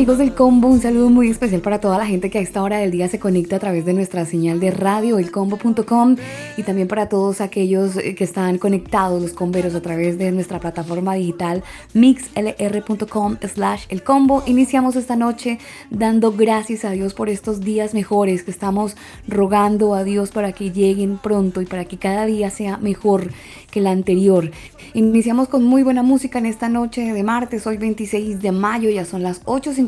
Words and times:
Amigos 0.00 0.16
del 0.16 0.32
combo, 0.32 0.66
un 0.66 0.80
saludo 0.80 1.10
muy 1.10 1.28
especial 1.28 1.60
para 1.60 1.78
toda 1.78 1.98
la 1.98 2.06
gente 2.06 2.30
que 2.30 2.38
a 2.38 2.40
esta 2.40 2.62
hora 2.62 2.78
del 2.78 2.90
día 2.90 3.06
se 3.08 3.18
conecta 3.18 3.56
a 3.56 3.58
través 3.58 3.84
de 3.84 3.92
nuestra 3.92 4.24
señal 4.24 4.58
de 4.58 4.70
radio, 4.70 5.18
elcombo.com, 5.18 6.16
y 6.56 6.62
también 6.62 6.88
para 6.88 7.10
todos 7.10 7.42
aquellos 7.42 7.98
eh, 7.98 8.14
que 8.14 8.24
están 8.24 8.56
conectados, 8.56 9.20
los 9.20 9.34
comberos, 9.34 9.74
a 9.74 9.82
través 9.82 10.16
de 10.16 10.32
nuestra 10.32 10.58
plataforma 10.58 11.16
digital 11.16 11.62
mixlr.com 11.92 13.36
slash 13.46 13.84
elcombo. 13.90 14.42
Iniciamos 14.46 14.96
esta 14.96 15.16
noche 15.16 15.58
dando 15.90 16.32
gracias 16.32 16.86
a 16.86 16.92
Dios 16.92 17.12
por 17.12 17.28
estos 17.28 17.60
días 17.60 17.92
mejores 17.92 18.42
que 18.42 18.52
estamos 18.52 18.96
rogando 19.28 19.94
a 19.94 20.02
Dios 20.02 20.30
para 20.30 20.52
que 20.52 20.70
lleguen 20.70 21.18
pronto 21.18 21.60
y 21.60 21.66
para 21.66 21.84
que 21.84 21.98
cada 21.98 22.24
día 22.24 22.48
sea 22.48 22.78
mejor 22.78 23.32
que 23.70 23.80
el 23.80 23.86
anterior. 23.86 24.50
Iniciamos 24.94 25.48
con 25.48 25.64
muy 25.64 25.82
buena 25.82 26.02
música 26.02 26.38
en 26.38 26.46
esta 26.46 26.68
noche 26.68 27.12
de 27.12 27.22
martes, 27.22 27.66
hoy 27.66 27.76
26 27.76 28.40
de 28.40 28.50
mayo, 28.50 28.90
ya 28.90 29.04
son 29.04 29.22
las 29.22 29.40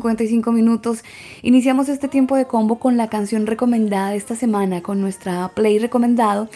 8.55 0.03 0.51
minutos. 0.51 1.03
Iniciamos 1.41 1.89
este 1.89 2.07
tiempo 2.07 2.35
de 2.35 2.45
combo 2.45 2.79
con 2.79 2.97
la 2.97 3.07
canción 3.09 3.47
recomendada 3.47 4.11
de 4.11 4.17
esta 4.17 4.35
semana, 4.35 4.81
con 4.81 5.01
nuestra 5.01 5.49
play 5.49 5.79
recomendado, 5.79 6.49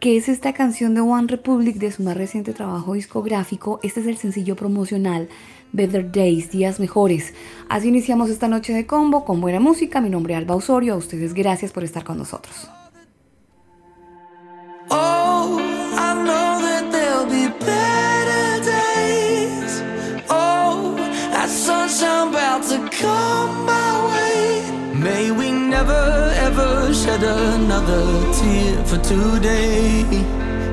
que 0.00 0.16
es 0.16 0.28
esta 0.28 0.52
canción 0.52 0.94
de 0.94 1.02
One 1.02 1.28
Republic 1.28 1.76
de 1.76 1.92
su 1.92 2.02
más 2.02 2.16
reciente 2.16 2.52
trabajo 2.52 2.94
discográfico. 2.94 3.80
Este 3.82 4.00
es 4.00 4.06
el 4.06 4.16
sencillo 4.16 4.56
promocional. 4.56 5.28
Better 5.72 6.10
Days, 6.10 6.50
días 6.50 6.78
mejores. 6.78 7.34
Así 7.68 7.88
iniciamos 7.88 8.30
esta 8.30 8.48
noche 8.48 8.72
de 8.72 8.86
combo 8.86 9.24
con 9.24 9.40
buena 9.40 9.60
música. 9.60 10.00
Mi 10.00 10.08
nombre 10.08 10.34
es 10.34 10.38
Alba 10.38 10.54
Osorio. 10.54 10.94
A 10.94 10.96
ustedes 10.96 11.34
gracias 11.34 11.72
por 11.72 11.84
estar 11.84 12.04
con 12.04 12.16
nosotros. 12.16 12.68
Oh, 14.90 15.58
I 15.58 16.14
know 16.24 16.60
that 16.60 17.28
be 17.28 17.48
better 17.64 18.33
that 21.94 22.00
sunshine 22.00 22.28
about 22.28 22.62
to 22.64 22.96
come 22.96 23.66
my 23.66 23.92
way. 24.10 24.98
May 24.98 25.30
we 25.30 25.50
never 25.50 26.32
ever 26.36 26.92
shed 26.94 27.22
another 27.22 28.32
tear 28.32 28.84
for 28.84 28.98
today. 28.98 30.04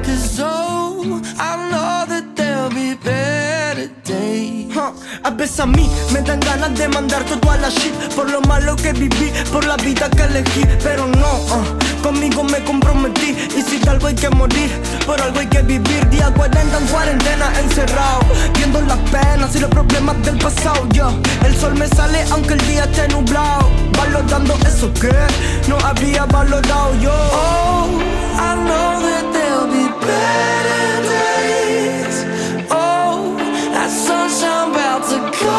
Cause 0.04 0.40
oh, 0.42 1.22
I 1.38 1.70
know 1.70 2.06
that 2.14 2.31
there'll 2.62 2.76
be 2.76 2.94
better 2.96 3.88
days. 4.04 4.74
Huh. 4.74 4.94
A 5.24 5.32
veces 5.32 5.60
a 5.60 5.66
mí 5.66 5.90
me 6.14 6.22
dan 6.22 6.40
ganas 6.40 6.78
de 6.78 6.88
mandar 6.88 7.24
todo 7.24 7.52
a 7.52 7.58
la 7.58 7.70
shit. 7.70 7.94
Por 8.16 8.30
lo 8.30 8.42
malo 8.42 8.76
que 8.76 8.94
viví, 8.94 9.32
por 9.52 9.66
la 9.66 9.78
vida 9.78 10.10
que 10.10 10.24
elegí. 10.24 10.64
Pero 10.84 11.08
no, 11.08 11.32
uh, 11.56 12.04
conmigo 12.04 12.44
me 12.44 12.64
comprometí. 12.64 13.36
Y 13.58 13.62
si 13.62 13.80
de 13.80 13.90
algo 13.90 14.08
hay 14.08 14.16
que 14.16 14.30
morir, 14.30 14.70
por 15.06 15.20
algo 15.22 15.40
hay 15.40 15.48
que 15.48 15.62
vivir. 15.62 16.08
Día 16.10 16.32
40 16.36 16.78
en 16.78 16.88
cuarentena, 16.88 17.52
encerrado. 17.60 18.22
Viendo 18.56 18.82
las 18.82 19.00
penas 19.10 19.56
y 19.56 19.60
los 19.60 19.70
problemas 19.70 20.22
del 20.24 20.38
pasado 20.38 20.88
Yo, 20.94 21.10
el 21.46 21.56
sol 21.58 21.76
me 21.76 21.88
sale 21.88 22.24
aunque 22.32 22.54
el 22.54 22.68
día 22.68 22.84
esté 22.84 23.08
nublado. 23.08 23.70
Valorando 23.98 24.54
eso 24.68 24.92
que 24.94 25.14
no 25.68 25.78
había 25.80 26.26
valorado 26.26 26.96
yo. 27.00 27.12
Oh, 27.12 27.88
I 28.36 28.56
know 28.56 29.02
that 29.02 29.34
there'll 29.34 29.68
be 29.68 29.88
better 30.06 30.91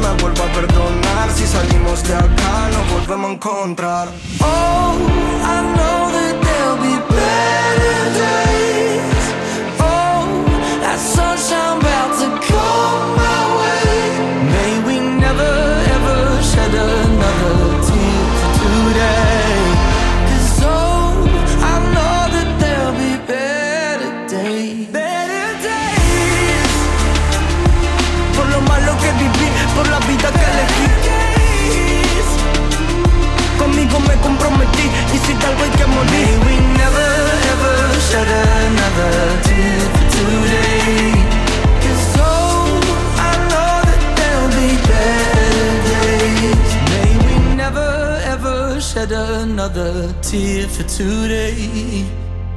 me 0.00 0.22
vuelvo 0.22 0.42
a 0.42 0.52
perdonar. 0.52 1.30
Si 1.34 1.46
salimos 1.46 2.02
de 2.04 2.14
acá, 2.14 2.70
nos 2.72 2.90
volvemos 2.92 3.30
a 3.30 3.32
encontrar. 3.34 4.08
Oh, 4.40 4.94
de 36.06 36.24
algo 36.24 36.46
hay 36.46 36.46
que 36.46 36.46
May 36.46 36.46
we 36.46 36.54
never 36.78 37.10
ever 37.52 38.00
shed 38.00 38.28
another 38.28 39.42
tear 39.42 39.80
for 39.94 40.06
today. 40.16 41.12
Cause 41.82 42.16
oh, 42.18 42.80
I 43.18 43.32
know 43.50 43.74
that 43.88 44.02
there'll 44.16 44.52
be 44.60 44.70
better 44.90 45.66
days. 45.92 46.70
May 46.92 47.12
we 47.26 47.56
never 47.56 47.90
ever 48.24 48.80
shed 48.80 49.12
another 49.12 50.14
tear 50.22 50.68
for 50.68 50.84
today. 50.84 52.04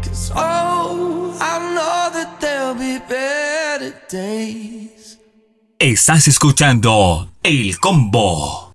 Cause 0.03 0.31
oh, 0.35 1.37
I 1.39 1.59
know 1.75 2.09
that 2.13 2.39
there'll 2.39 2.75
be 2.75 2.99
better 3.07 3.93
days. 4.09 5.17
Estás 5.79 6.27
escuchando 6.27 7.29
El 7.41 7.79
Combo. 7.79 8.68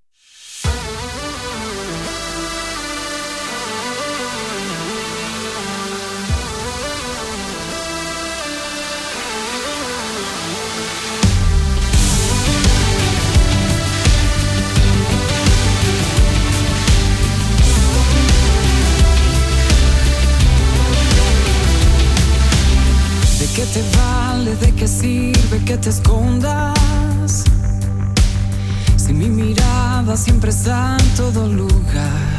Siempre 30.45 30.51
en 30.99 31.09
todo 31.17 31.49
lugar, 31.49 32.39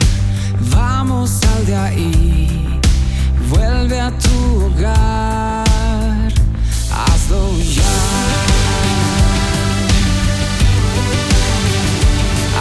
vamos 0.69 1.29
sal 1.29 1.65
de 1.65 1.75
ahí, 1.75 2.79
vuelve 3.49 3.99
a 3.99 4.11
tu 4.11 4.65
hogar, 4.65 6.31
hazlo 6.91 7.57
ya. 7.57 7.95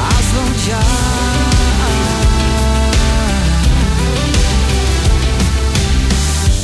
Hazlo 0.07 0.45
ya. 0.67 0.83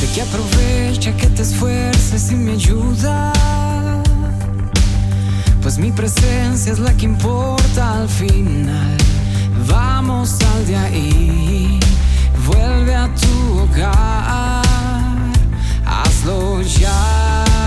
¿De 0.00 0.06
qué 0.14 0.22
aprovecha 0.22 1.16
que 1.16 1.26
te 1.26 1.42
esfuerces 1.42 2.32
y 2.32 2.34
me 2.34 2.52
ayuda? 2.52 3.49
Pues 5.70 5.78
mi 5.78 5.92
presencia 5.92 6.72
es 6.72 6.80
la 6.80 6.92
que 6.96 7.04
importa 7.04 8.00
al 8.00 8.08
final. 8.08 8.96
Vamos 9.68 10.30
sal 10.30 10.66
de 10.66 10.76
ahí, 10.76 11.78
vuelve 12.44 12.92
a 12.92 13.08
tu 13.14 13.60
hogar, 13.60 14.64
hazlo 15.86 16.60
ya. 16.62 17.59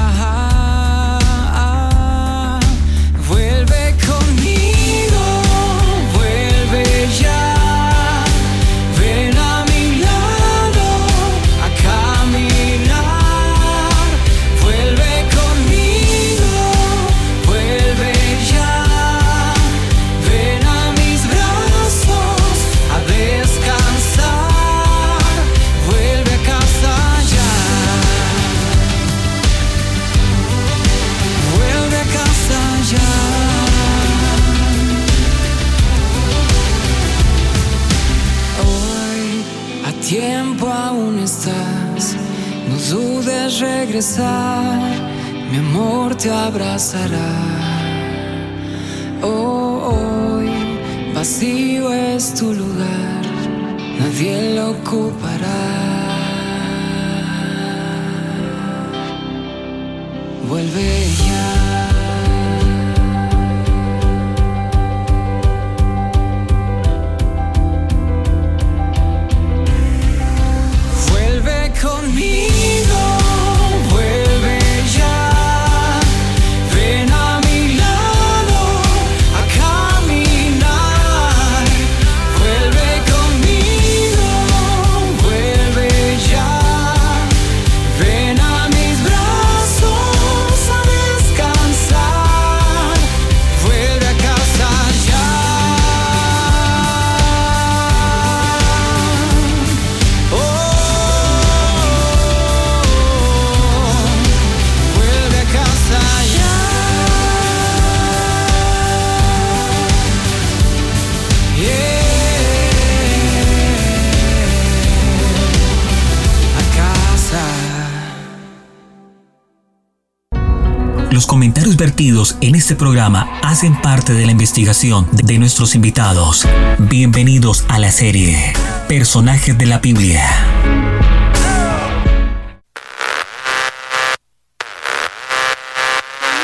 Comentarios 121.74 121.78
vertidos 121.78 122.38
en 122.42 122.56
este 122.56 122.76
programa 122.76 123.40
hacen 123.42 123.80
parte 123.82 124.14
de 124.14 124.26
la 124.26 124.32
investigación 124.32 125.08
de 125.12 125.38
nuestros 125.38 125.76
invitados. 125.76 126.48
Bienvenidos 126.78 127.66
a 127.70 127.80
la 127.80 127.92
serie 127.92 128.54
Personajes 128.88 129.58
de 129.58 129.66
la 129.66 129.80
Biblia. 129.80 130.24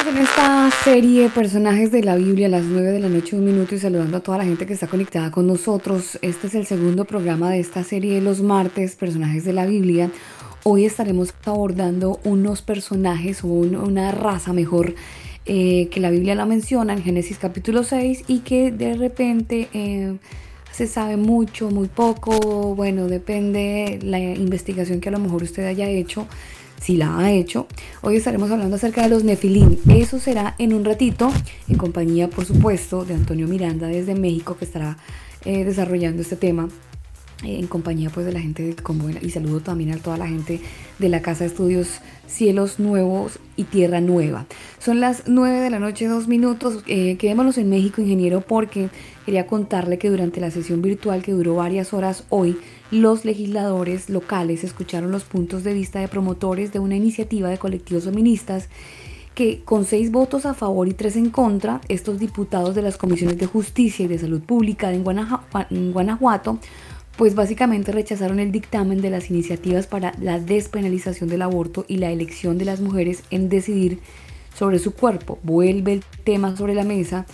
En 0.08 0.18
esta 0.18 0.70
serie 0.84 1.30
Personajes 1.30 1.92
de 1.92 2.04
la 2.04 2.16
Biblia 2.16 2.48
a 2.48 2.50
las 2.50 2.64
9 2.64 2.92
de 2.92 3.00
la 3.00 3.10
noche, 3.10 3.36
un 3.36 3.46
minuto, 3.46 3.76
y 3.76 3.80
saludando 3.80 4.18
a 4.18 4.20
toda 4.22 4.38
la 4.38 4.46
gente 4.46 4.66
que 4.66 4.74
está 4.74 4.88
conectada 4.88 5.32
con 5.32 5.48
nosotros. 5.48 6.18
Este 6.22 6.48
es 6.48 6.56
el 6.56 6.66
segundo 6.66 7.06
programa 7.06 7.52
de 7.52 7.60
esta 7.60 7.84
serie 7.84 8.16
de 8.16 8.22
los 8.22 8.42
martes, 8.42 8.96
Personajes 8.96 9.46
de 9.46 9.54
la 9.54 9.66
Biblia. 9.66 10.12
Hoy 10.64 10.86
estaremos 10.86 11.34
abordando 11.46 12.20
unos 12.24 12.62
personajes 12.62 13.44
o 13.44 13.48
un- 13.48 13.76
una 13.76 14.12
raza 14.12 14.54
mejor 14.54 14.96
eh, 15.46 15.88
que 15.90 16.00
la 16.00 16.12
Biblia 16.12 16.36
la 16.36 16.46
menciona 16.46 16.94
en 16.94 17.02
Génesis 17.02 17.38
capítulo 17.40 17.84
6 17.84 18.26
y 18.28 18.40
que 18.40 18.72
de 18.72 18.94
repente 18.96 19.68
eh, 19.74 20.18
se 20.72 20.86
sabe 20.86 21.18
mucho, 21.18 21.72
muy 21.72 21.88
poco. 21.88 22.76
Bueno, 22.76 23.08
depende 23.08 24.00
la 24.04 24.20
investigación 24.20 25.00
que 25.00 25.10
a 25.10 25.12
lo 25.14 25.20
mejor 25.20 25.42
usted 25.42 25.66
haya 25.66 25.90
hecho 25.90 26.28
si 26.80 26.98
la 26.98 27.18
ha 27.18 27.32
hecho. 27.32 27.66
Hoy 28.02 28.18
estaremos 28.18 28.52
hablando 28.52 28.76
acerca 28.76 29.02
de 29.02 29.10
los 29.10 29.24
Nefilim. 29.24 29.78
Eso 29.90 30.20
será 30.20 30.56
en 30.60 30.74
un 30.74 30.86
ratito, 30.86 31.32
en 31.68 31.78
compañía, 31.78 32.30
por 32.30 32.46
supuesto, 32.46 33.04
de 33.06 33.16
Antonio 33.16 33.48
Miranda 33.48 33.88
desde 33.88 34.14
México, 34.16 34.56
que 34.58 34.66
estará 34.66 34.98
eh, 35.46 35.64
desarrollando 35.64 36.22
este 36.22 36.36
tema 36.36 36.70
en 37.44 37.68
compañía 37.68 38.10
pues 38.10 38.26
de 38.26 38.34
la 38.34 38.42
gente 38.42 38.64
del 38.64 38.82
Combo 38.82 39.10
y 39.10 39.30
saludo 39.30 39.62
también 39.62 39.92
a 39.92 39.98
toda 39.98 40.18
la 40.18 40.28
gente 40.28 40.60
de 40.98 41.10
la 41.10 41.22
Casa 41.22 41.44
de 41.44 41.50
Estudios 41.50 42.02
Cielos 42.28 42.80
Nuevos 42.80 43.40
y 43.56 43.64
Tierra 43.64 44.02
Nueva. 44.02 44.46
Son 44.80 45.00
las 45.00 45.24
9 45.28 45.60
de 45.60 45.70
la 45.70 45.80
noche, 45.80 46.08
dos 46.08 46.28
minutos. 46.28 46.84
Eh, 46.88 47.18
quedémonos 47.18 47.58
en 47.58 47.70
México, 47.70 48.02
ingeniero, 48.02 48.42
porque 48.42 48.90
quería 49.26 49.48
contarle 49.48 49.98
que 49.98 50.10
durante 50.10 50.42
la 50.42 50.52
sesión 50.52 50.82
virtual 50.82 51.24
que 51.24 51.32
duró 51.32 51.56
varias 51.56 51.94
horas 51.94 52.26
hoy, 52.30 52.58
los 52.92 53.26
legisladores 53.26 54.10
locales 54.10 54.64
escucharon 54.64 55.12
los 55.12 55.24
puntos 55.24 55.64
de 55.64 55.74
vista 55.74 56.00
de 56.00 56.08
promotores 56.08 56.74
de 56.74 56.80
una 56.80 56.96
iniciativa 56.96 57.50
de 57.50 57.58
colectivos 57.58 58.06
feministas 58.06 58.70
que 59.36 59.62
con 59.64 59.86
seis 59.86 60.12
votos 60.12 60.46
a 60.46 60.54
favor 60.54 60.90
y 60.90 60.94
tres 60.94 61.16
en 61.16 61.30
contra, 61.30 61.80
estos 61.88 62.20
diputados 62.20 62.76
de 62.76 62.82
las 62.82 62.98
comisiones 62.98 63.38
de 63.38 63.46
justicia 63.46 64.04
y 64.04 64.08
de 64.10 64.20
salud 64.20 64.42
pública 64.42 64.92
en 64.92 65.04
Guanajuato, 65.94 66.60
pues 67.20 67.36
básicamente 67.36 67.92
rechazaron 67.92 68.40
el 68.40 68.54
dictamen 68.54 69.02
de 69.02 69.10
las 69.10 69.30
iniciativas 69.30 69.88
para 69.88 70.14
la 70.22 70.40
despenalización 70.40 71.28
del 71.28 71.42
aborto 71.42 71.84
y 71.90 71.98
la 71.98 72.12
elección 72.12 72.58
de 72.58 72.64
las 72.64 72.80
mujeres 72.80 73.24
en 73.30 73.50
decidir 73.50 74.00
sobre 74.58 74.80
su 74.80 74.94
cuerpo. 74.94 75.38
Vuelve 75.44 75.92
el 75.92 76.04
tema 76.24 76.56
sobre 76.56 76.76
la 76.76 76.86
mesa 76.86 77.26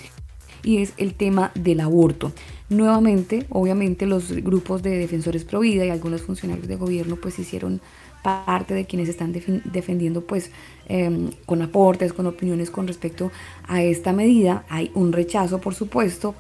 y 0.63 0.79
es 0.79 0.93
el 0.97 1.13
tema 1.13 1.51
del 1.53 1.81
aborto. 1.81 2.31
Nuevamente, 2.67 3.45
obviamente, 3.49 4.07
los 4.07 4.31
grupos 4.31 4.81
de 4.81 4.97
defensores 4.97 5.45
pro 5.45 5.59
vida 5.59 5.85
y 5.85 5.91
algunos 5.91 6.23
funcionarios 6.23 6.67
de 6.67 6.77
gobierno 6.77 7.17
pues 7.17 7.37
hicieron 7.37 7.79
parte 8.23 8.73
de 8.73 8.85
quienes 8.85 9.07
están 9.07 9.35
defen- 9.35 9.61
defendiendo 9.65 10.21
pues 10.21 10.49
em, 10.87 11.29
con 11.45 11.61
aportes, 11.61 12.11
con 12.11 12.25
opiniones 12.25 12.71
con 12.71 12.87
respecto 12.87 13.31
a 13.67 13.83
esta 13.83 14.13
medida. 14.13 14.65
Hay 14.67 14.89
un 14.95 15.11
rechazo, 15.11 15.61
por 15.61 15.75
supuesto, 15.75 16.33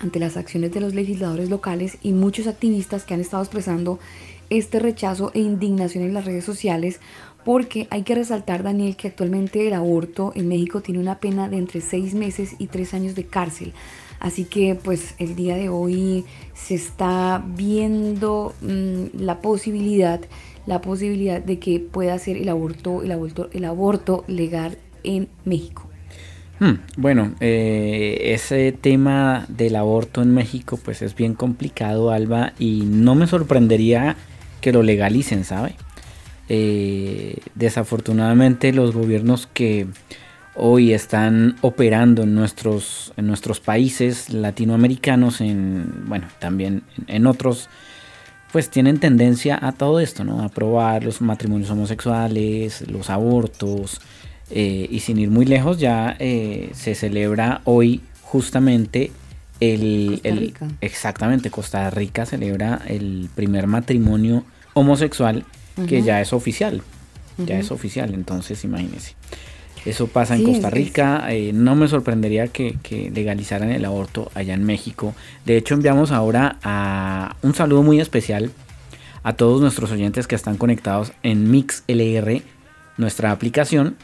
ante 0.00 0.18
las 0.18 0.36
acciones 0.36 0.72
de 0.72 0.80
los 0.80 0.94
legisladores 0.94 1.50
locales 1.50 1.98
y 2.02 2.12
muchos 2.12 2.46
activistas 2.46 3.04
que 3.04 3.14
han 3.14 3.20
estado 3.20 3.42
expresando 3.42 3.98
este 4.50 4.78
rechazo 4.78 5.30
e 5.34 5.40
indignación 5.40 6.04
en 6.04 6.14
las 6.14 6.24
redes 6.24 6.44
sociales 6.44 7.00
porque 7.44 7.86
hay 7.90 8.02
que 8.02 8.14
resaltar, 8.14 8.62
Daniel, 8.62 8.96
que 8.96 9.08
actualmente 9.08 9.66
el 9.66 9.74
aborto 9.74 10.32
en 10.34 10.48
México 10.48 10.80
tiene 10.80 11.00
una 11.00 11.20
pena 11.20 11.48
de 11.48 11.58
entre 11.58 11.80
seis 11.80 12.14
meses 12.14 12.56
y 12.58 12.68
tres 12.68 12.94
años 12.94 13.14
de 13.14 13.26
cárcel. 13.26 13.74
Así 14.18 14.44
que 14.44 14.74
pues 14.74 15.14
el 15.18 15.36
día 15.36 15.56
de 15.56 15.68
hoy 15.68 16.24
se 16.54 16.74
está 16.74 17.44
viendo 17.46 18.54
mm, 18.62 19.20
la 19.20 19.40
posibilidad, 19.40 20.20
la 20.66 20.80
posibilidad 20.80 21.42
de 21.42 21.58
que 21.58 21.80
pueda 21.80 22.18
ser 22.18 22.38
el 22.38 22.48
aborto, 22.48 23.02
el 23.02 23.12
aborto, 23.12 23.50
el 23.52 23.66
aborto 23.66 24.24
legal 24.26 24.78
en 25.02 25.28
México. 25.44 25.90
Hmm, 26.60 26.74
Bueno, 26.96 27.34
eh, 27.40 28.32
ese 28.34 28.72
tema 28.72 29.44
del 29.48 29.76
aborto 29.76 30.22
en 30.22 30.32
México 30.32 30.78
pues 30.82 31.02
es 31.02 31.14
bien 31.14 31.34
complicado, 31.34 32.10
Alba, 32.10 32.52
y 32.58 32.82
no 32.86 33.14
me 33.14 33.26
sorprendería 33.26 34.16
que 34.60 34.72
lo 34.72 34.82
legalicen, 34.82 35.44
¿sabe? 35.44 35.74
Eh, 36.48 37.38
desafortunadamente 37.54 38.72
los 38.72 38.94
gobiernos 38.94 39.48
que 39.52 39.86
hoy 40.54 40.92
están 40.92 41.56
operando 41.62 42.22
en 42.22 42.34
nuestros, 42.34 43.12
en 43.16 43.26
nuestros 43.26 43.60
países 43.60 44.30
latinoamericanos, 44.30 45.40
en, 45.40 46.04
bueno, 46.06 46.28
también 46.38 46.82
en, 47.08 47.26
otros, 47.26 47.68
pues 48.52 48.70
tienen 48.70 49.00
tendencia 49.00 49.58
a 49.60 49.72
todo 49.72 50.00
esto, 50.00 50.22
¿no? 50.22 50.40
A 50.40 50.46
aprobar 50.46 51.02
los 51.02 51.20
matrimonios 51.20 51.70
homosexuales, 51.70 52.88
los 52.88 53.10
abortos, 53.10 54.00
eh, 54.50 54.86
y 54.90 55.00
sin 55.00 55.18
ir 55.18 55.30
muy 55.30 55.44
lejos, 55.46 55.78
ya 55.78 56.16
eh, 56.18 56.70
se 56.74 56.94
celebra 56.94 57.60
hoy 57.64 58.00
justamente 58.22 59.10
el, 59.60 60.10
Costa 60.12 60.28
el- 60.28 60.38
Rica. 60.38 60.68
exactamente 60.80 61.50
Costa 61.50 61.88
Rica 61.90 62.26
celebra 62.26 62.80
el 62.86 63.28
primer 63.34 63.66
matrimonio 63.66 64.44
homosexual 64.74 65.44
que 65.88 66.02
ya 66.02 66.20
es 66.20 66.32
oficial, 66.32 66.82
ya 67.38 67.58
es 67.58 67.70
oficial, 67.72 68.14
entonces 68.14 68.62
imagínense. 68.64 69.14
Eso 69.84 70.06
pasa 70.06 70.34
en 70.34 70.44
Costa 70.44 70.70
Rica, 70.70 71.26
eh, 71.30 71.52
no 71.52 71.74
me 71.74 71.88
sorprendería 71.88 72.48
que, 72.48 72.76
que 72.82 73.10
legalizaran 73.10 73.70
el 73.70 73.84
aborto 73.84 74.30
allá 74.34 74.54
en 74.54 74.64
México. 74.64 75.14
De 75.44 75.56
hecho, 75.58 75.74
enviamos 75.74 76.10
ahora 76.10 76.56
a 76.62 77.36
un 77.42 77.54
saludo 77.54 77.82
muy 77.82 78.00
especial 78.00 78.50
a 79.24 79.34
todos 79.34 79.60
nuestros 79.60 79.90
oyentes 79.90 80.26
que 80.26 80.34
están 80.36 80.56
conectados 80.56 81.12
en 81.22 81.50
MixLR, 81.50 82.42
nuestra 82.96 83.30
aplicación. 83.30 83.96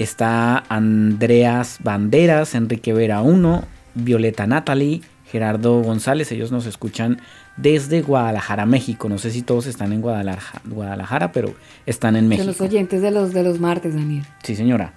Está 0.00 0.64
Andreas 0.70 1.76
Banderas, 1.82 2.54
Enrique 2.54 2.94
Vera 2.94 3.20
1, 3.20 3.64
Violeta 3.94 4.46
Natalie, 4.46 5.02
Gerardo 5.30 5.82
González. 5.82 6.32
Ellos 6.32 6.50
nos 6.50 6.64
escuchan 6.64 7.20
desde 7.58 8.00
Guadalajara, 8.00 8.64
México. 8.64 9.10
No 9.10 9.18
sé 9.18 9.30
si 9.30 9.42
todos 9.42 9.66
están 9.66 9.92
en 9.92 10.00
Guadalajara, 10.00 10.62
Guadalajara 10.64 11.32
pero 11.32 11.54
están 11.84 12.16
en 12.16 12.22
Son 12.22 12.28
México. 12.30 12.46
los 12.46 12.60
oyentes 12.62 13.02
de 13.02 13.10
los, 13.10 13.34
de 13.34 13.42
los 13.42 13.60
martes, 13.60 13.94
Daniel. 13.94 14.24
Sí, 14.42 14.56
señora. 14.56 14.94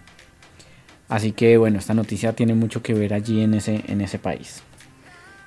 Así 1.09 1.33
que 1.33 1.57
bueno, 1.57 1.79
esta 1.79 1.93
noticia 1.93 2.31
tiene 2.31 2.53
mucho 2.53 2.81
que 2.81 2.93
ver 2.93 3.13
allí 3.13 3.41
en 3.41 3.55
ese, 3.55 3.83
en 3.87 3.99
ese 3.99 4.19
país. 4.19 4.63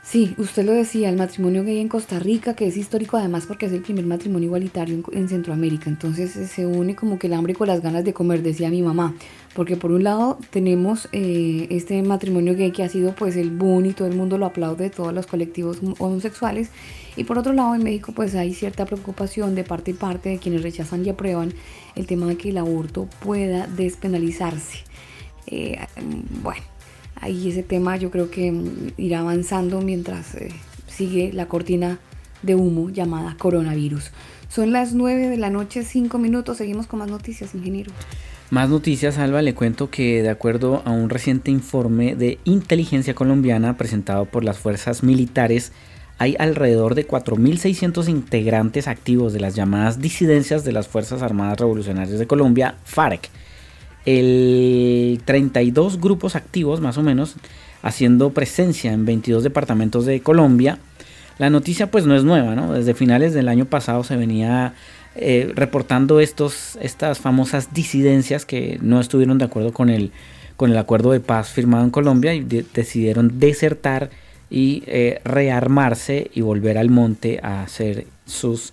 Sí, 0.08 0.36
usted 0.38 0.64
lo 0.64 0.70
decía, 0.70 1.08
el 1.10 1.16
matrimonio 1.16 1.64
gay 1.64 1.80
en 1.80 1.88
Costa 1.88 2.20
Rica, 2.20 2.54
que 2.54 2.68
es 2.68 2.76
histórico 2.76 3.16
además 3.16 3.44
porque 3.46 3.66
es 3.66 3.72
el 3.72 3.82
primer 3.82 4.06
matrimonio 4.06 4.46
igualitario 4.46 4.94
en, 4.94 5.18
en 5.18 5.28
Centroamérica. 5.28 5.90
Entonces 5.90 6.36
eh, 6.36 6.46
se 6.46 6.64
une 6.64 6.94
como 6.94 7.18
que 7.18 7.26
el 7.26 7.32
hambre 7.32 7.56
con 7.56 7.66
las 7.66 7.82
ganas 7.82 8.04
de 8.04 8.14
comer, 8.14 8.40
decía 8.44 8.70
mi 8.70 8.82
mamá. 8.82 9.16
Porque 9.52 9.76
por 9.76 9.90
un 9.90 10.04
lado 10.04 10.38
tenemos 10.50 11.08
eh, 11.10 11.66
este 11.70 12.00
matrimonio 12.02 12.54
gay 12.54 12.70
que 12.70 12.84
ha 12.84 12.88
sido 12.88 13.16
pues 13.16 13.34
el 13.34 13.50
boom 13.50 13.86
y 13.86 13.92
todo 13.94 14.06
el 14.06 14.14
mundo 14.14 14.38
lo 14.38 14.46
aplaude, 14.46 14.90
todos 14.90 15.12
los 15.12 15.26
colectivos 15.26 15.82
hom- 15.82 15.96
homosexuales. 15.98 16.70
Y 17.16 17.24
por 17.24 17.36
otro 17.36 17.52
lado 17.52 17.74
en 17.74 17.82
México 17.82 18.12
pues 18.14 18.36
hay 18.36 18.54
cierta 18.54 18.86
preocupación 18.86 19.56
de 19.56 19.64
parte 19.64 19.90
y 19.90 19.94
parte 19.94 20.28
de 20.28 20.38
quienes 20.38 20.62
rechazan 20.62 21.04
y 21.04 21.08
aprueban 21.08 21.52
el 21.96 22.06
tema 22.06 22.26
de 22.26 22.36
que 22.36 22.50
el 22.50 22.58
aborto 22.58 23.08
pueda 23.18 23.66
despenalizarse. 23.66 24.84
Eh, 25.48 25.78
bueno, 26.44 26.62
ahí 27.20 27.48
ese 27.48 27.62
tema 27.62 27.96
yo 27.96 28.10
creo 28.10 28.30
que 28.30 28.52
mm, 28.52 28.92
irá 28.96 29.20
avanzando 29.20 29.80
mientras 29.80 30.34
eh, 30.34 30.48
sigue 30.88 31.32
la 31.32 31.46
cortina 31.46 31.98
de 32.42 32.54
humo 32.54 32.90
llamada 32.90 33.36
coronavirus. 33.38 34.10
Son 34.48 34.72
las 34.72 34.92
9 34.94 35.28
de 35.28 35.36
la 35.36 35.50
noche, 35.50 35.82
5 35.82 36.18
minutos. 36.18 36.58
Seguimos 36.58 36.86
con 36.86 37.00
más 37.00 37.10
noticias, 37.10 37.54
ingeniero. 37.54 37.92
Más 38.50 38.68
noticias, 38.68 39.18
Alba, 39.18 39.42
le 39.42 39.54
cuento 39.54 39.90
que 39.90 40.22
de 40.22 40.30
acuerdo 40.30 40.82
a 40.84 40.92
un 40.92 41.10
reciente 41.10 41.50
informe 41.50 42.14
de 42.14 42.38
inteligencia 42.44 43.14
colombiana 43.14 43.76
presentado 43.76 44.24
por 44.24 44.44
las 44.44 44.58
fuerzas 44.58 45.02
militares, 45.02 45.72
hay 46.18 46.36
alrededor 46.38 46.94
de 46.94 47.06
4.600 47.06 48.08
integrantes 48.08 48.86
activos 48.86 49.32
de 49.32 49.40
las 49.40 49.54
llamadas 49.56 50.00
disidencias 50.00 50.64
de 50.64 50.72
las 50.72 50.88
Fuerzas 50.88 51.22
Armadas 51.22 51.58
Revolucionarias 51.58 52.18
de 52.18 52.26
Colombia, 52.26 52.76
FARC. 52.84 53.28
El 54.06 55.20
32 55.24 56.00
grupos 56.00 56.36
activos, 56.36 56.80
más 56.80 56.96
o 56.96 57.02
menos, 57.02 57.34
haciendo 57.82 58.30
presencia 58.30 58.92
en 58.92 59.04
22 59.04 59.42
departamentos 59.42 60.06
de 60.06 60.20
Colombia. 60.20 60.78
La 61.38 61.50
noticia 61.50 61.90
pues 61.90 62.06
no 62.06 62.16
es 62.16 62.24
nueva, 62.24 62.54
¿no? 62.54 62.72
Desde 62.72 62.94
finales 62.94 63.34
del 63.34 63.48
año 63.48 63.66
pasado 63.66 64.04
se 64.04 64.16
venía 64.16 64.72
eh, 65.16 65.52
reportando 65.54 66.20
estos, 66.20 66.78
estas 66.80 67.18
famosas 67.18 67.74
disidencias 67.74 68.46
que 68.46 68.78
no 68.80 69.00
estuvieron 69.00 69.36
de 69.38 69.44
acuerdo 69.44 69.72
con 69.72 69.90
el, 69.90 70.12
con 70.56 70.70
el 70.70 70.78
acuerdo 70.78 71.12
de 71.12 71.20
paz 71.20 71.50
firmado 71.50 71.84
en 71.84 71.90
Colombia 71.90 72.32
y 72.32 72.40
de- 72.40 72.64
decidieron 72.74 73.38
desertar 73.38 74.08
y 74.48 74.82
eh, 74.86 75.20
rearmarse 75.24 76.30
y 76.32 76.40
volver 76.40 76.78
al 76.78 76.88
monte 76.90 77.40
a 77.42 77.62
hacer 77.62 78.06
sus 78.24 78.72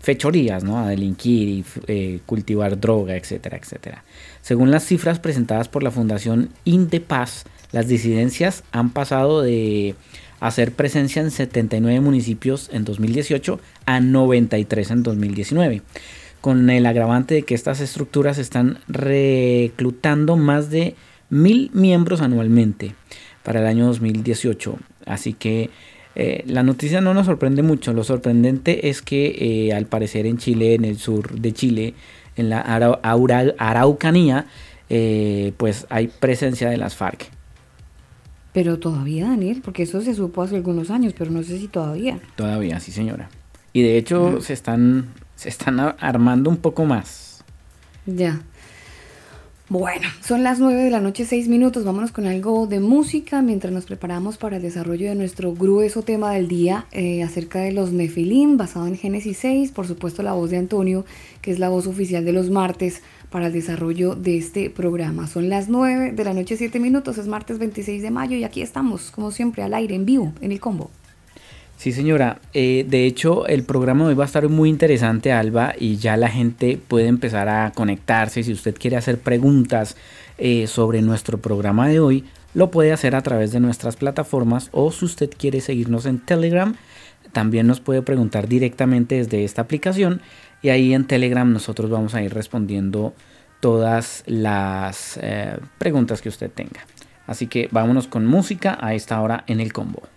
fechorías, 0.00 0.62
¿no? 0.62 0.78
A 0.78 0.88
delinquir 0.88 1.48
y 1.48 1.64
eh, 1.86 2.20
cultivar 2.26 2.78
droga, 2.78 3.16
etcétera, 3.16 3.56
etcétera. 3.56 4.04
Según 4.44 4.70
las 4.70 4.84
cifras 4.84 5.20
presentadas 5.20 5.68
por 5.68 5.82
la 5.82 5.90
Fundación 5.90 6.50
Indepaz, 6.66 7.44
las 7.72 7.88
disidencias 7.88 8.62
han 8.72 8.90
pasado 8.90 9.40
de 9.40 9.94
hacer 10.38 10.72
presencia 10.72 11.22
en 11.22 11.30
79 11.30 11.98
municipios 12.00 12.68
en 12.70 12.84
2018 12.84 13.58
a 13.86 14.00
93 14.00 14.90
en 14.90 15.02
2019, 15.02 15.80
con 16.42 16.68
el 16.68 16.84
agravante 16.84 17.36
de 17.36 17.42
que 17.44 17.54
estas 17.54 17.80
estructuras 17.80 18.36
están 18.36 18.80
reclutando 18.86 20.36
más 20.36 20.68
de 20.68 20.94
mil 21.30 21.70
miembros 21.72 22.20
anualmente 22.20 22.94
para 23.44 23.60
el 23.60 23.66
año 23.66 23.86
2018. 23.86 24.76
Así 25.06 25.32
que 25.32 25.70
eh, 26.16 26.44
la 26.46 26.62
noticia 26.62 27.00
no 27.00 27.14
nos 27.14 27.24
sorprende 27.24 27.62
mucho. 27.62 27.94
Lo 27.94 28.04
sorprendente 28.04 28.90
es 28.90 29.00
que 29.00 29.68
eh, 29.68 29.72
al 29.72 29.86
parecer 29.86 30.26
en 30.26 30.36
Chile, 30.36 30.74
en 30.74 30.84
el 30.84 30.98
sur 30.98 31.40
de 31.40 31.52
Chile, 31.52 31.94
en 32.36 32.50
la 32.50 32.60
Araucanía, 32.60 34.46
eh, 34.90 35.52
pues 35.56 35.86
hay 35.90 36.08
presencia 36.08 36.70
de 36.70 36.76
las 36.76 36.94
FARC. 36.94 37.30
Pero 38.52 38.78
todavía, 38.78 39.28
Daniel, 39.28 39.62
porque 39.64 39.82
eso 39.82 40.00
se 40.00 40.14
supo 40.14 40.42
hace 40.42 40.56
algunos 40.56 40.90
años, 40.90 41.12
pero 41.16 41.30
no 41.30 41.42
sé 41.42 41.58
si 41.58 41.68
todavía. 41.68 42.20
Todavía, 42.36 42.78
sí 42.78 42.92
señora. 42.92 43.28
Y 43.72 43.82
de 43.82 43.98
hecho 43.98 44.40
se 44.40 44.52
están, 44.52 45.08
se 45.34 45.48
están 45.48 45.80
armando 45.80 46.50
un 46.50 46.58
poco 46.58 46.84
más. 46.84 47.42
Ya. 48.06 48.42
Bueno, 49.74 50.06
son 50.20 50.44
las 50.44 50.60
9 50.60 50.84
de 50.84 50.90
la 50.90 51.00
noche, 51.00 51.24
6 51.24 51.48
minutos. 51.48 51.82
Vámonos 51.84 52.12
con 52.12 52.26
algo 52.26 52.68
de 52.68 52.78
música 52.78 53.42
mientras 53.42 53.72
nos 53.72 53.86
preparamos 53.86 54.36
para 54.36 54.58
el 54.58 54.62
desarrollo 54.62 55.08
de 55.08 55.16
nuestro 55.16 55.52
grueso 55.52 56.02
tema 56.02 56.30
del 56.30 56.46
día 56.46 56.86
eh, 56.92 57.24
acerca 57.24 57.58
de 57.58 57.72
los 57.72 57.90
Nefilim, 57.90 58.56
basado 58.56 58.86
en 58.86 58.96
Génesis 58.96 59.36
6. 59.38 59.72
Por 59.72 59.88
supuesto, 59.88 60.22
la 60.22 60.32
voz 60.32 60.50
de 60.50 60.58
Antonio, 60.58 61.04
que 61.42 61.50
es 61.50 61.58
la 61.58 61.70
voz 61.70 61.88
oficial 61.88 62.24
de 62.24 62.32
los 62.32 62.50
martes 62.50 63.02
para 63.30 63.48
el 63.48 63.52
desarrollo 63.52 64.14
de 64.14 64.38
este 64.38 64.70
programa. 64.70 65.26
Son 65.26 65.48
las 65.48 65.68
9 65.68 66.12
de 66.12 66.22
la 66.22 66.34
noche, 66.34 66.56
7 66.56 66.78
minutos. 66.78 67.18
Es 67.18 67.26
martes 67.26 67.58
26 67.58 68.00
de 68.00 68.12
mayo 68.12 68.36
y 68.36 68.44
aquí 68.44 68.62
estamos, 68.62 69.10
como 69.10 69.32
siempre, 69.32 69.64
al 69.64 69.74
aire, 69.74 69.96
en 69.96 70.06
vivo, 70.06 70.34
en 70.40 70.52
el 70.52 70.60
combo. 70.60 70.92
Sí, 71.84 71.92
señora. 71.92 72.40
Eh, 72.54 72.86
de 72.88 73.04
hecho, 73.04 73.46
el 73.46 73.62
programa 73.62 74.04
de 74.04 74.08
hoy 74.08 74.14
va 74.14 74.24
a 74.24 74.26
estar 74.26 74.48
muy 74.48 74.70
interesante, 74.70 75.32
Alba, 75.32 75.74
y 75.78 75.98
ya 75.98 76.16
la 76.16 76.30
gente 76.30 76.78
puede 76.78 77.08
empezar 77.08 77.50
a 77.50 77.72
conectarse. 77.72 78.42
Si 78.42 78.54
usted 78.54 78.74
quiere 78.74 78.96
hacer 78.96 79.18
preguntas 79.18 79.94
eh, 80.38 80.66
sobre 80.66 81.02
nuestro 81.02 81.36
programa 81.42 81.86
de 81.86 82.00
hoy, 82.00 82.24
lo 82.54 82.70
puede 82.70 82.90
hacer 82.90 83.14
a 83.14 83.20
través 83.20 83.52
de 83.52 83.60
nuestras 83.60 83.96
plataformas 83.96 84.70
o 84.72 84.90
si 84.92 85.04
usted 85.04 85.28
quiere 85.36 85.60
seguirnos 85.60 86.06
en 86.06 86.20
Telegram, 86.20 86.74
también 87.32 87.66
nos 87.66 87.80
puede 87.80 88.00
preguntar 88.00 88.48
directamente 88.48 89.16
desde 89.16 89.44
esta 89.44 89.60
aplicación 89.60 90.22
y 90.62 90.70
ahí 90.70 90.94
en 90.94 91.06
Telegram 91.06 91.52
nosotros 91.52 91.90
vamos 91.90 92.14
a 92.14 92.22
ir 92.22 92.32
respondiendo 92.32 93.12
todas 93.60 94.24
las 94.24 95.18
eh, 95.20 95.58
preguntas 95.76 96.22
que 96.22 96.30
usted 96.30 96.50
tenga. 96.50 96.86
Así 97.26 97.46
que 97.46 97.68
vámonos 97.72 98.06
con 98.06 98.24
música 98.24 98.78
a 98.80 98.94
esta 98.94 99.20
hora 99.20 99.44
en 99.48 99.60
el 99.60 99.74
combo. 99.74 100.13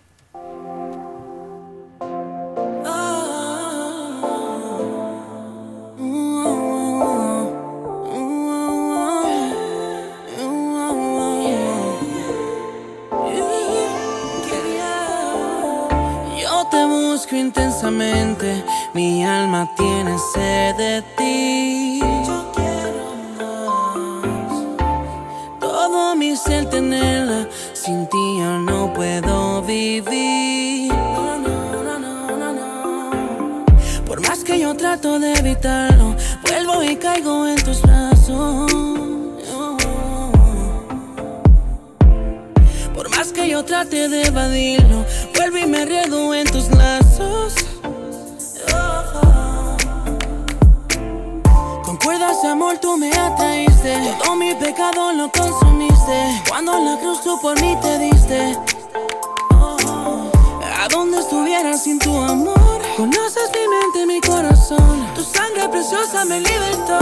Intensamente, 17.36 18.64
mi 18.94 19.24
alma 19.24 19.68
tiene 19.76 20.16
sed 20.32 20.76
de 20.76 21.02
ti. 21.16 22.00
Yo 22.00 22.52
quiero 22.54 23.14
más. 23.38 24.52
Todo 25.60 26.16
mi 26.16 26.36
ser 26.36 26.68
tenerla, 26.70 27.48
sin 27.74 28.06
ti 28.08 28.38
yo 28.38 28.58
no 28.58 28.92
puedo 28.92 29.62
vivir. 29.62 30.92
No, 30.92 31.38
no, 31.38 31.82
no, 31.82 31.98
no, 31.98 32.36
no, 32.36 32.52
no. 32.52 33.64
Por 34.06 34.20
más 34.20 34.44
que 34.44 34.58
yo 34.58 34.74
trato 34.74 35.18
de 35.18 35.34
evitarlo, 35.34 36.14
vuelvo 36.42 36.82
y 36.82 36.96
caigo 36.96 37.46
en 37.46 37.62
tus 37.62 37.82
brazos. 37.82 38.72
Por 42.94 43.10
más 43.10 43.32
que 43.32 43.48
yo 43.48 43.64
trate 43.64 44.08
de 44.08 44.22
evadirlo, 44.24 45.04
vuelvo 45.36 45.58
y 45.58 45.66
me 45.66 45.82
enredo 45.82 46.34
en 46.34 46.46
tus 46.46 46.68
lazos. 46.70 47.07
Tú 52.80 52.96
me 52.96 53.10
atraíste, 53.12 54.16
todo 54.22 54.36
mi 54.36 54.54
pecado 54.54 55.12
lo 55.12 55.30
consumiste. 55.30 56.42
Cuando 56.48 56.78
la 56.78 56.98
cruz 56.98 57.22
tú 57.22 57.38
por 57.40 57.60
mí 57.60 57.76
te 57.80 57.98
diste. 57.98 58.56
A 60.80 60.88
donde 60.88 61.18
estuviera 61.18 61.76
sin 61.76 61.98
tu 61.98 62.16
amor, 62.16 62.80
conoces 62.96 63.50
mi 63.52 63.68
mente, 63.68 64.06
mi 64.06 64.20
corazón. 64.20 65.06
Tu 65.14 65.22
sangre 65.22 65.68
preciosa 65.68 66.24
me 66.24 66.40
libertó. 66.40 66.98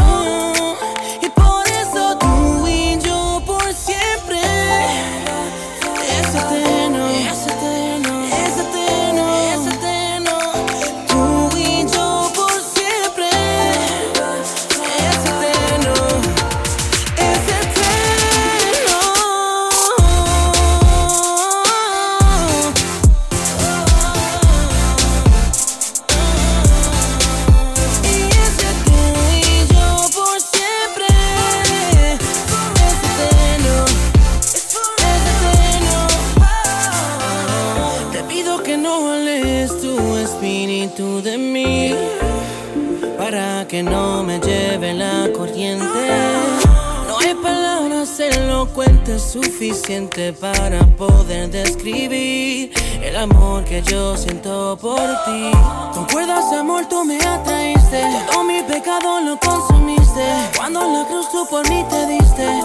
Elocuente 49.06 49.18
suficiente 49.18 50.32
para 50.32 50.84
poder 50.96 51.50
describir 51.50 52.72
el 53.02 53.16
amor 53.16 53.64
que 53.64 53.82
yo 53.82 54.16
siento 54.16 54.76
por 54.80 55.00
ti. 55.24 55.50
Concuerdas, 55.92 56.52
amor, 56.52 56.86
tú 56.88 57.04
me 57.04 57.18
atraíste. 57.18 58.02
Todo 58.30 58.44
mi 58.44 58.62
pecado 58.62 59.20
lo 59.20 59.38
consumiste. 59.38 60.24
Cuando 60.56 60.80
la 60.80 61.06
cruz 61.06 61.30
tú 61.30 61.46
por 61.48 61.68
mí 61.68 61.84
te 61.88 62.06
diste. 62.06 62.60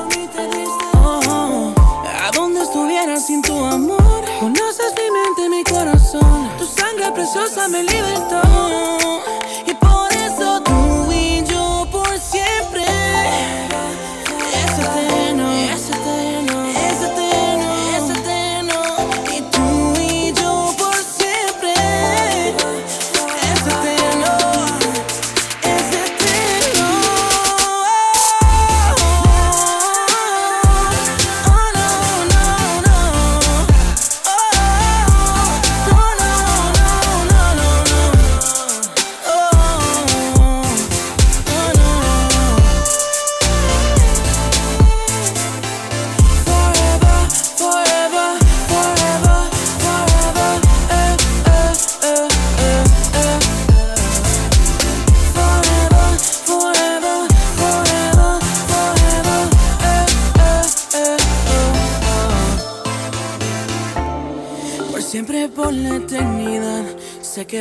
Oh, 1.04 1.74
a 2.24 2.32
dónde 2.32 2.62
estuviera 2.62 3.20
sin 3.20 3.42
tu 3.42 3.54
amor. 3.64 4.24
Conoces 4.40 4.94
mi 4.98 5.12
mente, 5.12 5.50
mi 5.50 5.64
corazón. 5.64 6.50
Tu 6.58 6.66
sangre 6.66 7.12
preciosa 7.12 7.68
me 7.68 7.84
libertó. 7.84 8.42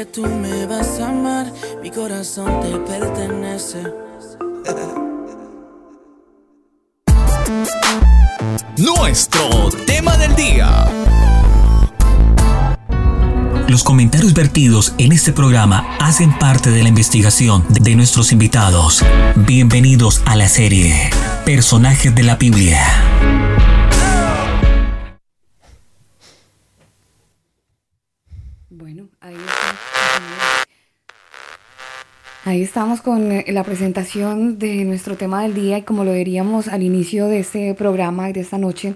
Que 0.00 0.06
tú 0.06 0.24
me 0.24 0.64
vas 0.64 0.98
a 0.98 1.10
amar, 1.10 1.52
mi 1.82 1.90
corazón 1.90 2.62
te 2.62 2.70
pertenece. 2.90 3.82
Nuestro 8.78 9.68
tema 9.86 10.16
del 10.16 10.34
día. 10.36 10.86
Los 13.68 13.84
comentarios 13.84 14.32
vertidos 14.32 14.94
en 14.96 15.12
este 15.12 15.34
programa 15.34 15.98
hacen 16.00 16.32
parte 16.38 16.70
de 16.70 16.82
la 16.82 16.88
investigación 16.88 17.66
de 17.68 17.94
nuestros 17.94 18.32
invitados. 18.32 19.04
Bienvenidos 19.36 20.22
a 20.24 20.34
la 20.34 20.48
serie 20.48 21.10
Personajes 21.44 22.14
de 22.14 22.22
la 22.22 22.36
Biblia. 22.36 23.49
Ahí 32.44 32.62
estamos 32.62 33.02
con 33.02 33.32
eh, 33.32 33.44
la 33.48 33.64
presentación 33.64 34.58
de 34.58 34.86
nuestro 34.86 35.14
tema 35.16 35.42
del 35.42 35.52
día 35.52 35.76
y 35.76 35.82
como 35.82 36.04
lo 36.04 36.12
veríamos 36.12 36.68
al 36.68 36.82
inicio 36.82 37.26
de 37.26 37.40
este 37.40 37.74
programa 37.74 38.30
y 38.30 38.32
de 38.32 38.40
esta 38.40 38.56
noche, 38.56 38.94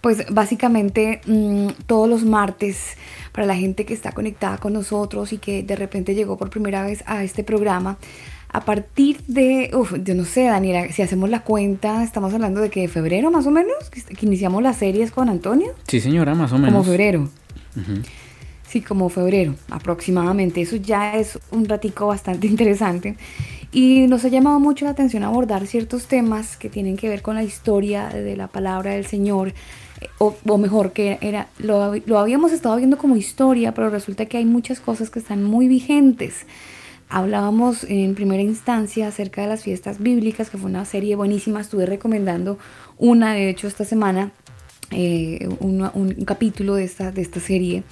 pues 0.00 0.24
básicamente 0.30 1.20
mm, 1.26 1.68
todos 1.86 2.08
los 2.08 2.24
martes 2.24 2.96
para 3.32 3.46
la 3.46 3.54
gente 3.54 3.84
que 3.84 3.92
está 3.92 4.12
conectada 4.12 4.56
con 4.56 4.72
nosotros 4.72 5.34
y 5.34 5.38
que 5.38 5.62
de 5.62 5.76
repente 5.76 6.14
llegó 6.14 6.38
por 6.38 6.48
primera 6.48 6.84
vez 6.84 7.04
a 7.06 7.22
este 7.22 7.44
programa, 7.44 7.98
a 8.48 8.64
partir 8.64 9.18
de, 9.26 9.70
uf, 9.74 9.92
yo 10.02 10.14
no 10.14 10.24
sé, 10.24 10.44
Daniela, 10.44 10.90
si 10.90 11.02
hacemos 11.02 11.28
la 11.28 11.40
cuenta, 11.40 12.02
estamos 12.02 12.32
hablando 12.32 12.62
de 12.62 12.70
que 12.70 12.80
de 12.80 12.88
febrero 12.88 13.30
más 13.30 13.46
o 13.46 13.50
menos, 13.50 13.74
que, 13.90 14.00
iniciamos 14.24 14.62
las 14.62 14.78
series 14.78 15.10
con 15.10 15.28
Antonio, 15.28 15.74
Sí, 15.86 16.00
señora, 16.00 16.34
más 16.34 16.50
o 16.52 16.56
menos. 16.56 16.72
como 16.72 16.84
febrero. 16.84 17.28
Sí, 18.66 18.82
como 18.82 19.08
febrero 19.08 19.54
aproximadamente. 19.70 20.60
Eso 20.60 20.76
ya 20.76 21.16
es 21.16 21.38
un 21.50 21.66
ratico 21.66 22.08
bastante 22.08 22.46
interesante. 22.54 23.16
Y 23.72 24.06
nos 24.08 24.24
ha 24.24 24.28
llamado 24.28 24.60
mucho 24.60 24.84
la 24.84 24.92
atención 24.92 25.22
abordar 25.22 25.66
ciertos 25.66 26.06
temas 26.06 26.56
que 26.56 26.70
tienen 26.70 26.96
que 26.96 27.08
ver 27.08 27.22
con 27.22 27.34
la 27.36 27.42
historia 27.44 28.08
de 28.08 28.36
la 28.36 28.48
palabra 28.48 28.92
del 28.92 29.06
Señor. 29.06 29.48
eh, 30.00 30.08
O, 30.18 30.36
o 30.46 30.58
mejor, 30.58 30.92
que 30.92 31.18
era 31.20 31.48
lo, 31.58 31.94
lo 32.06 32.18
habíamos 32.18 32.52
estado 32.52 32.76
viendo 32.76 32.98
como 32.98 33.16
historia, 33.16 33.72
pero 33.74 33.90
resulta 33.90 34.26
que 34.26 34.38
hay 34.38 34.44
muchas 34.46 34.80
cosas 34.80 35.10
que 35.10 35.18
están 35.20 35.44
muy 35.44 35.68
vigentes. 35.68 36.46
Hablábamos 37.08 37.84
en 37.84 38.14
primera 38.16 38.42
instancia 38.42 39.08
acerca 39.08 39.42
de 39.42 39.48
las 39.48 39.62
fiestas 39.62 40.00
bíblicas, 40.00 40.50
que 40.50 40.58
fue 40.58 40.70
una 40.70 40.84
serie 40.84 41.14
buenísima. 41.16 41.60
Estuve 41.60 41.86
recomendando 41.86 42.58
una, 42.98 43.34
de 43.34 43.48
hecho, 43.50 43.68
esta 43.68 43.84
semana, 43.84 44.32
eh, 44.90 45.48
un, 45.60 45.88
un 45.94 46.12
capítulo 46.24 46.74
de 46.76 46.84
esta, 46.84 47.12
de 47.12 47.22
esta 47.22 47.40
serie, 47.40 47.84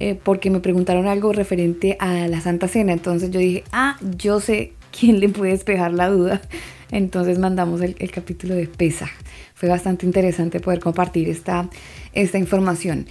eh, 0.00 0.18
porque 0.20 0.50
me 0.50 0.60
preguntaron 0.60 1.06
algo 1.06 1.32
referente 1.32 1.96
a 2.00 2.26
la 2.26 2.40
Santa 2.40 2.66
Cena. 2.66 2.92
Entonces 2.92 3.30
yo 3.30 3.38
dije, 3.38 3.64
ah, 3.72 3.96
yo 4.16 4.40
sé 4.40 4.72
quién 4.98 5.20
le 5.20 5.28
puede 5.28 5.52
despejar 5.52 5.92
la 5.92 6.08
duda. 6.08 6.42
Entonces 6.90 7.38
mandamos 7.38 7.80
el, 7.80 8.10
capítulo 8.10 8.54
de 8.54 8.66
Pesa. 8.66 9.08
Fue 9.54 9.68
bastante 9.68 10.04
interesante 10.04 10.60
poder 10.60 10.80
compartir 10.80 11.28
esta, 11.28 11.68
esta 12.12 12.38
información. 12.38 13.06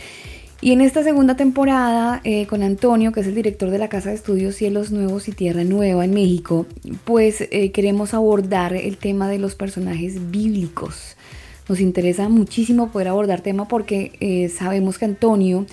Y 0.62 0.72
en 0.72 0.80
esta 0.80 1.04
segunda 1.04 1.36
temporada, 1.36 2.22
eh, 2.24 2.46
con 2.48 2.64
Antonio, 2.64 3.12
que 3.12 3.20
es 3.20 3.28
el 3.28 3.36
director 3.36 3.70
de 3.70 3.78
la 3.78 3.90
Casa 3.90 4.10
de 4.10 4.16
Estudios 4.16 4.56
Cielos 4.56 4.92
Nuevos 4.92 5.28
y 5.28 5.34
Tierra 5.34 5.66
Nueva 5.66 6.06
en 6.06 6.14
México, 6.14 6.66
pues 7.04 7.42
eh, 7.42 7.72
queremos 7.72 8.14
abordar 8.14 8.74
el 8.74 8.98
tema 8.98 9.28
de 9.28 9.40
los 9.40 9.56
personajes 9.56 10.32
bíblicos. 10.32 11.18
Nos 11.68 11.82
interesa 11.82 12.30
muchísimo 12.30 12.92
poder 12.92 13.10
abordar 13.10 13.42
tema 13.42 13.68
porque 13.68 14.50
sabemos 14.54 14.98
que 14.98 15.06
Antonio, 15.06 15.66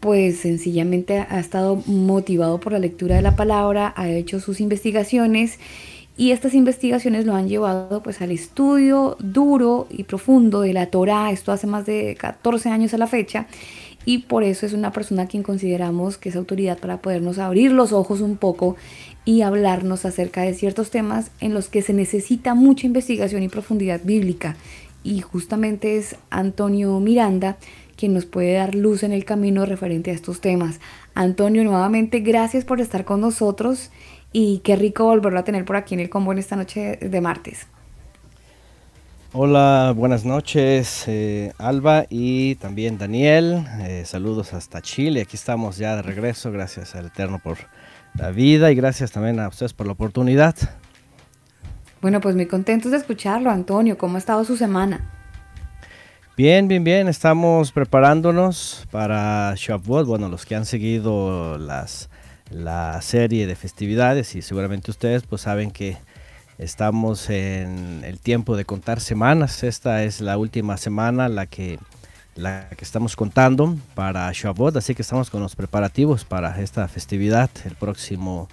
pues 0.00 0.40
sencillamente 0.40 1.18
ha 1.18 1.38
estado 1.38 1.82
motivado 1.86 2.58
por 2.58 2.72
la 2.72 2.78
lectura 2.78 3.16
de 3.16 3.22
la 3.22 3.36
palabra, 3.36 3.92
ha 3.96 4.08
hecho 4.08 4.40
sus 4.40 4.60
investigaciones 4.60 5.58
y 6.16 6.32
estas 6.32 6.54
investigaciones 6.54 7.24
lo 7.24 7.34
han 7.34 7.48
llevado 7.48 8.02
pues 8.02 8.20
al 8.20 8.30
estudio 8.30 9.16
duro 9.20 9.86
y 9.90 10.04
profundo 10.04 10.62
de 10.62 10.72
la 10.72 10.86
Torá, 10.86 11.30
esto 11.30 11.52
hace 11.52 11.66
más 11.66 11.86
de 11.86 12.16
14 12.18 12.70
años 12.70 12.92
a 12.94 12.98
la 12.98 13.06
fecha, 13.06 13.46
y 14.04 14.18
por 14.18 14.42
eso 14.42 14.66
es 14.66 14.72
una 14.72 14.92
persona 14.92 15.22
a 15.22 15.26
quien 15.26 15.42
consideramos 15.42 16.16
que 16.16 16.30
es 16.30 16.36
autoridad 16.36 16.78
para 16.78 17.02
podernos 17.02 17.38
abrir 17.38 17.72
los 17.72 17.92
ojos 17.92 18.20
un 18.20 18.36
poco 18.36 18.76
y 19.24 19.42
hablarnos 19.42 20.04
acerca 20.04 20.42
de 20.42 20.54
ciertos 20.54 20.90
temas 20.90 21.30
en 21.40 21.52
los 21.52 21.68
que 21.68 21.82
se 21.82 21.92
necesita 21.92 22.54
mucha 22.54 22.86
investigación 22.86 23.42
y 23.42 23.48
profundidad 23.48 24.00
bíblica. 24.02 24.56
Y 25.02 25.20
justamente 25.20 25.96
es 25.96 26.16
Antonio 26.30 26.98
Miranda 27.00 27.56
quien 28.00 28.14
nos 28.14 28.24
puede 28.24 28.54
dar 28.54 28.74
luz 28.74 29.02
en 29.02 29.12
el 29.12 29.26
camino 29.26 29.66
referente 29.66 30.10
a 30.10 30.14
estos 30.14 30.40
temas. 30.40 30.80
Antonio, 31.14 31.62
nuevamente 31.64 32.20
gracias 32.20 32.64
por 32.64 32.80
estar 32.80 33.04
con 33.04 33.20
nosotros 33.20 33.90
y 34.32 34.60
qué 34.64 34.74
rico 34.74 35.04
volverlo 35.04 35.38
a 35.38 35.44
tener 35.44 35.66
por 35.66 35.76
aquí 35.76 35.92
en 35.92 36.00
el 36.00 36.08
combo 36.08 36.32
en 36.32 36.38
esta 36.38 36.56
noche 36.56 36.96
de 36.96 37.20
martes. 37.20 37.66
Hola, 39.34 39.92
buenas 39.94 40.24
noches, 40.24 41.04
eh, 41.08 41.52
Alba 41.58 42.06
y 42.08 42.54
también 42.54 42.96
Daniel. 42.96 43.66
Eh, 43.82 44.04
saludos 44.06 44.54
hasta 44.54 44.80
Chile. 44.80 45.20
Aquí 45.20 45.36
estamos 45.36 45.76
ya 45.76 45.94
de 45.94 46.02
regreso. 46.02 46.50
Gracias 46.50 46.94
al 46.94 47.06
Eterno 47.06 47.38
por 47.38 47.58
la 48.14 48.30
vida 48.30 48.72
y 48.72 48.74
gracias 48.74 49.12
también 49.12 49.38
a 49.38 49.48
ustedes 49.48 49.74
por 49.74 49.86
la 49.86 49.92
oportunidad. 49.92 50.56
Bueno, 52.00 52.22
pues 52.22 52.34
muy 52.34 52.46
contentos 52.46 52.92
de 52.92 52.96
escucharlo, 52.96 53.50
Antonio. 53.50 53.98
¿Cómo 53.98 54.16
ha 54.16 54.18
estado 54.18 54.42
su 54.44 54.56
semana? 54.56 55.19
Bien, 56.42 56.68
bien, 56.68 56.84
bien. 56.84 57.06
Estamos 57.06 57.70
preparándonos 57.70 58.86
para 58.90 59.52
Shavuot. 59.54 60.06
Bueno, 60.06 60.30
los 60.30 60.46
que 60.46 60.56
han 60.56 60.64
seguido 60.64 61.58
las, 61.58 62.08
la 62.50 63.02
serie 63.02 63.46
de 63.46 63.54
festividades 63.54 64.34
y 64.34 64.40
seguramente 64.40 64.90
ustedes 64.90 65.24
pues 65.24 65.42
saben 65.42 65.70
que 65.70 65.98
estamos 66.56 67.28
en 67.28 68.04
el 68.06 68.20
tiempo 68.20 68.56
de 68.56 68.64
contar 68.64 69.02
semanas. 69.02 69.62
Esta 69.64 70.02
es 70.02 70.22
la 70.22 70.38
última 70.38 70.78
semana 70.78 71.28
la 71.28 71.44
que, 71.44 71.78
la 72.36 72.70
que 72.70 72.86
estamos 72.86 73.16
contando 73.16 73.76
para 73.94 74.32
Shavuot, 74.32 74.78
así 74.78 74.94
que 74.94 75.02
estamos 75.02 75.28
con 75.28 75.42
los 75.42 75.54
preparativos 75.54 76.24
para 76.24 76.58
esta 76.62 76.88
festividad 76.88 77.50
el 77.66 77.74
próximo 77.74 78.48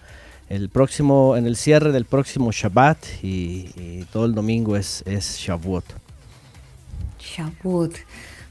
el 0.50 0.68
próximo 0.68 1.38
en 1.38 1.46
el 1.46 1.56
cierre 1.56 1.94
del 1.94 2.04
próximo 2.04 2.52
Shabbat 2.52 2.98
y, 3.24 4.04
todo 4.12 4.26
el 4.26 4.36
domingo 4.36 4.76
es, 4.76 5.04
es. 5.06 5.40
Shavuot. 7.38 7.96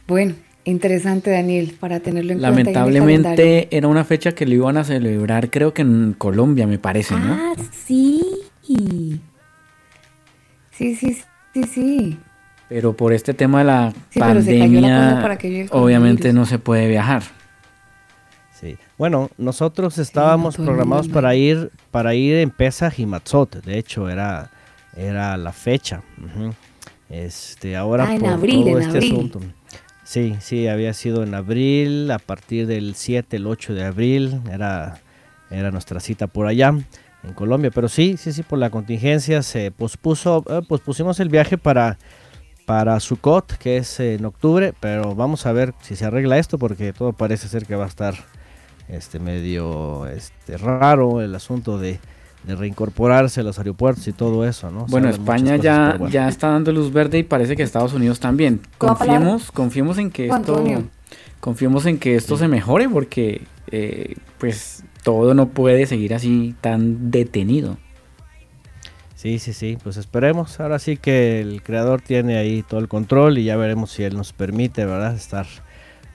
Bueno, 0.06 0.34
interesante, 0.64 1.30
Daniel, 1.30 1.76
para 1.78 2.00
tenerlo 2.00 2.32
en 2.32 2.38
cuenta. 2.38 2.58
el 2.60 2.74
calendario. 2.74 2.90
Lamentablemente 2.92 3.76
era 3.76 3.88
una 3.88 4.04
fecha 4.04 4.32
que 4.32 4.46
lo 4.46 4.54
iban 4.54 4.76
a 4.76 4.84
celebrar, 4.84 5.50
creo 5.50 5.74
que 5.74 5.82
en 5.82 6.14
Colombia, 6.16 6.66
me 6.66 6.78
parece, 6.78 7.14
¿no? 7.14 7.32
Ah, 7.32 7.54
sí. 7.72 8.22
Sí, 10.76 10.94
sí, 10.94 11.16
sí, 11.54 11.62
sí. 11.64 12.18
Pero 12.68 12.94
por 12.94 13.12
este 13.12 13.32
tema 13.32 13.60
de 13.60 13.64
la 13.64 13.92
Sí, 14.10 14.18
la 14.18 14.26
pandemia, 14.26 15.18
para 15.22 15.38
que 15.38 15.48
llegue 15.48 15.62
el 15.62 15.68
obviamente 15.70 16.32
no 16.32 16.46
se 16.46 16.58
puede 16.58 16.88
viajar. 16.88 17.22
Sí. 18.52 18.76
Bueno, 18.98 19.30
nosotros 19.38 19.98
estábamos 19.98 20.56
programados 20.56 21.08
para 21.08 21.34
ir 21.34 21.70
para 21.90 22.14
ir 22.14 22.36
en 22.36 22.50
Pesaj 22.50 22.98
y 22.98 23.06
Matzot. 23.06 23.64
De 23.64 23.78
hecho, 23.78 24.08
era 24.08 24.50
era 24.96 25.36
la 25.36 25.52
fecha. 25.52 26.02
Este, 27.08 27.76
ahora 27.76 28.06
Ah, 28.08 28.14
en 28.14 28.20
por 28.20 28.30
abril, 28.30 28.64
todo 28.64 28.76
en 28.78 28.82
este 28.82 28.96
abril. 28.98 29.12
asunto. 29.12 29.40
Sí, 30.04 30.36
sí, 30.40 30.68
había 30.68 30.92
sido 30.94 31.22
en 31.22 31.34
abril, 31.34 32.10
a 32.10 32.18
partir 32.18 32.66
del 32.66 32.94
7, 32.94 33.36
el 33.38 33.46
8 33.46 33.74
de 33.74 33.84
abril, 33.84 34.40
era, 34.52 35.00
era 35.50 35.70
nuestra 35.70 35.98
cita 36.00 36.26
por 36.28 36.46
allá, 36.46 36.68
en 37.24 37.32
Colombia. 37.34 37.70
Pero 37.74 37.88
sí, 37.88 38.16
sí, 38.16 38.32
sí, 38.32 38.42
por 38.42 38.58
la 38.58 38.70
contingencia 38.70 39.42
se 39.42 39.70
pospuso, 39.72 40.44
eh, 40.48 40.60
pospusimos 40.68 41.18
el 41.18 41.28
viaje 41.28 41.58
para, 41.58 41.98
para 42.66 43.00
Sukkot, 43.00 43.56
que 43.58 43.78
es 43.78 43.98
en 43.98 44.24
octubre, 44.24 44.74
pero 44.78 45.14
vamos 45.16 45.44
a 45.46 45.52
ver 45.52 45.74
si 45.82 45.96
se 45.96 46.04
arregla 46.04 46.38
esto, 46.38 46.56
porque 46.56 46.92
todo 46.92 47.12
parece 47.12 47.48
ser 47.48 47.66
que 47.66 47.74
va 47.74 47.84
a 47.84 47.88
estar 47.88 48.14
este 48.88 49.18
medio 49.18 50.06
este, 50.06 50.56
raro 50.56 51.20
el 51.20 51.34
asunto 51.34 51.78
de, 51.78 51.98
de 52.46 52.54
reincorporarse 52.54 53.40
a 53.40 53.42
los 53.42 53.58
aeropuertos 53.58 54.06
y 54.06 54.12
todo 54.12 54.46
eso, 54.46 54.70
¿no? 54.70 54.86
Bueno, 54.88 55.08
España 55.08 55.56
ya, 55.56 55.96
bueno. 55.98 56.12
ya 56.12 56.28
está 56.28 56.50
dando 56.50 56.72
luz 56.72 56.92
verde 56.92 57.18
y 57.18 57.22
parece 57.24 57.56
que 57.56 57.62
Estados 57.62 57.92
Unidos 57.92 58.20
también. 58.20 58.60
Confiemos, 58.78 59.50
confiemos 59.50 59.98
en 59.98 60.10
que 60.10 60.28
esto, 60.28 60.64
confiemos 61.40 61.86
en 61.86 61.98
que 61.98 62.14
esto 62.14 62.36
se 62.36 62.46
mejore 62.46 62.88
porque 62.88 63.42
eh, 63.70 64.14
pues 64.38 64.84
todo 65.02 65.34
no 65.34 65.48
puede 65.48 65.86
seguir 65.86 66.14
así 66.14 66.54
tan 66.60 67.10
detenido. 67.10 67.78
Sí, 69.16 69.40
sí, 69.40 69.52
sí, 69.52 69.76
pues 69.82 69.96
esperemos. 69.96 70.60
Ahora 70.60 70.78
sí 70.78 70.98
que 70.98 71.40
el 71.40 71.62
creador 71.62 72.00
tiene 72.00 72.36
ahí 72.36 72.62
todo 72.62 72.78
el 72.78 72.86
control 72.86 73.38
y 73.38 73.44
ya 73.44 73.56
veremos 73.56 73.90
si 73.90 74.04
él 74.04 74.16
nos 74.16 74.32
permite, 74.32 74.84
¿verdad? 74.84 75.16
Estar 75.16 75.46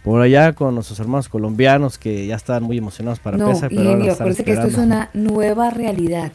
por 0.03 0.21
allá 0.21 0.53
con 0.53 0.73
nuestros 0.73 0.99
hermanos 0.99 1.29
colombianos 1.29 1.97
que 1.97 2.25
ya 2.25 2.35
están 2.35 2.63
muy 2.63 2.77
emocionados 2.77 3.19
para 3.19 3.37
No, 3.37 3.47
empezar, 3.47 3.69
pero 3.69 3.91
están 3.91 4.11
acuérdese 4.11 4.43
que 4.43 4.53
esto 4.53 4.67
es 4.67 4.77
una 4.77 5.09
nueva 5.13 5.69
realidad. 5.69 6.31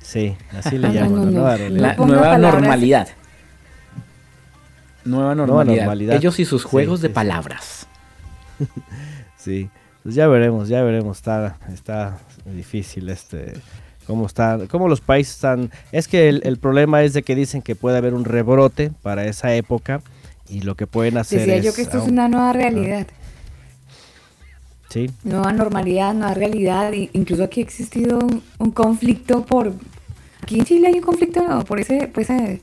Sí, 0.00 0.36
así 0.52 0.78
le 0.78 0.88
No, 0.88 0.94
llaman, 0.94 1.14
no, 1.14 1.18
la 1.18 1.24
no, 1.24 1.30
nueva 1.30 1.56
realidad. 1.56 1.96
La 1.98 2.06
nueva 2.06 2.38
normalidad. 2.38 3.08
Nueva 5.04 5.34
normalidad. 5.34 5.76
normalidad. 5.76 6.16
Ellos 6.16 6.38
y 6.38 6.44
sus 6.44 6.64
juegos 6.64 7.00
sí, 7.00 7.02
de 7.04 7.08
sí. 7.08 7.14
palabras. 7.14 7.86
Sí, 9.36 9.70
pues 10.02 10.16
ya 10.16 10.26
veremos, 10.26 10.68
ya 10.68 10.82
veremos. 10.82 11.18
Está, 11.18 11.58
está 11.72 12.18
difícil 12.44 13.08
este, 13.08 13.54
cómo 14.04 14.26
está, 14.26 14.58
cómo 14.68 14.88
los 14.88 15.00
países 15.00 15.36
están. 15.36 15.70
Es 15.92 16.08
que 16.08 16.28
el, 16.28 16.42
el 16.44 16.58
problema 16.58 17.02
es 17.02 17.12
de 17.12 17.22
que 17.22 17.36
dicen 17.36 17.62
que 17.62 17.76
puede 17.76 17.96
haber 17.96 18.14
un 18.14 18.24
rebrote 18.24 18.90
para 19.00 19.26
esa 19.26 19.54
época 19.54 20.02
y 20.48 20.60
lo 20.62 20.74
que 20.76 20.86
pueden 20.86 21.16
hacer 21.18 21.40
Decía 21.40 21.56
es. 21.56 21.64
yo 21.64 21.74
que 21.74 21.82
esto 21.82 21.98
es 22.02 22.08
una 22.08 22.28
nueva 22.28 22.52
realidad, 22.52 23.06
Sí, 24.90 25.10
nueva 25.22 25.52
normalidad, 25.52 26.14
nueva 26.14 26.32
realidad. 26.32 26.92
Incluso 27.12 27.44
aquí 27.44 27.60
ha 27.60 27.64
existido 27.64 28.18
un, 28.18 28.42
un 28.58 28.70
conflicto 28.70 29.44
por... 29.44 29.74
Aquí 30.42 30.58
en 30.60 30.64
Chile 30.64 30.88
hay 30.88 30.94
un 30.94 31.02
conflicto 31.02 31.46
¿no? 31.46 31.62
por 31.64 31.78
ese... 31.78 32.06
Por 32.08 32.22
ese 32.22 32.62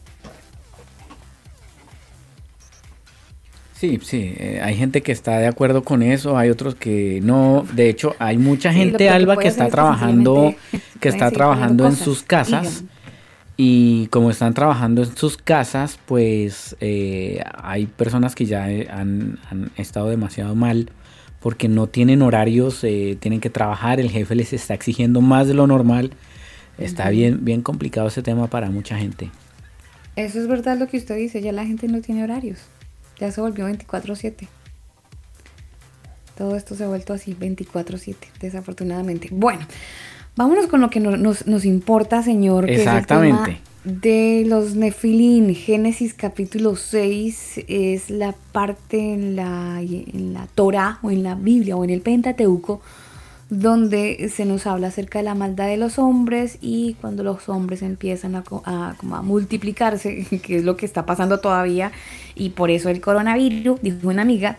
Sí, 3.74 4.00
sí, 4.02 4.34
eh, 4.38 4.62
hay 4.64 4.76
gente 4.76 5.02
que 5.04 5.12
está 5.12 5.38
de 5.38 5.48
acuerdo 5.48 5.84
con 5.84 6.02
eso, 6.02 6.38
hay 6.38 6.50
otros 6.50 6.76
que 6.76 7.20
no. 7.22 7.66
De 7.74 7.90
hecho, 7.90 8.16
hay 8.20 8.38
mucha 8.38 8.72
gente, 8.72 8.94
que- 8.98 9.04
que 9.04 9.10
Alba, 9.10 9.36
que 9.36 9.50
hacer 9.50 9.52
está 9.52 9.64
es 9.66 9.68
que 9.68 9.72
trabajando, 9.72 10.56
que 11.02 11.10
está 11.10 11.30
trabajando 11.30 11.86
en 11.86 11.96
sus 11.98 12.24
casas. 12.24 12.86
Y 13.58 14.08
como 14.08 14.32
están 14.32 14.54
trabajando 14.54 15.04
en 15.04 15.16
sus 15.16 15.38
casas, 15.38 15.98
pues 16.06 16.76
eh, 16.82 17.42
hay 17.58 17.86
personas 17.86 18.36
que 18.36 18.46
ya 18.46 18.70
eh, 18.70 18.88
han, 18.92 19.40
han 19.50 19.72
estado 19.78 20.10
demasiado 20.10 20.56
mal 20.56 20.92
porque 21.46 21.68
no 21.68 21.86
tienen 21.86 22.24
horarios, 22.24 22.84
eh, 22.84 23.18
tienen 23.20 23.40
que 23.40 23.52
trabajar, 23.52 24.00
el 24.00 24.10
jefe 24.10 24.34
les 24.34 24.52
está 24.52 24.74
exigiendo 24.74 25.22
más 25.22 25.48
de 25.48 25.54
lo 25.54 25.68
normal. 25.68 26.10
Está 26.80 27.12
bien, 27.12 27.46
bien 27.46 27.62
complicado 27.62 28.08
ese 28.08 28.24
tema 28.24 28.48
para 28.48 28.72
mucha 28.72 28.98
gente. 28.98 29.30
Eso 30.16 30.40
es 30.42 30.48
verdad 30.48 30.76
lo 30.80 30.88
que 30.88 30.98
usted 30.98 31.16
dice, 31.16 31.42
ya 31.44 31.52
la 31.52 31.64
gente 31.64 31.88
no 31.88 32.02
tiene 32.02 32.24
horarios. 32.24 32.62
Ya 33.20 33.32
se 33.32 33.42
volvió 33.42 33.68
24/7. 33.68 34.48
Todo 36.36 36.56
esto 36.56 36.74
se 36.74 36.84
ha 36.84 36.88
vuelto 36.88 37.14
así 37.14 37.36
24/7, 37.36 38.16
desafortunadamente. 38.40 39.30
Bueno, 39.32 39.68
vámonos 40.36 40.68
con 40.68 40.82
lo 40.82 40.90
que 40.90 41.00
no- 41.00 41.18
nos, 41.18 41.48
nos 41.48 41.66
importa, 41.66 42.22
señor. 42.24 42.66
que 42.66 42.74
es 42.76 42.82
el 42.82 42.88
Exactamente. 42.88 43.44
tema 43.44 43.60
de 43.86 44.44
los 44.48 44.74
Nefilín, 44.76 45.54
Génesis 45.54 46.14
capítulo 46.16 46.76
6 46.76 47.62
es 47.68 48.10
la 48.10 48.34
parte 48.52 49.14
en 49.14 49.36
la, 49.36 49.80
en 49.82 50.34
la 50.34 50.48
Torah 50.56 50.98
o 51.04 51.12
en 51.12 51.22
la 51.22 51.36
Biblia 51.36 51.78
o 51.78 51.84
en 51.84 51.92
el 51.92 52.02
Pentateuco 52.02 52.82
donde 53.52 54.28
se 54.34 54.44
nos 54.46 54.66
habla 54.66 54.88
acerca 54.88 55.20
de 55.20 55.24
la 55.26 55.36
maldad 55.36 55.68
de 55.68 55.78
los 55.78 56.00
hombres 56.00 56.58
y 56.62 56.96
cuando 57.00 57.24
los 57.24 57.48
hombres 57.48 57.84
empiezan 57.84 58.34
a, 58.36 58.44
a 58.66 59.22
multiplicarse, 59.22 60.26
que 60.44 60.56
es 60.58 60.64
lo 60.64 60.76
que 60.78 60.88
está 60.88 61.06
pasando 61.06 61.40
todavía, 61.40 61.92
y 62.34 62.50
por 62.50 62.72
eso 62.72 62.90
el 62.90 63.02
coronavirus, 63.02 63.80
dijo 63.84 64.08
una 64.08 64.24
amiga, 64.24 64.58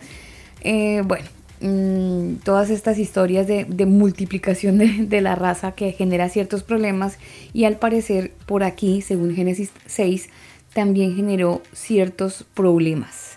eh, 0.61 1.01
bueno, 1.05 1.25
mm, 1.61 2.35
todas 2.43 2.69
estas 2.69 2.99
historias 2.99 3.47
de, 3.47 3.65
multiplicación 3.85 4.77
de, 4.77 5.05
de 5.05 5.21
la 5.21 5.35
raza 5.35 5.73
que 5.73 5.91
genera 5.91 6.29
ciertos 6.29 6.63
problemas 6.63 7.17
y 7.53 7.65
al 7.65 7.77
parecer 7.77 8.31
por 8.45 8.63
aquí, 8.63 9.01
según 9.01 9.35
Génesis 9.35 9.71
6, 9.85 10.29
también 10.73 11.15
generó 11.15 11.61
ciertos 11.73 12.45
problemas. 12.53 13.35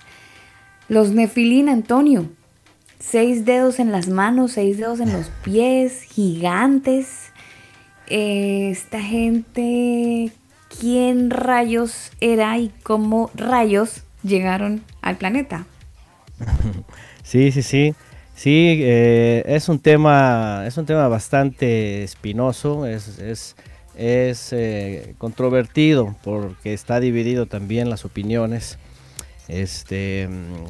Los 0.88 1.12
nefilín, 1.12 1.68
Antonio, 1.68 2.28
seis 2.98 3.44
dedos 3.44 3.78
en 3.78 3.92
las 3.92 4.08
manos, 4.08 4.52
seis 4.52 4.76
dedos 4.76 5.00
en 5.00 5.12
los 5.12 5.28
pies, 5.42 6.02
gigantes. 6.02 7.32
Eh, 8.08 8.70
esta 8.70 9.00
gente, 9.00 10.32
¿quién 10.80 11.30
rayos 11.30 12.12
era 12.20 12.58
y 12.58 12.70
cómo 12.82 13.30
rayos 13.34 14.02
llegaron 14.22 14.82
al 15.02 15.16
planeta? 15.16 15.66
Sí, 17.22 17.52
sí, 17.52 17.62
sí. 17.62 17.94
Sí, 18.40 18.80
eh, 18.80 19.42
es 19.48 19.68
un 19.68 19.80
tema, 19.80 20.64
es 20.66 20.78
un 20.78 20.86
tema 20.86 21.08
bastante 21.08 22.02
espinoso, 22.02 22.86
es, 22.86 23.18
es, 23.18 23.54
eh, 24.52 25.14
controvertido 25.18 26.16
porque 26.24 26.72
está 26.72 27.00
dividido 27.00 27.44
también 27.44 27.90
las 27.90 28.06
opiniones. 28.06 28.78
Este, 29.46 30.26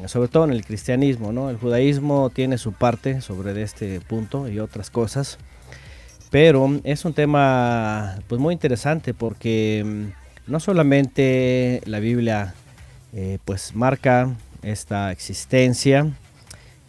sobre 0.07 0.27
todo 0.27 0.43
en 0.43 0.51
el 0.51 0.65
cristianismo, 0.65 1.31
¿no? 1.31 1.49
El 1.49 1.55
judaísmo 1.55 2.29
tiene 2.29 2.57
su 2.57 2.73
parte 2.73 3.21
sobre 3.21 3.61
este 3.61 4.01
punto 4.01 4.49
y 4.49 4.59
otras 4.59 4.89
cosas. 4.89 5.37
Pero 6.29 6.81
es 6.83 7.05
un 7.05 7.13
tema 7.13 8.19
pues 8.27 8.41
muy 8.41 8.53
interesante 8.53 9.13
porque 9.13 9.81
mm, 9.85 10.51
no 10.51 10.59
solamente 10.59 11.81
la 11.85 11.99
Biblia 11.99 12.53
eh, 13.13 13.37
pues 13.45 13.73
marca 13.75 14.35
esta 14.61 15.13
existencia, 15.13 16.11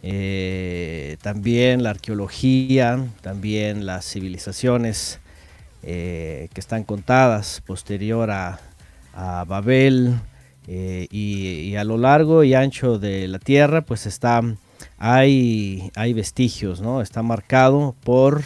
eh, 0.05 1.15
también 1.21 1.81
la 1.81 1.91
arqueología, 1.91 3.07
también 3.21 3.85
las 3.85 4.05
civilizaciones 4.05 5.21
eh, 5.81 6.49
que 6.53 6.59
están 6.59 6.83
contadas 6.83 7.61
posterior 7.65 8.29
a, 8.29 8.59
Babel 9.47 10.15
eh, 10.67 11.07
y, 11.09 11.69
y 11.69 11.75
a 11.75 11.83
lo 11.83 11.97
largo 11.97 12.43
y 12.43 12.55
ancho 12.55 12.97
de 12.97 13.27
la 13.27 13.37
tierra 13.37 13.81
pues 13.81 14.07
está 14.07 14.41
hay, 14.97 15.91
hay 15.95 16.13
vestigios, 16.13 16.81
¿no? 16.81 17.01
Está 17.01 17.21
marcado 17.21 17.95
por 18.03 18.43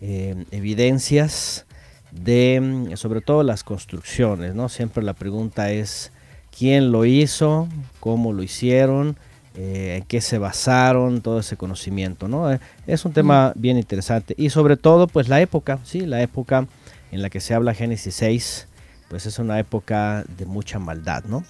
evidencias 0.00 1.64
de 2.12 2.92
sobre 2.96 3.22
todo 3.22 3.42
las 3.42 3.64
construcciones, 3.64 4.54
¿no? 4.54 4.68
Siempre 4.68 5.02
la 5.02 5.14
pregunta 5.14 5.72
es 5.72 6.12
quién 6.56 6.92
lo 6.92 7.06
hizo, 7.06 7.68
cómo 7.98 8.34
lo 8.34 8.42
hicieron, 8.42 9.16
eh, 9.56 9.96
en 9.98 10.04
qué 10.04 10.20
se 10.20 10.38
basaron, 10.38 11.20
todo 11.20 11.40
ese 11.40 11.56
conocimiento, 11.56 12.28
¿no? 12.28 12.52
Eh, 12.52 12.60
es 12.86 13.04
un 13.04 13.12
tema 13.12 13.52
bien 13.54 13.76
interesante 13.78 14.34
y 14.36 14.50
sobre 14.50 14.76
todo 14.76 15.06
pues 15.06 15.28
la 15.28 15.40
época, 15.40 15.78
sí, 15.84 16.00
la 16.00 16.20
época 16.22 16.66
en 17.12 17.22
la 17.22 17.30
que 17.30 17.40
se 17.40 17.54
habla 17.54 17.74
Génesis 17.74 18.14
6, 18.16 18.66
pues 19.08 19.26
es 19.26 19.38
una 19.38 19.58
época 19.60 20.24
de 20.36 20.44
mucha 20.46 20.78
maldad, 20.78 21.24
¿no? 21.24 21.44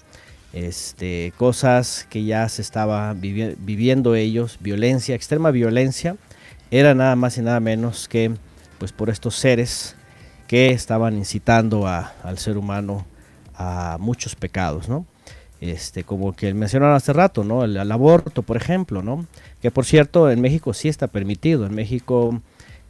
Este, 0.53 1.33
cosas 1.37 2.07
que 2.11 2.25
ya 2.25 2.49
se 2.49 2.63
estaba 2.63 3.13
vivi- 3.15 3.57
viviendo 3.59 4.15
ellos, 4.15 4.59
violencia, 4.61 5.15
extrema 5.15 5.51
violencia, 5.51 6.17
era 6.71 6.95
nada 6.95 7.17
más 7.17 7.39
y 7.39 7.43
nada 7.43 7.59
menos 7.61 8.07
que 8.09 8.33
pues 8.79 8.93
por 8.93 9.09
estos 9.11 9.35
seres 9.37 9.97
que 10.47 10.71
estaban 10.71 11.17
incitando 11.17 11.87
a- 11.89 12.13
al 12.23 12.39
ser 12.39 12.57
humano 12.59 13.07
a 13.57 13.97
muchos 13.99 14.35
pecados, 14.37 14.89
¿no? 14.89 15.07
Este, 15.65 16.05
como 16.05 16.35
que 16.35 16.53
mencionaron 16.53 16.95
hace 16.95 17.15
rato, 17.15 17.43
¿no? 17.43 17.65
El, 17.65 17.91
aborto, 17.91 18.43
por 18.43 18.59
ejemplo, 18.59 19.03
¿no? 19.03 19.27
Que 19.63 19.71
por 19.71 19.87
cierto, 19.87 20.31
en 20.31 20.43
México 20.43 20.75
sí 20.75 20.91
está 20.91 21.07
permitido. 21.07 21.65
En 21.65 21.75
México 21.75 22.43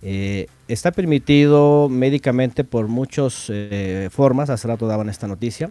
eh, 0.02 0.48
está 0.66 0.90
permitido 0.90 1.88
médicamente 1.88 2.64
por 2.64 2.88
muchas 2.88 3.46
eh, 3.48 4.08
formas. 4.10 4.50
Hace 4.50 4.66
rato 4.66 4.88
daban 4.88 5.08
esta 5.08 5.28
noticia. 5.28 5.70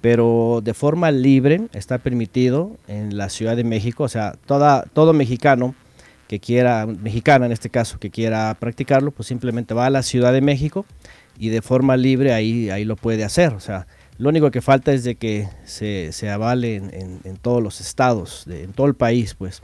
pero 0.00 0.60
de 0.62 0.74
forma 0.74 1.12
libre 1.12 1.68
está 1.72 1.98
permitido 1.98 2.76
en 2.88 3.16
la 3.16 3.28
Ciudad 3.28 3.56
de 3.56 3.64
México, 3.64 4.02
o 4.04 4.08
sea, 4.08 4.34
todo 4.92 5.12
mexicano 5.12 5.74
que 6.28 6.40
quiera, 6.40 6.84
mexicana 6.86 7.46
en 7.46 7.52
este 7.52 7.70
caso, 7.70 7.98
que 7.98 8.10
quiera 8.10 8.54
practicarlo, 8.58 9.12
pues 9.12 9.28
simplemente 9.28 9.72
va 9.72 9.86
a 9.86 9.90
la 9.90 10.02
Ciudad 10.02 10.32
de 10.32 10.40
México 10.40 10.84
y 11.38 11.48
de 11.50 11.62
forma 11.62 11.96
libre 11.96 12.32
ahí, 12.32 12.70
ahí 12.70 12.84
lo 12.84 12.96
puede 12.96 13.24
hacer. 13.24 13.54
O 13.54 13.60
sea, 13.60 13.86
lo 14.18 14.28
único 14.28 14.50
que 14.50 14.60
falta 14.60 14.92
es 14.92 15.04
de 15.04 15.16
que 15.16 15.48
se, 15.64 16.12
se 16.12 16.30
avale 16.30 16.76
en, 16.76 17.20
en, 17.24 17.36
todos 17.36 17.62
los 17.62 17.80
estados, 17.80 18.44
de, 18.46 18.64
en 18.64 18.72
todo 18.72 18.86
el 18.86 18.94
país, 18.94 19.34
pues. 19.34 19.62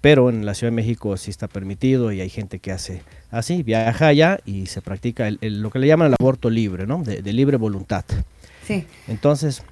Pero 0.00 0.30
en 0.30 0.46
la 0.46 0.54
Ciudad 0.54 0.72
de 0.72 0.76
México 0.76 1.16
sí 1.16 1.30
está 1.30 1.46
permitido 1.46 2.10
y 2.10 2.20
hay 2.20 2.30
gente 2.30 2.58
que 2.58 2.72
hace 2.72 3.02
así, 3.30 3.62
viaja 3.62 4.06
allá 4.06 4.40
y 4.46 4.66
se 4.66 4.80
practica 4.80 5.28
el, 5.28 5.38
el, 5.42 5.60
lo 5.60 5.70
que 5.70 5.78
le 5.78 5.86
llaman 5.86 6.08
el 6.08 6.16
aborto 6.18 6.48
libre, 6.48 6.86
¿no? 6.86 7.02
De, 7.02 7.20
de 7.20 7.32
libre 7.32 7.58
voluntad. 7.58 8.04
Sí. 8.66 8.86
Entonces, 9.08 9.62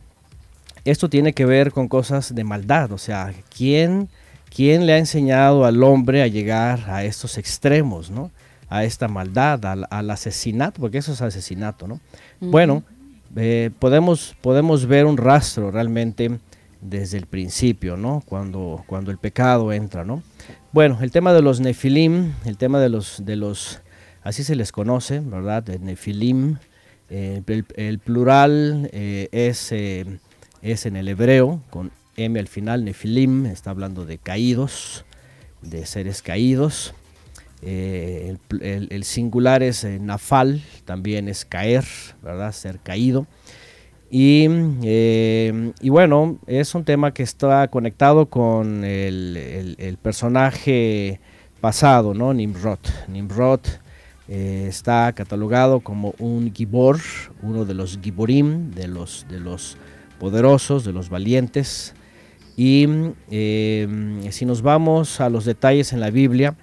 esto 0.84 1.08
tiene 1.08 1.32
que 1.32 1.46
ver 1.46 1.72
con 1.72 1.88
cosas 1.88 2.34
de 2.34 2.44
maldad, 2.44 2.92
o 2.92 2.98
sea, 2.98 3.32
¿quién 3.56 4.08
¿Quién 4.54 4.86
le 4.86 4.94
ha 4.94 4.98
enseñado 4.98 5.64
al 5.64 5.82
hombre 5.82 6.22
a 6.22 6.26
llegar 6.26 6.88
a 6.88 7.04
estos 7.04 7.38
extremos, 7.38 8.10
¿no? 8.10 8.30
A 8.68 8.84
esta 8.84 9.08
maldad, 9.08 9.64
al, 9.64 9.86
al 9.90 10.10
asesinato, 10.10 10.80
porque 10.80 10.98
eso 10.98 11.12
es 11.12 11.22
asesinato, 11.22 11.86
¿no? 11.86 11.94
Uh 11.94 12.46
-huh. 12.46 12.50
Bueno, 12.50 12.82
eh, 13.36 13.70
podemos, 13.78 14.36
podemos 14.40 14.86
ver 14.86 15.06
un 15.06 15.16
rastro 15.16 15.70
realmente 15.70 16.38
desde 16.80 17.18
el 17.18 17.26
principio, 17.26 17.96
¿no? 17.96 18.22
Cuando, 18.24 18.84
cuando 18.86 19.10
el 19.10 19.18
pecado 19.18 19.72
entra, 19.72 20.04
¿no? 20.04 20.22
Bueno, 20.72 20.98
el 21.02 21.10
tema 21.10 21.32
de 21.32 21.42
los 21.42 21.60
nefilim, 21.60 22.34
el 22.44 22.56
tema 22.56 22.78
de 22.80 22.88
los, 22.88 23.24
de 23.24 23.36
los 23.36 23.80
así 24.22 24.44
se 24.44 24.56
les 24.56 24.72
conoce, 24.72 25.20
¿verdad? 25.20 25.66
Nefilim, 25.80 26.58
eh, 27.10 27.42
el, 27.46 27.64
el, 27.76 27.98
plural 27.98 28.90
eh, 28.92 29.28
es, 29.32 29.72
es 29.72 30.86
en 30.86 30.96
el 30.96 31.08
hebreo, 31.08 31.62
con 31.70 31.90
M 32.18 32.38
al 32.38 32.48
final, 32.48 32.84
Nefilim, 32.84 33.46
está 33.46 33.70
hablando 33.70 34.04
de 34.04 34.18
caídos, 34.18 35.04
de 35.62 35.86
seres 35.86 36.20
caídos. 36.20 36.94
Eh, 37.62 38.36
el, 38.60 39.04
singular 39.04 39.62
es 39.62 39.82
eh, 39.82 39.98
Nafal, 39.98 40.62
también 40.84 41.28
es 41.28 41.44
caer, 41.44 41.84
¿verdad? 42.22 42.52
Ser 42.52 42.78
caído. 42.78 43.26
Y, 44.10 44.46
eh, 44.82 45.72
y, 45.80 45.88
bueno, 45.90 46.38
es 46.46 46.74
un 46.74 46.84
tema 46.84 47.12
que 47.12 47.22
está 47.22 47.68
conectado 47.68 48.26
con 48.26 48.84
el, 48.84 49.98
personaje 50.00 51.20
pasado, 51.60 52.14
¿no? 52.14 52.32
Nimrod. 52.32 52.78
Nimrod 53.08 53.60
está 54.28 55.12
catalogado 55.14 55.80
como 55.80 56.14
un 56.18 56.52
gibor, 56.54 56.98
uno 57.42 57.64
de 57.64 57.74
los 57.74 57.98
giborim, 58.00 58.70
de 58.70 58.86
los, 58.86 59.26
de 59.28 59.40
los 59.40 59.76
poderosos, 60.20 60.84
de 60.84 60.92
los 60.92 61.08
valientes, 61.08 61.94
y 62.56 62.86
si 63.28 64.44
nos 64.46 64.62
vamos 64.62 65.20
a 65.20 65.30
los 65.30 65.44
detalles 65.44 65.92
en 65.92 66.00
la 66.00 66.10
Biblia, 66.10 66.56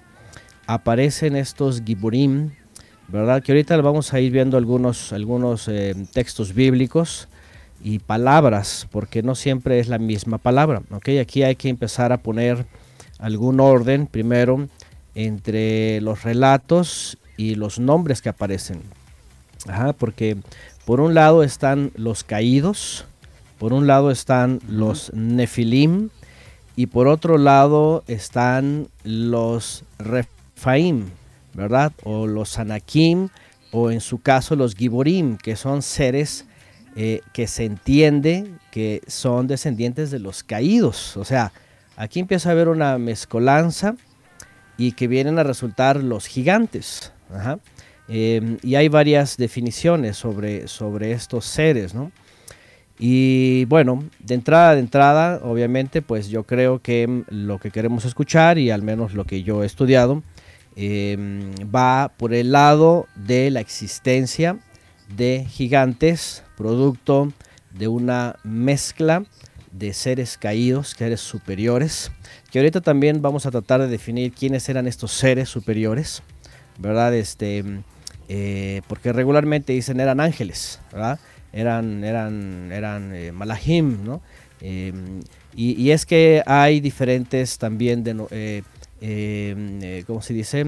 aparecen 0.66 1.36
estos 1.36 1.82
giburim, 1.84 2.50
¿verdad? 3.08 3.42
Que 3.42 3.52
ahorita 3.52 3.76
vamos 3.78 4.12
a 4.12 4.20
ir 4.20 4.32
viendo 4.32 4.56
algunos, 4.56 5.12
algunos 5.12 5.68
eh, 5.68 5.94
textos 6.12 6.54
bíblicos 6.54 7.28
y 7.82 7.98
palabras, 7.98 8.88
porque 8.90 9.22
no 9.22 9.34
siempre 9.34 9.78
es 9.78 9.88
la 9.88 9.98
misma 9.98 10.38
palabra, 10.38 10.82
¿ok? 10.90 11.08
Aquí 11.20 11.42
hay 11.42 11.56
que 11.56 11.68
empezar 11.68 12.12
a 12.12 12.18
poner 12.18 12.66
algún 13.18 13.60
orden 13.60 14.06
primero 14.06 14.68
entre 15.14 16.00
los 16.00 16.22
relatos 16.24 17.18
y 17.36 17.54
los 17.54 17.78
nombres 17.78 18.22
que 18.22 18.28
aparecen. 18.28 18.82
Ajá, 19.68 19.92
porque 19.92 20.36
por 20.84 21.00
un 21.00 21.14
lado 21.14 21.42
están 21.42 21.92
los 21.96 22.24
caídos, 22.24 23.04
por 23.58 23.72
un 23.72 23.86
lado 23.86 24.10
están 24.10 24.60
los 24.68 25.12
Nefilim 25.14 26.10
y 26.76 26.86
por 26.86 27.08
otro 27.08 27.38
lado 27.38 28.04
están 28.06 28.88
los 29.02 29.84
Refaim, 30.56 31.10
¿verdad? 31.54 31.92
O 32.02 32.26
los 32.26 32.58
Anakim 32.58 33.28
o 33.72 33.90
en 33.90 34.00
su 34.00 34.20
caso 34.20 34.56
los 34.56 34.74
Giborim, 34.74 35.36
que 35.36 35.54
son 35.54 35.82
seres 35.82 36.46
eh, 36.96 37.20
que 37.32 37.46
se 37.46 37.64
entiende 37.64 38.50
que 38.70 39.02
son 39.06 39.46
descendientes 39.46 40.10
de 40.10 40.18
los 40.18 40.42
caídos. 40.42 41.16
O 41.16 41.24
sea, 41.24 41.52
aquí 41.96 42.20
empieza 42.20 42.48
a 42.48 42.52
haber 42.52 42.68
una 42.68 42.98
mezcolanza 42.98 43.96
y 44.78 44.92
que 44.92 45.08
vienen 45.08 45.38
a 45.38 45.42
resultar 45.42 46.02
los 46.02 46.26
gigantes. 46.26 47.12
Eh, 48.08 48.58
y 48.62 48.76
hay 48.76 48.88
varias 48.88 49.36
definiciones 49.36 50.16
sobre, 50.16 50.68
sobre 50.68 51.12
estos 51.12 51.44
seres, 51.44 51.94
¿no? 51.94 52.12
Y 52.98 53.66
bueno, 53.66 54.04
de 54.20 54.34
entrada, 54.34 54.74
de 54.74 54.80
entrada, 54.80 55.40
obviamente, 55.42 56.00
pues 56.00 56.28
yo 56.28 56.44
creo 56.44 56.80
que 56.80 57.24
lo 57.28 57.58
que 57.58 57.70
queremos 57.70 58.06
escuchar 58.06 58.56
y 58.56 58.70
al 58.70 58.80
menos 58.80 59.12
lo 59.12 59.24
que 59.24 59.42
yo 59.42 59.62
he 59.62 59.66
estudiado 59.66 60.22
eh, 60.76 61.16
va 61.74 62.12
por 62.16 62.34
el 62.34 62.52
lado 62.52 63.06
de 63.14 63.50
la 63.50 63.60
existencia 63.60 64.58
de 65.08 65.46
gigantes, 65.48 66.42
producto 66.56 67.32
de 67.70 67.88
una 67.88 68.36
mezcla 68.44 69.24
de 69.72 69.92
seres 69.92 70.38
caídos, 70.38 70.94
seres 70.96 71.20
superiores, 71.20 72.10
que 72.50 72.58
ahorita 72.58 72.80
también 72.80 73.20
vamos 73.20 73.46
a 73.46 73.50
tratar 73.50 73.80
de 73.80 73.88
definir 73.88 74.32
quiénes 74.32 74.68
eran 74.68 74.86
estos 74.86 75.12
seres 75.12 75.48
superiores, 75.48 76.22
¿verdad? 76.78 77.14
Este, 77.14 77.64
eh, 78.28 78.82
porque 78.88 79.12
regularmente 79.12 79.72
dicen 79.72 80.00
eran 80.00 80.20
ángeles, 80.20 80.80
¿verdad? 80.92 81.18
eran, 81.56 82.04
eran, 82.04 82.70
eran 82.70 83.14
eh, 83.14 83.32
malahim, 83.32 84.04
¿no? 84.04 84.20
Eh, 84.60 84.92
y, 85.54 85.82
y, 85.82 85.90
es 85.90 86.04
que 86.04 86.42
hay 86.46 86.80
diferentes 86.80 87.56
también, 87.56 88.04
de, 88.04 88.62
eh, 89.00 89.54
eh 89.82 90.04
¿cómo 90.06 90.22
se 90.22 90.34
dice? 90.34 90.64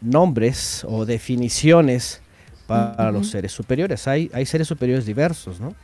nombres 0.00 0.84
o 0.86 1.06
definiciones 1.06 2.20
para 2.66 2.90
uh 2.90 2.96
-huh. 2.96 3.12
los 3.12 3.30
seres 3.30 3.52
superiores. 3.52 4.06
Hay, 4.06 4.30
hay 4.34 4.44
seres 4.44 4.68
superiores 4.68 5.06
diversos, 5.06 5.60
¿no? 5.60 5.74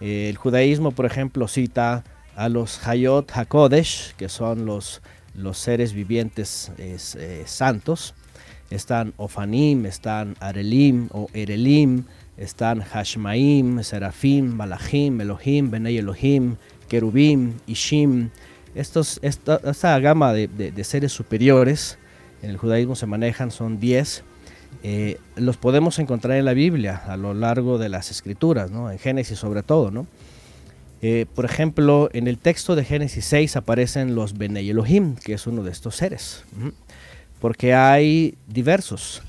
el 0.00 0.36
judaísmo, 0.36 0.90
por 0.90 1.06
ejemplo, 1.06 1.46
cita 1.46 2.02
a 2.34 2.48
los 2.48 2.86
Hayot 2.86 3.30
HaKodesh, 3.30 4.14
que 4.16 4.28
son 4.28 4.66
los, 4.66 5.00
los 5.34 5.58
seres 5.58 5.92
vivientes 5.92 6.72
es, 6.78 7.16
santos. 7.46 8.14
Están 8.70 9.12
Ofanim, 9.16 9.84
están 9.86 10.34
Arelim 10.40 11.08
o 11.12 11.28
Erelim, 11.34 12.04
están 12.38 12.80
Hashmaim, 12.80 13.82
Serafim, 13.82 14.54
Malachim, 14.56 15.20
Elohim, 15.20 15.70
Benei 15.70 15.98
Elohim, 15.98 16.56
Kerubim, 16.88 17.54
Ishim. 17.66 18.30
Estos, 18.74 19.18
esta, 19.22 19.60
esta 19.64 19.98
gama 19.98 20.32
de, 20.32 20.48
de, 20.48 20.84
seres 20.84 21.12
superiores 21.12 21.98
en 22.42 22.50
el 22.50 22.56
judaísmo 22.56 22.96
se 22.96 23.06
manejan, 23.06 23.50
son 23.50 23.78
10. 23.78 24.24
Eh, 24.82 25.18
los 25.36 25.58
podemos 25.58 25.98
encontrar 25.98 26.38
en 26.38 26.44
la 26.44 26.54
Biblia 26.54 27.02
a 27.06 27.16
lo 27.16 27.34
largo 27.34 27.78
de 27.78 27.88
las 27.88 28.10
escrituras, 28.10 28.70
¿no? 28.70 28.90
en 28.90 28.98
Génesis 28.98 29.38
sobre 29.38 29.62
todo. 29.62 29.90
¿no? 29.90 30.06
Eh, 31.02 31.26
por 31.34 31.44
ejemplo, 31.44 32.08
en 32.12 32.28
el 32.28 32.38
texto 32.38 32.74
de 32.74 32.84
Génesis 32.84 33.24
6 33.26 33.56
aparecen 33.56 34.14
los 34.14 34.38
Benei 34.38 34.70
Elohim, 34.70 35.16
que 35.16 35.34
es 35.34 35.46
uno 35.46 35.62
de 35.62 35.70
estos 35.70 35.96
seres, 35.96 36.44
porque 37.40 37.74
hay 37.74 38.36
diversos. 38.46 39.22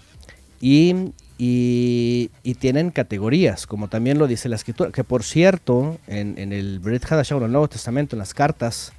Y 0.62 1.12
y, 1.38 2.30
y, 2.44 2.54
tienen 2.54 2.92
categorías, 2.92 3.66
como 3.66 3.90
también 3.90 4.20
lo 4.20 4.28
dice 4.28 4.48
la 4.50 4.56
escritura, 4.56 4.92
que 4.92 5.04
por 5.04 5.24
cierto, 5.24 5.98
en, 6.08 6.38
en 6.38 6.54
el 6.54 6.80
Brit 6.80 7.04
Hadashah, 7.04 7.36
en 7.36 7.44
el 7.44 7.52
Nuevo 7.52 7.68
Testamento, 7.68 8.16
en 8.16 8.20
las 8.20 8.36
cartas 8.36 8.94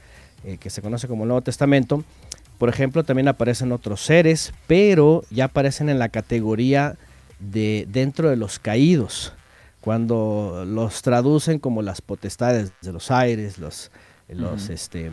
eh, 0.45 0.59
que 0.59 0.71
se 0.71 0.83
conoce 0.83 1.09
como 1.09 1.25
el 1.25 1.29
Nuevo 1.29 1.43
Testamento, 1.43 2.05
por 2.59 2.69
ejemplo, 2.69 3.05
también 3.05 3.29
aparecen 3.29 3.73
otros 3.73 4.05
seres, 4.05 4.53
pero 4.67 5.25
ya 5.31 5.47
aparecen 5.47 5.89
en 5.89 5.99
la 5.99 6.09
categoría 6.09 6.97
de 7.41 7.87
dentro 7.91 8.31
de 8.31 8.37
los 8.37 8.59
caídos, 8.59 9.33
cuando 9.81 10.65
los 10.67 11.03
traducen 11.03 11.59
como 11.59 11.83
las 11.83 12.01
potestades 12.01 12.73
de 12.81 12.93
los 12.93 13.11
aires, 13.11 13.59
los, 13.59 13.91
los 14.29 14.69
uh 14.69 14.71
-huh. 14.71 14.73
este, 14.73 15.13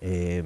eh, 0.00 0.44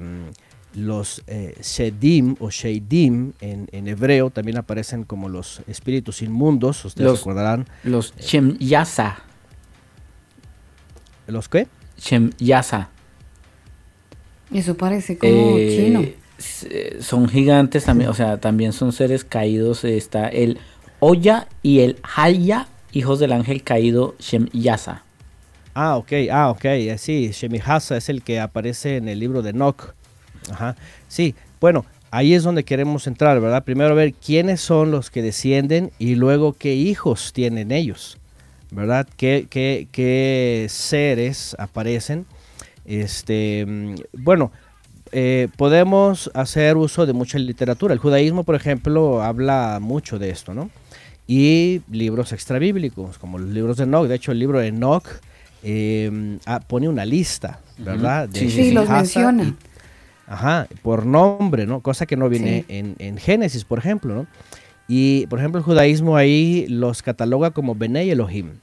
los 0.73 1.21
eh, 1.27 1.55
Shedim 1.61 2.35
o 2.39 2.49
Sheidim 2.49 3.33
en, 3.41 3.67
en, 3.71 3.87
hebreo 3.87 4.29
también 4.29 4.57
aparecen 4.57 5.03
como 5.03 5.27
los 5.29 5.61
espíritus 5.67 6.21
inmundos, 6.21 6.83
ustedes 6.85 7.09
los, 7.09 7.19
recordarán. 7.19 7.67
Los 7.83 8.15
Shem 8.15 8.57
Yasa. 8.57 9.17
¿Los 11.27 11.49
qué? 11.49 11.67
Shem 11.97 12.31
Yasa. 12.37 12.89
Eso 14.53 14.75
parece 14.75 15.17
como 15.17 15.57
eh, 15.57 15.77
chino. 15.77 16.05
Son 16.99 17.27
gigantes 17.29 17.85
también, 17.85 18.09
o 18.09 18.13
sea, 18.13 18.37
también 18.39 18.73
son 18.73 18.91
seres 18.91 19.23
caídos. 19.23 19.83
Está 19.83 20.27
el 20.27 20.57
Oya 20.99 21.47
y 21.61 21.79
el 21.79 21.97
Haya, 22.15 22.67
hijos 22.91 23.19
del 23.19 23.31
ángel 23.31 23.63
caído 23.63 24.15
Shem 24.19 24.47
Yasa. 24.51 25.03
Ah, 25.73 25.97
ok, 25.97 26.11
ah, 26.31 26.49
ok, 26.49 26.65
sí, 26.97 27.31
Shemihasa 27.31 27.95
es 27.95 28.09
el 28.09 28.23
que 28.23 28.39
aparece 28.39 28.97
en 28.97 29.07
el 29.07 29.19
libro 29.19 29.41
de 29.41 29.51
Enoch. 29.51 29.93
Ajá. 30.51 30.75
Sí, 31.07 31.33
bueno, 31.61 31.85
ahí 32.09 32.33
es 32.33 32.43
donde 32.43 32.65
queremos 32.65 33.07
entrar, 33.07 33.39
¿verdad? 33.39 33.63
Primero 33.63 33.95
ver 33.95 34.13
quiénes 34.13 34.59
son 34.59 34.91
los 34.91 35.09
que 35.09 35.21
descienden 35.21 35.91
y 35.97 36.15
luego 36.15 36.53
qué 36.53 36.73
hijos 36.75 37.31
tienen 37.31 37.71
ellos. 37.71 38.17
¿verdad? 38.71 39.07
¿Qué, 39.17 39.47
qué, 39.49 39.87
qué 39.91 40.67
seres 40.69 41.55
aparecen? 41.59 42.25
Este, 42.85 43.65
bueno, 44.13 44.51
eh, 45.11 45.49
podemos 45.57 46.31
hacer 46.33 46.77
uso 46.77 47.05
de 47.05 47.13
mucha 47.13 47.37
literatura. 47.37 47.93
El 47.93 47.99
judaísmo, 47.99 48.43
por 48.43 48.55
ejemplo, 48.55 49.21
habla 49.21 49.79
mucho 49.81 50.19
de 50.19 50.29
esto, 50.29 50.53
¿no? 50.53 50.69
Y 51.27 51.81
libros 51.91 52.31
extrabíblicos, 52.31 53.17
como 53.17 53.37
los 53.37 53.49
libros 53.49 53.77
de 53.77 53.83
Enoch. 53.83 54.07
De 54.07 54.15
hecho, 54.15 54.31
el 54.31 54.39
libro 54.39 54.59
de 54.59 54.67
Enoch 54.67 55.05
eh, 55.63 56.37
ah, 56.45 56.59
pone 56.65 56.87
una 56.89 57.05
lista, 57.05 57.59
¿verdad? 57.77 58.29
De, 58.29 58.49
sí, 58.49 58.71
los 58.71 58.89
menciona. 58.89 59.55
ajá, 60.27 60.67
por 60.81 61.05
nombre, 61.05 61.65
¿no? 61.65 61.81
Cosa 61.81 62.05
que 62.05 62.15
no 62.15 62.29
viene 62.29 62.65
en, 62.67 62.95
en, 62.99 63.17
Génesis, 63.17 63.65
por 63.65 63.79
ejemplo, 63.79 64.15
¿no? 64.15 64.27
Y, 64.87 65.27
por 65.27 65.39
ejemplo, 65.39 65.59
el 65.59 65.63
judaísmo 65.63 66.17
ahí 66.17 66.65
los 66.67 67.01
cataloga 67.01 67.51
como 67.51 67.75
Benei 67.75 68.09
Elohim. 68.09 68.55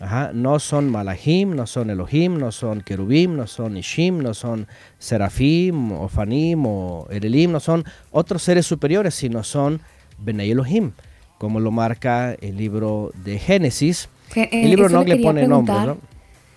Ajá, 0.00 0.30
no 0.32 0.58
son 0.58 0.90
Malahim, 0.90 1.54
no 1.54 1.66
son 1.66 1.90
Elohim, 1.90 2.38
no 2.38 2.52
son 2.52 2.80
Kerubim, 2.80 3.36
no 3.36 3.46
son 3.46 3.76
Ishim, 3.76 4.18
no 4.18 4.32
son 4.32 4.66
Serafim, 4.98 5.92
o 5.92 6.08
Fanim, 6.08 6.64
o 6.64 7.06
Erelim, 7.10 7.52
no 7.52 7.60
son 7.60 7.84
otros 8.10 8.42
seres 8.42 8.64
superiores, 8.64 9.14
sino 9.14 9.44
son 9.44 9.82
Benei 10.18 10.52
Elohim, 10.52 10.92
como 11.36 11.60
lo 11.60 11.70
marca 11.70 12.32
el 12.32 12.56
libro 12.56 13.12
de 13.24 13.38
Génesis. 13.38 14.08
el 14.34 14.70
libro 14.70 14.88
no 14.88 15.04
le, 15.04 15.18
pone 15.18 15.46
nombre, 15.46 15.74
¿no? 15.74 15.98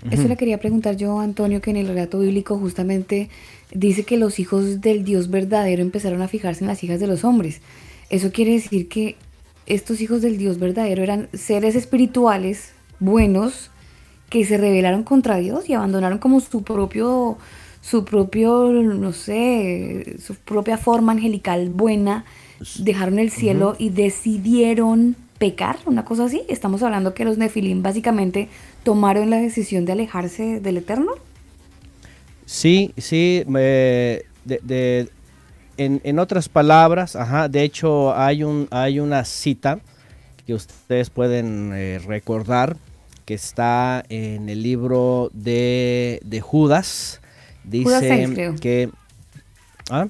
Eso 0.09 0.27
le 0.29 0.37
quería 0.37 0.57
preguntar 0.57 0.95
yo, 0.95 1.19
Antonio, 1.19 1.61
que 1.61 1.71
en 1.71 1.77
el 1.77 1.87
relato 1.87 2.19
bíblico 2.19 2.57
justamente 2.57 3.29
dice 3.73 4.03
que 4.03 4.17
los 4.17 4.39
hijos 4.39 4.79
del 4.79 5.03
Dios 5.03 5.29
verdadero 5.29 5.81
empezaron 5.81 6.21
a 6.21 6.29
fijarse 6.29 6.63
en 6.63 6.67
las 6.67 6.81
hijas 6.83 7.01
de 7.01 7.07
los 7.07 7.25
hombres. 7.25 7.61
Eso 8.09 8.31
quiere 8.31 8.53
decir 8.53 8.87
que 8.87 9.17
estos 9.65 9.99
hijos 9.99 10.21
del 10.21 10.37
Dios 10.37 10.59
verdadero 10.59 11.03
eran 11.03 11.27
seres 11.33 11.75
espirituales 11.75 12.71
buenos 13.03 13.69
que 14.29 14.45
se 14.45 14.57
rebelaron 14.57 15.03
contra 15.03 15.37
Dios 15.37 15.69
y 15.69 15.73
abandonaron 15.73 16.17
como 16.17 16.39
su 16.39 16.63
propio, 16.63 17.37
su 17.81 18.03
propio, 18.03 18.71
no 18.71 19.13
sé, 19.13 20.17
su 20.25 20.35
propia 20.35 20.77
forma 20.77 21.11
angelical 21.11 21.69
buena, 21.69 22.25
dejaron 22.79 23.19
el 23.19 23.29
cielo 23.29 23.75
y 23.77 23.89
decidieron 23.89 25.15
pecar, 25.37 25.77
una 25.85 26.05
cosa 26.05 26.25
así. 26.25 26.41
Estamos 26.47 26.81
hablando 26.81 27.13
que 27.13 27.25
los 27.25 27.37
nefilim 27.37 27.83
básicamente 27.83 28.47
tomaron 28.83 29.29
la 29.29 29.37
decisión 29.37 29.85
de 29.85 29.91
alejarse 29.91 30.59
del 30.59 30.77
Eterno. 30.77 31.11
Sí, 32.45 32.93
sí, 32.97 33.43
de, 33.45 34.25
en, 35.77 36.19
otras 36.19 36.49
palabras, 36.49 37.15
ajá, 37.15 37.49
de 37.49 37.63
hecho 37.63 38.15
hay, 38.15 38.43
un, 38.43 38.67
hay 38.71 38.99
una 38.99 39.25
cita 39.25 39.79
que 40.45 40.53
ustedes 40.53 41.09
pueden 41.09 41.71
eh, 41.73 41.99
recordar 42.05 42.77
que 43.25 43.33
está 43.33 44.03
en 44.09 44.49
el 44.49 44.63
libro 44.63 45.29
de, 45.33 46.41
Judas. 46.41 47.21
Dice 47.63 48.55
que... 48.59 48.89
¿ah? 49.89 50.07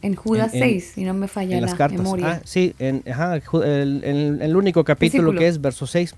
En 0.00 0.14
Judas 0.14 0.52
6, 0.52 0.92
si 0.94 1.04
no 1.04 1.12
me 1.12 1.26
falla 1.26 1.60
la 1.60 1.88
memoria. 1.88 2.30
Ah, 2.34 2.40
sí, 2.44 2.74
en, 2.78 3.02
el, 3.04 4.56
único 4.56 4.84
capítulo 4.84 5.32
que 5.32 5.48
es 5.48 5.60
verso 5.60 5.86
6, 5.86 6.14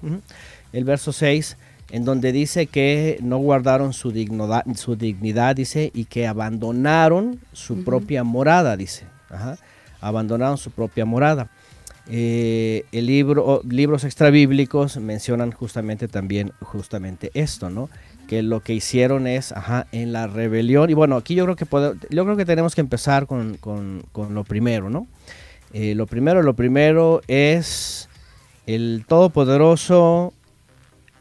el 0.72 0.84
verso 0.84 1.12
6, 1.12 1.56
en 1.90 2.04
donde 2.04 2.32
dice 2.32 2.66
que 2.66 3.18
no 3.22 3.38
guardaron 3.38 3.94
su 3.94 4.12
dignidad, 4.12 4.64
su 4.74 4.96
dignidad 4.96 5.56
dice, 5.56 5.90
y 5.94 6.04
que 6.04 6.26
abandonaron 6.26 7.40
su 7.52 7.82
propia 7.82 8.22
morada, 8.22 8.76
dice. 8.76 9.06
abandonaron 10.00 10.58
su 10.58 10.70
propia 10.70 11.06
morada. 11.06 11.50
Eh, 12.12 12.85
el 12.90 13.07
libro, 13.07 13.62
libros 13.68 14.03
extrabíblicos 14.03 14.96
mencionan 14.96 15.53
justamente 15.53 16.09
también 16.09 16.53
justamente 16.61 17.31
esto, 17.35 17.70
¿no? 17.70 17.88
Que 18.27 18.42
lo 18.42 18.61
que 18.61 18.75
hicieron 18.75 19.29
es, 19.29 19.53
ajá, 19.53 19.87
en 19.92 20.12
la 20.12 20.27
rebelión. 20.27 20.90
Y 20.90 20.94
bueno, 20.94 21.16
aquí 21.16 21.37
yo 21.37 21.44
creo 21.44 21.57
que 21.57 21.66
yo 22.11 22.25
creo 22.25 22.37
que 22.37 22.44
tenemos 22.44 22.75
que 22.75 22.81
empezar 22.81 23.27
con, 23.27 23.59
lo 24.14 24.44
primero, 24.44 24.90
¿no? 24.90 25.07
Eh, 25.73 25.94
lo 25.94 26.07
primero, 26.09 26.42
lo 26.42 26.55
primero 26.55 27.20
es 27.29 28.09
el 28.66 29.05
Todopoderoso 29.07 30.33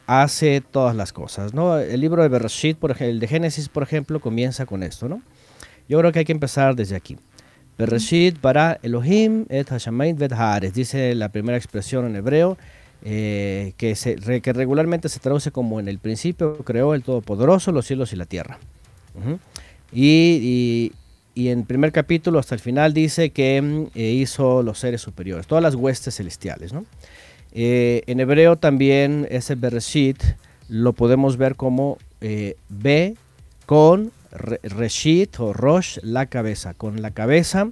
hace 0.08 0.60
todas 0.60 0.96
las 0.96 1.12
cosas, 1.12 1.54
¿no? 1.54 1.78
El 1.78 2.00
libro 2.00 2.22
de 2.22 2.28
Bereshit, 2.28 2.76
por 2.76 2.90
ejemplo, 2.90 3.12
el 3.12 3.20
de 3.20 3.28
Génesis, 3.28 3.68
por 3.68 3.84
ejemplo, 3.84 4.18
comienza 4.18 4.66
con 4.66 4.82
esto, 4.82 5.08
¿no? 5.08 5.22
Yo 5.88 5.98
creo 6.00 6.10
que 6.10 6.20
hay 6.20 6.24
que 6.24 6.32
empezar 6.32 6.74
desde 6.74 6.96
aquí. 6.96 7.16
Bereshit 7.80 8.38
para 8.38 8.78
Elohim 8.82 9.46
et 9.48 9.70
Hashamayim 9.70 10.16
vet 10.18 10.32
Haaretz, 10.32 10.74
dice 10.74 11.14
la 11.14 11.30
primera 11.30 11.56
expresión 11.56 12.04
en 12.04 12.14
hebreo, 12.14 12.58
eh, 13.02 13.72
que, 13.78 13.94
regularmente 14.52 15.08
se 15.08 15.18
traduce 15.18 15.50
como 15.50 15.80
en 15.80 15.88
el 15.88 15.98
principio 15.98 16.58
creó 16.58 16.92
el 16.92 17.02
Todopoderoso 17.02 17.72
los 17.72 17.86
cielos 17.86 18.12
y 18.12 18.16
la 18.16 18.26
tierra. 18.26 18.58
y, 19.92 20.92
y, 21.34 21.48
en 21.48 21.60
el 21.60 21.64
primer 21.64 21.90
capítulo 21.90 22.38
hasta 22.38 22.54
el 22.54 22.60
final 22.60 22.92
dice 22.92 23.30
que 23.30 23.62
mm, 23.62 23.86
eh, 23.94 24.10
hizo 24.10 24.62
los 24.62 24.78
seres 24.78 25.00
superiores, 25.00 25.46
todas 25.46 25.62
las 25.62 25.74
huestes 25.74 26.16
celestiales. 26.16 26.72
Eh, 27.52 28.02
en 28.06 28.20
hebreo 28.20 28.56
también 28.56 29.26
ese 29.30 29.54
Bereshit 29.54 30.22
lo 30.68 30.92
podemos 30.92 31.38
ver 31.38 31.56
como 31.56 31.96
B 32.68 33.16
con 33.64 34.12
Reshit 34.30 35.38
o 35.40 35.52
Rosh, 35.52 35.98
la 36.02 36.26
cabeza. 36.26 36.74
Con 36.74 37.02
la 37.02 37.10
cabeza 37.10 37.70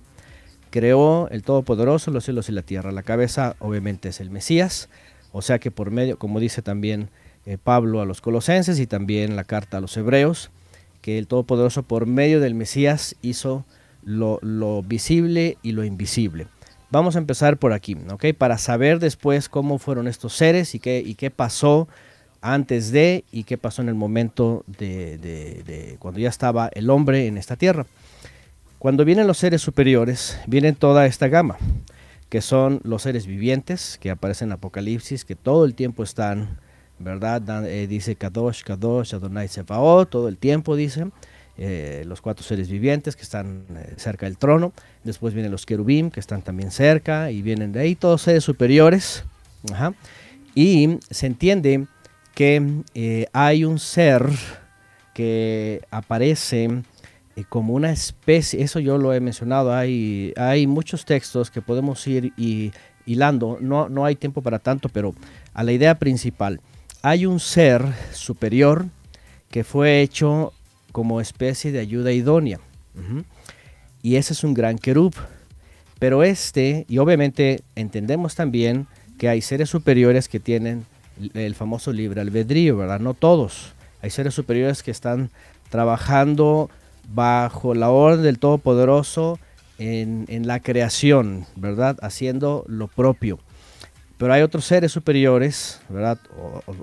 creó 0.70 1.28
el 1.30 1.42
Todopoderoso 1.42 2.10
los 2.10 2.24
cielos 2.24 2.48
y 2.48 2.52
la 2.52 2.62
tierra. 2.62 2.92
La 2.92 3.02
cabeza 3.02 3.56
obviamente 3.58 4.08
es 4.08 4.20
el 4.20 4.30
Mesías, 4.30 4.88
o 5.32 5.42
sea 5.42 5.58
que 5.58 5.70
por 5.70 5.90
medio, 5.90 6.18
como 6.18 6.40
dice 6.40 6.62
también 6.62 7.10
eh, 7.46 7.58
Pablo 7.62 8.00
a 8.00 8.06
los 8.06 8.20
colosenses 8.20 8.78
y 8.80 8.86
también 8.86 9.36
la 9.36 9.44
carta 9.44 9.78
a 9.78 9.80
los 9.80 9.96
hebreos, 9.96 10.50
que 11.00 11.18
el 11.18 11.26
Todopoderoso 11.26 11.82
por 11.82 12.06
medio 12.06 12.40
del 12.40 12.54
Mesías 12.54 13.16
hizo 13.22 13.64
lo, 14.02 14.82
visible 14.82 15.58
y 15.62 15.72
lo 15.72 15.84
invisible. 15.84 16.46
Vamos 16.90 17.16
a 17.16 17.18
empezar 17.18 17.58
por 17.58 17.72
aquí, 17.72 17.96
¿ok? 18.10 18.26
Para 18.36 18.56
saber 18.56 18.98
después 18.98 19.48
cómo 19.48 19.78
fueron 19.78 20.08
estos 20.08 20.32
seres 20.34 20.74
y 20.74 20.78
qué, 20.78 21.02
y 21.04 21.14
qué 21.14 21.30
pasó 21.30 21.86
antes 22.40 22.92
de 22.92 23.24
y 23.33 23.44
qué 23.44 23.59
pasó 23.59 23.83
en 23.83 23.88
el 23.88 23.94
momento 23.94 24.64
de, 24.66 25.96
cuando 25.98 26.20
ya 26.20 26.29
estaba 26.29 26.70
el 26.74 26.90
hombre 26.90 27.27
en 27.27 27.38
esta 27.38 27.57
tierra. 27.57 27.87
Cuando 28.79 29.05
vienen 29.05 29.27
los 29.27 29.38
seres 29.38 29.61
superiores, 29.61 30.38
vienen 30.46 30.77
toda 30.77 31.07
esta 31.07 31.27
gama, 31.29 31.57
que 32.29 32.40
son 32.40 32.81
los 32.85 33.03
seres 33.03 33.27
vivientes 33.27 33.98
que 34.01 34.11
aparecen 34.11 34.48
en 34.48 34.53
Apocalipsis, 34.53 35.24
que 35.24 35.35
todo 35.35 35.64
el 35.64 35.74
tiempo 35.74 36.05
están, 36.05 36.59
¿verdad? 37.01 37.66
Eh, 37.66 37.88
dice 37.88 38.14
Kadosh, 38.14 38.62
Kadosh, 38.62 39.14
Adonai 39.14 39.48
Sefaot, 39.48 40.09
todo 40.09 40.29
el 40.29 40.37
tiempo 40.37 40.77
dice, 40.77 41.07
eh, 41.61 42.05
los 42.07 42.20
cuatro 42.20 42.44
seres 42.44 42.68
vivientes 42.68 43.16
que 43.16 43.22
están 43.22 43.64
eh, 43.70 43.94
cerca 43.96 44.27
del 44.27 44.38
trono. 44.38 44.72
Después 45.03 45.35
vienen 45.35 45.51
los 45.51 45.66
querubim 45.66 46.12
que 46.12 46.20
están 46.20 46.42
también 46.42 46.70
cerca 46.70 47.32
y 47.32 47.43
vienen 47.43 47.72
de 47.72 47.80
ahí 47.80 47.97
todos 47.97 48.22
seres 48.22 48.45
superiores. 48.45 49.24
Y 50.55 50.99
se 51.11 51.26
entiende 51.26 51.89
que 52.39 52.84
eh, 52.95 53.26
hay 53.32 53.64
un 53.64 53.80
ser 53.80 54.30
que 55.12 55.82
aparece 55.91 56.68
eh, 57.34 57.45
como 57.49 57.74
una 57.74 57.91
especie, 57.91 58.62
eso 58.62 58.78
yo 58.78 58.97
lo 58.97 59.12
he 59.12 59.18
mencionado, 59.18 59.74
hay, 59.74 60.32
hay 60.36 60.68
muchos 60.68 61.05
textos 61.05 61.51
que 61.51 61.62
podemos 61.62 62.07
ir 62.07 62.32
hilando, 63.07 63.59
no, 63.61 63.89
no 63.89 64.05
hay 64.05 64.14
tiempo 64.14 64.41
para 64.41 64.61
tanto, 64.61 64.89
pero 64.89 65.16
a 65.53 65.64
la 65.64 65.72
idea 65.72 65.99
principal, 65.99 66.61
hay 67.03 67.26
un 67.26 67.41
ser 67.41 67.84
superior 68.12 68.86
que 69.51 69.64
fue 69.64 70.01
hecho 70.01 70.53
como 70.93 71.20
especie 71.20 71.72
de 71.72 71.80
ayuda 71.80 72.12
idónea. 72.12 72.61
Y 74.01 74.14
ese 74.14 74.32
es 74.32 74.45
un 74.45 74.55
gran 74.55 74.78
querub. 74.78 75.12
Pero 75.99 76.22
este, 76.22 76.86
y 76.89 76.99
obviamente 76.99 77.62
entendemos 77.74 78.36
también 78.36 78.86
que 79.18 79.28
hay 79.28 79.41
seres 79.43 79.70
superiores 79.70 80.28
que 80.28 80.39
tienen 80.39 80.86
el 81.34 81.54
famoso 81.54 81.92
libre 81.92 82.20
albedrío, 82.20 82.76
¿verdad? 82.76 83.00
No 83.00 83.14
todos. 83.14 83.74
Hay 84.02 84.10
seres 84.10 84.34
superiores 84.34 84.82
que 84.82 84.90
están 84.90 85.30
trabajando 85.70 86.70
bajo 87.12 87.74
la 87.74 87.90
orden 87.90 88.22
del 88.22 88.38
Todopoderoso 88.38 89.38
en, 89.78 90.46
la 90.46 90.60
creación, 90.60 91.46
¿verdad? 91.56 91.96
Haciendo 92.02 92.64
lo 92.68 92.88
propio. 92.88 93.38
Pero 94.16 94.32
hay 94.32 94.42
otros 94.42 94.64
seres 94.64 94.90
superiores, 94.90 95.80
¿verdad? 95.88 96.18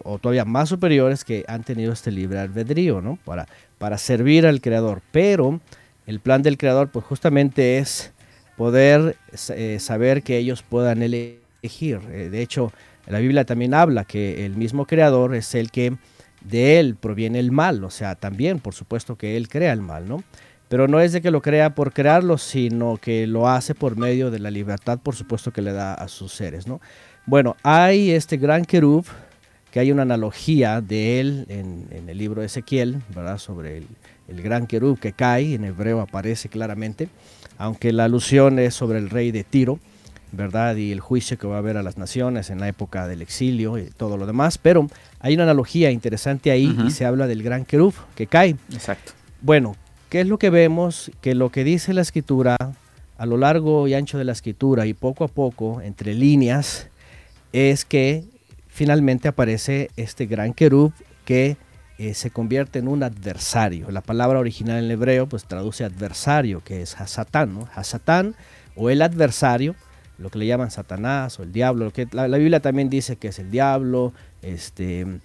O, 0.03 0.19
todavía 0.19 0.45
más 0.45 0.69
superiores 0.69 1.25
que 1.25 1.43
han 1.47 1.63
tenido 1.63 1.91
este 1.91 2.11
libre 2.11 2.39
albedrío, 2.39 3.01
¿no? 3.01 3.19
Para, 3.25 3.47
para 3.77 3.97
servir 3.97 4.47
al 4.47 4.61
Creador. 4.61 5.01
Pero 5.11 5.59
el 6.07 6.21
plan 6.21 6.41
del 6.41 6.57
Creador, 6.57 6.89
pues 6.89 7.03
justamente 7.05 7.77
es 7.77 8.13
poder 8.55 9.17
eh, 9.49 9.77
saber 9.79 10.23
que 10.23 10.37
ellos 10.37 10.63
puedan 10.63 11.01
elegir. 11.01 11.99
Eh, 12.11 12.29
de 12.31 12.41
hecho, 12.41 12.71
la 13.07 13.19
Biblia 13.19 13.45
también 13.45 13.73
habla 13.73 14.05
que 14.05 14.45
el 14.45 14.55
mismo 14.55 14.85
creador 14.85 15.35
es 15.35 15.53
el 15.55 15.71
que 15.71 15.97
de 16.43 16.79
él 16.79 16.95
proviene 16.95 17.39
el 17.39 17.51
mal, 17.51 17.83
o 17.83 17.89
sea, 17.89 18.15
también 18.15 18.59
por 18.59 18.73
supuesto 18.73 19.15
que 19.15 19.37
él 19.37 19.49
crea 19.49 19.73
el 19.73 19.81
mal, 19.81 20.07
¿no? 20.07 20.23
Pero 20.67 20.87
no 20.87 20.99
es 20.99 21.11
de 21.13 21.21
que 21.21 21.31
lo 21.31 21.41
crea 21.41 21.75
por 21.75 21.93
crearlo, 21.93 22.37
sino 22.37 22.97
que 22.97 23.27
lo 23.27 23.47
hace 23.47 23.75
por 23.75 23.97
medio 23.97 24.31
de 24.31 24.39
la 24.39 24.49
libertad, 24.49 24.99
por 24.99 25.15
supuesto 25.15 25.51
que 25.51 25.61
le 25.61 25.73
da 25.73 25.93
a 25.93 26.07
sus 26.07 26.33
seres, 26.33 26.67
¿no? 26.67 26.81
Bueno, 27.25 27.55
hay 27.63 28.11
este 28.11 28.37
gran 28.37 28.65
querub 28.65 29.05
que 29.71 29.79
hay 29.79 29.91
una 29.91 30.03
analogía 30.03 30.81
de 30.81 31.19
él 31.19 31.45
en, 31.49 32.07
el 32.07 32.17
libro 32.17 32.41
de 32.41 32.47
Ezequiel, 32.47 33.01
¿verdad? 33.13 33.37
Sobre 33.37 33.77
el, 33.79 33.87
el 34.27 34.41
gran 34.41 34.67
querub 34.67 34.99
que 34.99 35.13
cae, 35.13 35.53
en 35.53 35.65
hebreo 35.65 36.01
aparece 36.01 36.49
claramente, 36.49 37.09
aunque 37.57 37.91
la 37.91 38.05
alusión 38.05 38.57
es 38.57 38.73
sobre 38.73 38.99
el 38.99 39.09
rey 39.09 39.31
de 39.31 39.43
Tiro, 39.43 39.79
¿verdad? 40.35 40.75
Y 40.75 40.91
el 40.91 40.99
juicio 40.99 41.37
que 41.37 41.47
va 41.47 41.55
a 41.55 41.59
haber 41.59 41.77
a 41.77 41.83
las 41.83 41.97
naciones 41.97 42.49
en 42.49 42.59
la 42.59 42.67
época 42.67 43.07
del 43.07 43.21
exilio 43.21 43.77
y 43.77 43.85
todo 43.85 44.17
lo 44.17 44.25
demás, 44.25 44.57
pero 44.57 44.87
hay 45.19 45.33
una 45.35 45.43
analogía 45.43 45.91
interesante 45.91 46.51
ahí 46.51 46.67
Ujú. 46.67 46.87
y 46.87 46.91
se 46.91 47.05
habla 47.05 47.27
del 47.27 47.43
gran 47.43 47.65
querub 47.65 47.93
que 48.15 48.27
cae. 48.27 48.55
Exacto. 48.71 49.13
Bueno, 49.41 49.75
¿qué 50.09 50.21
es 50.21 50.27
lo 50.27 50.37
que 50.37 50.49
vemos? 50.49 51.11
Que 51.21 51.35
lo 51.35 51.51
que 51.51 51.63
dice 51.63 51.93
la 51.93 52.01
escritura 52.01 52.55
a 53.17 53.25
lo 53.25 53.37
largo 53.37 53.87
y 53.87 53.93
ancho 53.93 54.17
de 54.17 54.25
la 54.25 54.31
escritura 54.33 54.85
y 54.85 54.93
poco 54.93 55.23
a 55.23 55.27
poco 55.27 55.81
entre 55.81 56.13
líneas 56.13 56.87
es 57.53 57.85
que 57.85 58.25
finalmente 58.67 59.27
aparece 59.29 59.89
este 59.95 60.25
gran 60.25 60.53
querub 60.53 60.91
que 61.23 61.55
eh, 61.97 62.13
se 62.13 62.29
convierte 62.29 62.79
en 62.79 62.89
un 62.89 63.03
adversario. 63.03 63.89
La 63.89 64.01
palabra 64.01 64.39
original 64.39 64.83
en 64.83 64.91
hebreo 64.91 65.27
pues 65.27 65.45
traduce 65.45 65.85
adversario, 65.85 66.61
que 66.61 66.81
es 66.81 66.99
Hasatán, 66.99 67.53
¿no? 67.53 67.69
Hasatán 67.73 68.35
o 68.75 68.89
el 68.89 69.01
adversario, 69.01 69.75
lo 70.17 70.29
que 70.29 70.39
le 70.39 70.47
llaman 70.47 70.71
Satanás 70.71 71.39
o 71.39 71.43
el 71.43 71.51
diablo, 71.51 71.85
lo 71.85 71.91
que 71.91 72.07
la, 72.11 72.27
Biblia 72.27 72.59
también 72.59 72.89
dice 72.89 73.17
que 73.17 73.29
es 73.29 73.39
el 73.39 73.51
diablo, 73.51 74.13
este, 74.41 75.01
el, 75.01 75.19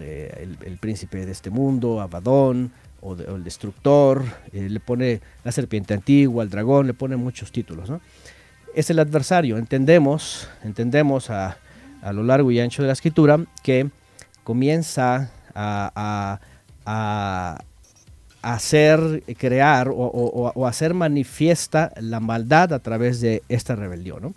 eh, 0.00 0.76
príncipe 0.80 1.24
de 1.24 1.32
este 1.32 1.50
mundo, 1.50 2.00
Abadón, 2.00 2.72
o, 3.00 3.14
el 3.14 3.44
destructor, 3.44 4.24
eh, 4.52 4.68
le 4.68 4.80
pone 4.80 5.20
la 5.44 5.52
serpiente 5.52 5.94
antigua, 5.94 6.42
el 6.42 6.50
dragón, 6.50 6.86
le 6.86 6.94
pone 6.94 7.16
muchos 7.16 7.52
títulos, 7.52 7.88
¿no? 7.88 8.00
Es 8.74 8.90
el 8.90 8.98
adversario, 8.98 9.56
entendemos, 9.56 10.48
entendemos 10.62 11.30
a, 11.30 11.56
a 12.02 12.12
lo 12.12 12.22
largo 12.22 12.50
y 12.50 12.60
ancho 12.60 12.82
de 12.82 12.88
la 12.88 12.92
escritura 12.92 13.38
que 13.62 13.90
comienza 14.44 15.30
a 15.54 16.38
hacer, 18.42 19.22
crear 19.38 19.88
o, 19.88 19.92
o- 19.94 20.52
o 20.54 20.66
hacer 20.66 20.94
manifiesta 20.94 21.92
la 22.00 22.20
maldad 22.20 22.72
a 22.72 22.78
través 22.78 23.20
de 23.20 23.42
esta 23.48 23.74
rebelión, 23.76 24.22
¿no? 24.22 24.34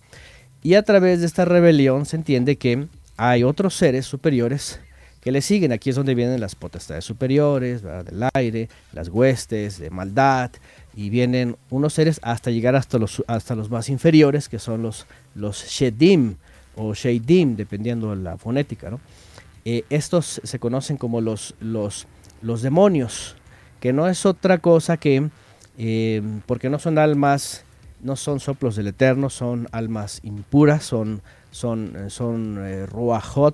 Y 0.64 0.76
a 0.76 0.84
través 0.84 1.20
de 1.22 1.26
esta 1.26 1.46
rebelión 1.46 2.06
se 2.06 2.18
entiende 2.18 2.56
que 2.56 2.88
hay 3.18 3.44
otros 3.44 3.76
seres 3.76 4.06
superiores 4.06 4.80
que 5.22 5.32
le 5.32 5.42
siguen. 5.42 5.72
Aquí 5.72 5.90
es 5.90 5.96
donde 5.96 6.14
vienen 6.16 6.40
las 6.40 6.56
potestades 6.56 7.04
superiores, 7.06 7.82
¿verdad? 7.82 8.06
del 8.06 8.30
aire, 8.36 8.70
las 8.94 9.10
huestes 9.10 9.80
de 9.80 9.90
maldad, 9.90 10.52
y 10.96 11.10
vienen 11.10 11.56
unos 11.70 11.94
seres 11.94 12.20
hasta 12.24 12.52
llegar 12.52 12.76
hasta 12.76 12.98
los, 13.00 13.24
hasta 13.28 13.56
los 13.56 13.70
más 13.72 13.90
inferiores, 13.90 14.50
que 14.50 14.60
son 14.60 14.82
los, 14.84 15.08
los 15.36 15.64
Shedim 15.66 16.36
o 16.76 16.94
Sheidim, 16.94 17.56
dependiendo 17.56 18.10
de 18.16 18.18
la 18.22 18.38
fonética. 18.38 18.90
¿no? 18.92 19.00
Eh, 19.66 19.84
estos 19.90 20.42
se 20.44 20.60
conocen 20.60 20.98
como 20.98 21.22
los, 21.22 21.56
los, 21.60 22.08
los 22.42 22.62
demonios, 22.62 23.36
que 23.82 23.92
no 23.92 24.08
es 24.08 24.26
otra 24.26 24.60
cosa 24.60 24.96
que, 24.96 25.30
eh, 25.78 26.22
porque 26.46 26.70
no 26.70 26.80
son 26.80 27.00
almas, 27.00 27.66
no 28.02 28.16
son 28.16 28.40
soplos 28.40 28.76
del 28.76 28.88
Eterno, 28.88 29.30
son 29.30 29.68
almas 29.72 30.22
impuras, 30.24 30.84
son, 30.86 31.22
son, 31.50 31.94
eh, 31.98 32.10
son 32.12 32.60
eh, 32.62 32.86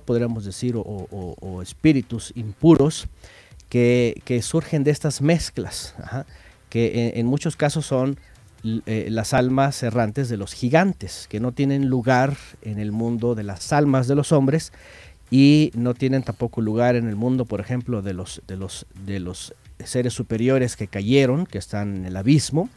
podríamos 0.04 0.44
decir, 0.44 0.74
o, 0.76 1.62
espíritus 1.62 2.32
impuros 2.36 3.08
que, 3.70 4.20
que 4.26 4.42
surgen 4.42 4.84
de 4.84 4.90
estas 4.90 5.22
mezclas, 5.22 5.94
que 6.68 7.14
en, 7.16 7.26
muchos 7.26 7.56
casos 7.56 7.86
son 7.86 8.18
las 8.62 9.32
almas 9.32 9.82
errantes 9.82 10.28
de 10.28 10.36
los 10.36 10.52
gigantes, 10.52 11.26
que 11.30 11.40
no 11.40 11.52
tienen 11.52 11.88
lugar 11.88 12.36
en 12.60 12.78
el 12.78 12.92
mundo 12.92 13.34
de 13.34 13.44
las 13.44 13.72
almas 13.72 14.08
de 14.08 14.14
los 14.14 14.32
hombres 14.32 14.72
y 15.30 15.70
no 15.74 15.94
tienen 15.94 16.22
tampoco 16.22 16.60
lugar 16.60 16.96
en 16.96 17.08
el 17.08 17.16
mundo, 17.16 17.46
por 17.46 17.60
ejemplo, 17.60 18.02
de 18.02 18.12
los, 18.12 18.42
de 18.46 18.56
los, 18.56 18.86
de 19.06 19.20
los 19.20 19.54
seres 19.84 20.12
superiores 20.14 20.76
que 20.76 20.88
cayeron, 20.88 21.46
que 21.46 21.58
están 21.58 21.96
en 21.96 22.04
el 22.06 22.16
abismo. 22.16 22.68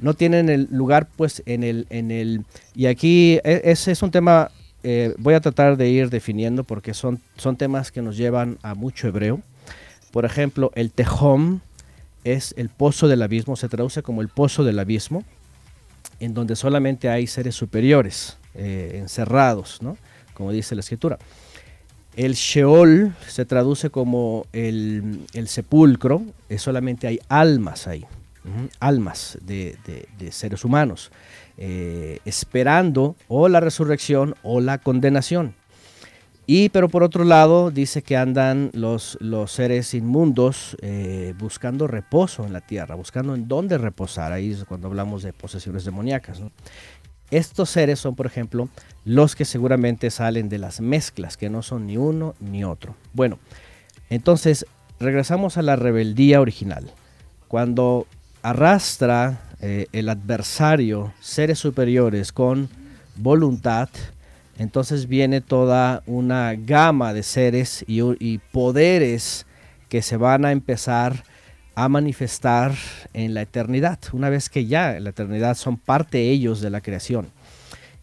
No 0.00 0.14
tienen 0.14 0.48
el 0.48 0.68
lugar, 0.70 1.08
pues, 1.16 1.42
en 1.46 1.64
el, 1.64 1.86
en 1.90 2.10
el, 2.10 2.44
y 2.74 2.86
aquí 2.86 3.40
e- 3.44 3.62
ese 3.64 3.90
es 3.92 4.02
un 4.02 4.10
tema, 4.10 4.50
eh, 4.84 5.14
voy 5.18 5.34
a 5.34 5.40
tratar 5.40 5.76
de 5.76 5.88
ir 5.88 6.08
definiendo 6.10 6.62
porque 6.64 6.94
son, 6.94 7.20
son 7.36 7.56
temas 7.56 7.90
que 7.90 8.00
nos 8.02 8.16
llevan 8.16 8.58
a 8.62 8.74
mucho 8.74 9.08
hebreo. 9.08 9.40
Por 10.12 10.24
ejemplo, 10.24 10.70
el 10.74 10.92
tejom 10.92 11.60
es 12.24 12.54
el 12.56 12.68
pozo 12.68 13.08
del 13.08 13.22
abismo, 13.22 13.56
se 13.56 13.68
traduce 13.68 14.02
como 14.02 14.22
el 14.22 14.28
pozo 14.28 14.62
del 14.62 14.78
abismo, 14.78 15.24
en 16.20 16.34
donde 16.34 16.56
solamente 16.56 17.08
hay 17.08 17.26
seres 17.26 17.54
superiores, 17.54 18.38
eh, 18.54 18.92
encerrados, 18.94 19.82
¿no? 19.82 19.96
Como 20.34 20.52
dice 20.52 20.74
la 20.74 20.80
escritura. 20.80 21.18
El 22.18 22.34
Sheol 22.34 23.14
se 23.28 23.44
traduce 23.44 23.90
como 23.90 24.44
el, 24.52 25.20
el 25.34 25.46
sepulcro, 25.46 26.22
eh, 26.48 26.58
solamente 26.58 27.06
hay 27.06 27.20
almas 27.28 27.86
ahí, 27.86 28.04
almas 28.80 29.38
de, 29.40 29.76
de- 30.18 30.32
seres 30.32 30.64
humanos, 30.64 31.12
eh, 31.58 32.18
esperando 32.24 33.14
o 33.28 33.48
la 33.48 33.60
resurrección 33.60 34.34
o 34.42 34.60
la 34.60 34.78
condenación. 34.78 35.54
Y 36.50 36.70
pero 36.70 36.88
por 36.88 37.02
otro 37.02 37.24
lado 37.24 37.70
dice 37.70 38.00
que 38.02 38.16
andan 38.16 38.70
los, 38.72 39.16
los 39.20 39.52
seres 39.52 39.92
inmundos 39.94 40.76
eh, 40.80 41.34
buscando 41.38 41.86
reposo 41.86 42.44
en 42.46 42.52
la 42.54 42.62
tierra, 42.62 42.94
buscando 42.94 43.34
en 43.34 43.46
dónde 43.46 43.76
reposar. 43.78 44.32
Ahí 44.32 44.52
es 44.52 44.64
cuando 44.64 44.88
hablamos 44.88 45.22
de 45.22 45.32
posesiones 45.34 45.84
demoníacas. 45.84 46.40
Estos 47.30 47.70
seres 47.70 47.98
son, 47.98 48.14
por 48.14 48.26
ejemplo, 48.26 48.68
los 49.04 49.36
que 49.36 49.44
seguramente 49.44 50.10
salen 50.10 50.48
de 50.48 50.58
las 50.58 50.80
mezclas, 50.80 51.36
que 51.36 51.50
no 51.50 51.62
son 51.62 51.86
ni 51.86 51.96
uno 51.96 52.34
ni 52.40 52.64
otro. 52.64 52.94
Bueno, 53.12 53.38
entonces 54.10 54.66
regresamos 54.98 55.58
a 55.58 55.62
la 55.62 55.76
rebeldía 55.76 56.40
original. 56.40 56.90
Cuando 57.48 58.06
arrastra 58.42 59.40
eh, 59.60 59.86
el 59.92 60.08
adversario 60.08 61.12
seres 61.20 61.58
superiores 61.58 62.32
con 62.32 62.68
voluntad, 63.16 63.88
entonces 64.58 65.06
viene 65.06 65.40
toda 65.40 66.02
una 66.06 66.54
gama 66.54 67.12
de 67.12 67.22
seres 67.22 67.84
y, 67.86 68.00
y 68.24 68.38
poderes 68.38 69.46
que 69.88 70.02
se 70.02 70.16
van 70.16 70.44
a 70.44 70.52
empezar 70.52 71.24
a 71.78 71.88
manifestar 71.88 72.74
en 73.14 73.34
la 73.34 73.42
eternidad, 73.42 74.00
una 74.12 74.30
vez 74.30 74.50
que 74.50 74.66
ya 74.66 74.96
en 74.96 75.04
la 75.04 75.10
eternidad 75.10 75.54
son 75.54 75.76
parte 75.76 76.28
ellos 76.28 76.60
de 76.60 76.70
la 76.70 76.80
creación. 76.80 77.28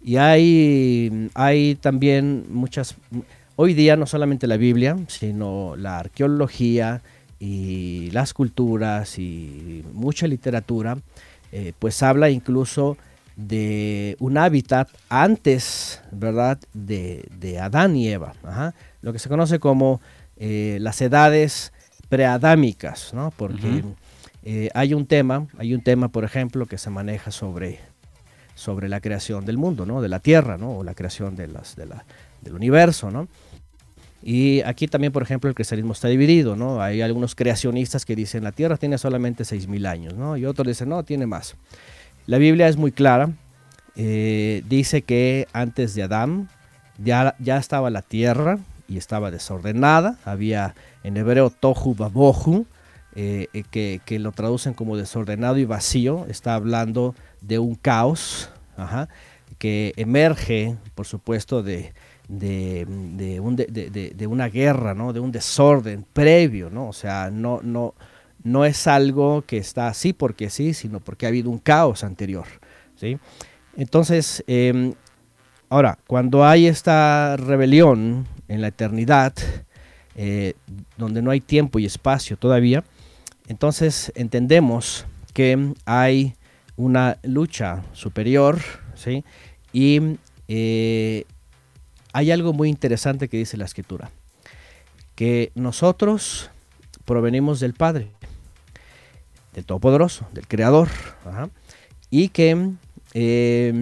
Y 0.01 0.15
hay, 0.15 1.29
hay 1.33 1.75
también 1.75 2.45
muchas, 2.49 2.95
hoy 3.57 3.73
día 3.73 3.97
no 3.97 4.05
solamente 4.05 4.47
la 4.47 4.55
Biblia, 4.55 4.95
sino 5.07 5.75
la 5.75 5.99
arqueología 5.99 7.01
y 7.37 8.11
las 8.11 8.33
culturas 8.33 9.19
y 9.19 9.83
mucha 9.91 10.25
literatura, 10.25 10.97
eh, 11.51 11.73
pues 11.77 12.01
habla 12.01 12.29
incluso 12.29 12.95
de 13.35 14.15
un 14.19 14.37
hábitat 14.37 14.87
antes, 15.09 16.01
¿verdad?, 16.13 16.59
de, 16.73 17.25
de 17.37 17.59
Adán 17.59 17.97
y 17.97 18.07
Eva, 18.07 18.35
lo 19.01 19.11
que 19.11 19.19
se 19.19 19.27
conoce 19.27 19.59
como 19.59 19.99
eh, 20.37 20.77
las 20.79 21.01
edades 21.01 21.73
preadámicas, 22.09 23.13
¿no? 23.13 23.31
Porque 23.35 23.83
eh, 24.43 24.69
hay 24.73 24.93
un 24.93 25.05
tema, 25.05 25.47
hay 25.57 25.73
un 25.73 25.81
tema, 25.81 26.09
por 26.09 26.23
ejemplo, 26.23 26.65
que 26.65 26.77
se 26.77 26.89
maneja 26.89 27.31
sobre, 27.31 27.79
sobre 28.53 28.89
la 28.89 29.01
creación 29.01 29.45
del 29.45 29.57
mundo, 29.57 29.85
¿no? 29.85 30.01
De 30.01 30.09
la 30.09 30.19
Tierra, 30.19 30.57
¿no? 30.57 30.77
O 30.77 30.83
la 30.83 30.93
creación 30.93 31.35
de 31.35 31.47
las, 31.47 31.75
de 31.75 31.87
la, 31.87 32.05
del 32.41 32.53
universo, 32.53 33.11
¿no? 33.11 33.27
Y 34.21 34.61
aquí 34.61 34.87
también, 34.87 35.13
por 35.13 35.21
ejemplo, 35.21 35.49
el 35.49 35.55
cristianismo 35.55 35.93
está 35.93 36.07
dividido, 36.07 36.55
¿no? 36.55 36.81
Hay 36.81 37.01
algunos 37.01 37.35
creacionistas 37.35 38.05
que 38.05 38.15
dicen 38.15 38.43
la 38.43 38.51
Tierra 38.51 38.77
tiene 38.77 38.97
solamente 38.97 39.43
6.000 39.43 39.87
años, 39.87 40.13
¿no? 40.15 40.35
Y 40.35 40.45
otros 40.45 40.67
dicen, 40.67 40.89
no, 40.89 41.03
tiene 41.03 41.27
más. 41.27 41.55
La 42.25 42.39
Biblia 42.39 42.67
es 42.67 42.75
muy 42.75 42.91
clara, 42.91 43.29
eh, 43.95 44.63
dice 44.67 45.03
que 45.03 45.47
antes 45.53 45.93
de 45.93 46.03
Adán 46.03 46.49
ya, 46.97 47.35
ya 47.39 47.57
estaba 47.57 47.89
la 47.89 48.01
Tierra 48.01 48.57
y 48.87 48.97
estaba 48.97 49.31
desordenada, 49.31 50.17
había 50.25 50.75
en 51.05 51.17
hebreo 51.17 51.49
tohu 51.51 51.93
babohu, 51.93 52.65
eh, 53.15 53.47
eh, 53.53 53.99
que, 54.05 54.19
lo 54.19 54.31
traducen 54.31 54.73
como 54.73 54.97
desordenado 54.97 55.57
y 55.57 55.65
vacío, 55.65 56.25
está 56.29 56.55
hablando 56.55 57.13
de 57.41 57.59
un 57.59 57.75
caos, 57.75 58.49
que 59.59 59.93
emerge, 59.95 60.75
por 60.95 61.05
supuesto, 61.05 61.63
de, 61.63 61.93
de, 62.27 62.85
de 63.15 63.39
un- 63.39 63.55
de- 63.55 63.67
de- 63.67 63.89
de- 63.89 64.09
de 64.09 64.27
una 64.27 64.47
guerra, 64.49 64.93
¿no? 64.95 65.13
de 65.13 65.19
un 65.19 65.31
desorden 65.31 66.05
previo, 66.11 66.69
¿no? 66.69 66.87
o 66.89 66.93
sea, 66.93 67.29
no, 67.31 67.59
no, 67.63 67.93
no 68.43 68.65
es 68.65 68.87
algo 68.87 69.43
que 69.43 69.57
está 69.57 69.87
así 69.87 70.11
porque 70.11 70.49
sí, 70.49 70.73
sino 70.73 70.99
porque 70.99 71.25
ha 71.25 71.29
habido 71.29 71.49
un 71.51 71.59
caos 71.59 72.03
anterior. 72.03 72.45
¿sí? 72.95 73.17
Entonces, 73.77 74.43
eh, 74.47 74.93
ahora, 75.69 75.99
cuando 76.07 76.43
hay 76.45 76.65
esta 76.67 77.37
rebelión 77.37 78.27
en 78.47 78.61
la 78.61 78.67
eternidad, 78.67 79.33
eh, 80.15 80.53
donde 80.97 81.21
no 81.21 81.31
hay 81.31 81.41
tiempo 81.41 81.79
y 81.79 81.85
espacio 81.85 82.37
todavía, 82.37 82.83
entonces 83.47 84.11
entendemos 84.15 85.05
que 85.33 85.73
hay 85.85 86.35
una 86.77 87.17
lucha 87.23 87.83
superior, 87.93 88.59
¿sí? 88.95 89.23
Y 89.73 90.17
eh, 90.47 91.25
hay 92.13 92.31
algo 92.31 92.53
muy 92.53 92.69
interesante 92.69 93.27
que 93.27 93.37
dice 93.37 93.57
la 93.57 93.65
escritura. 93.65 94.09
que 95.15 95.53
nosotros 95.55 96.49
provenimos 97.05 97.61
del 97.61 97.73
Padre, 97.73 98.11
del 99.53 99.63
Todopoderoso, 99.63 100.27
del 100.33 100.45
Creador, 100.45 100.89
y 102.09 102.27
que 102.29 102.71
eh, 103.13 103.73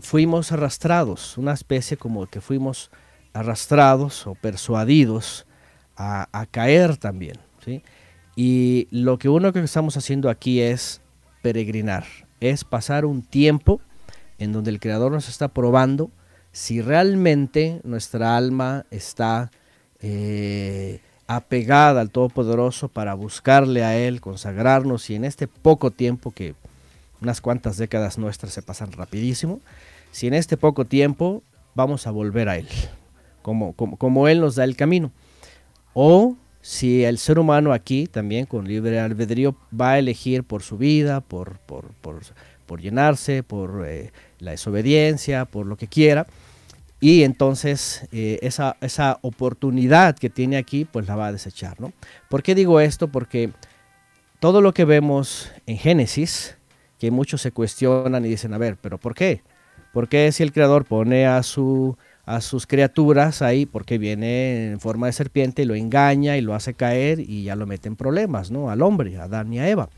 fuimos 0.00 0.52
arrastrados, 0.52 1.36
una 1.36 1.52
especie 1.52 1.98
como 1.98 2.26
que 2.26 2.40
fuimos 2.40 2.90
arrastrados 3.36 4.26
o 4.26 4.34
persuadidos 4.34 5.46
a, 5.96 6.46
caer 6.50 6.96
también. 6.96 7.38
¿sí? 7.64 7.82
Y 8.34 8.88
lo 8.90 9.18
que 9.18 9.28
uno 9.28 9.52
que 9.52 9.60
estamos 9.60 9.96
haciendo 9.96 10.28
aquí 10.28 10.60
es 10.60 11.00
peregrinar, 11.42 12.04
es 12.40 12.64
pasar 12.64 13.04
un 13.04 13.22
tiempo 13.22 13.80
en 14.38 14.52
donde 14.52 14.70
el 14.70 14.80
Creador 14.80 15.12
nos 15.12 15.28
está 15.28 15.48
probando 15.48 16.10
si 16.52 16.80
realmente 16.80 17.80
nuestra 17.84 18.36
alma 18.36 18.86
está 18.90 19.50
eh, 20.00 21.00
apegada 21.26 22.00
al 22.00 22.10
Todopoderoso 22.10 22.88
para 22.88 23.14
buscarle 23.14 23.84
a 23.84 23.96
Él, 23.96 24.20
consagrarnos 24.20 25.10
y 25.10 25.14
en 25.14 25.24
este 25.24 25.48
poco 25.48 25.90
tiempo 25.90 26.30
que 26.30 26.54
unas 27.20 27.40
cuantas 27.40 27.76
décadas 27.76 28.18
nuestras 28.18 28.52
se 28.52 28.62
pasan 28.62 28.92
rapidísimo, 28.92 29.60
si 30.12 30.26
en 30.26 30.34
este 30.34 30.56
poco 30.56 30.84
tiempo 30.84 31.42
vamos 31.74 32.06
a 32.06 32.10
volver 32.10 32.48
a 32.48 32.56
Él, 32.56 32.68
como, 33.46 33.74
como, 33.74 33.96
como 33.96 34.26
Él 34.26 34.40
nos 34.40 34.56
da 34.56 34.64
el 34.64 34.74
camino. 34.74 35.12
O 35.94 36.36
si 36.62 37.04
el 37.04 37.16
ser 37.16 37.38
humano 37.38 37.72
aquí 37.72 38.08
también 38.08 38.44
con 38.44 38.66
libre 38.66 38.98
albedrío 38.98 39.54
va 39.72 39.92
a 39.92 39.98
elegir 40.00 40.42
por 40.42 40.64
su 40.64 40.76
vida, 40.76 41.20
por, 41.20 41.60
por, 41.60 41.92
por, 42.00 42.22
por 42.66 42.80
llenarse, 42.80 43.44
por 43.44 43.84
eh, 43.86 44.10
la 44.40 44.50
desobediencia, 44.50 45.44
por 45.44 45.64
lo 45.64 45.76
que 45.76 45.86
quiera, 45.86 46.26
y 46.98 47.22
entonces 47.22 48.08
eh, 48.10 48.40
esa, 48.42 48.78
esa 48.80 49.20
oportunidad 49.22 50.18
que 50.18 50.28
tiene 50.28 50.56
aquí, 50.56 50.84
pues 50.84 51.06
la 51.06 51.14
va 51.14 51.28
a 51.28 51.32
desechar. 51.32 51.80
¿no? 51.80 51.92
¿Por 52.28 52.42
qué 52.42 52.56
digo 52.56 52.80
esto? 52.80 53.12
Porque 53.12 53.52
todo 54.40 54.60
lo 54.60 54.74
que 54.74 54.84
vemos 54.84 55.52
en 55.66 55.78
Génesis, 55.78 56.56
que 56.98 57.12
muchos 57.12 57.42
se 57.42 57.52
cuestionan 57.52 58.24
y 58.24 58.28
dicen, 58.28 58.54
a 58.54 58.58
ver, 58.58 58.76
pero 58.76 58.98
¿por 58.98 59.14
qué? 59.14 59.42
¿Por 59.92 60.08
qué 60.08 60.32
si 60.32 60.42
el 60.42 60.52
Creador 60.52 60.84
pone 60.84 61.26
a, 61.26 61.44
su, 61.44 61.96
a 62.26 62.40
sus 62.40 62.66
criaturas 62.66 63.40
ahí, 63.40 63.66
porque 63.66 63.98
viene 63.98 64.72
en 64.72 64.80
forma 64.80 65.06
de 65.06 65.12
serpiente 65.12 65.62
y 65.62 65.64
lo 65.64 65.76
engaña 65.76 66.36
y 66.36 66.40
lo 66.40 66.54
hace 66.54 66.74
caer 66.74 67.20
y 67.20 67.44
ya 67.44 67.54
lo 67.54 67.66
mete 67.66 67.88
en 67.88 67.94
problemas, 67.94 68.50
¿no? 68.50 68.68
Al 68.68 68.82
hombre, 68.82 69.16
a 69.16 69.22
Adán 69.22 69.52
y 69.52 69.60
a 69.60 69.68
Eva. 69.68 69.88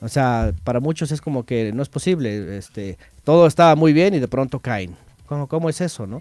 O 0.00 0.08
sea, 0.08 0.52
para 0.64 0.80
muchos 0.80 1.12
es 1.12 1.20
como 1.20 1.44
que 1.46 1.72
no 1.72 1.82
es 1.82 1.88
posible, 1.88 2.58
este, 2.58 2.98
todo 3.22 3.46
estaba 3.46 3.76
muy 3.76 3.92
bien 3.92 4.12
y 4.14 4.18
de 4.18 4.26
pronto 4.26 4.58
caen. 4.58 4.96
¿Cómo, 5.26 5.46
cómo 5.46 5.70
es 5.70 5.80
eso, 5.80 6.06
no? 6.08 6.20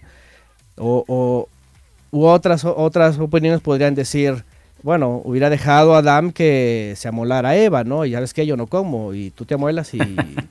O, 0.78 1.48
u 2.12 2.26
otras, 2.26 2.64
otras 2.64 3.18
opiniones 3.18 3.62
podrían 3.62 3.96
decir, 3.96 4.46
bueno, 4.84 5.22
hubiera 5.24 5.50
dejado 5.50 5.94
a 5.96 6.00
Adán 6.00 6.32
que 6.32 6.94
se 6.96 7.08
amolara 7.08 7.50
a 7.50 7.56
Eva, 7.58 7.84
¿no? 7.84 8.06
Y 8.06 8.12
ya 8.12 8.20
ves 8.20 8.34
que 8.34 8.46
yo 8.46 8.58
no 8.58 8.68
como, 8.68 9.14
y 9.14 9.30
tú 9.32 9.46
te 9.46 9.54
amuelas 9.54 9.94
y 9.94 10.00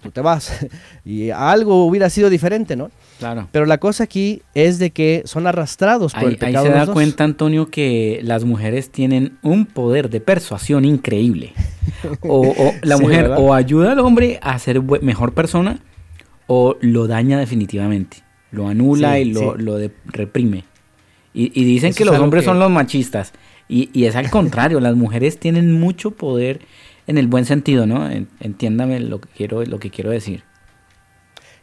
tú 0.03 0.11
te 0.13 0.21
vas. 0.21 0.67
y 1.05 1.31
algo 1.31 1.85
hubiera 1.87 2.09
sido 2.11 2.31
diferente, 2.31 2.77
¿no? 2.77 2.91
Claro. 3.19 3.49
Pero 3.53 3.67
la 3.67 3.79
cosa 3.79 4.05
aquí 4.05 4.43
es 4.55 4.79
de 4.79 4.91
que 4.91 5.23
son 5.27 5.47
arrastrados 5.47 6.13
por 6.15 6.21
Ahí, 6.23 6.27
el 6.29 6.33
ahí 6.35 6.39
pecado. 6.39 6.65
se 6.65 6.71
los 6.71 6.79
da 6.79 6.87
dos. 6.87 6.93
cuenta, 6.95 7.25
Antonio, 7.25 7.69
que 7.71 8.21
las 8.23 8.45
mujeres 8.45 8.91
tienen 8.91 9.37
un 9.43 9.67
poder 9.67 10.09
de 10.11 10.21
persuasión 10.21 10.85
increíble. 10.85 11.53
O, 12.23 12.49
o 12.49 12.73
la 12.83 12.97
Sí, 12.97 13.03
mujer 13.03 13.23
¿verdad? 13.23 13.39
o 13.41 13.53
ayuda 13.53 13.93
al 13.93 13.99
hombre 13.99 14.39
a 14.43 14.59
ser 14.59 14.81
mejor 15.03 15.33
persona 15.35 15.81
o 16.47 16.77
lo 16.81 17.07
daña 17.07 17.39
definitivamente. 17.39 18.19
Lo 18.53 18.69
anula 18.69 19.15
Sí, 19.15 19.21
y 19.23 19.25
lo, 19.33 19.41
sí. 19.41 19.47
lo 19.63 19.77
de- 19.77 19.91
reprime. 20.07 20.65
Y, 21.35 21.53
y 21.61 21.65
dicen 21.65 21.91
Eso 21.91 21.99
que 21.99 22.05
los 22.05 22.19
hombres 22.19 22.43
que- 22.43 22.47
son 22.47 22.59
los 22.59 22.71
machistas. 22.71 23.33
Y, 23.71 23.89
y 23.93 24.05
es 24.07 24.17
al 24.17 24.29
contrario, 24.39 24.81
las 24.81 24.97
mujeres 24.97 25.39
tienen 25.39 25.73
mucho 25.73 26.11
poder 26.11 26.61
en 27.07 27.17
el 27.19 27.27
buen 27.29 27.45
sentido, 27.45 27.87
¿no? 27.87 28.11
En- 28.11 28.29
Entiéndame 28.41 29.01
lo 29.01 29.21
que 29.21 29.29
quiero, 29.29 29.65
lo 29.65 29.79
que 29.79 29.91
quiero 29.91 30.11
decir. 30.11 30.43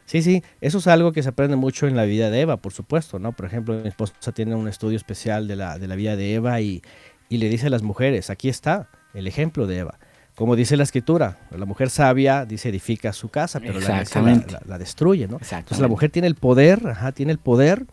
Sí, 0.06 0.22
sí, 0.22 0.42
eso 0.62 0.78
es 0.78 0.88
algo 0.88 1.12
que 1.12 1.22
se 1.22 1.30
aprende 1.30 1.58
mucho 1.58 1.86
en 1.86 1.98
la 1.98 2.06
vida 2.06 2.30
de 2.30 2.40
Eva, 2.42 2.58
por 2.58 2.72
supuesto, 2.72 3.20
¿no? 3.20 3.34
Por 3.34 3.46
ejemplo, 3.46 3.74
mi 3.82 3.90
esposa 3.90 4.32
tiene 4.34 4.56
un 4.56 4.70
estudio 4.70 4.96
especial 4.96 5.50
de 5.50 5.58
la, 5.58 5.78
de 5.78 5.88
la 5.88 5.96
vida 5.98 6.16
de 6.16 6.34
Eva 6.34 6.62
y, 6.62 6.82
y 7.28 7.40
le 7.40 7.50
dice 7.50 7.68
a 7.68 7.70
las 7.70 7.84
mujeres, 7.84 8.30
aquí 8.30 8.48
está 8.48 8.88
el 9.14 9.28
ejemplo 9.28 9.68
de 9.68 9.80
Eva. 9.80 10.00
Como 10.36 10.56
dice 10.56 10.78
la 10.78 10.84
escritura, 10.84 11.40
la 11.52 11.66
mujer 11.66 11.90
sabia, 11.90 12.46
dice, 12.46 12.70
edifica 12.70 13.12
su 13.12 13.28
casa, 13.28 13.60
pero 13.60 13.80
la, 14.66 14.78
destruye, 14.78 15.28
¿no? 15.28 15.40
Entonces 15.60 15.80
la 15.82 15.88
mujer 15.90 16.10
tiene 16.10 16.28
el 16.30 16.36
poder, 16.36 16.88
ajá, 16.88 17.12
tiene 17.12 17.34
el 17.34 17.40
poder 17.40 17.86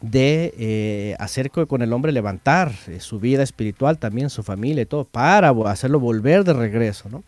de 0.00 0.54
eh, 0.58 1.16
hacer 1.18 1.50
co- 1.50 1.66
con 1.66 1.82
el 1.82 1.92
hombre 1.92 2.12
levantar 2.12 2.72
eh, 2.86 3.00
su 3.00 3.18
vida 3.18 3.42
espiritual, 3.42 3.98
también 3.98 4.30
su 4.30 4.42
familia 4.42 4.82
y 4.82 4.86
todo, 4.86 5.04
para 5.04 5.50
hacerlo 5.70 5.98
volver 6.00 6.44
de 6.44 6.52
regreso, 6.52 7.08
¿no? 7.10 7.24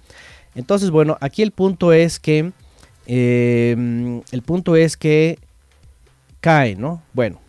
Entonces, 0.54 0.90
bueno, 0.90 1.16
aquí 1.20 1.42
el 1.42 1.50
punto 1.52 1.92
es 1.92 2.18
que, 2.20 2.52
eh, 3.06 4.20
el 4.30 4.42
punto 4.42 4.76
es 4.76 4.96
que 4.96 5.38
cae, 6.40 6.76
¿no? 6.76 7.02
Bueno, 7.12 7.40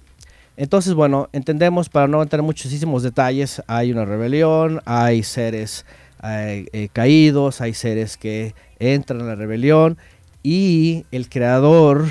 entonces, 0.57 0.93
bueno, 0.93 1.29
entendemos, 1.33 1.89
para 1.89 2.07
no 2.07 2.21
entrar 2.21 2.39
en 2.41 2.45
muchísimos 2.45 3.03
detalles, 3.03 3.61
hay 3.67 3.91
una 3.91 4.05
rebelión, 4.05 4.81
hay 4.85 5.23
seres 5.23 5.85
eh, 6.23 6.65
eh, 6.73 6.89
caídos, 6.93 7.61
hay 7.61 7.73
seres 7.73 8.17
que 8.17 8.53
entran 8.79 9.21
a 9.21 9.25
la 9.25 9.35
rebelión 9.35 9.97
y 10.43 11.05
el 11.11 11.29
creador 11.29 12.05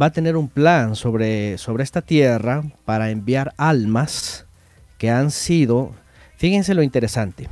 va 0.00 0.06
a 0.06 0.12
tener 0.12 0.36
un 0.36 0.48
plan 0.48 0.96
sobre, 0.96 1.58
sobre 1.58 1.84
esta 1.84 2.02
tierra 2.02 2.62
para 2.84 3.10
enviar 3.10 3.52
almas 3.56 4.46
que 4.98 5.10
han 5.10 5.30
sido, 5.30 5.92
fíjense 6.36 6.74
lo 6.74 6.82
interesante. 6.82 7.48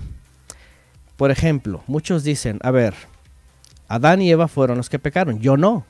Por 1.17 1.31
ejemplo, 1.31 1.83
muchos 1.87 2.25
dicen, 2.25 2.59
a 2.63 2.71
ver, 2.71 2.95
Adán 3.89 4.23
y 4.23 4.31
Eva 4.31 4.49
fueron 4.49 4.77
los 4.77 4.89
que 4.89 4.99
pecaron, 4.99 5.41
yo 5.41 5.57
no, 5.57 5.85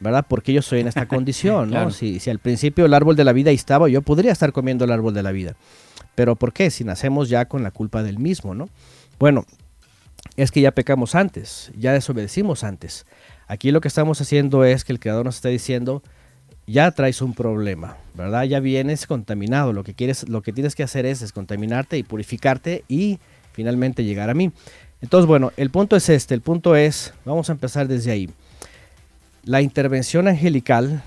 ¿verdad? 0.00 0.26
Porque 0.28 0.52
yo 0.52 0.62
soy 0.62 0.80
en 0.80 0.88
esta 0.88 1.06
condición, 1.08 1.70
¿no? 1.70 1.76
Claro. 1.76 1.90
Si, 1.90 2.20
si 2.20 2.30
al 2.30 2.38
principio 2.38 2.86
el 2.86 2.94
árbol 2.94 3.16
de 3.16 3.24
la 3.24 3.32
vida 3.32 3.50
estaba, 3.50 3.88
yo 3.88 4.02
podría 4.02 4.32
estar 4.32 4.52
comiendo 4.52 4.84
el 4.84 4.92
árbol 4.92 5.14
de 5.14 5.22
la 5.22 5.32
vida. 5.32 5.56
Pero 6.14 6.36
¿por 6.36 6.52
qué? 6.52 6.70
Si 6.70 6.84
nacemos 6.84 7.28
ya 7.28 7.46
con 7.46 7.62
la 7.62 7.70
culpa 7.70 8.02
del 8.02 8.18
mismo, 8.18 8.54
¿no? 8.54 8.68
Bueno, 9.18 9.44
es 10.36 10.50
que 10.50 10.60
ya 10.60 10.72
pecamos 10.72 11.14
antes, 11.14 11.72
ya 11.76 11.92
desobedecimos 11.92 12.64
antes. 12.64 13.06
Aquí 13.50 13.72
lo 13.72 13.80
que 13.80 13.88
estamos 13.88 14.20
haciendo 14.20 14.62
es 14.62 14.84
que 14.84 14.92
el 14.92 15.00
Creador 15.00 15.24
nos 15.24 15.34
está 15.34 15.48
diciendo, 15.48 16.04
ya 16.68 16.92
traes 16.92 17.20
un 17.20 17.34
problema, 17.34 17.96
¿verdad? 18.14 18.44
Ya 18.44 18.60
vienes 18.60 19.08
contaminado. 19.08 19.72
Lo 19.72 19.82
que 19.82 19.92
quieres, 19.92 20.28
lo 20.28 20.40
que 20.40 20.52
tienes 20.52 20.76
que 20.76 20.84
hacer 20.84 21.04
es 21.04 21.18
descontaminarte 21.18 21.98
y 21.98 22.04
purificarte 22.04 22.84
y 22.86 23.18
finalmente 23.52 24.04
llegar 24.04 24.30
a 24.30 24.34
mí. 24.34 24.52
Entonces, 25.00 25.26
bueno, 25.26 25.50
el 25.56 25.70
punto 25.70 25.96
es 25.96 26.08
este, 26.10 26.32
el 26.32 26.42
punto 26.42 26.76
es, 26.76 27.12
vamos 27.24 27.48
a 27.48 27.52
empezar 27.52 27.88
desde 27.88 28.12
ahí. 28.12 28.30
La 29.42 29.62
intervención 29.62 30.28
angelical 30.28 31.02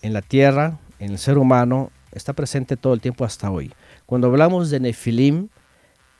en 0.00 0.12
la 0.12 0.22
tierra, 0.22 0.78
en 1.00 1.10
el 1.10 1.18
ser 1.18 1.36
humano, 1.36 1.90
está 2.12 2.32
presente 2.32 2.76
todo 2.76 2.94
el 2.94 3.00
tiempo 3.00 3.24
hasta 3.24 3.50
hoy. 3.50 3.72
Cuando 4.06 4.28
hablamos 4.28 4.70
de 4.70 4.78
Nefilim, 4.78 5.48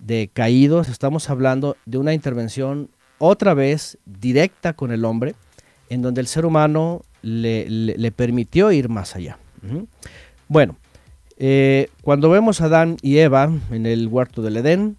de 0.01 0.29
caídos, 0.33 0.89
estamos 0.89 1.31
hablando 1.31 1.77
de 1.87 1.99
una 1.99 2.15
intervención 2.15 2.91
otra 3.19 3.55
vez 3.55 3.97
directa 4.07 4.73
con 4.73 4.91
el 4.91 5.05
hombre, 5.05 5.37
en 5.91 6.03
donde 6.03 6.21
el 6.21 6.27
ser 6.27 6.47
humano 6.47 7.03
le, 7.23 8.13
permitió 8.13 8.73
ir 8.73 8.89
más 8.89 9.17
allá. 9.17 9.39
Bueno, 10.49 10.77
eh, 11.37 11.89
cuando 12.03 12.31
vemos 12.31 12.61
a 12.61 12.67
Adán 12.67 12.97
y 13.03 13.19
Eva 13.19 13.51
en 13.71 13.87
el 13.87 14.09
huerto 14.09 14.43
del 14.43 14.57
Edén, 14.57 14.97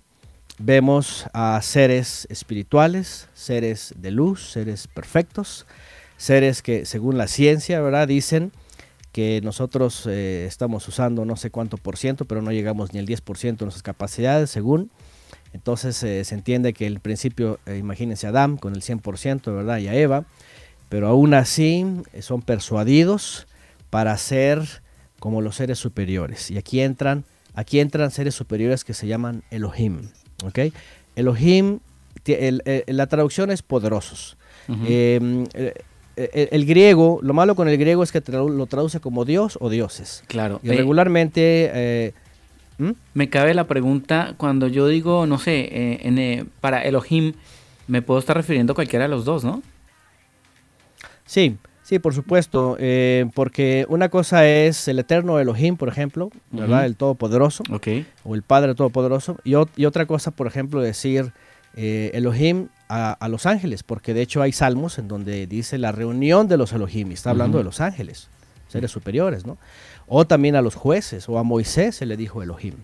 vemos 0.58 1.26
a 1.34 1.62
seres 1.62 2.28
espirituales, 2.30 3.28
seres 3.34 3.94
de 3.98 4.12
luz, 4.12 4.52
seres 4.52 4.88
perfectos, 4.88 5.66
seres 6.18 6.62
que 6.62 6.86
según 6.86 7.18
la 7.18 7.28
ciencia, 7.28 7.82
¿verdad? 7.82 8.08
Dicen 8.08 8.52
que 9.12 9.42
nosotros 9.44 10.06
eh, 10.08 10.46
estamos 10.48 10.88
usando 10.88 11.26
no 11.26 11.36
sé 11.36 11.50
cuánto 11.50 11.78
por 11.78 11.98
ciento, 11.98 12.26
pero 12.26 12.42
no 12.42 12.52
llegamos 12.52 12.94
ni 12.94 13.00
al 13.00 13.08
10% 13.08 13.42
de 13.58 13.66
nuestras 13.66 13.84
capacidades, 13.84 14.50
según. 14.50 14.92
Entonces 15.52 16.02
eh, 16.04 16.24
se 16.24 16.36
entiende 16.36 16.74
que 16.74 16.86
el 16.86 17.00
principio, 17.00 17.60
imagínense 17.66 18.28
a 18.28 18.30
Adán 18.30 18.58
con 18.58 18.76
el 18.76 18.82
100%, 18.82 19.54
¿verdad? 19.54 19.80
Y 19.80 19.88
a 19.88 19.96
Eva, 19.96 20.26
pero 20.90 21.08
aún 21.08 21.34
así 21.34 21.86
eh, 22.14 22.22
son 22.22 22.42
persuadidos 22.42 23.48
para 23.90 24.16
ser 24.18 24.62
como 25.20 25.42
los 25.42 25.56
seres 25.56 25.80
superiores. 25.80 26.50
Y 26.52 26.58
aquí 26.58 26.82
entran, 26.82 27.24
aquí 27.54 27.80
entran 27.80 28.12
seres 28.12 28.36
superiores 28.36 28.84
que 28.84 28.94
se 28.94 29.08
llaman 29.08 29.44
Elohim, 29.52 30.10
¿ok? 30.46 30.60
Elohim, 31.16 31.80
el- 32.26 32.62
el- 32.66 32.84
la 32.98 33.08
traducción 33.08 33.50
es 33.52 33.62
poderosos. 33.62 34.38
Eh, 34.86 35.44
el, 36.52 36.66
griego, 36.66 37.20
lo 37.24 37.34
malo 37.34 37.56
con 37.56 37.68
el 37.70 37.78
griego 37.78 38.04
es 38.04 38.12
que 38.12 38.22
lo 38.32 38.66
traduce 38.66 39.00
como 39.00 39.26
Dios 39.26 39.58
o 39.62 39.70
dioses. 39.70 40.24
Claro. 40.28 40.60
Y 40.64 40.70
Eh, 40.70 40.74
regularmente, 40.76 41.72
eh, 41.74 42.14
¿hmm? 42.78 42.92
Me 43.14 43.30
cabe 43.30 43.54
la 43.54 43.64
pregunta, 43.66 44.34
cuando 44.38 44.68
yo 44.68 44.88
digo, 44.88 45.26
no 45.28 45.40
sé, 45.40 45.60
eh, 45.72 46.00
en, 46.04 46.18
eh, 46.20 46.46
para 46.62 46.84
Elohim, 46.84 47.34
me 47.88 48.02
puedo 48.02 48.20
estar 48.20 48.36
refiriendo 48.38 48.74
a 48.74 48.76
cualquiera 48.76 49.06
de 49.06 49.10
los 49.10 49.24
dos, 49.26 49.44
¿no? 49.44 49.64
Sí, 51.30 51.58
Sí, 51.82 51.98
por 51.98 52.14
supuesto, 52.14 52.76
eh, 52.80 53.26
porque 53.34 53.88
una 53.90 54.10
cosa 54.10 54.48
es 54.48 54.88
el 54.88 55.00
eterno 55.00 55.40
Elohim, 55.40 55.76
por 55.76 55.90
ejemplo, 55.90 56.30
¿verdad? 56.52 56.86
El 56.86 56.96
Todopoderoso, 56.96 57.64
Ok. 57.72 57.88
o 58.24 58.36
el 58.36 58.44
Padre 58.44 58.76
Todopoderoso, 58.76 59.38
y, 59.44 59.54
y 59.76 59.86
otra 59.86 60.06
cosa, 60.06 60.30
por 60.30 60.46
ejemplo, 60.46 60.82
decir 60.82 61.32
eh, 61.76 62.12
Elohim 62.14 62.68
a, 62.90 63.14
a 63.14 63.28
los 63.28 63.48
ángeles, 63.48 63.82
porque 63.82 64.14
de 64.14 64.22
hecho 64.22 64.44
hay 64.44 64.52
salmos 64.52 65.00
en 65.00 65.08
donde 65.08 65.48
dice 65.48 65.80
la 65.80 65.92
reunión 65.92 66.48
de 66.48 66.58
los 66.58 66.74
Elohim, 66.74 67.10
y 67.10 67.16
está 67.16 67.32
hablando 67.32 67.58
de 67.58 67.64
los 67.64 67.82
ángeles, 67.82 68.28
seres 68.68 68.92
superiores, 68.92 69.48
¿no? 69.48 69.58
O 70.06 70.28
también 70.28 70.56
a 70.56 70.62
los 70.62 70.76
jueces, 70.76 71.28
o 71.28 71.40
a 71.40 71.44
Moisés 71.44 71.96
se 71.96 72.06
le 72.06 72.18
dijo 72.18 72.44
Elohim. 72.44 72.76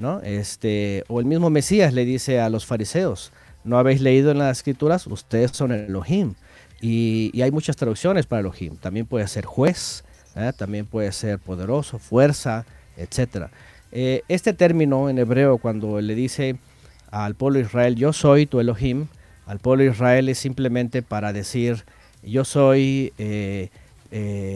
¿no? 0.00 0.22
Este, 0.22 1.04
o 1.06 1.20
el 1.20 1.26
mismo 1.26 1.50
Mesías 1.50 1.92
le 1.92 2.04
dice 2.04 2.40
a 2.40 2.48
los 2.50 2.66
fariseos, 2.66 3.30
¿no 3.62 3.78
habéis 3.78 4.00
leído 4.00 4.32
en 4.32 4.38
las 4.38 4.58
escrituras? 4.58 5.06
Ustedes 5.06 5.52
son 5.52 5.70
el 5.70 5.82
Elohim. 5.84 6.34
Y, 6.80 7.40
hay 7.42 7.50
muchas 7.50 7.76
traducciones 7.76 8.26
para 8.26 8.40
Elohim. 8.40 8.76
También 8.76 9.06
puede 9.06 9.26
ser 9.28 9.44
juez, 9.44 10.04
¿eh? 10.34 10.52
también 10.56 10.86
puede 10.86 11.12
ser 11.12 11.38
poderoso, 11.38 11.98
fuerza, 11.98 12.64
etc. 12.96 13.46
Eh, 13.92 14.22
este 14.28 14.52
término 14.52 15.08
en 15.10 15.18
hebreo, 15.18 15.58
cuando 15.58 16.00
le 16.00 16.14
dice 16.14 16.56
al 17.10 17.34
pueblo 17.34 17.58
de 17.58 17.66
Israel, 17.66 17.96
yo 17.96 18.12
soy 18.12 18.46
tu 18.46 18.60
Elohim, 18.60 19.08
al 19.46 19.58
pueblo 19.58 19.84
de 19.84 19.90
Israel 19.90 20.28
es 20.28 20.38
simplemente 20.38 21.02
para 21.02 21.32
decir, 21.32 21.84
yo 22.22 22.44
soy 22.44 23.12
eh, 23.18 23.70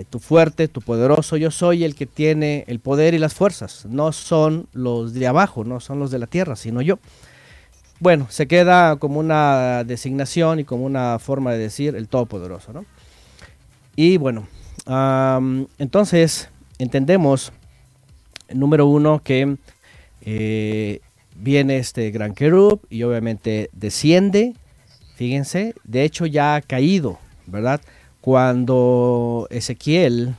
tu 0.08 0.18
fuerte, 0.18 0.68
tu 0.68 0.80
poderoso, 0.80 1.36
yo 1.36 1.50
soy 1.50 1.84
el 1.84 1.94
que 1.94 2.06
tiene 2.06 2.64
el 2.68 2.80
poder 2.80 3.14
y 3.14 3.18
las 3.18 3.34
fuerzas. 3.34 3.86
No 3.86 4.12
son 4.12 4.68
los 4.72 5.12
de 5.14 5.26
abajo, 5.26 5.64
no 5.64 5.80
son 5.80 5.98
los 5.98 6.10
de 6.10 6.18
la 6.18 6.26
tierra, 6.26 6.56
sino 6.56 6.80
yo. 6.80 6.98
Bueno, 8.04 8.26
se 8.28 8.46
queda 8.46 8.96
como 8.96 9.18
una 9.18 9.82
designación 9.82 10.60
y 10.60 10.64
como 10.64 10.84
una 10.84 11.18
forma 11.18 11.52
de 11.52 11.58
decir 11.58 11.96
el 11.96 12.06
Todopoderoso, 12.06 12.70
¿no? 12.74 12.84
Y 13.96 14.18
bueno, 14.18 14.46
entonces 15.78 16.50
entendemos, 16.78 17.50
número 18.52 18.86
uno, 18.88 19.22
que 19.24 19.56
eh, 20.20 21.00
viene 21.34 21.78
este 21.78 22.10
gran 22.10 22.34
querub 22.34 22.82
y 22.90 23.04
obviamente 23.04 23.70
desciende, 23.72 24.52
fíjense, 25.14 25.74
de 25.84 26.04
hecho 26.04 26.26
ya 26.26 26.56
ha 26.56 26.60
caído, 26.60 27.18
¿verdad? 27.46 27.80
Cuando 28.20 29.46
Ezequiel, 29.48 30.34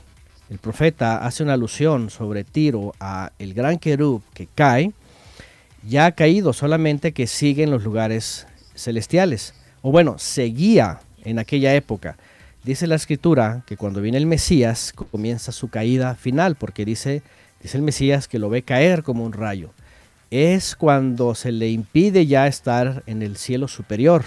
el 0.50 0.58
profeta, 0.58 1.26
hace 1.26 1.42
una 1.42 1.54
alusión 1.54 2.10
sobre 2.10 2.44
Tiro 2.44 2.94
a 3.00 3.32
el 3.40 3.54
gran 3.54 3.80
querub 3.80 4.22
que 4.34 4.46
cae, 4.54 4.92
ya 5.86 6.06
ha 6.06 6.12
caído, 6.12 6.52
solamente 6.52 7.12
que 7.12 7.26
sigue 7.26 7.62
en 7.62 7.70
los 7.70 7.84
lugares 7.84 8.46
celestiales. 8.74 9.54
O 9.82 9.92
bueno, 9.92 10.18
seguía 10.18 11.00
en 11.24 11.38
aquella 11.38 11.74
época. 11.74 12.16
Dice 12.64 12.86
la 12.86 12.96
escritura 12.96 13.62
que 13.66 13.76
cuando 13.76 14.00
viene 14.00 14.18
el 14.18 14.26
Mesías 14.26 14.92
comienza 14.92 15.52
su 15.52 15.68
caída 15.68 16.14
final, 16.16 16.56
porque 16.56 16.84
dice, 16.84 17.22
dice 17.62 17.76
el 17.76 17.84
Mesías 17.84 18.26
que 18.26 18.38
lo 18.38 18.48
ve 18.48 18.62
caer 18.62 19.02
como 19.02 19.24
un 19.24 19.32
rayo. 19.32 19.70
Es 20.30 20.74
cuando 20.74 21.34
se 21.36 21.52
le 21.52 21.70
impide 21.70 22.26
ya 22.26 22.48
estar 22.48 23.04
en 23.06 23.22
el 23.22 23.36
cielo 23.36 23.68
superior 23.68 24.24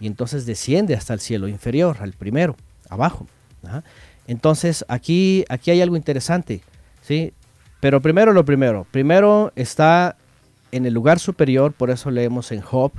y 0.00 0.08
entonces 0.08 0.46
desciende 0.46 0.94
hasta 0.94 1.14
el 1.14 1.20
cielo 1.20 1.46
inferior, 1.46 1.98
al 2.00 2.12
primero, 2.12 2.56
abajo. 2.88 3.28
Ajá. 3.62 3.84
Entonces 4.26 4.84
aquí, 4.88 5.44
aquí 5.48 5.70
hay 5.70 5.80
algo 5.80 5.96
interesante, 5.96 6.60
¿sí? 7.02 7.32
Pero 7.80 8.02
primero 8.02 8.32
lo 8.32 8.44
primero, 8.44 8.86
primero 8.90 9.52
está 9.54 10.16
en 10.72 10.86
el 10.86 10.94
lugar 10.94 11.18
superior, 11.18 11.72
por 11.72 11.90
eso 11.90 12.10
leemos 12.10 12.52
en 12.52 12.60
Job, 12.60 12.92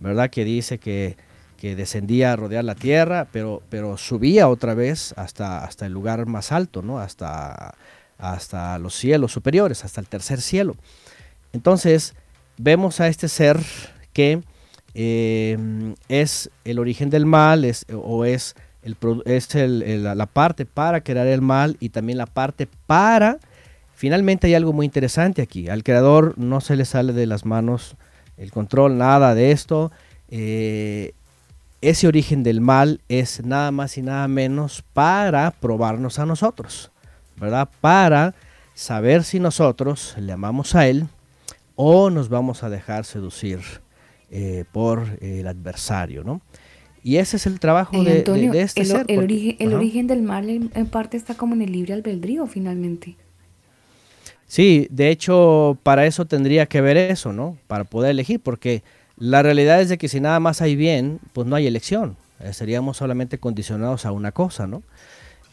¿verdad? 0.00 0.30
Que 0.30 0.44
dice 0.44 0.78
que, 0.78 1.16
que 1.56 1.74
descendía 1.76 2.32
a 2.32 2.36
rodear 2.36 2.64
la 2.64 2.74
tierra, 2.74 3.28
pero, 3.32 3.62
pero 3.70 3.96
subía 3.96 4.48
otra 4.48 4.74
vez 4.74 5.14
hasta, 5.16 5.64
hasta 5.64 5.86
el 5.86 5.92
lugar 5.92 6.26
más 6.26 6.52
alto, 6.52 6.82
¿no? 6.82 6.98
Hasta, 6.98 7.74
hasta 8.18 8.78
los 8.78 8.94
cielos 8.94 9.32
superiores, 9.32 9.84
hasta 9.84 10.00
el 10.00 10.08
tercer 10.08 10.40
cielo. 10.40 10.76
Entonces, 11.52 12.14
vemos 12.58 13.00
a 13.00 13.08
este 13.08 13.28
ser 13.28 13.58
que 14.12 14.42
eh, 14.94 15.94
es 16.08 16.50
el 16.64 16.78
origen 16.78 17.10
del 17.10 17.26
mal, 17.26 17.70
o 17.92 18.24
es, 18.24 18.54
el, 18.82 18.96
es 19.26 19.54
el- 19.54 20.02
la 20.04 20.26
parte 20.26 20.64
para 20.64 21.02
crear 21.02 21.26
el 21.26 21.42
mal 21.42 21.76
y 21.80 21.90
también 21.90 22.18
la 22.18 22.26
parte 22.26 22.66
para 22.86 23.38
Finalmente 23.96 24.46
hay 24.46 24.54
algo 24.54 24.72
muy 24.74 24.84
interesante 24.86 25.40
aquí. 25.42 25.68
Al 25.68 25.82
creador 25.82 26.34
no 26.36 26.60
se 26.60 26.76
le 26.76 26.84
sale 26.84 27.12
de 27.14 27.26
las 27.26 27.44
manos 27.46 27.96
el 28.36 28.52
control, 28.52 28.98
nada 28.98 29.34
de 29.34 29.50
esto. 29.52 29.90
Eh, 30.28 31.12
ese 31.80 32.06
origen 32.06 32.42
del 32.42 32.60
mal 32.60 33.00
es 33.08 33.42
nada 33.44 33.70
más 33.70 33.96
y 33.96 34.02
nada 34.02 34.28
menos 34.28 34.84
para 34.92 35.50
probarnos 35.50 36.18
a 36.18 36.26
nosotros, 36.26 36.90
¿verdad? 37.40 37.68
Para 37.80 38.34
saber 38.74 39.24
si 39.24 39.40
nosotros 39.40 40.14
le 40.18 40.32
amamos 40.32 40.74
a 40.74 40.86
Él 40.88 41.06
o 41.74 42.10
nos 42.10 42.28
vamos 42.28 42.62
a 42.64 42.68
dejar 42.70 43.04
seducir 43.06 43.60
eh, 44.30 44.64
por 44.72 45.06
el 45.22 45.46
adversario, 45.46 46.22
¿no? 46.22 46.42
Y 47.02 47.16
ese 47.16 47.36
es 47.36 47.46
el 47.46 47.60
trabajo 47.60 47.96
de, 48.02 48.10
de- 48.10 48.18
Antonio, 48.18 48.52
de 48.52 48.62
este 48.62 48.80
el, 48.82 48.86
ser. 48.88 48.96
el 48.96 49.04
porque- 49.06 49.18
origen, 49.20 49.56
el 49.60 49.74
origen 49.74 50.06
del 50.06 50.22
mal 50.22 50.50
en, 50.50 50.70
en 50.74 50.86
parte 50.86 51.16
está 51.16 51.34
como 51.34 51.54
en 51.54 51.62
el 51.62 51.72
libre 51.72 51.94
albedrío 51.94 52.46
finalmente. 52.46 53.16
Sí, 54.46 54.86
de 54.90 55.10
hecho, 55.10 55.76
para 55.82 56.06
eso 56.06 56.24
tendría 56.24 56.66
que 56.66 56.80
ver 56.80 56.96
eso, 56.96 57.32
¿no? 57.32 57.56
Para 57.66 57.84
poder 57.84 58.12
elegir, 58.12 58.40
porque 58.40 58.82
la 59.18 59.42
realidad 59.42 59.80
es 59.80 59.88
de 59.88 59.98
que 59.98 60.08
si 60.08 60.20
nada 60.20 60.40
más 60.40 60.62
hay 60.62 60.76
bien, 60.76 61.20
pues 61.32 61.46
no 61.46 61.56
hay 61.56 61.66
elección. 61.66 62.16
Eh, 62.40 62.52
seríamos 62.52 62.98
solamente 62.98 63.38
condicionados 63.38 64.06
a 64.06 64.12
una 64.12 64.32
cosa, 64.32 64.66
¿no? 64.66 64.82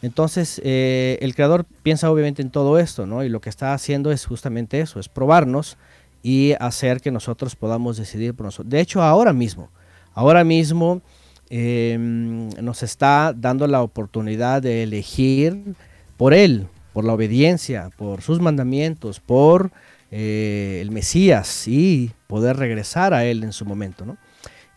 Entonces, 0.02 0.60
eh, 0.64 1.18
el 1.22 1.34
creador 1.34 1.64
piensa 1.82 2.10
obviamente 2.10 2.42
en 2.42 2.50
todo 2.50 2.78
esto, 2.78 3.06
¿no? 3.06 3.24
Y 3.24 3.30
lo 3.30 3.40
que 3.40 3.48
está 3.48 3.72
haciendo 3.72 4.12
es 4.12 4.26
justamente 4.26 4.80
eso, 4.80 5.00
es 5.00 5.08
probarnos 5.08 5.78
y 6.22 6.52
hacer 6.60 7.00
que 7.00 7.10
nosotros 7.10 7.56
podamos 7.56 7.96
decidir 7.96 8.34
por 8.34 8.46
nosotros. 8.46 8.70
De 8.70 8.80
hecho, 8.80 9.02
ahora 9.02 9.32
mismo, 9.32 9.70
ahora 10.14 10.44
mismo 10.44 11.00
eh, 11.48 11.96
nos 11.98 12.82
está 12.82 13.34
dando 13.34 13.66
la 13.66 13.82
oportunidad 13.82 14.60
de 14.62 14.82
elegir 14.82 15.74
por 16.16 16.34
Él, 16.34 16.66
por 16.94 17.04
la 17.04 17.12
obediencia, 17.12 17.90
por 17.98 18.22
sus 18.22 18.40
mandamientos, 18.40 19.20
por 19.20 19.72
eh, 20.12 20.78
el 20.80 20.92
Mesías 20.92 21.66
y 21.66 22.12
poder 22.28 22.56
regresar 22.56 23.12
a 23.12 23.24
Él 23.24 23.42
en 23.42 23.52
su 23.52 23.66
momento, 23.66 24.06
¿no? 24.06 24.16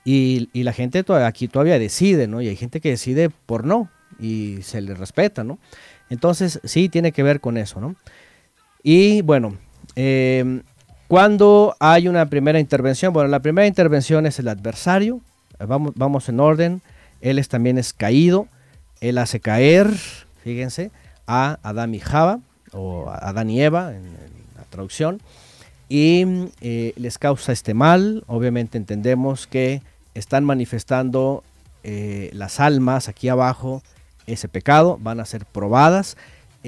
Y, 0.03 0.49
la 0.53 0.73
gente 0.73 1.03
aquí 1.23 1.47
todavía 1.47 1.77
decide, 1.77 2.27
¿no? 2.27 2.41
Y 2.41 2.47
hay 2.47 2.55
gente 2.55 2.81
que 2.81 2.89
decide 2.89 3.29
por 3.29 3.65
no 3.65 3.89
y 4.19 4.59
se 4.61 4.81
le 4.81 4.95
respeta, 4.95 5.43
¿no? 5.43 5.59
Entonces, 6.09 6.59
sí, 6.63 6.89
tiene 6.89 7.11
que 7.11 7.23
ver 7.23 7.39
con 7.39 7.57
eso, 7.57 7.79
¿no? 7.79 7.95
Y 8.81 9.21
bueno, 9.21 9.57
eh, 9.95 10.61
cuando 11.07 11.75
hay 11.79 12.07
una 12.07 12.25
primera 12.29 12.59
intervención, 12.59 13.13
bueno, 13.13 13.29
la 13.29 13.41
primera 13.41 13.67
intervención 13.67 14.25
es 14.25 14.39
el 14.39 14.47
adversario, 14.47 15.21
vamos, 15.59 15.93
vamos 15.95 16.29
en 16.29 16.39
orden, 16.39 16.81
él 17.21 17.37
es, 17.37 17.47
también 17.47 17.77
es 17.77 17.93
caído, 17.93 18.47
él 19.01 19.17
hace 19.19 19.39
caer, 19.39 19.87
fíjense, 20.43 20.89
a 21.27 21.59
Adán 21.61 21.93
y 21.93 21.99
Java, 21.99 22.39
o 22.73 23.09
Adán 23.09 23.49
y 23.49 23.61
Eva 23.61 23.91
en, 23.91 24.05
en 24.05 24.31
la 24.55 24.63
traducción, 24.69 25.21
y 25.89 26.25
eh, 26.61 26.93
les 26.95 27.17
causa 27.17 27.51
este 27.51 27.73
mal, 27.73 28.23
obviamente 28.27 28.77
entendemos 28.77 29.47
que 29.47 29.81
están 30.15 30.43
manifestando 30.43 31.43
eh, 31.83 32.29
las 32.33 32.59
almas 32.59 33.07
aquí 33.07 33.29
abajo 33.29 33.81
ese 34.25 34.49
pecado, 34.49 34.97
van 35.01 35.19
a 35.19 35.25
ser 35.25 35.45
probadas. 35.45 36.17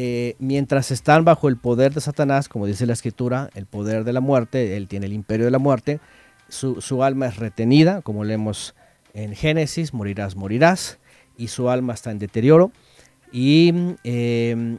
eh, 0.02 0.36
mientras 0.40 0.92
están 0.92 1.26
bajo 1.26 1.50
el 1.50 1.58
poder 1.58 1.94
de 1.94 2.00
Satanás, 2.00 2.48
como 2.48 2.66
dice 2.66 2.86
la 2.86 2.94
escritura, 2.94 3.50
el 3.54 3.66
poder 3.66 4.06
de 4.06 4.14
la 4.14 4.22
muerte, 4.22 4.78
él 4.78 4.88
tiene 4.88 5.08
el 5.08 5.14
imperio 5.14 5.46
de 5.46 5.52
la 5.52 5.60
muerte, 5.60 6.00
su, 6.48 6.80
su 6.80 7.04
alma 7.04 7.28
es 7.28 7.36
retenida, 7.36 8.02
como 8.02 8.24
leemos 8.24 8.76
en 9.14 9.36
Génesis, 9.36 9.94
morirás, 9.94 10.38
morirás, 10.38 11.00
y 11.38 11.50
su 11.50 11.70
alma 11.70 11.94
está 11.94 12.12
en 12.12 12.20
deterioro. 12.20 12.72
Y, 13.32 13.74
eh, 14.04 14.78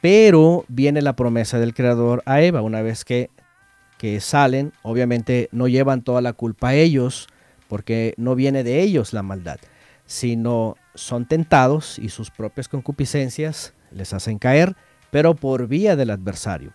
pero 0.00 0.64
viene 0.68 1.02
la 1.02 1.14
promesa 1.14 1.58
del 1.58 1.74
Creador 1.74 2.22
a 2.26 2.40
Eva, 2.40 2.62
una 2.62 2.82
vez 2.82 3.04
que, 3.04 3.30
que 3.98 4.20
salen, 4.20 4.72
obviamente 4.82 5.48
no 5.52 5.68
llevan 5.68 6.02
toda 6.02 6.20
la 6.20 6.32
culpa 6.32 6.68
a 6.68 6.74
ellos, 6.74 7.28
porque 7.68 8.14
no 8.16 8.34
viene 8.34 8.64
de 8.64 8.80
ellos 8.80 9.12
la 9.12 9.22
maldad, 9.22 9.58
sino 10.06 10.76
son 10.94 11.26
tentados 11.26 11.98
y 11.98 12.08
sus 12.08 12.30
propias 12.30 12.68
concupiscencias 12.68 13.74
les 13.90 14.12
hacen 14.12 14.38
caer, 14.38 14.76
pero 15.10 15.34
por 15.34 15.68
vía 15.68 15.96
del 15.96 16.10
adversario. 16.10 16.72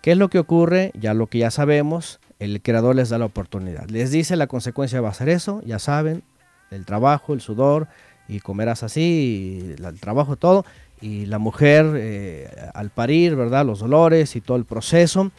¿Qué 0.00 0.12
es 0.12 0.18
lo 0.18 0.30
que 0.30 0.38
ocurre? 0.38 0.90
Ya 0.98 1.14
lo 1.14 1.28
que 1.28 1.38
ya 1.38 1.50
sabemos, 1.50 2.18
el 2.38 2.60
creador 2.60 2.96
les 2.96 3.08
da 3.08 3.18
la 3.18 3.26
oportunidad. 3.26 3.88
Les 3.88 4.10
dice 4.10 4.34
la 4.34 4.48
consecuencia 4.48 5.00
va 5.00 5.10
a 5.10 5.14
ser 5.14 5.28
eso, 5.28 5.62
ya 5.64 5.78
saben, 5.78 6.24
el 6.70 6.84
trabajo, 6.86 7.34
el 7.34 7.40
sudor, 7.40 7.86
y 8.32 8.40
comerás 8.40 8.82
así, 8.82 9.74
el 9.78 10.00
trabajo, 10.00 10.36
todo, 10.36 10.64
y 11.00 11.26
la 11.26 11.38
mujer 11.38 11.86
eh, 11.96 12.48
al 12.74 12.90
parir, 12.90 13.36
¿verdad? 13.36 13.66
Los 13.66 13.80
dolores 13.80 14.36
y 14.36 14.40
todo 14.40 14.56
el 14.56 14.64
proceso. 14.64 15.30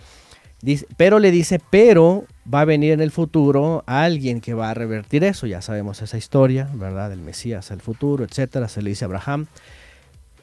Dice- 0.61 0.85
pero 0.97 1.19
le 1.19 1.31
dice, 1.31 1.59
pero 1.69 2.25
va 2.51 2.61
a 2.61 2.65
venir 2.65 2.91
en 2.93 3.01
el 3.01 3.11
futuro 3.11 3.83
alguien 3.85 4.39
que 4.41 4.53
va 4.53 4.69
a 4.69 4.73
revertir 4.73 5.23
eso. 5.23 5.47
Ya 5.47 5.61
sabemos 5.61 6.01
esa 6.01 6.17
historia, 6.17 6.69
¿verdad? 6.73 7.09
Del 7.09 7.19
Mesías, 7.21 7.71
el 7.71 7.81
futuro, 7.81 8.23
etcétera. 8.23 8.67
Se 8.69 8.81
le 8.81 8.89
dice 8.89 9.05
a 9.05 9.07
Abraham. 9.07 9.47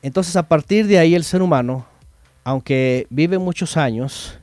Entonces 0.02 0.36
a 0.36 0.48
partir 0.48 0.86
de 0.86 0.98
ahí 0.98 1.14
el 1.14 1.24
ser 1.24 1.42
humano, 1.42 1.86
aunque 2.44 3.06
vive 3.10 3.38
muchos 3.38 3.76
años 3.76 4.38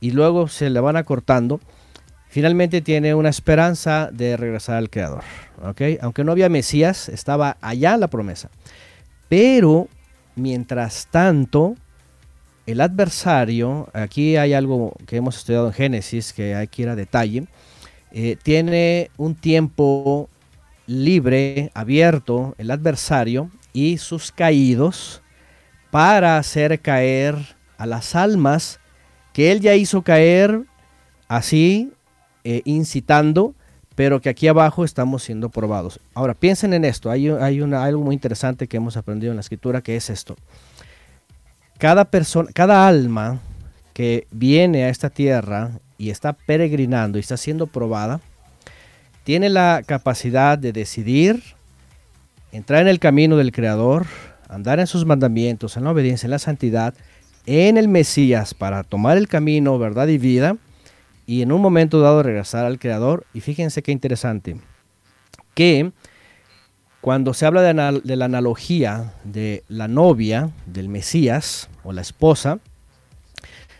y 0.00 0.10
luego 0.10 0.48
se 0.48 0.70
le 0.70 0.80
van 0.80 0.96
acortando, 0.96 1.60
finalmente 2.28 2.80
tiene 2.80 3.14
una 3.14 3.28
esperanza 3.28 4.10
de 4.12 4.36
regresar 4.36 4.76
al 4.76 4.90
Creador. 4.90 5.24
Aunque 6.00 6.24
no 6.24 6.32
había 6.32 6.48
Mesías, 6.48 7.08
estaba 7.08 7.56
allá 7.60 7.96
la 7.96 8.08
promesa. 8.08 8.50
Pero, 9.28 9.88
mientras 10.36 11.08
tanto, 11.10 11.74
el 12.66 12.80
adversario, 12.80 13.88
aquí 13.92 14.36
hay 14.36 14.52
algo 14.52 14.94
que 15.06 15.16
hemos 15.16 15.38
estudiado 15.38 15.68
en 15.68 15.72
Génesis, 15.72 16.32
que 16.32 16.54
hay 16.54 16.68
que 16.68 16.82
ir 16.82 16.88
a 16.88 16.96
detalle, 16.96 17.46
eh, 18.12 18.36
tiene 18.42 19.10
un 19.16 19.34
tiempo 19.34 20.28
libre, 20.86 21.70
abierto, 21.74 22.54
el 22.58 22.70
adversario 22.70 23.50
y 23.72 23.98
sus 23.98 24.32
caídos 24.32 25.22
para 25.90 26.38
hacer 26.38 26.80
caer 26.80 27.36
a 27.76 27.86
las 27.86 28.14
almas 28.14 28.80
que 29.32 29.52
él 29.52 29.60
ya 29.60 29.74
hizo 29.74 30.02
caer 30.02 30.64
así, 31.28 31.92
eh, 32.44 32.62
incitando, 32.64 33.54
pero 33.94 34.20
que 34.20 34.28
aquí 34.28 34.46
abajo 34.46 34.84
estamos 34.84 35.22
siendo 35.22 35.48
probados. 35.48 36.00
Ahora, 36.14 36.34
piensen 36.34 36.72
en 36.72 36.84
esto, 36.84 37.10
hay, 37.10 37.28
hay 37.28 37.60
algo 37.60 38.04
muy 38.04 38.14
interesante 38.14 38.68
que 38.68 38.76
hemos 38.76 38.96
aprendido 38.96 39.32
en 39.32 39.36
la 39.36 39.40
escritura, 39.40 39.82
que 39.82 39.96
es 39.96 40.08
esto. 40.08 40.36
Cada 41.78 42.04
persona, 42.04 42.50
cada 42.52 42.86
alma 42.86 43.40
que 43.92 44.26
viene 44.30 44.84
a 44.84 44.88
esta 44.88 45.10
tierra 45.10 45.72
y 45.98 46.10
está 46.10 46.32
peregrinando 46.32 47.18
y 47.18 47.20
está 47.20 47.36
siendo 47.36 47.66
probada, 47.66 48.20
tiene 49.24 49.48
la 49.48 49.82
capacidad 49.84 50.56
de 50.56 50.72
decidir 50.72 51.42
entrar 52.52 52.82
en 52.82 52.88
el 52.88 53.00
camino 53.00 53.36
del 53.36 53.52
Creador, 53.52 54.06
andar 54.48 54.80
en 54.80 54.86
sus 54.86 55.04
mandamientos, 55.04 55.76
en 55.76 55.84
la 55.84 55.90
obediencia, 55.90 56.26
en 56.26 56.30
la 56.30 56.38
santidad, 56.38 56.94
en 57.46 57.76
el 57.76 57.88
Mesías 57.88 58.54
para 58.54 58.84
tomar 58.84 59.16
el 59.16 59.28
camino, 59.28 59.78
verdad 59.78 60.08
y 60.08 60.18
vida, 60.18 60.56
y 61.28 61.42
en 61.42 61.52
un 61.52 61.60
momento 61.60 62.00
dado 62.00 62.22
regresar 62.22 62.64
al 62.64 62.78
Creador. 62.78 63.26
Y 63.34 63.42
fíjense 63.42 63.82
qué 63.82 63.92
interesante, 63.92 64.56
que 65.54 65.92
cuando 67.02 67.34
se 67.34 67.44
habla 67.44 67.60
de, 67.60 68.00
de 68.02 68.16
la 68.16 68.24
analogía 68.24 69.12
de 69.24 69.62
la 69.68 69.86
novia, 69.88 70.50
del 70.64 70.88
Mesías 70.88 71.68
o 71.84 71.92
la 71.92 72.00
esposa, 72.00 72.60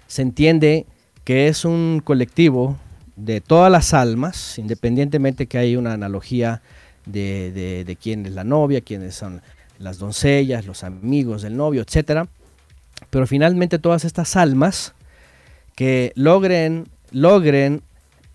se 0.07 0.21
entiende 0.23 0.87
que 1.25 1.49
es 1.49 1.65
un 1.65 2.03
colectivo 2.05 2.77
de 3.17 3.41
todas 3.41 3.73
las 3.73 3.95
almas, 3.95 4.59
independientemente 4.59 5.47
que 5.47 5.57
hay 5.57 5.75
una 5.75 5.95
analogía 5.95 6.61
de, 7.07 7.97
quién 8.01 8.27
es 8.27 8.33
la 8.33 8.45
novia, 8.45 8.83
quiénes 8.83 9.15
son 9.15 9.41
las 9.79 9.99
doncellas, 9.99 10.67
los 10.67 10.85
amigos 10.85 11.41
del 11.41 11.57
novio, 11.57 11.83
etc. 11.83 12.29
Pero 13.09 13.27
finalmente 13.27 13.79
todas 13.79 14.05
estas 14.05 14.37
almas 14.37 14.95
que 15.75 16.13
logren, 16.15 16.89
logren 17.11 17.83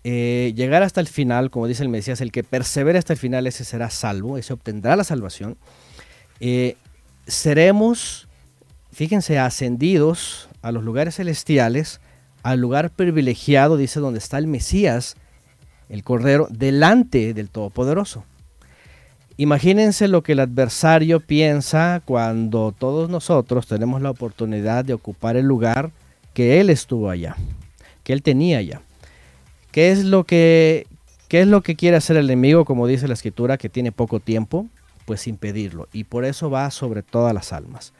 eh, 0.04 0.52
llegar 0.54 0.82
hasta 0.82 1.00
el 1.00 1.06
final, 1.06 1.50
como 1.50 1.66
dice 1.66 1.82
el 1.82 1.88
Mesías, 1.88 2.20
el 2.20 2.32
que 2.32 2.44
persevera 2.44 2.98
hasta 2.98 3.14
el 3.14 3.18
final, 3.18 3.46
ese 3.46 3.64
será 3.64 3.90
salvo, 3.90 4.36
ese 4.36 4.52
obtendrá 4.52 4.96
la 4.96 5.04
salvación. 5.04 5.56
Eh, 6.40 6.76
seremos, 7.26 8.28
fíjense, 8.92 9.38
ascendidos 9.38 10.48
a 10.62 10.72
los 10.72 10.84
lugares 10.84 11.16
celestiales, 11.16 12.00
al 12.42 12.60
lugar 12.60 12.90
privilegiado, 12.90 13.76
dice, 13.76 14.00
donde 14.00 14.18
está 14.18 14.36
el 14.38 14.46
Mesías, 14.46 15.16
el 15.88 16.04
Cordero, 16.04 16.48
delante 16.50 17.32
del 17.32 17.48
Todopoderoso. 17.48 18.24
Imagínense 19.36 20.06
lo 20.06 20.22
que 20.22 20.32
el 20.32 20.40
adversario 20.40 21.18
piensa 21.20 22.02
cuando 22.04 22.72
todos 22.72 23.10
nosotros 23.10 23.66
tenemos 23.66 24.00
la 24.00 24.10
oportunidad 24.10 24.84
de 24.84 24.94
ocupar 24.94 25.36
el 25.36 25.46
lugar 25.46 25.90
que 26.34 26.60
él 26.60 26.70
estuvo 26.70 27.10
allá, 27.10 27.36
que 28.04 28.12
él 28.12 28.22
tenía 28.22 28.58
allá. 28.58 28.82
¿Qué 29.72 29.90
es 29.90 30.04
lo 30.04 30.24
que, 30.24 30.86
qué 31.28 31.40
es 31.40 31.48
lo 31.48 31.62
que 31.62 31.74
quiere 31.74 31.96
hacer 31.96 32.16
el 32.16 32.26
enemigo, 32.26 32.64
como 32.64 32.86
dice 32.86 33.08
la 33.08 33.14
escritura, 33.14 33.58
que 33.58 33.68
tiene 33.68 33.90
poco 33.90 34.20
tiempo? 34.20 34.68
Pues 35.04 35.26
impedirlo. 35.26 35.88
Y 35.92 36.04
por 36.04 36.24
eso 36.24 36.48
va 36.48 36.70
sobre 36.70 37.02
todas 37.02 37.34
las 37.34 37.52
almas. 37.52 37.92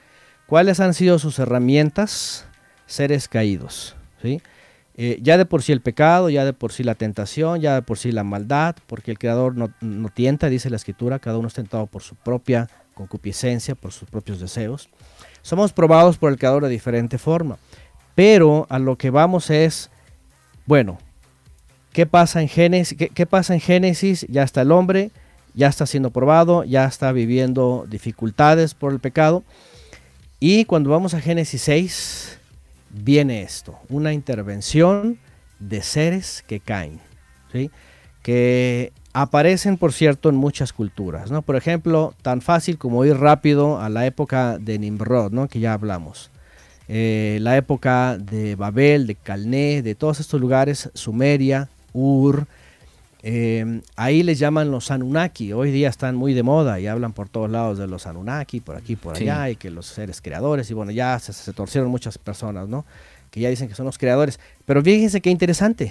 ¿Cuáles 0.47 0.79
han 0.79 0.95
sido 0.95 1.19
sus 1.19 1.39
herramientas? 1.39 2.47
Seres 2.87 3.27
caídos. 3.29 3.97
¿sí? 4.23 4.41
Eh, 4.97 5.19
ya 5.21 5.37
de 5.37 5.45
por 5.45 5.63
sí 5.63 5.73
el 5.73 5.81
pecado, 5.81 6.31
ya 6.31 6.45
de 6.45 6.53
por 6.53 6.71
sí 6.73 6.85
la 6.85 6.95
tentación, 6.95 7.61
ya 7.61 7.75
de 7.75 7.83
por 7.83 7.99
sí 7.99 8.13
la 8.13 8.23
maldad, 8.23 8.77
porque 8.87 9.11
el 9.11 9.19
Creador 9.19 9.57
no, 9.57 9.71
no, 9.81 10.09
tienta, 10.11 10.49
dice 10.49 10.71
la 10.71 10.77
Escritura, 10.77 11.19
cada 11.19 11.39
uno 11.39 11.49
es 11.49 11.55
tentado 11.55 11.87
por 11.87 12.03
su 12.03 12.15
propia 12.15 12.69
concupiscencia, 12.95 13.75
por 13.75 13.91
sus 13.91 14.09
propios 14.09 14.39
deseos. 14.39 14.89
Somos 15.43 15.73
probados 15.73 16.17
por 16.17 16.31
el 16.31 16.39
Creador 16.39 16.63
de 16.63 16.69
diferente 16.69 17.19
forma, 17.19 17.59
pero 18.15 18.67
a 18.71 18.79
lo 18.79 18.97
que 18.97 19.11
vamos 19.11 19.51
es, 19.51 19.91
bueno, 20.67 20.99
¿qué 21.93 22.07
pasa 22.07 22.41
en 22.41 22.49
Génesis? 22.49 22.97
¿Qué, 23.15 23.27
pasa 23.27 23.55
en 23.55 23.61
Génesis? 23.61 24.27
Ya 24.29 24.43
está 24.43 24.63
el 24.63 24.73
hombre, 24.73 25.11
ya 25.55 25.69
está 25.69 25.87
siendo 25.87 26.11
probado, 26.11 26.65
ya 26.65 26.85
está 26.85 27.13
viviendo 27.13 27.87
dificultades 27.89 28.75
por 28.75 28.93
el 28.93 29.01
pecado. 29.01 29.45
Y 30.41 30.65
cuando 30.65 30.91
vamos 30.91 31.15
a 31.15 31.21
Génesis 31.21 31.63
6, 31.63 32.39
viene 32.91 33.43
esto, 33.43 33.79
una 33.89 34.13
intervención 34.13 35.19
de 35.59 35.83
seres 35.83 36.45
que 36.47 36.61
caen, 36.61 37.01
que 38.23 38.93
aparecen, 39.13 39.79
por 39.79 39.93
cierto, 39.93 40.29
en 40.29 40.35
muchas 40.35 40.73
culturas. 40.73 41.31
¿no? 41.31 41.43
Por 41.43 41.57
ejemplo, 41.57 42.15
tan 42.23 42.41
fácil 42.41 42.79
como 42.79 43.05
ir 43.05 43.17
rápido 43.17 43.81
a 43.81 43.89
la 43.89 44.07
época 44.07 44.59
de 44.59 44.79
Nimrod, 44.79 45.33
¿no? 45.33 45.49
que 45.49 45.61
ya 45.61 45.73
hablamos. 45.73 46.31
Eh, 46.89 47.39
la 47.41 47.57
época 47.57 48.19
de 48.19 48.57
Babel, 48.57 49.07
de 49.07 49.15
Calné, 49.15 49.83
de 49.83 49.95
todos 49.95 50.21
estos 50.21 50.41
lugares, 50.41 50.91
Sumeria, 50.95 51.69
Ur, 51.93 52.47
eh, 53.27 53.81
ahí 53.97 54.23
les 54.23 54.39
llaman 54.39 54.71
los 54.71 54.91
Anunnaki. 54.91 55.55
Hoy 55.55 55.71
día 55.71 55.89
están 55.89 56.15
muy 56.15 56.35
de 56.35 56.43
moda 56.43 56.79
y 56.79 56.87
hablan 56.87 57.15
por 57.15 57.31
todos 57.31 57.51
lados 57.51 57.79
de 57.79 57.87
los 57.87 58.07
Anunnaki, 58.07 58.61
por 58.61 58.77
aquí, 58.77 58.97
por 58.97 59.17
allá, 59.17 59.49
y 59.49 59.57
que 59.57 59.71
los 59.71 59.87
seres 59.87 60.21
creadores. 60.21 60.71
Y 60.71 60.75
bueno, 60.75 60.93
ya 60.93 61.19
se, 61.19 61.53
torcieron 61.55 61.91
muchas 61.91 62.19
personas, 62.19 62.69
¿no? 62.69 62.85
Que 63.31 63.41
ya 63.41 63.49
dicen 63.49 63.69
que 63.69 63.75
son 63.75 63.87
los 63.87 63.97
creadores. 63.97 64.39
Pero 64.67 64.83
fíjense 64.83 65.23
qué 65.23 65.31
interesante. 65.31 65.91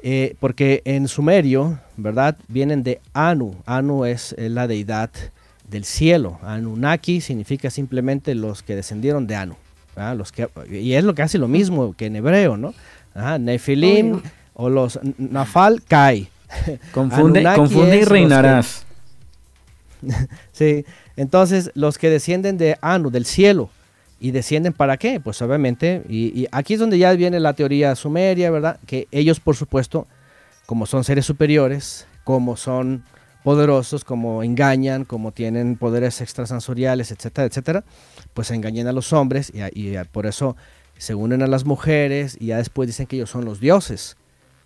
Eh, 0.00 0.36
porque 0.38 0.82
en 0.84 1.08
sumerio, 1.08 1.80
¿verdad? 1.96 2.38
Vienen 2.46 2.84
de 2.84 3.00
Anu. 3.12 3.56
Anu 3.66 4.04
es 4.04 4.36
la 4.38 4.68
deidad 4.68 5.10
del 5.68 5.84
cielo. 5.84 6.38
Anunnaki 6.42 7.20
significa 7.20 7.70
simplemente 7.70 8.34
los 8.34 8.62
que 8.62 8.74
descendieron 8.74 9.26
de 9.26 9.36
Anu. 9.36 9.56
Los 10.16 10.30
que, 10.30 10.48
y 10.70 10.92
es 10.92 11.02
lo 11.02 11.14
que 11.14 11.22
hace 11.22 11.38
lo 11.38 11.48
mismo 11.48 11.94
que 11.94 12.06
en 12.06 12.16
hebreo, 12.16 12.56
¿no? 12.56 12.72
Nefilim 13.40 14.20
o 14.54 14.68
los 14.68 14.98
Nafal 15.18 15.82
Kai. 15.82 16.28
Confunde, 16.92 17.42
confunde 17.54 17.98
y 17.98 18.04
reinarás. 18.04 18.86
sí, 20.52 20.86
entonces 21.16 21.70
los 21.74 21.98
que 21.98 22.08
descienden 22.08 22.56
de 22.56 22.78
Anu, 22.80 23.10
del 23.10 23.26
cielo, 23.26 23.68
¿y 24.18 24.30
descienden 24.30 24.72
para 24.72 24.96
qué? 24.96 25.20
Pues 25.20 25.42
obviamente, 25.42 26.02
y, 26.08 26.40
y, 26.40 26.46
aquí 26.52 26.74
es 26.74 26.80
donde 26.80 26.96
ya 26.96 27.12
viene 27.12 27.38
la 27.38 27.52
teoría 27.52 27.94
sumeria, 27.96 28.50
¿verdad? 28.50 28.78
Que 28.86 29.08
ellos, 29.10 29.40
por 29.40 29.56
supuesto, 29.56 30.06
como 30.64 30.86
son 30.86 31.04
seres 31.04 31.26
superiores, 31.26 32.06
como 32.24 32.56
son 32.56 33.02
poderosos, 33.44 34.04
como 34.04 34.42
engañan, 34.42 35.04
como 35.04 35.32
tienen 35.32 35.76
poderes 35.76 36.20
extrasensoriales, 36.20 37.10
etcétera, 37.10 37.46
etcétera, 37.46 37.84
pues 38.34 38.50
engañan 38.50 38.86
a 38.88 38.92
los 38.92 39.12
hombres 39.12 39.52
y, 39.54 39.62
y 39.72 39.96
por 40.12 40.26
eso 40.26 40.56
se 40.98 41.14
unen 41.14 41.42
a 41.42 41.46
las 41.46 41.64
mujeres 41.64 42.36
y 42.40 42.46
ya 42.46 42.58
después 42.58 42.88
dicen 42.88 43.06
que 43.06 43.16
ellos 43.16 43.30
son 43.30 43.44
los 43.44 43.60
dioses. 43.60 44.16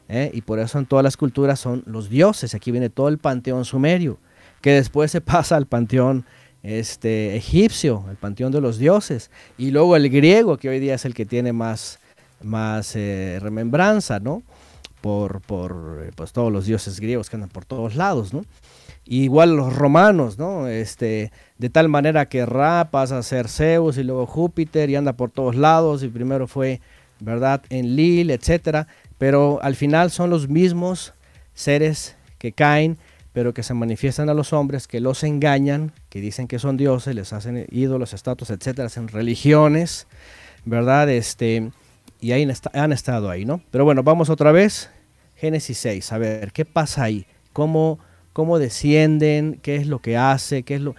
¿eh? 0.08 0.30
y 0.32 0.42
por 0.42 0.58
eso 0.58 0.78
en 0.78 0.86
todas 0.86 1.02
las 1.02 1.16
culturas 1.16 1.58
son 1.58 1.82
los 1.86 2.08
dioses. 2.08 2.54
Aquí 2.54 2.70
viene 2.70 2.90
todo 2.90 3.08
el 3.08 3.18
panteón 3.18 3.64
sumerio, 3.64 4.18
que 4.60 4.72
después 4.72 5.10
se 5.10 5.20
pasa 5.32 5.56
al 5.56 5.66
panteón 5.66 6.24
este, 6.62 7.36
egipcio, 7.36 8.04
el 8.10 8.16
panteón 8.16 8.52
de 8.52 8.60
los 8.60 8.78
dioses, 8.78 9.30
y 9.58 9.70
luego 9.70 9.96
el 9.96 10.08
griego, 10.10 10.58
que 10.58 10.68
hoy 10.68 10.78
día 10.78 10.94
es 10.94 11.04
el 11.04 11.14
que 11.14 11.26
tiene 11.26 11.52
más, 11.52 11.98
más 12.42 12.94
eh, 12.94 13.38
remembranza, 13.40 14.20
¿no? 14.20 14.42
Por, 15.02 15.42
por 15.42 16.04
eh, 16.06 16.10
pues, 16.14 16.32
todos 16.32 16.50
los 16.50 16.64
dioses 16.64 17.00
griegos 17.00 17.28
que 17.28 17.36
andan 17.36 17.50
por 17.50 17.66
todos 17.66 17.94
lados, 17.94 18.32
¿no? 18.32 18.44
igual 19.04 19.56
los 19.56 19.74
romanos, 19.74 20.38
¿no? 20.38 20.68
Este, 20.68 21.32
de 21.58 21.70
tal 21.70 21.88
manera 21.88 22.26
que 22.26 22.46
Ra 22.46 22.88
pasa 22.92 23.18
a 23.18 23.22
ser 23.24 23.48
Zeus 23.48 23.98
y 23.98 24.04
luego 24.04 24.26
Júpiter 24.26 24.88
y 24.88 24.94
anda 24.94 25.14
por 25.14 25.32
todos 25.32 25.56
lados 25.56 26.04
y 26.04 26.08
primero 26.08 26.46
fue, 26.46 26.80
¿verdad? 27.18 27.62
En 27.68 27.96
Lil, 27.96 28.30
etcétera 28.30 28.86
pero 29.22 29.60
al 29.62 29.76
final 29.76 30.10
son 30.10 30.30
los 30.30 30.48
mismos 30.48 31.14
seres 31.54 32.16
que 32.38 32.50
caen, 32.50 32.98
pero 33.32 33.54
que 33.54 33.62
se 33.62 33.72
manifiestan 33.72 34.28
a 34.28 34.34
los 34.34 34.52
hombres, 34.52 34.88
que 34.88 34.98
los 34.98 35.22
engañan, 35.22 35.92
que 36.08 36.20
dicen 36.20 36.48
que 36.48 36.58
son 36.58 36.76
dioses, 36.76 37.14
les 37.14 37.32
hacen 37.32 37.64
ídolos, 37.70 38.14
estatuas, 38.14 38.50
etcétera, 38.50 38.86
hacen 38.86 39.06
religiones, 39.06 40.08
¿verdad? 40.64 41.08
Este, 41.08 41.70
y 42.22 42.30
ahí 42.30 42.48
han 42.72 42.92
estado 42.92 43.28
ahí, 43.28 43.44
¿no? 43.44 43.60
Pero 43.72 43.84
bueno, 43.84 44.04
vamos 44.04 44.30
otra 44.30 44.52
vez. 44.52 44.90
Génesis 45.34 45.76
6, 45.78 46.12
a 46.12 46.18
ver, 46.18 46.52
¿qué 46.52 46.64
pasa 46.64 47.02
ahí? 47.02 47.26
¿Cómo, 47.52 47.98
cómo 48.32 48.60
descienden? 48.60 49.58
¿Qué 49.60 49.74
es 49.74 49.88
lo 49.88 49.98
que 49.98 50.16
hace? 50.16 50.62
¿Qué 50.62 50.76
es 50.76 50.80
lo, 50.80 50.94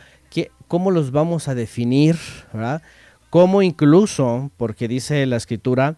cómo 0.68 0.92
los 0.92 1.12
vamos 1.12 1.48
a 1.48 1.56
definir, 1.56 2.18
¿verdad? 2.52 2.82
Cómo 3.30 3.62
incluso, 3.62 4.52
porque 4.58 4.90
dice 4.90 5.26
la 5.26 5.38
escritura 5.38 5.96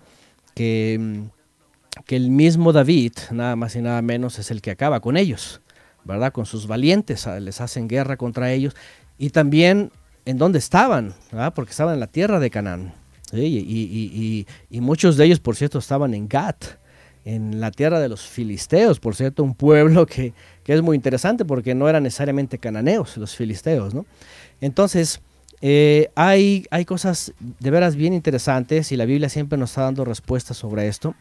que, 0.54 0.98
mm, 1.00 2.04
que 2.06 2.18
el 2.18 2.30
mismo 2.30 2.72
David, 2.72 3.14
nada 3.32 3.56
más 3.56 3.76
y 3.76 3.82
nada 3.82 4.04
menos, 4.04 4.38
es 4.38 4.52
el 4.52 4.62
que 4.62 4.70
acaba 4.70 5.00
con 5.00 5.18
ellos, 5.18 5.62
¿verdad? 6.04 6.32
Con 6.32 6.46
sus 6.46 6.68
valientes, 6.68 7.26
ah, 7.26 7.40
les 7.40 7.62
hacen 7.62 7.88
guerra 7.88 8.16
contra 8.16 8.52
ellos. 8.52 8.76
Y 9.18 9.32
también 9.32 9.92
en 10.26 10.38
dónde 10.38 10.60
estaban, 10.60 11.16
¿verdad? 11.32 11.54
Porque 11.56 11.72
estaban 11.72 11.96
en 11.96 12.00
la 12.00 12.08
tierra 12.08 12.40
de 12.40 12.52
Canaán. 12.52 12.94
Y, 13.34 14.46
muchos 14.72 15.18
de 15.18 15.26
ellos, 15.26 15.40
por 15.40 15.56
cierto, 15.56 15.80
estaban 15.80 16.14
en 16.14 16.28
Gat, 16.28 16.66
en 17.24 17.60
la 17.60 17.72
tierra 17.72 18.00
de 18.00 18.10
los 18.10 18.26
filisteos, 18.26 19.00
por 19.00 19.16
cierto, 19.16 19.44
un 19.44 19.56
pueblo 19.56 20.06
que, 20.06 20.34
es 20.66 20.82
muy 20.82 20.96
interesante 20.96 21.46
porque 21.46 21.74
no 21.74 21.90
eran 21.90 22.04
necesariamente 22.04 22.60
cananeos, 22.60 23.18
los 23.18 23.36
filisteos. 23.36 23.94
Entonces, 24.62 25.22
eh, 25.62 26.10
hay, 26.16 26.66
hay 26.70 26.86
cosas 26.86 27.34
de 27.40 27.72
veras 27.72 27.96
bien 27.96 28.14
interesantes 28.14 28.92
y 28.92 28.98
la 28.98 29.06
Biblia 29.06 29.30
siempre 29.30 29.58
nos 29.58 29.72
está 29.72 29.82
dando 29.82 30.06
respuestas 30.06 30.58
sobre 30.58 30.88
esto. 30.88 31.16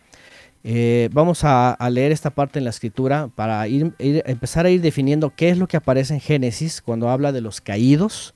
Eh, 0.66 1.10
vamos 1.12 1.44
a, 1.44 1.76
leer 1.90 2.10
esta 2.10 2.30
parte 2.30 2.58
en 2.58 2.64
la 2.64 2.70
escritura 2.70 3.28
para 3.34 3.66
empezar 3.66 4.64
a 4.64 4.70
ir 4.70 4.80
definiendo 4.80 5.28
qué 5.28 5.50
es 5.50 5.58
lo 5.58 5.68
que 5.68 5.76
aparece 5.76 6.14
en 6.14 6.20
Génesis 6.20 6.80
cuando 6.80 7.10
habla 7.10 7.32
de 7.32 7.42
los 7.42 7.60
caídos, 7.60 8.34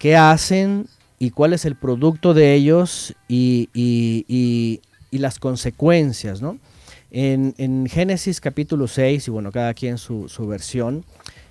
qué 0.00 0.16
hacen 0.16 0.88
y 1.20 1.30
cuál 1.30 1.52
es 1.52 1.64
el 1.66 1.76
producto 1.76 2.34
de 2.34 2.54
ellos 2.54 3.14
y, 3.28 3.68
y- 3.74 4.24
y- 4.26 4.80
y 5.12 5.18
las 5.18 5.38
consecuencias, 5.38 6.40
¿no? 6.42 6.58
En, 7.12 7.54
en 7.58 7.86
Génesis 7.88 8.40
capítulo 8.40 8.88
6, 8.88 9.28
y 9.28 9.30
bueno, 9.30 9.52
cada 9.52 9.74
quien 9.74 9.98
su, 9.98 10.28
su 10.28 10.46
versión, 10.46 11.04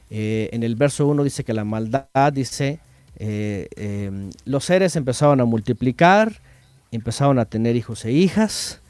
eh, 0.09 0.49
en 0.53 0.63
el 0.63 0.76
verso 0.76 1.05
1 1.07 1.24
dice 1.24 1.43
que 1.43 1.53
la 1.53 1.65
maldad, 1.65 2.34
dice, 2.34 2.80
eh, 3.17 3.67
eh, 3.76 4.30
los 4.45 4.65
seres 4.65 4.95
empezaron 4.95 5.39
a 5.41 5.45
multiplicar, 5.45 6.41
empezaron 6.91 7.38
a 7.38 7.45
tener 7.45 7.76
hijos 7.76 8.05
e 8.05 8.11
hijas, 8.11 8.82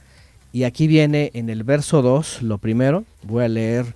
y 0.54 0.64
aquí 0.64 0.88
viene 0.88 1.32
en 1.34 1.50
el 1.50 1.64
verso 1.64 2.02
2, 2.02 2.42
lo 2.44 2.58
primero, 2.58 3.04
voy 3.24 3.44
a 3.44 3.50
leer 3.50 3.96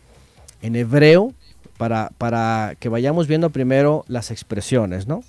en 0.62 0.76
hebreo 0.76 1.34
para, 1.78 2.10
para 2.18 2.76
que 2.80 2.90
vayamos 2.90 3.28
viendo 3.28 3.52
primero 3.52 4.04
las 4.08 4.32
expresiones, 4.32 5.08
¿no? 5.08 5.24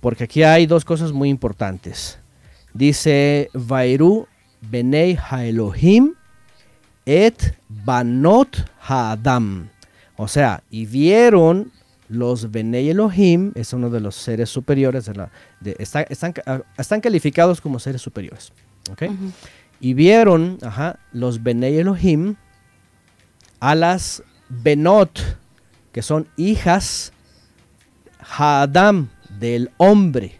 Porque 0.00 0.24
aquí 0.24 0.42
hay 0.42 0.66
dos 0.66 0.84
cosas 0.84 1.12
muy 1.12 1.28
importantes. 1.28 2.18
Dice, 2.74 3.50
Vairu 3.52 4.26
Benei 4.60 5.16
Haelohim 5.30 6.14
et 7.06 7.56
Banot 7.68 8.56
Haadam. 8.80 9.68
O 10.16 10.28
sea, 10.28 10.62
y 10.70 10.86
vieron 10.86 11.72
los 12.08 12.50
Benei 12.50 12.90
Elohim, 12.90 13.52
es 13.54 13.72
uno 13.72 13.88
de 13.88 14.00
los 14.00 14.16
seres 14.16 14.50
superiores, 14.50 15.06
de 15.06 15.14
la- 15.14 15.30
de- 15.60 15.76
está- 15.78 16.02
están, 16.02 16.32
ca- 16.32 16.62
están 16.76 17.00
calificados 17.00 17.60
como 17.60 17.78
seres 17.78 18.02
superiores. 18.02 18.52
¿ok? 18.90 19.02
Y 19.80 19.94
vieron 19.94 20.58
ajá, 20.62 20.98
los 21.12 21.42
Benei 21.42 21.78
Elohim 21.78 22.34
a 23.60 23.74
las 23.74 24.22
Benot, 24.48 25.38
que 25.92 26.02
son 26.02 26.28
hijas 26.36 27.12
Haadam, 28.18 29.08
del 29.40 29.70
hombre. 29.78 30.38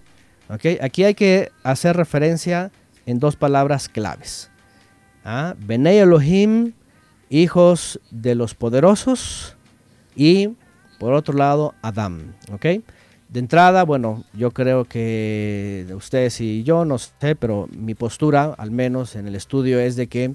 ¿ok? 0.48 0.80
Aquí 0.80 1.04
hay 1.04 1.14
que 1.14 1.50
hacer 1.64 1.96
referencia 1.96 2.70
en 3.06 3.18
dos 3.18 3.34
palabras 3.34 3.88
claves. 3.88 4.50
¿ah? 5.24 5.54
Benei 5.58 5.98
Elohim, 5.98 6.72
hijos 7.30 8.00
de 8.10 8.34
los 8.34 8.54
poderosos, 8.54 9.56
y 10.14 10.50
por 10.98 11.14
otro 11.14 11.34
lado, 11.36 11.74
Adam. 11.82 12.34
¿ok? 12.52 12.66
De 13.28 13.38
entrada, 13.38 13.84
bueno, 13.84 14.24
yo 14.34 14.50
creo 14.50 14.84
que 14.84 15.86
ustedes 15.94 16.40
y 16.40 16.62
yo, 16.64 16.84
no 16.84 16.98
sé, 16.98 17.36
pero 17.36 17.68
mi 17.76 17.94
postura, 17.94 18.54
al 18.58 18.70
menos 18.70 19.16
en 19.16 19.26
el 19.28 19.36
estudio, 19.36 19.78
es 19.78 19.96
de 19.96 20.08
que 20.08 20.34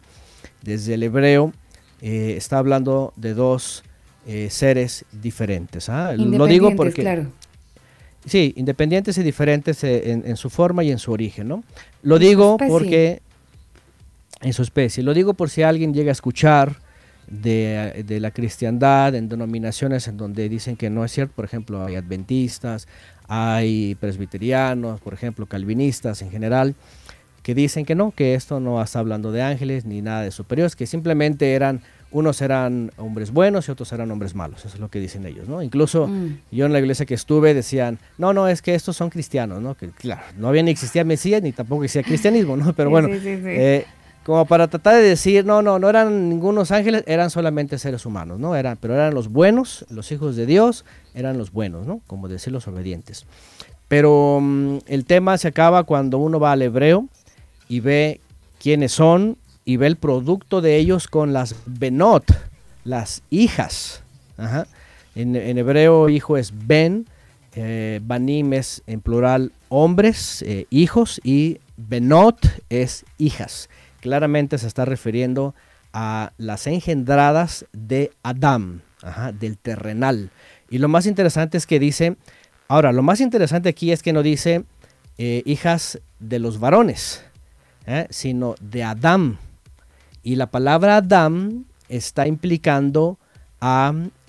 desde 0.62 0.94
el 0.94 1.04
hebreo 1.04 1.52
eh, 2.02 2.36
está 2.38 2.58
hablando 2.58 3.14
de 3.18 3.34
dos 3.34 3.84
eh, 4.26 4.50
seres 4.50 5.06
diferentes. 5.12 5.90
¿ah? 5.90 6.14
Lo 6.14 6.46
digo 6.46 6.76
porque... 6.76 7.02
Claro. 7.02 7.28
Sí, 8.26 8.54
independientes 8.58 9.18
y 9.18 9.24
diferentes 9.24 9.84
eh, 9.84 10.12
en, 10.12 10.24
en 10.26 10.36
su 10.36 10.50
forma 10.50 10.84
y 10.84 10.92
en 10.92 11.00
su 11.00 11.12
origen, 11.12 11.48
¿no? 11.48 11.64
Lo 12.02 12.18
digo 12.18 12.58
porque 12.58 13.22
en 14.42 14.54
su 14.54 14.62
especie. 14.62 15.04
Lo 15.04 15.14
digo 15.14 15.34
por 15.34 15.50
si 15.50 15.64
alguien 15.64 15.94
llega 15.94 16.10
a 16.10 16.14
escuchar 16.14 16.78
de, 17.28 18.04
de 18.06 18.20
la 18.20 18.32
cristiandad 18.32 19.16
en 19.16 19.30
denominaciones 19.30 20.08
en 20.08 20.18
donde 20.18 20.50
dicen 20.50 20.76
que 20.76 20.90
no 20.90 21.06
es 21.06 21.12
cierto. 21.12 21.34
Por 21.36 21.46
ejemplo, 21.46 21.86
hay 21.86 21.96
adventistas, 21.96 22.88
hay 23.28 23.96
presbiterianos, 23.96 25.02
por 25.02 25.14
ejemplo, 25.14 25.46
calvinistas 25.46 26.22
en 26.22 26.32
general, 26.32 26.76
que 27.42 27.56
dicen 27.56 27.86
que 27.86 27.96
no, 27.96 28.12
que 28.12 28.36
esto 28.36 28.60
no 28.60 28.82
está 28.82 29.00
hablando 29.00 29.32
de 29.32 29.42
ángeles 29.42 29.86
ni 29.86 30.02
nada 30.02 30.22
de 30.22 30.32
superiores, 30.32 30.76
que 30.76 30.88
simplemente 30.88 31.54
eran, 31.54 31.82
unos 32.12 32.42
eran 32.42 32.92
hombres 32.98 33.32
buenos 33.32 33.68
y 33.68 33.72
otros 33.72 33.92
eran 33.92 34.10
hombres 34.12 34.36
malos. 34.36 34.60
Eso 34.66 34.76
es 34.76 34.80
lo 34.80 34.90
que 34.90 35.00
dicen 35.00 35.26
ellos, 35.26 35.48
¿no? 35.50 35.62
Incluso 35.62 36.08
Mm. 36.08 36.38
yo 36.52 36.66
en 36.66 36.72
la 36.74 36.80
iglesia 36.80 37.06
que 37.06 37.14
estuve 37.14 37.54
decían, 37.54 38.00
no, 38.18 38.32
no, 38.34 38.48
es 38.48 38.62
que 38.62 38.74
estos 38.76 38.96
son 38.96 39.10
cristianos, 39.10 39.62
¿no? 39.62 39.76
Que 39.76 39.90
claro, 39.90 40.22
no 40.38 40.48
había 40.48 40.64
ni 40.64 40.72
existía 40.72 41.04
Mesías 41.04 41.42
ni 41.42 41.52
tampoco 41.52 41.84
existía 41.84 42.04
cristianismo, 42.08 42.56
¿no? 42.56 42.74
Pero 42.74 42.90
bueno, 42.90 43.08
sí, 43.10 43.16
sí, 43.20 43.36
sí. 43.38 43.44
eh, 43.48 43.86
como 44.24 44.46
para 44.46 44.68
tratar 44.68 44.96
de 44.96 45.02
decir, 45.04 45.46
no, 45.46 45.62
no, 45.62 45.78
no 45.78 45.88
eran 45.90 46.30
ningunos 46.30 46.72
ángeles, 46.72 47.04
eran 47.06 47.30
solamente 47.30 47.78
seres 47.78 48.06
humanos, 48.06 48.40
¿no? 48.40 48.56
Eran, 48.56 48.78
pero 48.80 48.94
eran 48.96 49.14
los 49.14 49.28
buenos, 49.28 49.86
los 49.90 50.12
hijos 50.12 50.36
de 50.36 50.46
Dios, 50.46 50.86
eran 51.14 51.38
los 51.38 51.52
buenos, 51.52 51.86
¿no? 51.86 52.02
Como 52.08 52.28
decir 52.28 52.52
los 52.54 52.68
obedientes. 52.68 53.26
Pero 53.88 54.40
mm, 54.42 54.78
el 54.88 55.06
tema 55.06 55.38
se 55.38 55.48
acaba 55.50 55.84
cuando 55.84 56.18
uno 56.18 56.40
va 56.40 56.54
al 56.54 56.62
hebreo 56.62 57.08
y 57.68 57.82
ve 57.82 58.20
quiénes 58.60 58.94
son 58.94 59.38
y 59.66 59.78
ve 59.78 59.88
el 59.88 59.98
producto 59.98 60.62
de 60.62 60.78
ellos 60.78 61.08
con 61.08 61.34
las 61.34 61.56
benot, 61.66 62.24
las 62.84 63.24
hijas. 63.30 64.04
En, 65.16 65.36
hebreo 65.36 66.08
hijo 66.10 66.38
es 66.38 66.54
ben, 66.68 67.08
eh, 67.56 68.00
banim 68.04 68.54
es 68.54 68.84
en 68.86 69.02
plural 69.02 69.52
hombres, 69.70 70.44
eh, 70.44 70.68
hijos 70.70 71.20
y 71.24 71.60
benot 71.78 72.38
es 72.70 73.06
hijas. 73.18 73.70
Claramente 74.02 74.58
se 74.58 74.68
está 74.68 74.86
refiriendo 74.86 75.56
a 75.94 76.34
las 76.38 76.68
engendradas 76.68 77.66
de 77.72 78.12
ajá, 79.02 79.32
del 79.32 79.58
terrenal. 79.58 80.30
Y 80.70 80.78
lo 80.78 80.88
más 80.88 81.06
interesante 81.06 81.58
es 81.58 81.66
que 81.66 81.80
dice, 81.80 82.18
ahora, 82.68 82.92
lo 82.92 83.02
más 83.02 83.22
interesante 83.22 83.70
aquí 83.70 83.92
es 83.92 84.04
que 84.04 84.14
no 84.14 84.22
dice 84.22 84.66
eh, 85.18 85.42
hijas 85.46 86.02
de 86.20 86.40
los 86.40 86.60
varones, 86.60 87.24
¿eh? 87.86 88.08
sino 88.10 88.56
de 88.60 88.84
Adán. 88.84 89.40
Y 90.26 90.38
la 90.38 90.48
palabra 90.48 90.98
Adán 90.98 91.68
está 91.88 92.26
implicando 92.26 93.20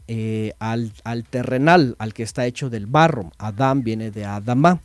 eh, 0.08 0.52
al, 0.58 0.92
al 1.04 1.24
terrenal, 1.24 1.96
al 1.98 2.12
que 2.12 2.22
está 2.22 2.44
hecho 2.44 2.68
del 2.68 2.84
barro. 2.84 3.32
Adán 3.38 3.82
viene 3.82 4.10
de 4.10 4.26
Adamá. 4.26 4.80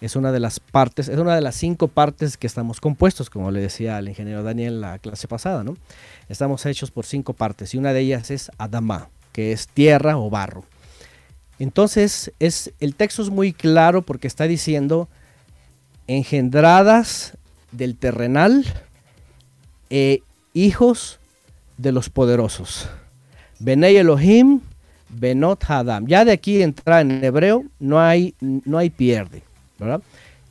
Es 0.00 0.16
una 0.16 0.32
de 0.32 0.40
las 0.40 0.58
partes, 0.58 1.08
es 1.08 1.18
una 1.18 1.36
de 1.36 1.40
las 1.40 1.54
cinco 1.54 1.86
partes 1.86 2.36
que 2.36 2.48
estamos 2.48 2.80
compuestos, 2.80 3.30
como 3.30 3.52
le 3.52 3.60
decía 3.60 3.96
al 3.96 4.08
ingeniero 4.08 4.42
Daniel 4.42 4.74
en 4.74 4.80
la 4.80 4.98
clase 4.98 5.28
pasada, 5.28 5.62
¿no? 5.62 5.76
Estamos 6.28 6.66
hechos 6.66 6.90
por 6.90 7.06
cinco 7.06 7.32
partes 7.32 7.72
y 7.72 7.78
una 7.78 7.92
de 7.92 8.00
ellas 8.00 8.32
es 8.32 8.50
Adamá, 8.58 9.08
que 9.30 9.52
es 9.52 9.68
tierra 9.68 10.18
o 10.18 10.30
barro. 10.30 10.64
Entonces, 11.60 12.32
es, 12.40 12.72
el 12.80 12.96
texto 12.96 13.22
es 13.22 13.30
muy 13.30 13.52
claro 13.52 14.02
porque 14.02 14.26
está 14.26 14.48
diciendo 14.48 15.08
engendradas 16.08 17.38
del 17.70 17.96
terrenal, 17.96 18.64
e 19.90 20.22
hijos 20.56 21.18
de 21.76 21.92
los 21.92 22.08
poderosos. 22.10 22.88
Benei 23.58 23.96
Elohim, 23.96 24.60
Benot 25.08 25.62
Hadam. 25.68 26.06
Ya 26.06 26.24
de 26.24 26.32
aquí 26.32 26.62
entrar 26.62 27.02
en 27.02 27.22
hebreo 27.22 27.64
no 27.78 28.00
hay, 28.00 28.34
no 28.40 28.78
hay 28.78 28.90
pierde, 28.90 29.42
¿verdad? 29.78 30.00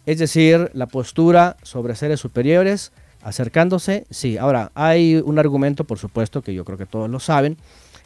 Es 0.06 0.20
decir, 0.20 0.70
la 0.74 0.86
postura 0.86 1.58
sobre 1.64 1.96
seres 1.96 2.20
superiores, 2.20 2.92
acercándose, 3.24 4.06
sí. 4.12 4.38
Ahora, 4.38 4.72
hay 4.76 5.16
un 5.16 5.40
argumento, 5.40 5.84
por 5.84 5.98
supuesto, 5.98 6.44
que 6.44 6.54
yo 6.54 6.64
creo 6.64 6.78
que 6.78 6.86
todos 6.86 7.10
lo 7.10 7.20
saben, 7.20 7.58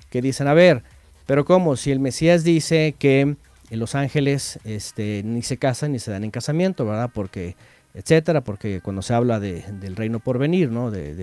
que 0.10 0.22
dicen, 0.22 0.48
a 0.48 0.54
ver, 0.54 0.84
pero 1.26 1.44
¿cómo? 1.44 1.76
Si 1.76 1.92
el 1.92 2.00
Mesías 2.00 2.46
dice 2.46 2.96
que 2.98 3.36
los 3.70 3.94
ángeles 3.96 4.60
este, 4.64 5.22
ni 5.26 5.44
se 5.44 5.58
casan 5.58 5.92
ni 5.92 6.00
se 6.00 6.12
dan 6.12 6.24
en 6.24 6.32
casamiento, 6.32 6.86
¿verdad? 6.86 7.12
Porque, 7.14 7.56
etcétera, 7.94 8.42
porque 8.42 8.80
cuando 8.82 9.02
se 9.02 9.14
habla 9.14 9.40
de- 9.42 9.64
del 9.82 9.96
reino 9.98 10.20
por 10.20 10.38
venir, 10.40 10.72
¿no? 10.72 10.90
De- 10.90 11.14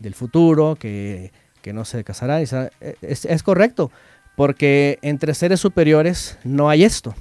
del 0.00 0.14
futuro, 0.14 0.76
que, 0.76 1.32
que 1.62 1.72
no 1.72 1.84
se 1.84 2.04
casarán, 2.04 2.42
y 2.42 2.46
se- 2.46 2.70
es, 3.02 3.24
es 3.24 3.42
correcto, 3.42 3.90
porque 4.36 4.98
entre 5.02 5.34
seres 5.34 5.60
superiores 5.60 6.38
no 6.44 6.68
hay 6.68 6.84
esto. 6.84 7.14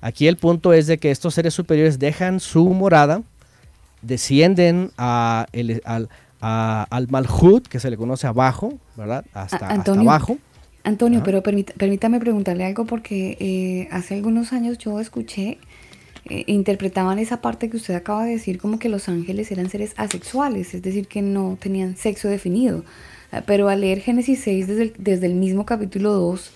Aquí 0.00 0.26
el 0.28 0.36
punto 0.36 0.72
es 0.72 0.86
de 0.86 0.98
que 0.98 1.10
estos 1.10 1.34
seres 1.34 1.54
superiores 1.54 1.98
dejan 1.98 2.40
su 2.40 2.68
morada, 2.70 3.22
descienden 4.02 4.90
a 4.96 5.46
el- 5.52 5.82
al, 5.84 6.08
a- 6.40 6.86
al 6.90 7.08
Malhut, 7.08 7.66
que 7.68 7.80
se 7.80 7.90
le 7.90 7.96
conoce 7.96 8.26
abajo, 8.26 8.78
¿verdad? 8.96 9.24
Hasta, 9.34 9.56
hasta 9.56 9.68
Antonio. 9.68 10.10
abajo. 10.10 10.38
Antonio, 10.82 11.20
pero 11.22 11.42
permítame 11.42 12.18
preguntarle 12.20 12.64
algo 12.64 12.86
porque 12.86 13.36
eh, 13.38 13.88
hace 13.92 14.14
algunos 14.14 14.54
años 14.54 14.78
yo 14.78 14.98
escuché, 14.98 15.58
interpretaban 16.46 17.18
esa 17.18 17.40
parte 17.40 17.68
que 17.68 17.76
usted 17.76 17.94
acaba 17.94 18.24
de 18.24 18.32
decir 18.32 18.58
como 18.58 18.78
que 18.78 18.88
los 18.88 19.08
ángeles 19.08 19.50
eran 19.50 19.70
seres 19.70 19.94
asexuales, 19.96 20.74
es 20.74 20.82
decir, 20.82 21.06
que 21.06 21.22
no 21.22 21.58
tenían 21.60 21.96
sexo 21.96 22.28
definido. 22.28 22.84
Ah, 23.32 23.42
pero 23.46 23.68
al 23.68 23.82
leer 23.82 24.00
Génesis 24.00 24.40
6 24.40 24.66
desde 24.66 24.82
el, 24.82 24.92
desde 24.98 25.26
el 25.26 25.34
mismo 25.34 25.66
capítulo 25.66 26.12
2 26.12 26.52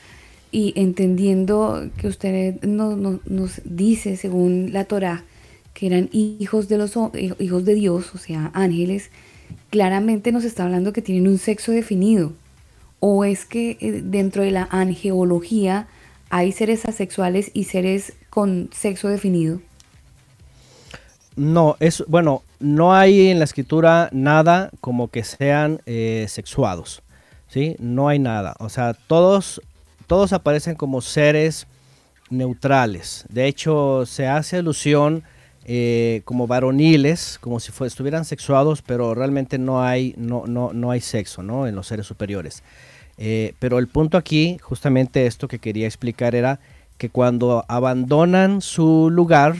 y 0.51 0.73
entendiendo 0.77 1.91
que 1.97 2.09
usted 2.09 2.61
nos 2.63 3.61
dice, 3.65 4.17
según 4.17 4.73
la 4.73 4.85
Torah, 4.85 5.25
que 5.73 5.87
eran 5.87 6.09
hijos 6.13 6.69
de, 6.69 6.79
los, 6.79 6.97
hijos 7.39 7.65
de 7.65 7.75
Dios, 7.75 8.15
o 8.15 8.19
sea, 8.19 8.51
ángeles, 8.55 9.11
claramente 9.71 10.31
nos 10.31 10.45
está 10.45 10.65
hablando 10.65 10.93
que 10.93 11.03
tienen 11.03 11.27
un 11.27 11.39
sexo 11.39 11.73
definido 11.73 12.33
¿O 13.07 13.27
es 13.27 13.45
que 13.45 13.77
eh, 13.81 14.01
dentro 14.03 14.43
de 14.43 14.51
la 14.51 14.67
angeología 14.71 15.89
hay 16.31 16.53
seres 16.53 16.87
asexuales 16.87 17.51
y 17.53 17.65
seres 17.65 18.15
con 18.35 18.69
sexo 18.73 19.09
definido? 19.09 19.61
No, 21.37 21.77
es 21.79 22.03
bueno, 22.09 22.43
no 22.59 22.93
hay 22.93 23.29
en 23.29 23.39
la 23.39 23.45
escritura 23.45 24.09
nada 24.13 24.71
como 24.81 25.09
que 25.09 25.23
sean 25.23 25.81
eh, 25.87 26.27
sexuados, 26.29 27.03
¿sí? 27.49 27.77
No 27.79 28.09
hay 28.09 28.19
nada. 28.19 28.57
O 28.59 28.69
sea, 28.69 28.95
todos, 28.95 29.61
todos 30.09 30.33
aparecen 30.33 30.75
como 30.75 31.01
seres 31.01 31.69
neutrales. 32.29 33.25
De 33.29 33.47
hecho, 33.47 34.05
se 34.05 34.27
hace 34.27 34.57
alusión 34.57 35.23
eh, 35.65 36.23
como 36.25 36.47
varoniles, 36.47 37.39
como 37.41 37.61
si 37.61 37.73
estuvieran 37.85 38.25
sexuados, 38.25 38.83
pero 38.83 39.15
realmente 39.15 39.59
no 39.59 39.83
hay, 39.83 40.15
no, 40.17 40.45
no, 40.47 40.73
no 40.73 40.91
hay 40.91 41.01
sexo 41.01 41.43
¿no? 41.43 41.67
en 41.69 41.77
los 41.77 41.87
seres 41.87 42.07
superiores. 42.07 42.63
Eh, 43.17 43.55
pero 43.61 43.79
el 43.79 43.87
punto 43.87 44.19
aquí, 44.19 44.59
justamente 44.61 45.27
esto 45.27 45.47
que 45.47 45.61
quería 45.61 45.87
explicar 45.87 46.35
era 46.35 46.59
que 46.99 47.09
cuando 47.09 47.65
abandonan 47.69 48.61
su 48.61 49.11
lugar 49.11 49.57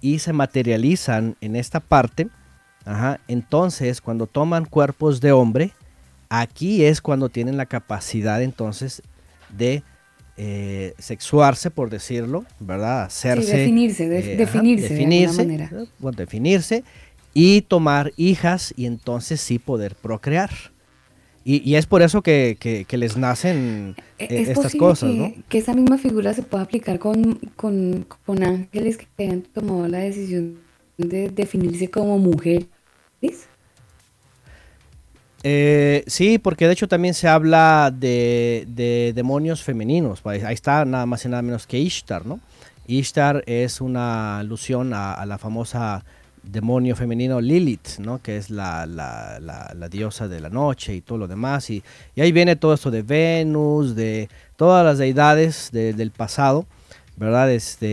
y 0.00 0.18
se 0.18 0.32
materializan 0.32 1.36
en 1.40 1.56
esta 1.56 1.80
parte, 1.80 2.28
entonces 3.28 4.00
cuando 4.00 4.26
toman 4.26 4.64
cuerpos 4.64 5.20
de 5.20 5.32
hombre, 5.32 5.72
aquí 6.28 6.84
es 6.84 7.00
cuando 7.00 7.28
tienen 7.28 7.56
la 7.56 7.66
capacidad 7.66 8.42
entonces 8.42 9.02
de 9.50 9.82
eh, 10.36 10.94
sexuarse, 10.98 11.70
por 11.70 11.90
decirlo, 11.90 12.44
¿verdad? 12.58 13.04
Hacerse. 13.04 13.58
definirse, 13.58 14.04
eh, 14.04 14.36
definirse, 14.36 14.88
definirse, 14.88 15.36
de 15.36 15.44
manera. 15.44 15.70
definirse 16.16 16.84
y 17.34 17.62
tomar 17.62 18.12
hijas 18.16 18.72
y 18.76 18.86
entonces 18.86 19.40
sí 19.40 19.58
poder 19.58 19.94
procrear. 19.94 20.50
Y, 21.44 21.74
es 21.74 21.86
por 21.86 22.02
eso 22.02 22.22
que, 22.22 22.86
les 22.90 23.16
nacen 23.16 23.96
e, 24.18 24.24
eh, 24.24 24.42
estas 24.48 24.74
cosas, 24.76 25.10
que, 25.10 25.16
¿no? 25.16 25.34
Que 25.48 25.58
esa 25.58 25.74
misma 25.74 25.98
figura 25.98 26.32
se 26.34 26.42
pueda 26.42 26.62
aplicar 26.62 27.00
con, 27.00 27.34
con, 27.56 28.06
ángeles 28.42 28.98
que 29.16 29.28
han 29.28 29.42
tomado 29.42 29.88
la 29.88 29.98
decisión 29.98 30.58
de 30.98 31.30
definirse 31.30 31.90
como 31.90 32.18
mujeres. 32.18 32.68
Eh, 35.42 36.04
sí, 36.06 36.38
porque 36.38 36.68
de 36.68 36.74
hecho 36.74 36.86
también 36.86 37.14
se 37.14 37.26
habla 37.26 37.92
de, 37.92 39.12
demonios 39.14 39.64
femeninos. 39.64 40.22
Ahí 40.24 40.54
está 40.54 40.84
nada 40.84 41.06
más 41.06 41.24
y 41.24 41.28
nada 41.28 41.42
menos 41.42 41.66
que 41.66 41.78
Ishtar, 41.78 42.24
¿no? 42.24 42.38
Ishtar 42.86 43.42
es 43.46 43.80
una 43.80 44.38
alusión 44.38 44.94
a 44.94 45.24
la 45.26 45.38
famosa 45.38 46.04
demonio 46.42 46.96
femenino 46.96 47.40
Lilith, 47.40 47.98
¿no? 47.98 48.20
que 48.20 48.36
es 48.36 48.50
la, 48.50 48.86
diosa 49.90 50.28
de 50.28 50.40
la 50.40 50.48
noche 50.48 50.94
y 50.94 51.00
todo 51.00 51.18
lo 51.18 51.28
demás. 51.28 51.70
Y, 51.70 51.82
ahí 52.16 52.32
viene 52.32 52.56
todo 52.56 52.74
esto 52.74 52.90
de 52.90 53.02
Venus, 53.02 53.94
de 53.94 54.28
todas 54.56 54.84
las 54.84 54.98
deidades 54.98 55.70
del 55.72 56.10
pasado, 56.10 56.66
¿verdad? 57.16 57.50
Este, 57.50 57.86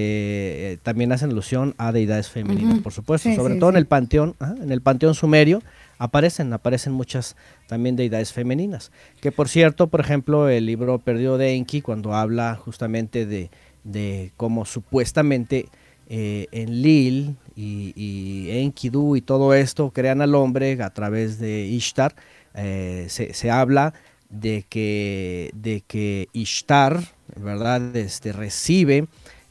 eh, 0.74 0.80
también 0.82 1.12
hacen 1.12 1.32
alusión 1.32 1.76
a 1.78 1.92
deidades 1.92 2.30
femeninas, 2.30 2.80
por 2.80 2.94
supuesto, 2.94 3.34
sobre 3.36 3.56
todo 3.56 3.70
en 3.70 3.78
el 3.78 3.86
panteón, 3.86 4.36
en 4.62 4.72
el 4.72 4.82
panteón 4.82 5.14
sumerio 5.14 5.62
aparecen, 6.00 6.52
aparecen 6.54 6.94
muchas 6.94 7.36
también 7.68 7.96
deidades 7.96 8.34
femeninas. 8.34 8.92
Que 9.22 9.32
por 9.32 9.50
cierto, 9.50 9.88
por 9.88 10.00
ejemplo, 10.00 10.50
el 10.50 10.66
libro 10.66 10.98
Perdido 10.98 11.38
de 11.38 11.54
Enki, 11.54 11.82
cuando 11.82 12.16
habla 12.16 12.56
justamente 12.56 13.26
de, 13.26 13.52
de 13.84 14.32
cómo 14.38 14.66
supuestamente 14.66 15.68
eh, 16.12 16.48
en 16.52 16.82
Lil 16.82 17.36
y, 17.60 17.92
y, 17.98 18.52
Enkidu 18.52 19.18
y 19.18 19.22
todo 19.22 19.54
esto 19.54 19.92
crean 19.92 20.22
al 20.22 20.34
hombre 20.34 20.82
a 20.82 20.92
través 20.92 21.40
de 21.40 21.66
Ishtar, 21.66 22.16
eh, 22.54 23.08
se, 23.10 23.52
habla 23.52 23.94
de 24.30 24.64
que, 24.70 25.52
de 25.54 25.82
que 25.86 26.30
Ishtar, 26.32 27.02
¿verdad? 27.36 27.94
Este, 27.98 28.32
recibe 28.32 29.08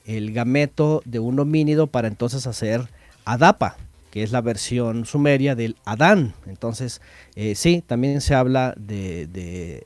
el 0.07 0.33
gameto 0.33 1.03
de 1.05 1.19
un 1.19 1.39
homínido 1.39 1.87
para 1.87 2.09
entonces 2.09 2.47
hacer 2.47 2.89
Adapa, 3.27 3.77
que 4.11 4.23
es 4.23 4.33
la 4.33 4.41
versión 4.41 5.05
sumeria 5.05 5.55
del 5.55 5.77
Adán. 5.85 6.33
Entonces, 6.47 7.03
eh, 7.37 7.55
sí, 7.55 7.85
también 7.87 8.23
se 8.23 8.35
habla 8.35 8.73
de, 8.79 9.27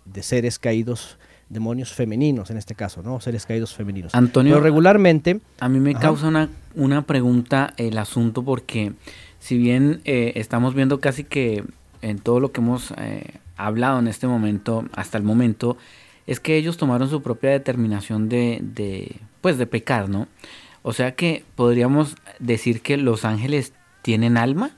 de 0.05 0.23
seres 0.23 0.61
caídos 0.61 1.19
demonios 1.53 1.93
femeninos 1.93 2.51
en 2.51 2.57
este 2.57 2.75
caso, 2.75 3.03
¿no? 3.03 3.21
Seres 3.21 3.47
caídos 3.47 3.75
femeninos. 3.75 4.15
Antonio, 4.15 4.55
Pero 4.55 4.65
regularmente... 4.65 5.41
A 5.61 5.69
mí 5.69 5.81
me 5.81 5.95
causa 5.95 6.27
una, 6.29 6.49
una, 6.75 7.03
pregunta 7.03 7.75
el 7.77 7.99
asunto 7.99 8.43
porque 8.43 8.93
si 9.39 9.59
bien 9.59 10.01
eh, 10.05 10.33
estamos 10.37 10.75
viendo 10.75 11.01
casi 11.01 11.25
que 11.25 11.65
en 12.01 12.19
todo 12.19 12.41
lo 12.41 12.53
que 12.53 12.61
hemos 12.61 12.93
eh, 12.97 13.35
hablado 13.57 13.99
en 13.99 14.09
este 14.09 14.27
momento, 14.27 14.85
hasta 14.93 15.19
el 15.19 15.25
momento, 15.25 15.77
es 16.27 16.41
que 16.41 16.57
ellos 16.57 16.77
tomaron 16.77 17.09
su 17.09 17.23
propia 17.23 17.51
determinación 17.51 18.29
de, 18.29 18.61
de, 18.63 19.17
pues 19.41 19.59
de 19.59 19.67
pecar, 19.67 20.09
¿no? 20.09 20.29
O 20.83 20.93
sea 20.93 21.15
que 21.15 21.45
podríamos 21.55 22.17
decir 22.39 22.81
que 22.81 22.97
los 22.97 23.25
ángeles 23.25 23.73
tienen 24.03 24.37
alma, 24.37 24.71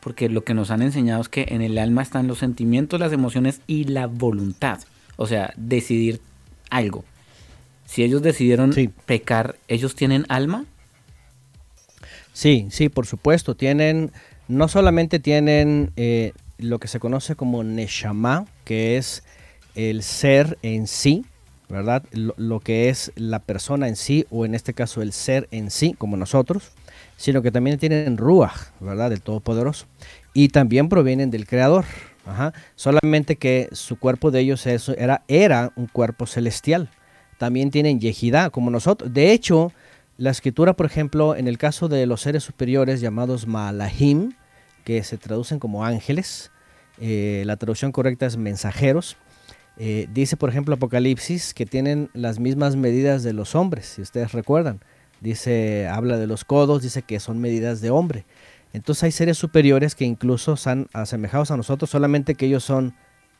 porque 0.00 0.28
lo 0.28 0.44
que 0.44 0.54
nos 0.54 0.70
han 0.70 0.82
enseñado 0.82 1.20
es 1.20 1.28
que 1.28 1.46
en 1.50 1.62
el 1.62 1.78
alma 1.78 2.02
están 2.02 2.26
los 2.26 2.38
sentimientos, 2.38 2.98
las 2.98 3.12
emociones 3.12 3.60
y 3.66 3.84
la 3.84 4.06
voluntad. 4.06 4.80
O 5.16 5.26
sea, 5.26 5.52
decidir 5.56 6.20
algo. 6.70 7.04
Si 7.86 8.02
ellos 8.02 8.22
decidieron 8.22 8.72
pecar, 9.04 9.56
¿ellos 9.68 9.94
tienen 9.94 10.24
alma? 10.28 10.64
Sí, 12.32 12.68
sí, 12.70 12.88
por 12.88 13.06
supuesto. 13.06 13.54
Tienen, 13.54 14.10
no 14.48 14.68
solamente 14.68 15.18
tienen 15.18 15.92
eh, 15.96 16.32
lo 16.58 16.78
que 16.78 16.88
se 16.88 17.00
conoce 17.00 17.36
como 17.36 17.62
Neshama, 17.62 18.46
que 18.64 18.96
es 18.96 19.22
el 19.74 20.02
ser 20.02 20.58
en 20.62 20.86
sí, 20.86 21.26
¿verdad? 21.68 22.04
Lo, 22.12 22.60
que 22.60 22.88
es 22.88 23.12
la 23.16 23.40
persona 23.40 23.88
en 23.88 23.96
sí, 23.96 24.26
o 24.30 24.44
en 24.44 24.54
este 24.54 24.74
caso 24.74 25.02
el 25.02 25.12
ser 25.12 25.48
en 25.50 25.70
sí, 25.70 25.94
como 25.96 26.16
nosotros, 26.16 26.72
sino 27.16 27.42
que 27.42 27.50
también 27.50 27.78
tienen 27.78 28.16
Ruach, 28.16 28.70
¿verdad? 28.80 29.10
Del 29.10 29.22
Todopoderoso. 29.22 29.86
Y 30.34 30.48
también 30.48 30.88
provienen 30.88 31.30
del 31.30 31.46
Creador, 31.46 31.84
Solamente 32.76 33.36
que 33.36 33.68
su 33.72 33.98
cuerpo 33.98 34.30
de 34.30 34.40
ellos 34.40 34.66
era, 34.66 35.22
era 35.28 35.72
un 35.76 35.86
cuerpo 35.86 36.26
celestial. 36.26 36.90
También 37.38 37.70
tienen 37.70 38.00
yejidá, 38.00 38.50
como 38.50 38.70
nosotros. 38.70 39.12
De 39.12 39.32
hecho, 39.32 39.72
la 40.18 40.30
escritura, 40.30 40.74
por 40.74 40.86
ejemplo, 40.86 41.34
en 41.34 41.48
el 41.48 41.58
caso 41.58 41.88
de 41.88 42.06
los 42.06 42.20
seres 42.20 42.44
superiores 42.44 43.00
llamados 43.00 43.46
malahim, 43.46 44.34
que 44.84 45.02
se 45.02 45.18
traducen 45.18 45.58
como 45.58 45.84
ángeles, 45.84 46.50
eh, 47.00 47.42
la 47.46 47.56
traducción 47.56 47.92
correcta 47.92 48.26
es 48.26 48.36
mensajeros. 48.36 49.16
Eh, 49.78 50.06
dice, 50.12 50.36
por 50.36 50.50
ejemplo, 50.50 50.74
Apocalipsis 50.74 51.54
que 51.54 51.66
tienen 51.66 52.10
las 52.12 52.38
mismas 52.38 52.76
medidas 52.76 53.22
de 53.22 53.32
los 53.32 53.54
hombres, 53.54 53.86
si 53.86 54.02
ustedes 54.02 54.32
recuerdan. 54.32 54.80
Dice, 55.20 55.88
habla 55.88 56.18
de 56.18 56.26
los 56.26 56.44
codos, 56.44 56.82
dice 56.82 57.02
que 57.02 57.20
son 57.20 57.40
medidas 57.40 57.80
de 57.80 57.90
hombre. 57.90 58.24
Entonces 58.72 59.04
hay 59.04 59.12
seres 59.12 59.38
superiores 59.38 59.94
que 59.94 60.04
incluso 60.04 60.56
son 60.56 60.88
asemejados 60.92 61.50
a 61.50 61.56
nosotros, 61.56 61.90
solamente 61.90 62.34
que 62.34 62.46
ellos 62.46 62.64
son 62.64 62.94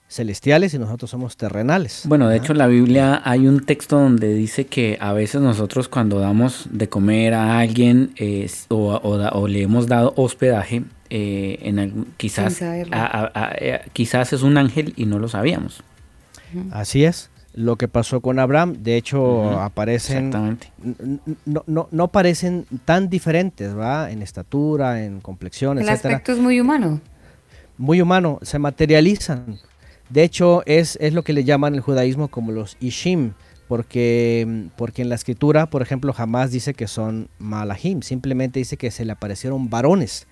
celestiales 0.08 0.74
y 0.74 0.78
nosotros 0.78 1.10
somos 1.10 1.36
terrenales. 1.38 2.02
Bueno, 2.04 2.28
de 2.28 2.36
hecho 2.36 2.52
en 2.52 2.58
la 2.58 2.66
Biblia 2.66 3.22
hay 3.24 3.46
un 3.46 3.64
texto 3.64 3.98
donde 3.98 4.34
dice 4.34 4.66
que 4.66 4.98
a 5.00 5.14
veces 5.14 5.40
nosotros 5.40 5.88
cuando 5.88 6.20
damos 6.20 6.66
de 6.70 6.88
comer 6.88 7.32
a 7.32 7.58
alguien 7.58 8.12
o, 8.68 9.48
le 9.48 9.62
hemos 9.62 9.86
dado 9.86 10.12
hospedaje, 10.16 10.84
eh, 11.08 11.58
en 11.62 12.06
quizás, 12.18 12.60
eh, 12.60 13.80
quizás 13.92 14.32
es 14.32 14.42
un 14.42 14.58
ángel 14.58 14.92
y 14.96 15.06
no 15.06 15.18
lo 15.18 15.28
sabíamos. 15.28 15.82
Así 16.70 17.04
es 17.04 17.31
lo 17.54 17.76
que 17.76 17.88
pasó 17.88 18.20
con 18.20 18.38
Abraham. 18.38 18.76
De 18.80 18.96
hecho, 18.96 19.60
aparecen. 19.60 20.30
No, 21.44 21.64
no, 21.66 21.88
no, 21.90 22.08
parecen 22.08 22.66
tan 22.84 23.08
diferentes, 23.08 23.76
¿va? 23.76 24.10
En 24.10 24.22
estatura, 24.22 25.04
en 25.04 25.20
complexión, 25.20 25.78
El 25.78 25.88
aspecto 25.88 26.32
es 26.32 26.38
muy 26.38 26.60
humano. 26.60 27.00
Muy 27.78 28.00
humano, 28.00 28.38
se 28.42 28.58
materializan. 28.58 29.58
De 30.08 30.22
hecho, 30.22 30.62
es, 30.66 30.98
es 31.00 31.14
lo 31.14 31.24
que 31.24 31.32
le 31.32 31.44
llaman 31.44 31.74
el 31.74 31.80
judaísmo 31.80 32.28
como 32.28 32.52
los 32.52 32.76
Ishim, 32.80 33.32
porque, 33.66 34.68
porque 34.76 35.02
en 35.02 35.08
la 35.08 35.14
escritura, 35.14 35.66
por 35.66 35.80
ejemplo, 35.80 36.12
jamás 36.12 36.50
dice 36.50 36.74
que 36.74 36.86
son 36.86 37.28
Malahim, 37.38 38.02
simplemente 38.02 38.58
dice 38.58 38.76
que 38.76 38.90
se 38.90 39.04
le 39.04 39.12
aparecieron 39.12 39.70
varones. 39.70 40.26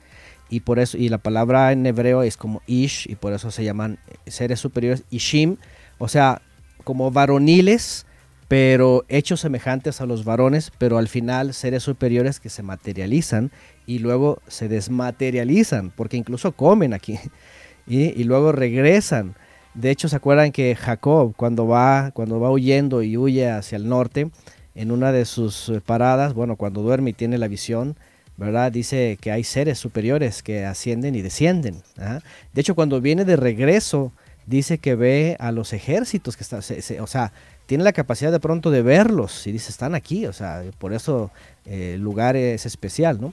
Y 0.51 0.61
por 0.61 0.81
eso, 0.81 0.99
y 0.99 1.09
la 1.09 1.19
palabra 1.19 1.73
en 1.73 1.87
hebreo 1.87 2.23
es 2.23 2.37
como 2.37 2.61
Ish, 2.67 3.09
y 3.09 3.15
por 3.15 3.33
eso 3.33 3.51
se 3.51 3.65
llaman 3.65 3.99
seres 4.27 4.61
superiores 4.61 5.05
Ishim. 5.11 5.57
O 5.99 6.09
sea, 6.09 6.43
como 6.91 7.13
varoniles, 7.13 8.05
pero 8.49 9.05
hechos 9.09 9.39
semejantes 9.39 10.01
a 10.01 10.07
los 10.07 10.25
varones, 10.25 10.73
pero 10.77 10.99
al 10.99 11.07
final 11.07 11.55
seres 11.55 11.85
superiores 11.85 12.41
que 12.41 12.49
se 12.49 12.65
materializan 12.65 13.53
y 13.87 14.01
luego 14.01 14.43
se 14.49 14.67
desmaterializan, 14.67 15.93
porque 15.93 16.17
incluso 16.17 16.51
comen 16.51 16.93
aquí 16.93 17.17
y, 17.87 18.25
luego 18.25 18.51
regresan. 18.51 19.37
De 19.73 19.93
hecho, 19.93 20.09
¿se 20.09 20.17
acuerdan 20.17 20.51
que 20.51 20.75
Jacob 20.75 21.33
cuando 21.37 21.69
va, 21.69 22.11
cuando 22.11 22.41
va 22.41 22.51
huyendo 22.51 23.05
y 23.05 23.17
huye 23.17 23.49
hacia 23.49 23.77
el 23.77 23.89
norte, 23.89 24.33
en 24.75 24.91
una 24.91 25.13
de 25.13 25.27
sus 25.27 25.69
eh, 25.69 25.81
paradas, 25.81 26.35
bueno, 26.35 26.57
cuando 26.57 26.83
duerme 26.83 27.11
y 27.11 27.13
tiene 27.13 27.39
la 27.39 27.47
visión, 27.47 27.97
¿verdad? 28.37 28.73
Dice 28.73 29.17
que 29.21 29.31
hay 29.31 29.45
seres 29.45 29.79
superiores 29.79 30.43
que 30.43 30.65
ascienden 30.65 31.15
y 31.15 31.23
descienden. 31.23 31.85
¿ah? 31.99 32.19
De 32.53 32.63
hecho, 32.63 32.75
cuando 32.75 33.01
viene 33.01 33.25
de 33.25 33.37
regreso, 33.37 34.13
dice 34.51 34.79
que 34.79 34.97
ve 34.97 35.37
a 35.39 35.53
los 35.53 35.73
ejércitos 35.73 36.37
que 36.37 36.43
están, 36.43 36.61
o 37.01 37.07
sea, 37.07 37.33
tiene 37.67 37.85
la 37.85 37.93
capacidad 37.93 38.33
de 38.33 38.41
pronto 38.41 38.71
de 38.71 38.83
verlos 38.83 39.47
y 39.47 39.53
dice, 39.53 39.71
están 39.71 39.95
aquí, 39.95 40.27
o 40.27 40.33
sea, 40.33 40.65
por 40.79 40.93
eso 40.93 41.31
eh, 41.65 41.93
el 41.95 42.01
lugar 42.01 42.37
es 42.37 42.67
especial, 42.67 43.21
¿no? 43.21 43.33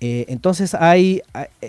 Eh, 0.00 0.26
entonces 0.28 0.74
hay, 0.74 1.22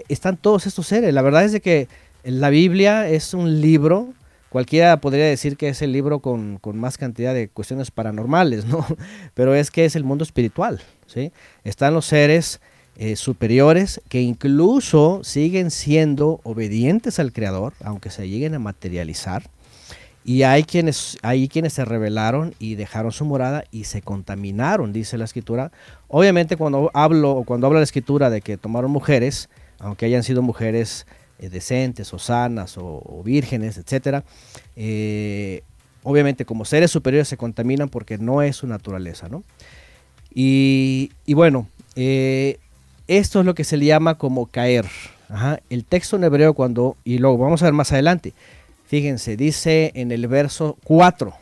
están 0.10 0.36
todos 0.36 0.68
estos 0.68 0.88
seres. 0.88 1.14
La 1.14 1.22
verdad 1.22 1.46
es 1.46 1.54
de 1.54 1.62
que 1.62 1.88
la 2.24 2.50
Biblia 2.50 3.08
es 3.08 3.34
un 3.34 3.62
libro, 3.62 4.14
cualquiera 4.50 5.00
podría 5.00 5.26
decir 5.26 5.56
que 5.56 5.70
es 5.70 5.82
el 5.82 5.94
libro 5.94 6.20
con, 6.20 6.58
con 6.58 6.78
más 6.78 6.98
cantidad 6.98 7.34
de 7.34 7.48
cuestiones 7.48 7.92
paranormales, 7.92 8.66
¿no? 8.66 8.86
Pero 9.34 9.56
es 9.56 9.72
que 9.72 9.86
es 9.86 9.96
el 9.96 10.04
mundo 10.04 10.26
espiritual, 10.26 10.82
¿sí? 11.08 11.32
Están 11.64 11.94
los 11.94 12.08
seres 12.08 12.60
eh, 12.98 13.16
superiores 13.16 14.02
que 14.10 14.22
incluso 14.22 15.22
siguen 15.24 15.72
siendo 15.72 16.40
obedientes 16.44 17.20
al 17.20 17.34
Creador, 17.34 17.74
aunque 17.84 18.10
se 18.10 18.30
lleguen 18.30 18.56
a 18.56 18.60
materializar. 18.60 19.44
Y 20.24 20.42
hay 20.42 20.64
quienes, 20.64 21.18
hay 21.22 21.48
quienes 21.48 21.74
se 21.74 21.86
rebelaron 21.86 22.56
y 22.58 22.76
dejaron 22.76 23.12
su 23.12 23.26
morada 23.26 23.64
y 23.70 23.84
se 23.84 24.02
contaminaron, 24.02 24.92
dice 24.92 25.20
la 25.20 25.26
escritura. 25.26 25.72
Obviamente 26.08 26.58
cuando 26.58 26.90
hablo, 26.96 27.44
cuando 27.46 27.68
habla 27.68 27.80
la 27.80 27.84
escritura 27.84 28.32
de 28.32 28.42
que 28.42 28.58
tomaron 28.58 28.90
mujeres, 28.90 29.50
aunque 29.78 30.08
hayan 30.08 30.24
sido 30.24 30.42
mujeres 30.42 31.06
eh, 31.38 31.50
decentes 31.50 32.14
o 32.14 32.18
sanas 32.18 32.78
o, 32.78 33.22
vírgenes, 33.24 33.78
etcétera, 33.78 34.24
eh, 34.76 35.62
obviamente 36.02 36.46
como 36.46 36.66
seres 36.66 36.90
superiores 36.92 37.28
se 37.28 37.38
contaminan 37.38 37.90
porque 37.90 38.18
no 38.18 38.42
es 38.42 38.56
su 38.56 38.68
naturaleza, 38.68 39.28
¿no? 39.28 39.44
Y, 40.34 41.12
bueno, 41.28 41.70
eh, 41.96 42.58
esto 43.08 43.40
es 43.40 43.46
lo 43.46 43.56
que 43.56 43.64
se 43.64 43.78
le 43.78 43.86
llama 43.86 44.18
como 44.18 44.48
caer. 44.48 44.86
El 45.70 45.86
texto 45.86 46.16
en 46.16 46.24
hebreo 46.24 46.54
cuando, 46.54 46.98
y 47.04 47.18
luego 47.18 47.38
vamos 47.38 47.62
a 47.62 47.66
ver 47.66 47.74
más 47.74 47.92
adelante, 47.92 48.34
Fíjense, 48.88 49.36
dice 49.36 49.92
en 49.96 50.12
el 50.12 50.28
verso 50.28 50.78
4, 50.84 51.34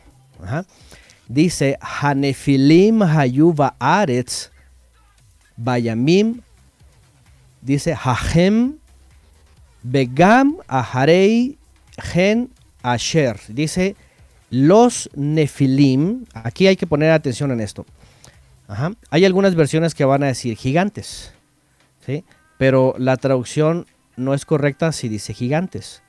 dice, 1.28 1.78
Hanefilim 1.80 3.02
hayuva 3.02 3.76
aretz 3.78 4.50
bayamim, 5.56 6.40
dice, 7.60 7.94
Hahem 7.94 8.78
begam 9.82 10.56
aharei 10.66 11.58
gen 11.98 12.48
asher, 12.82 13.38
dice, 13.48 13.94
los 14.48 15.10
nefilim, 15.14 16.24
aquí 16.32 16.66
hay 16.66 16.76
que 16.76 16.86
poner 16.86 17.10
atención 17.10 17.50
en 17.50 17.60
esto. 17.60 17.84
Hay 19.10 19.26
algunas 19.26 19.54
versiones 19.54 19.94
que 19.94 20.06
van 20.06 20.22
a 20.22 20.28
decir 20.28 20.56
gigantes, 20.56 21.33
pero 22.58 22.94
la 22.98 23.16
traducción 23.16 23.86
no 24.16 24.34
es 24.34 24.44
correcta 24.44 24.92
si 24.92 25.08
dice 25.08 25.34
gigantes. 25.34 26.02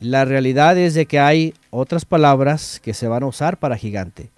La 0.00 0.24
realidad 0.24 0.78
es 0.78 0.94
de 0.94 1.06
que 1.06 1.18
hay 1.18 1.54
otras 1.70 2.04
palabras 2.04 2.80
que 2.80 2.94
se 2.94 3.08
van 3.08 3.24
a 3.24 3.26
usar 3.26 3.58
para 3.58 3.76
gigante, 3.76 4.30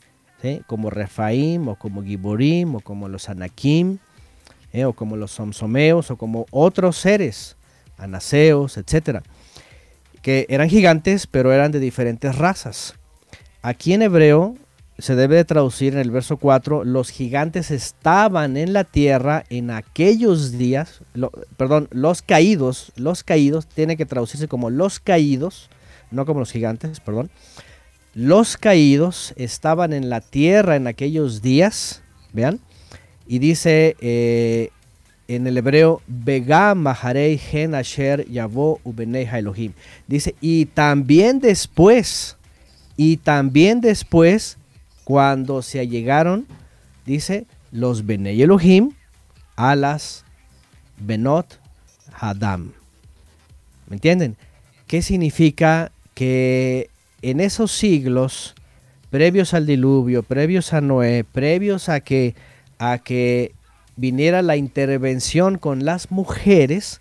como 0.66 0.88
Refaim 0.88 1.68
o 1.68 1.76
como 1.76 2.02
Giborim 2.02 2.76
o 2.76 2.80
como 2.80 3.08
los 3.08 3.28
Anakim 3.28 3.98
¿eh? 4.72 4.84
o 4.84 4.94
como 4.94 5.16
los 5.16 5.32
Somsomeos 5.32 6.10
o 6.10 6.16
como 6.16 6.46
otros 6.50 6.96
seres, 6.96 7.56
anaseos, 7.98 8.78
etcétera, 8.78 9.22
que 10.22 10.46
eran 10.48 10.68
gigantes 10.68 11.26
pero 11.26 11.52
eran 11.52 11.72
de 11.72 11.80
diferentes 11.80 12.36
razas. 12.36 12.94
Aquí 13.62 13.92
en 13.92 14.02
hebreo 14.02 14.56
se 15.00 15.14
debe 15.14 15.36
de 15.36 15.44
traducir 15.44 15.94
en 15.94 16.00
el 16.00 16.10
verso 16.10 16.36
4, 16.36 16.84
los 16.84 17.10
gigantes 17.10 17.70
estaban 17.70 18.56
en 18.56 18.72
la 18.72 18.84
tierra 18.84 19.44
en 19.50 19.70
aquellos 19.70 20.52
días, 20.52 21.00
perdón, 21.56 21.88
los 21.90 22.22
caídos, 22.22 22.92
los 22.96 23.24
caídos, 23.24 23.66
tiene 23.66 23.96
que 23.96 24.06
traducirse 24.06 24.48
como 24.48 24.70
los 24.70 25.00
caídos, 25.00 25.70
no 26.10 26.26
como 26.26 26.40
los 26.40 26.52
gigantes, 26.52 27.00
perdón. 27.00 27.30
Los 28.14 28.56
caídos 28.56 29.32
estaban 29.36 29.92
en 29.92 30.10
la 30.10 30.20
tierra 30.20 30.76
en 30.76 30.86
aquellos 30.86 31.42
días, 31.42 32.02
vean, 32.32 32.60
y 33.26 33.38
dice 33.38 33.96
eh, 34.00 34.70
en 35.28 35.46
el 35.46 35.56
hebreo, 35.56 36.02
Bega 36.08 36.74
Maharei 36.74 37.38
Gen 37.38 37.76
Asher 37.76 38.26
Elohim. 38.28 39.72
Dice, 40.08 40.34
y 40.40 40.66
también 40.66 41.38
después, 41.38 42.36
y 42.96 43.18
también 43.18 43.80
después 43.80 44.58
cuando 45.10 45.60
se 45.60 45.80
allegaron, 45.80 46.46
dice, 47.04 47.48
los 47.72 48.06
Bene 48.06 48.30
Elohim 48.40 48.92
a 49.56 49.98
Benot 51.00 51.58
Hadam. 52.12 52.70
¿Me 53.88 53.96
entienden? 53.96 54.36
¿Qué 54.86 55.02
significa 55.02 55.90
que 56.14 56.90
en 57.22 57.40
esos 57.40 57.72
siglos, 57.72 58.54
previos 59.10 59.52
al 59.52 59.66
diluvio, 59.66 60.22
previos 60.22 60.72
a 60.72 60.80
Noé, 60.80 61.24
previos 61.24 61.88
a 61.88 61.98
que, 61.98 62.36
a 62.78 62.98
que 62.98 63.52
viniera 63.96 64.42
la 64.42 64.56
intervención 64.56 65.58
con 65.58 65.84
las 65.84 66.12
mujeres, 66.12 67.00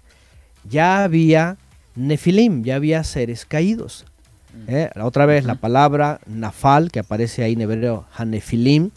ya 0.68 1.04
había 1.04 1.58
Nefilim, 1.94 2.64
ya 2.64 2.78
había 2.78 3.04
seres 3.04 3.46
caídos. 3.46 4.08
¿Eh? 4.68 4.90
Otra 5.02 5.26
vez 5.26 5.46
la 5.46 5.56
palabra 5.56 6.20
nafal, 6.26 6.92
que 6.92 7.00
aparece 7.00 7.44
ahí 7.44 7.54
en 7.54 7.62
hebreo, 7.62 8.06
hanefilim, 8.16 8.92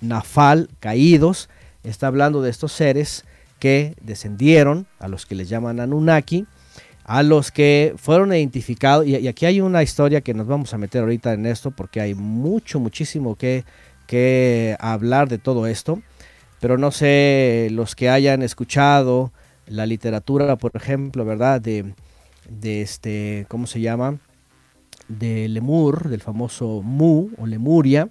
nafal, 0.00 0.68
caídos, 0.80 1.48
está 1.84 2.06
hablando 2.06 2.42
de 2.42 2.50
estos 2.50 2.72
seres 2.72 3.24
que 3.58 3.94
descendieron, 4.00 4.86
a 4.98 5.08
los 5.08 5.26
que 5.26 5.34
les 5.34 5.48
llaman 5.48 5.80
Anunnaki, 5.80 6.46
a 7.04 7.22
los 7.22 7.50
que 7.50 7.94
fueron 7.96 8.32
identificados, 8.32 9.06
y, 9.06 9.28
aquí 9.28 9.46
hay 9.46 9.60
una 9.60 9.82
historia 9.82 10.20
que 10.20 10.34
nos 10.34 10.46
vamos 10.46 10.72
a 10.74 10.78
meter 10.78 11.02
ahorita 11.02 11.32
en 11.32 11.46
esto, 11.46 11.70
porque 11.70 12.00
hay 12.00 12.14
mucho, 12.14 12.80
muchísimo 12.80 13.36
que, 13.36 13.64
que 14.06 14.76
hablar 14.80 15.28
de 15.28 15.38
todo 15.38 15.66
esto, 15.66 16.00
pero 16.60 16.78
no 16.78 16.90
sé, 16.90 17.68
los 17.70 17.94
que 17.94 18.10
hayan 18.10 18.42
escuchado 18.42 19.32
la 19.66 19.86
literatura, 19.86 20.56
por 20.56 20.72
ejemplo, 20.74 21.24
¿verdad? 21.24 21.60
De, 21.60 21.94
de 22.48 22.82
este, 22.82 23.46
¿cómo 23.48 23.66
se 23.66 23.80
llama? 23.80 24.18
De 25.18 25.48
Lemur, 25.48 26.08
del 26.08 26.20
famoso 26.20 26.82
Mu 26.82 27.30
o 27.36 27.46
Lemuria, 27.46 28.08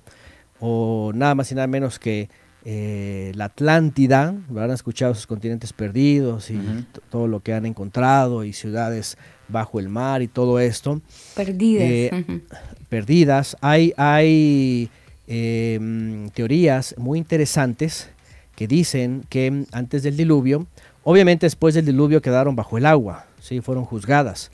o 0.59 1.11
nada 1.15 1.35
más 1.35 1.51
y 1.51 1.55
nada 1.55 1.67
menos 1.67 1.97
que 1.99 2.29
eh, 2.65 3.31
la 3.35 3.45
Atlántida, 3.45 4.35
habrán 4.49 4.71
escuchado 4.71 5.15
sus 5.15 5.25
continentes 5.25 5.71
perdidos 5.71 6.51
y 6.51 6.59
todo 7.09 7.27
lo 7.27 7.39
que 7.39 7.53
han 7.53 7.65
encontrado 7.65 8.43
y 8.43 8.53
ciudades 8.53 9.17
bajo 9.47 9.79
el 9.79 9.87
mar 9.87 10.21
y 10.21 10.27
todo 10.27 10.59
esto. 10.59 11.01
Perdidas. 11.35 11.83
Eh, 11.83 12.41
perdidas. 12.89 13.55
Hay, 13.61 13.93
hay 13.95 14.89
em, 15.27 16.29
teorías 16.29 16.95
muy 16.97 17.17
interesantes 17.17 18.09
que 18.55 18.67
dicen 18.67 19.23
que 19.29 19.65
antes 19.71 20.03
del 20.03 20.17
diluvio, 20.17 20.67
obviamente 21.03 21.45
después 21.45 21.75
del 21.75 21.85
diluvio 21.85 22.21
quedaron 22.21 22.57
bajo 22.57 22.77
el 22.77 22.85
agua, 22.85 23.25
¿sí? 23.39 23.61
fueron 23.61 23.85
juzgadas, 23.85 24.51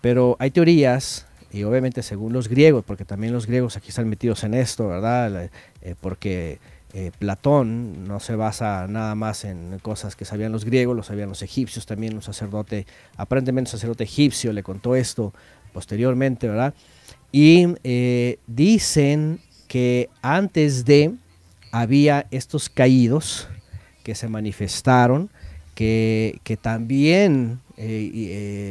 pero 0.00 0.36
hay 0.38 0.52
teorías 0.52 1.27
y 1.52 1.62
obviamente 1.64 2.02
según 2.02 2.32
los 2.32 2.48
griegos, 2.48 2.84
porque 2.84 3.04
también 3.04 3.32
los 3.32 3.46
griegos 3.46 3.76
aquí 3.76 3.88
están 3.88 4.08
metidos 4.08 4.44
en 4.44 4.54
esto, 4.54 4.88
¿verdad? 4.88 5.50
Eh, 5.82 5.94
porque 6.00 6.58
eh, 6.94 7.10
Platón 7.18 8.06
no 8.06 8.20
se 8.20 8.34
basa 8.34 8.86
nada 8.88 9.14
más 9.14 9.44
en 9.44 9.78
cosas 9.80 10.16
que 10.16 10.24
sabían 10.24 10.52
los 10.52 10.64
griegos, 10.64 10.96
lo 10.96 11.02
sabían 11.02 11.28
los 11.28 11.42
egipcios, 11.42 11.86
también 11.86 12.14
un 12.14 12.22
sacerdote, 12.22 12.86
aparentemente 13.16 13.68
un 13.68 13.72
sacerdote 13.72 14.04
egipcio 14.04 14.52
le 14.52 14.62
contó 14.62 14.94
esto 14.94 15.32
posteriormente, 15.72 16.48
¿verdad? 16.48 16.74
Y 17.30 17.66
eh, 17.84 18.38
dicen 18.46 19.40
que 19.68 20.08
antes 20.22 20.84
de 20.84 21.14
había 21.72 22.26
estos 22.30 22.70
caídos 22.70 23.48
que 24.02 24.14
se 24.14 24.28
manifestaron, 24.28 25.30
que, 25.74 26.40
que 26.42 26.56
también 26.56 27.60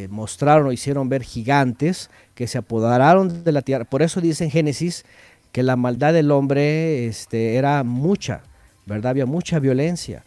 mostraron 0.10 0.68
o 0.68 0.72
hicieron 0.72 1.10
ver 1.10 1.24
gigantes, 1.24 2.10
que 2.36 2.48
se 2.48 2.58
apoderaron 2.58 3.44
de 3.44 3.52
la 3.52 3.62
tierra. 3.62 3.86
Por 3.86 4.02
eso 4.02 4.22
dice 4.22 4.44
en 4.44 4.52
Génesis 4.52 5.06
que 5.52 5.64
la 5.64 5.76
maldad 5.76 6.14
del 6.14 6.32
hombre 6.32 7.08
este, 7.08 7.56
era 7.56 7.84
mucha, 7.84 8.42
¿verdad? 8.86 9.12
Había 9.12 9.26
mucha 9.26 9.60
violencia, 9.60 10.24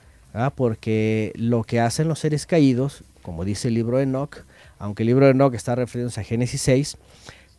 porque 0.55 1.33
lo 1.37 1.63
que 1.65 1.81
hacen 1.81 2.09
los 2.09 2.19
seres 2.19 2.47
caídos, 2.47 3.05
como 3.23 3.45
dice 3.45 3.69
el 3.69 3.75
libro 3.75 3.99
de 3.99 4.05
Enoch, 4.05 4.45
aunque 4.79 5.03
el 5.03 5.09
libro 5.09 5.27
de 5.27 5.33
Enoch 5.33 5.55
está 5.55 5.75
refiriéndose 5.75 6.21
a 6.21 6.25
Génesis 6.25 6.63
6, 6.63 6.97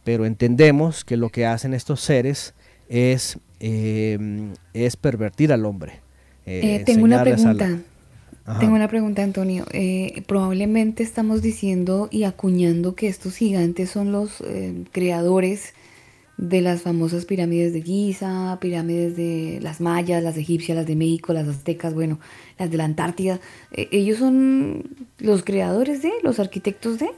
pero 0.03 0.25
entendemos 0.25 1.05
que 1.05 1.17
lo 1.17 1.29
que 1.29 1.45
hacen 1.45 1.73
estos 1.73 2.01
seres 2.01 2.53
es, 2.89 3.37
em, 3.59 4.53
es 4.73 4.95
pervertir 4.97 5.53
al 5.53 5.65
hombre. 5.65 6.01
Eh, 6.45 6.77
eh, 6.77 6.83
tengo 6.83 7.03
una 7.05 7.21
pregunta. 7.21 7.79
Tengo 8.59 8.75
una 8.75 8.87
pregunta, 8.87 9.23
Antonio. 9.23 9.65
Eh, 9.71 10.23
probablemente 10.27 11.03
estamos 11.03 11.41
diciendo 11.41 12.09
y 12.11 12.23
acuñando 12.23 12.95
que 12.95 13.07
estos 13.07 13.35
gigantes 13.35 13.89
son 13.91 14.11
los 14.11 14.43
creadores 14.91 15.73
de 16.37 16.61
las 16.61 16.81
famosas 16.81 17.25
pirámides 17.25 17.71
de 17.71 17.83
Giza, 17.83 18.57
pirámides 18.59 19.15
de 19.15 19.59
las 19.61 19.79
mayas, 19.79 20.23
las 20.23 20.37
egipcias, 20.37 20.75
las 20.75 20.87
de 20.87 20.95
México, 20.95 21.33
las 21.33 21.47
aztecas, 21.47 21.93
bueno, 21.93 22.19
las 22.57 22.71
de 22.71 22.77
la 22.77 22.85
Antártida. 22.85 23.39
¿Ellos 23.71 24.17
son 24.17 24.83
los 25.19 25.43
creadores 25.43 26.01
de, 26.01 26.11
los 26.23 26.39
arquitectos 26.39 26.97
de? 26.97 27.11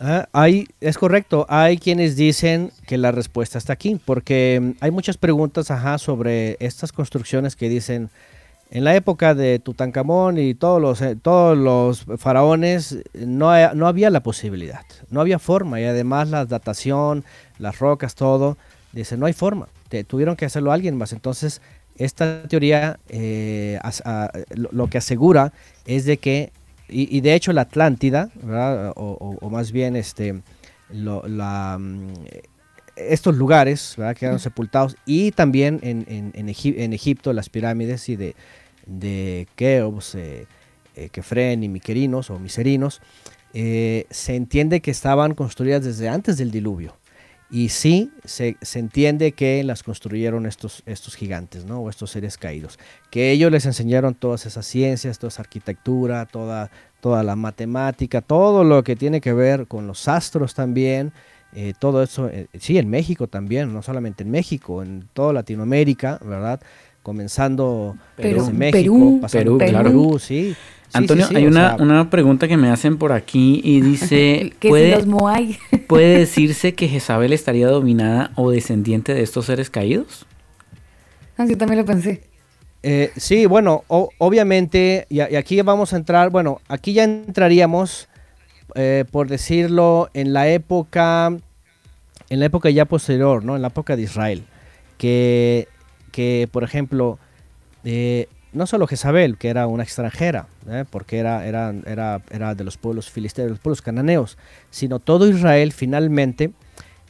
Ah, 0.00 0.28
hay, 0.32 0.68
es 0.80 0.96
correcto, 0.96 1.44
hay 1.48 1.76
quienes 1.76 2.14
dicen 2.14 2.70
que 2.86 2.98
la 2.98 3.10
respuesta 3.10 3.58
está 3.58 3.72
aquí, 3.72 4.00
porque 4.04 4.60
mm, 4.62 4.70
hay 4.80 4.90
muchas 4.92 5.16
preguntas 5.16 5.70
ajá, 5.70 5.98
sobre 5.98 6.56
estas 6.60 6.92
construcciones 6.92 7.56
que 7.56 7.68
dicen, 7.68 8.08
en 8.70 8.84
la 8.84 8.94
época 8.94 9.34
de 9.34 9.58
Tutankamón 9.58 10.38
y 10.38 10.54
todos 10.54 10.80
los, 10.80 11.00
eh, 11.00 11.16
todos 11.16 11.56
los 11.56 12.04
faraones 12.18 12.98
no, 13.14 13.74
no 13.74 13.86
había 13.86 14.10
la 14.10 14.22
posibilidad, 14.22 14.84
no 15.10 15.20
había 15.20 15.38
forma 15.38 15.80
y 15.80 15.84
además 15.84 16.28
la 16.28 16.44
datación, 16.44 17.24
las 17.58 17.78
rocas, 17.78 18.14
todo, 18.14 18.56
dice 18.92 19.16
no 19.16 19.26
hay 19.26 19.32
forma, 19.32 19.68
tuvieron 20.06 20.36
que 20.36 20.44
hacerlo 20.44 20.72
alguien 20.72 20.96
más. 20.96 21.12
Entonces, 21.12 21.62
esta 21.96 22.42
teoría 22.44 22.98
eh, 23.08 23.78
lo, 24.54 24.86
que 24.88 24.98
asegura 24.98 25.52
es 25.86 26.04
de 26.04 26.18
que, 26.18 26.52
y, 26.88 27.20
de 27.20 27.34
hecho 27.34 27.52
la 27.52 27.62
Atlántida, 27.62 28.30
o, 28.94 29.48
más 29.50 29.72
bien 29.72 29.96
este, 29.96 30.40
la, 30.90 31.76
mm, 31.78 32.12
estos 32.98 33.36
lugares 33.36 33.96
quedaron 34.18 34.40
sepultados 34.40 34.96
y 35.06 35.32
también 35.32 35.80
en, 35.82 36.04
en, 36.08 36.32
en, 36.34 36.92
Egipto 36.92 37.32
las 37.32 37.48
pirámides 37.48 38.08
y 38.08 38.16
de, 38.16 38.34
de 38.86 39.46
Keops, 39.54 40.14
eh, 40.14 40.46
eh, 40.96 41.08
Kefren 41.10 41.62
y 41.62 41.68
Miquerinos 41.68 42.30
o 42.30 42.38
Miserinos, 42.38 43.00
eh, 43.54 44.06
se 44.10 44.34
entiende 44.34 44.80
que 44.80 44.90
estaban 44.90 45.34
construidas 45.34 45.84
desde 45.84 46.08
antes 46.08 46.36
del 46.36 46.50
diluvio. 46.50 46.96
Y 47.50 47.70
sí, 47.70 48.12
se, 48.24 48.58
se, 48.60 48.78
entiende 48.78 49.32
que 49.32 49.64
las 49.64 49.82
construyeron 49.82 50.44
estos, 50.44 50.82
estos 50.84 51.14
gigantes, 51.16 51.64
¿no? 51.64 51.80
O 51.80 51.88
estos 51.88 52.10
seres 52.10 52.36
caídos. 52.36 52.78
Que 53.10 53.30
ellos 53.30 53.50
les 53.50 53.64
enseñaron 53.64 54.14
todas 54.14 54.44
esas 54.44 54.66
ciencias, 54.66 55.18
toda 55.18 55.28
esa 55.28 55.42
arquitectura, 55.42 56.26
toda, 56.26 56.70
toda 57.00 57.22
la 57.22 57.36
matemática, 57.36 58.20
todo 58.20 58.64
lo 58.64 58.84
que 58.84 58.96
tiene 58.96 59.22
que 59.22 59.32
ver 59.32 59.66
con 59.66 59.86
los 59.86 60.08
astros 60.08 60.52
también. 60.52 61.12
Eh, 61.54 61.72
todo 61.78 62.02
eso, 62.02 62.28
eh, 62.28 62.46
sí, 62.58 62.76
en 62.78 62.90
México 62.90 63.26
también, 63.26 63.72
no 63.72 63.82
solamente 63.82 64.22
en 64.22 64.30
México, 64.30 64.82
en 64.82 65.08
toda 65.12 65.32
Latinoamérica, 65.32 66.18
¿verdad? 66.22 66.60
Comenzando 67.02 67.96
Perú, 68.16 68.46
en 68.48 68.58
México, 68.58 69.20
Perú, 69.30 69.58
Perú, 69.58 70.18
sí. 70.18 70.54
Antonio, 70.92 71.26
hay 71.34 71.46
una, 71.46 71.76
una, 71.78 72.10
pregunta 72.10 72.48
que 72.48 72.56
me 72.56 72.70
hacen 72.70 72.96
por 72.98 73.12
aquí 73.12 73.60
y 73.62 73.80
dice, 73.82 74.52
¿puede, 74.60 75.04
¿puede 75.86 76.18
decirse 76.18 76.74
que 76.74 76.88
Jezabel 76.88 77.32
estaría 77.32 77.68
dominada 77.68 78.30
o 78.36 78.50
descendiente 78.50 79.14
de 79.14 79.22
estos 79.22 79.46
seres 79.46 79.70
caídos? 79.70 80.26
Ah, 81.36 81.46
yo 81.46 81.56
también 81.56 81.78
lo 81.78 81.86
pensé. 81.86 82.22
Eh, 82.82 83.10
sí, 83.16 83.46
bueno, 83.46 83.84
obviamente, 83.88 85.06
y, 85.08 85.20
aquí 85.20 85.60
vamos 85.62 85.92
a 85.92 85.96
entrar, 85.96 86.30
bueno, 86.30 86.60
aquí 86.68 86.92
ya 86.92 87.04
entraríamos 87.04 88.08
eh, 88.74 89.04
por 89.10 89.28
decirlo, 89.28 90.10
en 90.14 90.32
la 90.32 90.48
época, 90.48 91.36
en 92.28 92.40
la 92.40 92.46
época 92.46 92.70
ya 92.70 92.84
posterior, 92.84 93.44
¿no? 93.44 93.56
En 93.56 93.62
la 93.62 93.68
época 93.68 93.96
de 93.96 94.02
Israel, 94.02 94.44
que, 94.96 95.68
que 96.12 96.48
por 96.50 96.64
ejemplo, 96.64 97.18
eh, 97.84 98.28
no 98.52 98.66
solo 98.66 98.86
Jezabel, 98.86 99.38
que 99.38 99.48
era 99.48 99.66
una 99.66 99.82
extranjera, 99.82 100.48
¿eh? 100.68 100.84
porque 100.90 101.18
era, 101.18 101.46
era, 101.46 101.74
era, 101.86 102.22
era, 102.30 102.54
de 102.54 102.64
los 102.64 102.76
pueblos 102.76 103.10
filisteos, 103.10 103.46
de 103.46 103.50
los 103.50 103.60
pueblos 103.60 103.82
cananeos, 103.82 104.38
sino 104.70 104.98
todo 104.98 105.28
Israel 105.28 105.72
finalmente 105.72 106.52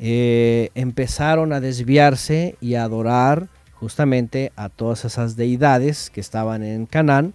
empezaron 0.00 1.52
a 1.52 1.58
desviarse 1.58 2.54
y 2.60 2.74
a 2.74 2.84
adorar 2.84 3.48
justamente 3.72 4.52
a 4.54 4.68
todas 4.68 5.04
esas 5.04 5.34
deidades 5.34 6.10
que 6.10 6.20
estaban 6.20 6.62
en 6.62 6.86
Canaán 6.86 7.34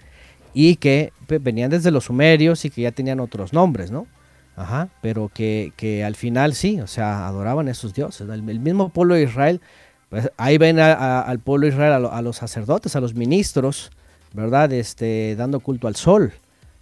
y 0.54 0.76
que 0.76 1.14
venían 1.28 1.72
desde 1.72 1.92
los 1.92 2.06
sumerios 2.06 2.66
y 2.66 2.70
que 2.70 2.82
ya 2.82 2.92
tenían 2.92 3.20
otros 3.20 3.54
nombres, 3.54 3.92
¿no? 3.92 4.08
Ajá, 4.56 4.90
pero 5.02 5.30
que, 5.34 5.74
que 5.76 6.04
al 6.04 6.16
final 6.16 6.54
sí, 6.54 6.80
o 6.80 6.88
sea, 6.88 7.28
adoraban 7.28 7.68
a 7.68 7.72
esos 7.72 7.94
dioses. 7.94 8.30
El, 8.30 8.44
mismo 8.44 8.90
pueblo 8.90 9.16
de 9.16 9.24
Israel, 9.24 9.62
pues 10.10 10.32
ahí 10.38 10.60
ven 10.60 10.80
al 10.80 11.40
pueblo 11.40 11.66
de 11.66 11.74
Israel, 11.74 12.06
a, 12.06 12.22
los 12.22 12.38
sacerdotes, 12.38 12.96
a 12.96 13.00
los 13.00 13.16
ministros, 13.16 13.92
¿verdad? 14.34 14.72
Este, 14.72 15.36
dando 15.36 15.60
culto 15.60 15.88
al 15.88 15.96
sol, 15.96 16.34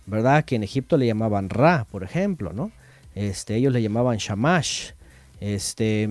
¿verdad? 0.05 0.43
Que 0.43 0.55
en 0.57 0.63
Egipto 0.63 0.97
le 0.97 1.05
llamaban 1.07 1.49
Ra, 1.49 1.87
por 1.89 2.03
ejemplo, 2.03 2.51
¿no? 2.51 2.71
Este, 3.15 3.55
ellos 3.55 3.71
le 3.71 3.81
llamaban 3.81 4.17
Shamash, 4.17 4.91
este, 5.39 6.09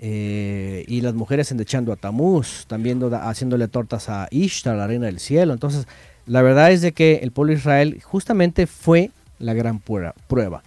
eh, 0.00 0.84
y 0.86 1.00
las 1.00 1.14
mujeres 1.14 1.50
endechando 1.50 1.92
a 1.92 1.96
Tamuz, 1.96 2.66
también 2.66 3.00
haciéndole 3.12 3.66
tortas 3.66 4.08
a 4.08 4.28
Ishtar, 4.30 4.76
la 4.76 4.86
reina 4.86 5.06
del 5.06 5.18
cielo. 5.18 5.52
Entonces, 5.52 5.86
la 6.26 6.42
verdad 6.42 6.72
es 6.72 6.82
de 6.82 6.92
que 6.92 7.20
el 7.22 7.32
pueblo 7.32 7.52
de 7.52 7.58
Israel 7.58 8.00
justamente 8.02 8.66
fue 8.66 9.10
la 9.38 9.54
gran 9.54 9.80
prueba 9.80 10.62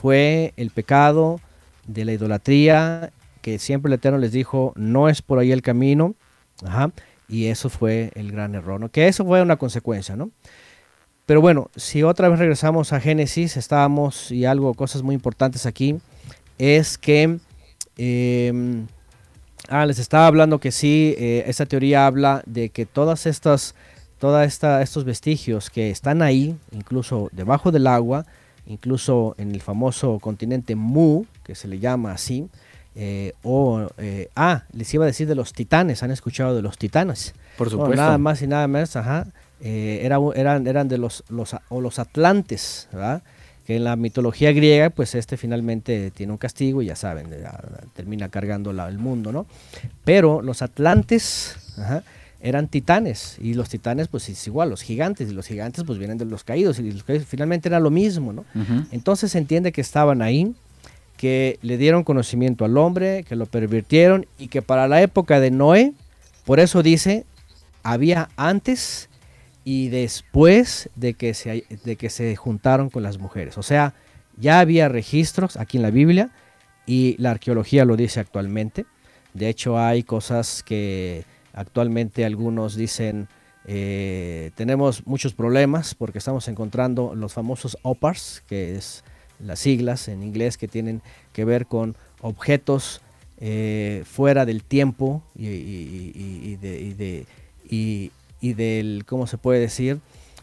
fue 0.00 0.54
el 0.56 0.70
pecado 0.70 1.40
de 1.86 2.06
la 2.06 2.12
idolatría, 2.12 3.12
que 3.42 3.58
siempre 3.58 3.90
el 3.90 3.94
Eterno 3.94 4.18
les 4.18 4.32
dijo, 4.32 4.72
no 4.76 5.10
es 5.10 5.20
por 5.20 5.38
ahí 5.38 5.52
el 5.52 5.60
camino, 5.60 6.14
y 7.28 7.46
eso 7.46 7.68
fue 7.68 8.10
el 8.14 8.32
gran 8.32 8.54
error, 8.54 8.80
¿no? 8.80 8.88
que 8.88 9.08
eso 9.08 9.26
fue 9.26 9.42
una 9.42 9.56
consecuencia, 9.56 10.16
¿no? 10.16 10.30
Pero 11.26 11.42
bueno, 11.42 11.70
si 11.76 12.02
otra 12.02 12.28
vez 12.28 12.38
regresamos 12.38 12.92
a 12.92 13.00
Génesis, 13.00 13.56
estábamos, 13.56 14.32
y 14.32 14.46
algo, 14.46 14.74
cosas 14.74 15.02
muy 15.02 15.14
importantes 15.14 15.66
aquí, 15.66 15.98
es 16.58 16.98
que, 16.98 17.38
em, 17.98 18.86
ah, 19.68 19.86
les 19.86 19.98
estaba 19.98 20.26
hablando 20.26 20.58
que 20.58 20.72
sí, 20.72 21.14
eh, 21.18 21.44
esa 21.46 21.66
teoría 21.66 22.06
habla 22.06 22.42
de 22.46 22.70
que 22.70 22.86
todas 22.86 23.26
estas, 23.26 23.74
todos 24.20 24.44
estos 24.44 25.04
vestigios 25.04 25.70
que 25.70 25.90
están 25.90 26.20
ahí, 26.20 26.54
incluso 26.72 27.30
debajo 27.32 27.72
del 27.72 27.86
agua, 27.86 28.26
incluso 28.66 29.34
en 29.38 29.50
el 29.52 29.62
famoso 29.62 30.18
continente 30.20 30.76
Mu, 30.76 31.24
que 31.42 31.54
se 31.54 31.66
le 31.66 31.78
llama 31.78 32.12
así, 32.12 32.46
eh, 32.94 33.32
o, 33.42 33.88
eh, 33.96 34.28
ah, 34.36 34.64
les 34.72 34.92
iba 34.92 35.04
a 35.04 35.06
decir 35.06 35.26
de 35.26 35.34
los 35.34 35.54
titanes, 35.54 36.02
¿han 36.02 36.10
escuchado 36.10 36.54
de 36.54 36.60
los 36.60 36.76
titanes? 36.76 37.34
Por 37.56 37.70
supuesto. 37.70 37.96
nada 37.96 38.18
más 38.18 38.42
y 38.42 38.46
nada 38.46 38.68
más, 38.68 38.94
ajá, 38.94 39.26
eh, 39.62 40.00
eran, 40.02 40.66
eran 40.66 40.88
de 40.88 40.98
los, 40.98 41.24
los, 41.30 41.56
o 41.70 41.80
los 41.80 41.98
atlantes, 41.98 42.88
¿verdad? 42.92 43.22
Que 43.66 43.76
en 43.76 43.84
la 43.84 43.96
mitología 43.96 44.52
griega, 44.52 44.90
pues 44.90 45.14
este 45.14 45.38
finalmente 45.38 46.10
tiene 46.10 46.32
un 46.32 46.38
castigo 46.38 46.82
y 46.82 46.86
ya 46.86 46.96
saben, 46.96 47.28
termina 47.94 48.28
cargando 48.28 48.70
el 48.70 48.98
mundo, 48.98 49.32
¿no? 49.32 49.46
Pero 50.04 50.42
los 50.42 50.60
atlantes, 50.60 51.56
ajá, 51.78 52.02
eran 52.40 52.68
titanes 52.68 53.36
y 53.40 53.54
los 53.54 53.68
titanes 53.68 54.08
pues 54.08 54.28
es 54.28 54.46
igual, 54.46 54.70
los 54.70 54.82
gigantes 54.82 55.30
y 55.30 55.34
los 55.34 55.46
gigantes 55.46 55.84
pues 55.84 55.98
vienen 55.98 56.18
de 56.18 56.24
los 56.24 56.42
caídos 56.44 56.78
y 56.78 56.90
los 56.90 57.04
caídos 57.04 57.26
finalmente 57.26 57.68
era 57.68 57.80
lo 57.80 57.90
mismo, 57.90 58.32
¿no? 58.32 58.44
Entonces 58.90 59.32
se 59.32 59.38
entiende 59.38 59.72
que 59.72 59.80
estaban 59.80 60.22
ahí, 60.22 60.54
que 61.16 61.58
le 61.60 61.76
dieron 61.76 62.02
conocimiento 62.02 62.64
al 62.64 62.78
hombre, 62.78 63.24
que 63.24 63.36
lo 63.36 63.46
pervirtieron 63.46 64.26
y 64.38 64.48
que 64.48 64.62
para 64.62 64.88
la 64.88 65.02
época 65.02 65.38
de 65.38 65.50
Noé, 65.50 65.92
por 66.46 66.60
eso 66.60 66.82
dice, 66.82 67.26
había 67.82 68.30
antes 68.36 69.10
y 69.64 69.88
después 69.88 70.88
de 70.96 71.14
que 71.14 71.34
se, 71.34 71.64
de 71.84 71.96
que 71.96 72.08
se 72.08 72.34
juntaron 72.36 72.88
con 72.88 73.02
las 73.02 73.18
mujeres. 73.18 73.58
O 73.58 73.62
sea, 73.62 73.94
ya 74.38 74.60
había 74.60 74.88
registros 74.88 75.56
aquí 75.58 75.76
en 75.76 75.82
la 75.82 75.90
Biblia 75.90 76.30
y 76.86 77.16
la 77.18 77.32
arqueología 77.32 77.84
lo 77.84 77.96
dice 77.96 78.20
actualmente. 78.20 78.86
De 79.34 79.48
hecho 79.48 79.78
hay 79.78 80.02
cosas 80.02 80.62
que 80.62 81.24
Actualmente 81.52 82.24
algunos 82.24 82.76
dicen 82.76 83.28
eh, 83.66 84.50
tenemos 84.54 85.06
muchos 85.06 85.34
problemas 85.34 85.94
porque 85.94 86.18
estamos 86.18 86.48
encontrando 86.48 87.14
los 87.14 87.32
famosos 87.32 87.78
OPARs, 87.82 88.42
que 88.48 88.76
es 88.76 89.04
las 89.38 89.60
siglas 89.60 90.08
en 90.08 90.22
inglés 90.22 90.56
que 90.56 90.68
tienen 90.68 91.02
que 91.32 91.44
ver 91.44 91.66
con 91.66 91.96
objetos 92.20 93.00
eh, 93.38 94.02
fuera 94.06 94.44
del 94.44 94.62
tiempo 94.62 95.22
y, 95.34 96.56
del, 98.54 99.04
¿cómo 99.06 99.26
se 99.26 99.38
puede 99.38 99.60
decir? 99.60 100.00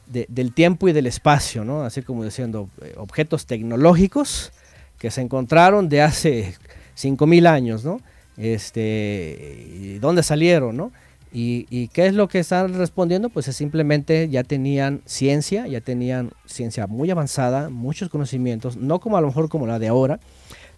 del 0.07 0.53
tiempo 0.53 0.87
y 0.87 0.93
del 0.93 1.05
espacio, 1.05 1.65
¿no? 1.65 1.81
Así 1.83 2.01
como 2.01 2.23
diciendo, 2.23 2.69
eh, 2.81 2.93
objetos 2.95 3.45
tecnológicos 3.45 4.53
que 4.97 5.11
se 5.11 5.19
encontraron 5.19 5.89
de 5.89 6.01
hace 6.01 6.55
5.000 6.95 7.45
años, 7.45 7.83
¿no? 7.83 7.99
Este, 8.37 9.97
dónde 9.99 10.23
salieron, 10.23 10.77
¿no? 10.77 10.91
Y, 11.33 11.89
qué 11.89 12.07
es 12.07 12.13
lo 12.13 12.27
que 12.27 12.39
están 12.39 12.73
respondiendo? 12.73 13.29
Pues 13.29 13.47
es 13.47 13.55
simplemente 13.55 14.29
ya 14.29 14.43
tenían 14.43 15.01
ciencia, 15.05 15.67
ya 15.67 15.81
tenían 15.81 16.31
ciencia 16.45 16.87
muy 16.87 17.11
avanzada, 17.11 17.69
muchos 17.69 18.09
conocimientos, 18.09 18.77
no 18.77 18.99
como 18.99 19.17
a 19.17 19.21
lo 19.21 19.27
mejor 19.27 19.49
como 19.49 19.67
la 19.67 19.77
de 19.77 19.87
ahora, 19.87 20.19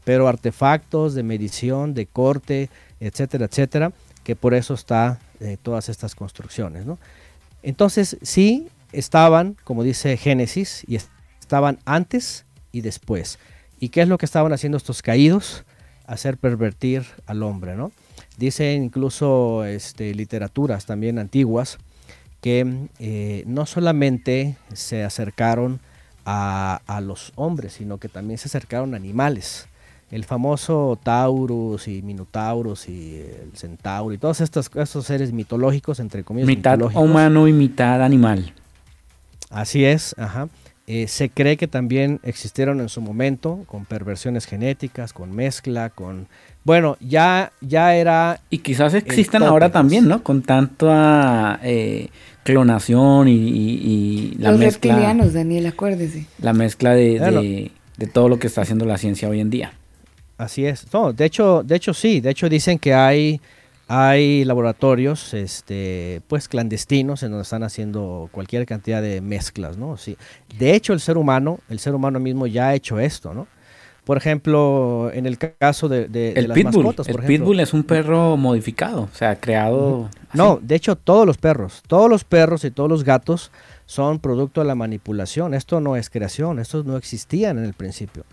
pero 0.04 0.28
artefactos 0.28 1.14
de 1.14 1.24
medición, 1.24 1.94
de 1.94 2.08
corte, 2.08 2.70
etcétera, 3.00 3.46
etcétera, 3.46 3.94
que 4.24 4.36
por 4.36 4.54
eso 4.54 4.74
está 4.74 5.20
eh, 5.40 5.58
todas 5.62 5.88
estas 5.88 6.16
construcciones. 6.16 6.86
¿no? 6.86 6.98
Entonces, 7.64 8.18
sí 8.22 8.68
estaban, 8.92 9.56
como 9.64 9.84
dice 9.84 10.18
Génesis, 10.18 10.84
y 10.88 10.98
estaban 11.40 11.80
antes 11.86 12.46
y 12.72 12.82
después. 12.82 13.40
¿Y 13.80 13.90
qué 13.90 14.02
es 14.02 14.08
lo 14.08 14.18
que 14.18 14.26
estaban 14.26 14.52
haciendo 14.52 14.78
estos 14.78 15.02
caídos? 15.02 15.64
Hacer 16.10 16.38
pervertir 16.38 17.06
al 17.28 17.44
hombre, 17.44 17.76
¿no? 17.76 17.92
Dicen 18.38 18.84
incluso 18.84 19.64
este, 19.66 20.14
literaturas 20.16 20.86
también 20.86 21.20
antiguas 21.20 21.78
que 22.42 22.88
eh, 23.00 23.44
no 23.46 23.66
solamente 23.66 24.58
se 24.74 25.04
acercaron 25.04 25.80
a, 26.26 26.82
a, 26.88 27.02
los 27.02 27.32
hombres, 27.36 27.74
sino 27.74 27.98
que 27.98 28.10
también 28.10 28.38
se 28.38 28.48
acercaron 28.48 28.94
a 28.94 28.98
animales. 28.98 29.68
El 30.12 30.24
famoso 30.24 30.98
Taurus 31.04 31.88
y 31.88 32.02
Minotaurus 32.02 32.90
y 32.90 33.18
el 33.18 33.52
Centauro 33.56 34.14
y 34.14 34.18
todos 34.18 34.42
estos, 34.42 34.72
estos 34.74 35.06
seres 35.06 35.32
mitológicos, 35.32 36.00
entre 36.00 36.24
comillas. 36.24 36.48
Mitad 36.48 36.82
humano 36.96 37.48
y 37.48 37.54
mitad 37.54 38.04
animal. 38.04 38.54
Así 39.52 39.86
es, 39.86 40.16
ajá. 40.18 40.48
Eh, 40.92 41.08
se 41.08 41.30
cree 41.30 41.56
que 41.56 41.68
también 41.68 42.20
existieron 42.24 42.82
en 42.82 42.90
su 42.90 43.00
momento 43.00 43.64
con 43.68 43.86
perversiones 43.86 44.46
genéticas, 44.46 45.14
con 45.14 45.32
mezcla, 45.36 45.92
con... 45.92 46.26
Bueno, 46.64 46.98
ya, 47.00 47.52
ya 47.62 47.96
era... 47.96 48.40
Y 48.50 48.58
quizás 48.58 48.96
existan 48.96 49.44
ahora 49.44 49.72
también, 49.72 50.08
¿no? 50.08 50.24
Con 50.24 50.42
tanta 50.42 51.60
eh, 51.62 52.10
clonación 52.42 53.28
y, 53.28 53.36
y, 53.36 54.36
la 54.40 54.50
Los 54.50 54.60
mezcla... 54.62 54.96
reptilianos, 54.96 55.34
Daniel, 55.34 55.68
acuérdese. 55.68 56.26
La 56.42 56.54
mezcla 56.54 56.96
de, 56.96 57.20
de, 57.20 57.72
de, 57.98 58.08
todo 58.08 58.28
lo 58.28 58.40
que 58.40 58.48
está 58.48 58.62
haciendo 58.64 58.86
la 58.86 58.98
ciencia 58.98 59.30
hoy 59.30 59.42
en 59.42 59.52
día. 59.52 59.74
Así 60.40 60.66
es. 60.66 60.92
No, 60.92 61.14
de 61.14 61.26
hecho, 61.26 61.62
de 61.62 61.76
hecho 61.76 61.94
sí. 61.94 62.20
De 62.20 62.32
hecho 62.32 62.50
dicen 62.50 62.80
que 62.80 62.96
hay 62.96 63.40
hay 63.92 64.46
laboratorios 64.46 65.34
este, 65.34 66.22
pues 66.28 66.48
clandestinos 66.48 67.24
en 67.24 67.32
donde 67.32 67.42
están 67.42 67.64
haciendo 67.64 68.30
cualquier 68.32 68.68
cantidad 68.68 69.02
de 69.02 69.20
mezclas, 69.20 69.78
¿no? 69.78 69.98
Sí. 69.98 70.16
De 70.60 70.76
hecho, 70.76 70.94
el 70.94 71.00
ser 71.00 71.18
humano, 71.18 71.60
el 71.70 71.80
ser 71.80 71.96
humano 71.96 72.20
mismo 72.20 72.46
ya 72.46 72.68
ha 72.68 72.76
hecho 72.76 73.00
esto, 73.00 73.34
¿no? 73.34 73.48
Por 74.04 74.18
ejemplo, 74.18 75.10
en 75.12 75.26
el 75.26 75.40
caso 75.40 75.90
de, 75.90 76.08
de, 76.08 76.34
el 76.34 76.50
las 76.50 76.56
pitbull. 76.56 76.84
mascotas, 76.84 77.08
el 77.08 77.16
ejemplo. 77.16 77.28
pitbull 77.46 77.60
es 77.62 77.74
un 77.74 77.84
perro 77.84 78.38
modificado, 78.38 79.10
o 79.12 79.16
sea, 79.16 79.40
creado. 79.40 80.08
No, 80.34 80.60
de 80.62 80.76
hecho, 80.76 80.96
todos 80.96 81.26
los 81.26 81.38
perros, 81.38 81.82
todos 81.88 82.12
los 82.12 82.24
perros 82.24 82.64
y 82.66 82.72
todos 82.72 82.90
los 82.92 83.04
gatos 83.04 83.52
son 83.88 84.20
producto 84.20 84.62
de 84.62 84.68
la 84.68 84.76
manipulación. 84.76 85.56
Esto 85.56 85.82
no 85.82 85.96
es 85.96 86.12
creación, 86.12 86.60
estos 86.60 86.86
no 86.86 86.96
existían 86.96 87.58
en 87.58 87.66
el 87.66 87.74
principio. 87.74 88.24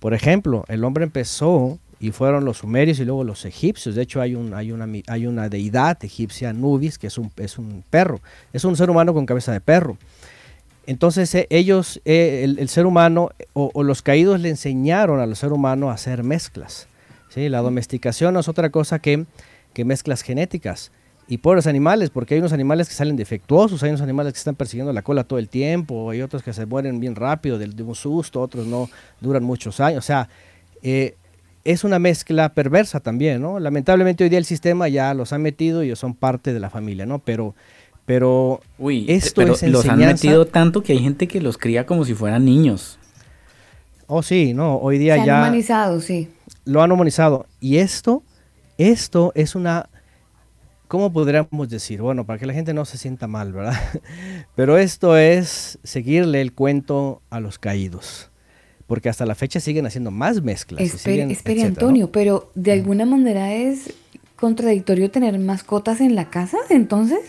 Por 0.00 0.12
ejemplo, 0.12 0.64
el 0.66 0.82
hombre 0.82 1.04
empezó 1.04 1.78
y 2.00 2.12
fueron 2.12 2.44
los 2.44 2.58
sumerios 2.58 3.00
y 3.00 3.04
luego 3.04 3.24
los 3.24 3.44
egipcios. 3.44 3.94
De 3.94 4.02
hecho, 4.02 4.20
hay, 4.20 4.34
un, 4.34 4.54
hay, 4.54 4.72
una, 4.72 4.86
hay 5.08 5.26
una 5.26 5.48
deidad 5.48 6.02
egipcia, 6.04 6.52
Nubis, 6.52 6.98
que 6.98 7.08
es 7.08 7.18
un, 7.18 7.30
es 7.36 7.58
un 7.58 7.82
perro, 7.90 8.20
es 8.52 8.64
un 8.64 8.76
ser 8.76 8.90
humano 8.90 9.12
con 9.14 9.26
cabeza 9.26 9.52
de 9.52 9.60
perro. 9.60 9.98
Entonces 10.86 11.34
eh, 11.34 11.46
ellos, 11.50 12.00
eh, 12.04 12.44
el, 12.44 12.68
ser 12.68 12.86
humano 12.86 13.30
o, 13.52 13.70
o, 13.74 13.82
los 13.82 14.00
caídos 14.00 14.40
le 14.40 14.48
enseñaron 14.48 15.20
al 15.20 15.36
ser 15.36 15.52
humano 15.52 15.90
a 15.90 15.94
hacer 15.94 16.22
mezclas. 16.22 16.88
¿sí? 17.28 17.48
La 17.50 17.60
domesticación 17.60 18.32
no 18.32 18.40
es 18.40 18.48
otra 18.48 18.70
cosa 18.70 18.98
que, 18.98 19.26
que 19.74 19.84
mezclas 19.84 20.22
genéticas. 20.22 20.90
Y 21.30 21.38
pobres 21.38 21.66
animales, 21.66 22.08
porque 22.08 22.32
hay 22.32 22.40
unos 22.40 22.54
animales 22.54 22.88
que 22.88 22.94
salen 22.94 23.16
defectuosos, 23.16 23.82
hay 23.82 23.90
unos 23.90 24.00
animales 24.00 24.32
que 24.32 24.38
están 24.38 24.54
persiguiendo 24.54 24.94
la 24.94 25.02
cola 25.02 25.24
todo 25.24 25.38
el 25.38 25.50
tiempo, 25.50 26.08
hay 26.08 26.22
otros 26.22 26.42
que 26.42 26.54
se 26.54 26.64
mueren 26.64 27.00
bien 27.00 27.16
rápido 27.16 27.58
de, 27.58 27.66
de 27.66 27.82
un 27.82 27.94
susto, 27.94 28.40
otros 28.40 28.66
no 28.66 28.88
duran 29.20 29.44
muchos 29.44 29.78
años. 29.80 29.98
O 29.98 30.06
sea, 30.06 30.30
eh, 30.82 31.16
es 31.68 31.84
una 31.84 31.98
mezcla 31.98 32.48
perversa 32.54 32.98
también, 32.98 33.42
¿no? 33.42 33.60
Lamentablemente 33.60 34.24
hoy 34.24 34.30
día 34.30 34.38
el 34.38 34.46
sistema 34.46 34.88
ya 34.88 35.12
los 35.12 35.34
ha 35.34 35.38
metido 35.38 35.84
y 35.84 35.94
son 35.96 36.14
parte 36.14 36.54
de 36.54 36.60
la 36.60 36.70
familia, 36.70 37.04
¿no? 37.04 37.18
Pero, 37.18 37.54
pero 38.06 38.62
Uy, 38.78 39.04
esto 39.06 39.42
pero 39.42 39.52
es 39.52 39.62
los 39.64 39.86
han 39.86 39.98
metido 39.98 40.46
tanto 40.46 40.82
que 40.82 40.94
hay 40.94 41.00
gente 41.00 41.28
que 41.28 41.42
los 41.42 41.58
cría 41.58 41.84
como 41.84 42.06
si 42.06 42.14
fueran 42.14 42.46
niños. 42.46 42.98
Oh, 44.06 44.22
sí, 44.22 44.54
no, 44.54 44.76
hoy 44.76 44.96
día 44.96 45.18
Se 45.18 45.26
ya... 45.26 45.36
han 45.36 45.42
humanizado, 45.42 46.00
sí. 46.00 46.30
Lo 46.64 46.82
han 46.82 46.90
humanizado. 46.90 47.44
Y 47.60 47.76
esto, 47.76 48.22
esto 48.78 49.32
es 49.34 49.54
una... 49.54 49.90
¿Cómo 50.86 51.12
podríamos 51.12 51.68
decir? 51.68 52.00
Bueno, 52.00 52.24
para 52.24 52.38
que 52.38 52.46
la 52.46 52.54
gente 52.54 52.72
no 52.72 52.86
se 52.86 52.96
sienta 52.96 53.26
mal, 53.26 53.52
¿verdad? 53.52 53.78
Pero 54.56 54.78
esto 54.78 55.18
es 55.18 55.78
seguirle 55.84 56.40
el 56.40 56.54
cuento 56.54 57.20
a 57.28 57.40
los 57.40 57.58
caídos 57.58 58.30
porque 58.88 59.10
hasta 59.10 59.26
la 59.26 59.36
fecha 59.36 59.60
siguen 59.60 59.86
haciendo 59.86 60.10
más 60.10 60.42
mezclas. 60.42 60.80
Espere, 60.80 61.30
espere 61.30 61.62
Antonio, 61.62 62.06
¿no? 62.06 62.12
pero 62.12 62.50
de 62.56 62.72
alguna 62.72 63.04
manera 63.06 63.52
es 63.52 63.92
contradictorio 64.34 65.10
tener 65.10 65.38
mascotas 65.38 66.00
en 66.00 66.16
la 66.16 66.30
casa, 66.30 66.56
entonces. 66.70 67.20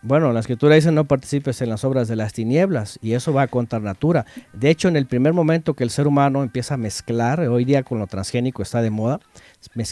Bueno, 0.00 0.32
la 0.32 0.38
escritura 0.38 0.76
dice 0.76 0.92
no 0.92 1.06
participes 1.06 1.60
en 1.60 1.70
las 1.70 1.84
obras 1.84 2.06
de 2.06 2.14
las 2.14 2.32
tinieblas 2.32 3.00
y 3.02 3.14
eso 3.14 3.32
va 3.32 3.48
contra 3.48 3.80
natura. 3.80 4.26
De 4.52 4.70
hecho, 4.70 4.86
en 4.86 4.96
el 4.96 5.06
primer 5.06 5.32
momento 5.32 5.74
que 5.74 5.82
el 5.82 5.90
ser 5.90 6.06
humano 6.06 6.44
empieza 6.44 6.74
a 6.74 6.76
mezclar, 6.76 7.40
hoy 7.40 7.64
día 7.64 7.82
con 7.82 7.98
lo 7.98 8.06
transgénico 8.06 8.62
está 8.62 8.80
de 8.80 8.90
moda, 8.90 9.18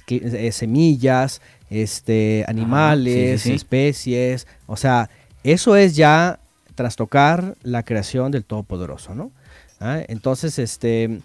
eh, 0.06 0.52
semillas, 0.52 1.42
este, 1.70 2.44
animales, 2.46 3.40
ah, 3.40 3.42
sí, 3.42 3.42
sí, 3.42 3.48
sí. 3.48 3.54
especies, 3.56 4.46
o 4.66 4.76
sea, 4.76 5.10
eso 5.42 5.74
es 5.74 5.96
ya 5.96 6.38
trastocar 6.76 7.56
la 7.64 7.82
creación 7.82 8.30
del 8.30 8.44
Todopoderoso, 8.44 9.16
¿no? 9.16 9.32
¿Ah? 9.80 10.00
Entonces, 10.08 10.58
este, 10.58 11.20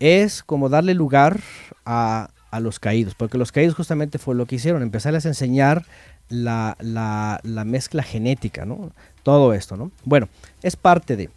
es 0.00 0.42
como 0.42 0.68
darle 0.68 0.94
lugar 0.94 1.40
a, 1.84 2.30
a, 2.50 2.60
los 2.60 2.78
caídos, 2.78 3.14
porque 3.14 3.38
los 3.38 3.52
caídos 3.52 3.74
justamente 3.74 4.18
fue 4.18 4.34
lo 4.34 4.46
que 4.46 4.56
hicieron, 4.56 4.82
empezarles 4.82 5.26
a 5.26 5.28
enseñar 5.28 5.84
la, 6.28 6.76
la, 6.80 7.40
la 7.42 7.64
mezcla 7.64 8.02
genética, 8.02 8.64
¿no? 8.64 8.92
Todo 9.22 9.54
esto, 9.54 9.76
¿no? 9.76 9.90
Bueno, 10.04 10.28
es 10.62 10.76
parte 10.76 11.16
de... 11.16 11.30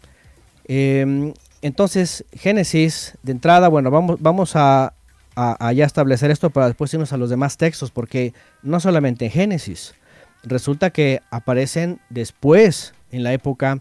Eh, 0.66 1.32
entonces, 1.62 2.24
Génesis, 2.32 3.18
de 3.22 3.32
entrada, 3.32 3.68
bueno, 3.68 3.90
vamos, 3.90 4.16
vamos 4.20 4.56
a, 4.56 4.94
a, 5.34 5.68
a, 5.68 5.72
ya 5.72 5.84
establecer 5.84 6.30
esto 6.30 6.50
para 6.50 6.68
después 6.68 6.92
irnos 6.94 7.12
a 7.12 7.16
los 7.16 7.28
demás 7.28 7.56
textos, 7.56 7.90
porque 7.90 8.32
no 8.62 8.80
solamente 8.80 9.26
en 9.26 9.30
Génesis, 9.30 9.94
resulta 10.42 10.90
que 10.90 11.20
aparecen 11.30 12.00
después, 12.08 12.94
en 13.12 13.24
la 13.24 13.32
época 13.32 13.80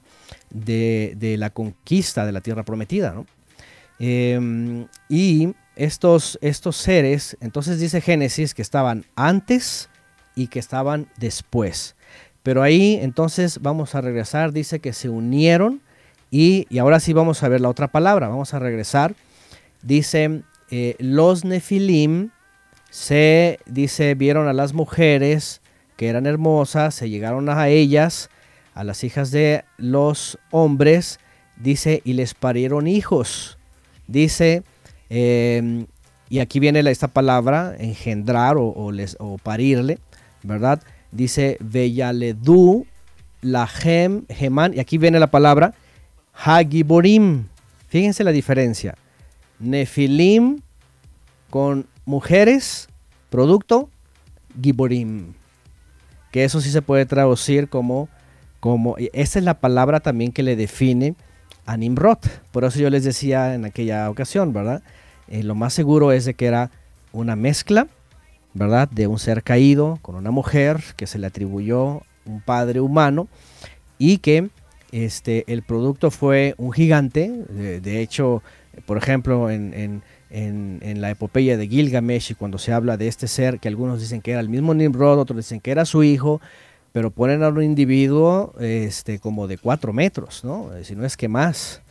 de, 0.50 1.36
la 1.38 1.50
conquista 1.50 2.26
de 2.26 2.32
la 2.32 2.42
tierra 2.42 2.64
prometida. 2.64 3.14
¿no? 3.14 3.26
Eh, 4.00 4.86
y 5.10 5.54
estos, 5.76 6.38
estos 6.42 6.76
seres, 6.76 7.38
entonces 7.42 7.80
dice 7.80 8.02
Génesis 8.02 8.54
que 8.54 8.62
estaban 8.62 9.06
antes 9.16 9.90
y 10.36 10.48
que 10.48 10.60
estaban 10.60 11.08
después. 11.18 11.96
Pero 12.44 12.64
ahí 12.64 13.00
entonces 13.02 13.60
vamos 13.62 13.96
a 13.96 14.02
regresar, 14.02 14.54
dice 14.54 14.80
que 14.80 14.94
se 14.94 15.10
unieron 15.10 15.82
y, 16.32 16.68
y 16.70 16.80
ahora 16.80 17.00
sí 17.00 17.14
vamos 17.14 17.44
a 17.44 17.50
ver 17.50 17.62
la 17.62 17.70
otra 17.70 17.88
palabra, 17.88 18.28
vamos 18.28 18.54
a 18.54 18.60
regresar. 18.60 19.16
Dice, 19.82 20.44
eh, 20.72 20.96
los 21.00 21.46
nefilim 21.46 22.30
se, 22.90 23.60
dice, 23.66 24.16
vieron 24.16 24.48
a 24.48 24.54
las 24.54 24.74
mujeres 24.74 25.62
que 25.98 26.08
eran 26.08 26.26
hermosas, 26.26 26.96
se 26.96 27.10
llegaron 27.10 27.50
a 27.50 27.68
ellas, 27.68 28.30
a 28.80 28.86
las 28.86 29.04
hijas 29.04 29.30
de 29.30 29.66
los 29.76 30.40
hombres, 30.52 31.20
dice, 31.58 32.02
y 32.06 32.14
les 32.14 32.34
parieron 32.34 32.88
hijos. 32.88 33.58
Dice, 34.08 34.64
eh, 35.10 35.86
y 36.30 36.40
aquí 36.40 36.62
viene 36.62 36.80
esta 36.90 37.10
palabra, 37.10 37.76
engendrar 37.78 38.56
o, 38.56 38.70
o, 38.70 39.38
parirle, 39.38 40.00
¿verdad? 40.44 40.82
Dice, 41.12 41.58
Veyaledu, 41.60 42.86
Lahem, 43.42 44.26
Geman, 44.30 44.74
y 44.74 44.80
aquí 44.80 44.98
viene 44.98 45.20
la 45.20 45.30
palabra, 45.30 45.74
Hagiborim. 46.34 47.48
Fíjense 47.90 48.24
la 48.24 48.32
diferencia. 48.32 48.96
Nefilim 49.60 50.62
con 51.50 51.86
mujeres, 52.06 52.88
producto, 53.30 53.90
Giborim. 54.62 55.34
Que 56.32 56.46
eso 56.46 56.62
sí 56.62 56.72
se 56.72 56.82
puede 56.82 57.06
traducir 57.06 57.68
como 57.68 58.08
como 58.60 58.95
esa 58.98 59.40
es 59.40 59.45
la 59.45 59.60
palabra 59.60 59.99
también 59.99 60.31
que 60.31 60.44
le 60.44 60.56
define 60.56 61.15
a 61.65 61.77
Nimrod. 61.77 62.18
Por 62.52 62.64
eso 62.64 62.80
yo 62.80 62.90
les 62.90 63.03
decía 63.03 63.53
en 63.53 63.65
aquella 63.65 64.10
ocasión, 64.10 64.53
¿verdad? 64.53 64.81
Eh, 65.27 65.44
lo 65.44 65.56
más 65.56 65.73
seguro 65.73 66.11
es 66.11 66.26
de 66.26 66.34
que 66.34 66.48
era 66.48 66.72
una 67.11 67.36
mezcla, 67.36 67.88
¿verdad? 68.53 68.90
De 68.90 69.07
un 69.07 69.19
ser 69.19 69.44
caído 69.44 69.99
con 70.02 70.15
una 70.15 70.31
mujer 70.31 70.81
que 70.95 71.07
se 71.07 71.19
le 71.19 71.27
atribuyó 71.27 72.02
un 72.26 72.41
padre 72.41 72.80
humano 72.80 73.27
y 73.98 74.18
que 74.18 74.49
este, 74.91 75.44
el 75.48 75.61
producto 75.61 76.11
fue 76.11 76.56
un 76.57 76.72
gigante. 76.72 77.30
De, 77.30 78.02
hecho, 78.02 78.41
por 78.86 78.98
ejemplo, 78.98 79.49
en, 79.52 79.73
en, 79.73 80.02
en, 80.30 80.80
en, 80.81 81.02
la 81.02 81.11
epopeya 81.11 81.57
de 81.57 81.68
Gilgamesh, 81.68 82.36
cuando 82.36 82.57
se 82.57 82.73
habla 82.73 82.98
de 82.98 83.07
este 83.07 83.27
ser, 83.27 83.60
que 83.60 83.68
algunos 83.68 83.99
dicen 83.99 84.22
que 84.22 84.31
era 84.31 84.40
el 84.40 84.49
mismo 84.49 84.73
Nimrod, 84.73 85.19
otros 85.19 85.38
dicen 85.38 85.60
que 85.60 85.72
era 85.72 85.86
su 85.86 86.03
hijo, 86.03 86.41
pero 86.91 87.11
ponen 87.11 87.44
a 87.44 87.49
un 87.49 87.64
individuo 87.64 88.53
este, 88.60 89.20
como 89.20 89.48
de 89.48 89.57
cuatro 89.57 89.94
metros, 89.94 90.44
¿no? 90.44 90.70
si 90.84 90.95
no 90.95 91.06
es 91.06 91.18
que 91.18 91.28
más, 91.28 91.82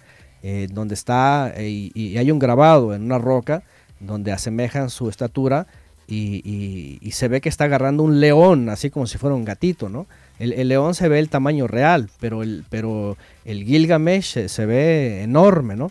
eh, 0.43 0.69
donde 0.71 0.95
está, 0.95 1.53
eh, 1.57 1.69
y, 1.69 1.93
y, 1.95 2.17
hay 2.19 2.31
un 2.31 2.39
grabado 2.39 2.95
en 2.95 3.03
una 3.03 3.19
roca, 3.19 3.63
donde 4.01 4.33
asemejan 4.33 4.91
su 4.91 5.09
estatura 5.09 5.67
y, 6.07 6.41
y- 6.49 6.99
y 7.01 7.11
se 7.13 7.29
ve 7.29 7.41
que 7.41 7.49
está 7.49 7.65
agarrando 7.65 8.03
un 8.03 8.21
león, 8.21 8.69
así 8.69 8.91
como 8.91 9.07
si 9.07 9.19
fuera 9.19 9.35
un 9.37 9.45
gatito, 9.45 9.89
¿no? 9.89 10.07
El, 10.39 10.53
el 10.53 10.69
león 10.69 10.95
se 10.95 11.09
ve 11.09 11.19
el 11.19 11.29
tamaño 11.29 11.67
real, 11.67 12.09
pero 12.21 12.43
el, 12.45 12.65
pero 12.71 13.17
el 13.45 13.65
Gilgamesh 13.65 14.25
se, 14.33 14.49
se 14.49 14.67
ve 14.67 15.23
enorme, 15.23 15.75
¿no? 15.75 15.91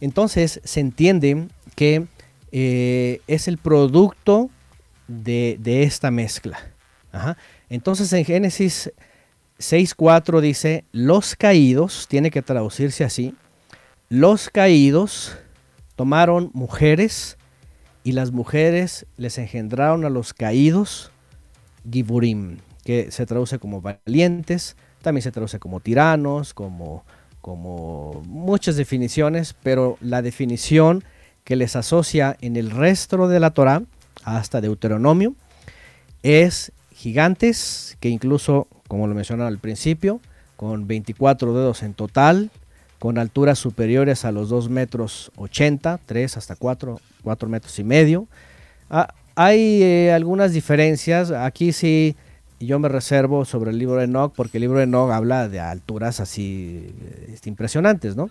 Entonces 0.00 0.60
se 0.64 0.80
entiende 0.80 1.48
que 1.74 2.06
eh, 2.52 3.20
es 3.26 3.46
el 3.48 3.58
producto 3.58 4.48
de, 5.06 5.56
de 5.60 5.82
esta 5.82 6.10
mezcla. 6.10 6.58
Ajá. 7.12 7.36
Entonces 7.68 8.12
en 8.12 8.24
Génesis 8.24 8.92
6.4 9.58 10.40
dice, 10.40 10.84
los 10.92 11.34
caídos, 11.34 12.06
tiene 12.08 12.30
que 12.30 12.42
traducirse 12.42 13.04
así, 13.04 13.34
los 14.08 14.48
caídos 14.48 15.36
tomaron 15.96 16.50
mujeres 16.54 17.36
y 18.04 18.12
las 18.12 18.30
mujeres 18.30 19.06
les 19.16 19.36
engendraron 19.38 20.04
a 20.04 20.10
los 20.10 20.32
caídos 20.32 21.10
Giburim, 21.90 22.58
que 22.84 23.10
se 23.10 23.26
traduce 23.26 23.58
como 23.58 23.80
valientes, 23.80 24.76
también 25.02 25.22
se 25.22 25.32
traduce 25.32 25.58
como 25.58 25.80
tiranos, 25.80 26.54
como, 26.54 27.04
como 27.40 28.22
muchas 28.26 28.76
definiciones, 28.76 29.54
pero 29.62 29.98
la 30.00 30.22
definición 30.22 31.04
que 31.44 31.56
les 31.56 31.76
asocia 31.76 32.36
en 32.40 32.56
el 32.56 32.70
resto 32.70 33.28
de 33.28 33.40
la 33.40 33.50
Torah, 33.50 33.82
hasta 34.24 34.60
Deuteronomio, 34.60 35.34
es 36.22 36.72
gigantes, 36.98 37.96
que 38.00 38.08
incluso, 38.08 38.66
como 38.88 39.06
lo 39.06 39.14
mencionaba 39.14 39.48
al 39.48 39.58
principio, 39.58 40.20
con 40.56 40.88
24 40.88 41.54
dedos 41.54 41.84
en 41.84 41.94
total, 41.94 42.50
con 42.98 43.18
alturas 43.18 43.60
superiores 43.60 44.24
a 44.24 44.32
los 44.32 44.48
2 44.48 44.68
metros 44.68 45.30
80, 45.36 46.00
3 46.04 46.36
hasta 46.36 46.56
4, 46.56 47.00
4 47.22 47.48
metros 47.48 47.78
y 47.78 47.84
medio. 47.84 48.26
Ah, 48.90 49.14
hay 49.36 49.80
eh, 49.84 50.12
algunas 50.12 50.52
diferencias, 50.52 51.30
aquí 51.30 51.72
sí 51.72 52.16
yo 52.58 52.80
me 52.80 52.88
reservo 52.88 53.44
sobre 53.44 53.70
el 53.70 53.78
libro 53.78 53.98
de 53.98 54.04
Enoch, 54.04 54.32
porque 54.34 54.58
el 54.58 54.62
libro 54.62 54.78
de 54.78 54.84
Enoch 54.84 55.12
habla 55.12 55.48
de 55.48 55.60
alturas 55.60 56.18
así 56.18 56.92
eh, 57.00 57.30
este, 57.32 57.48
impresionantes, 57.48 58.16
¿no? 58.16 58.28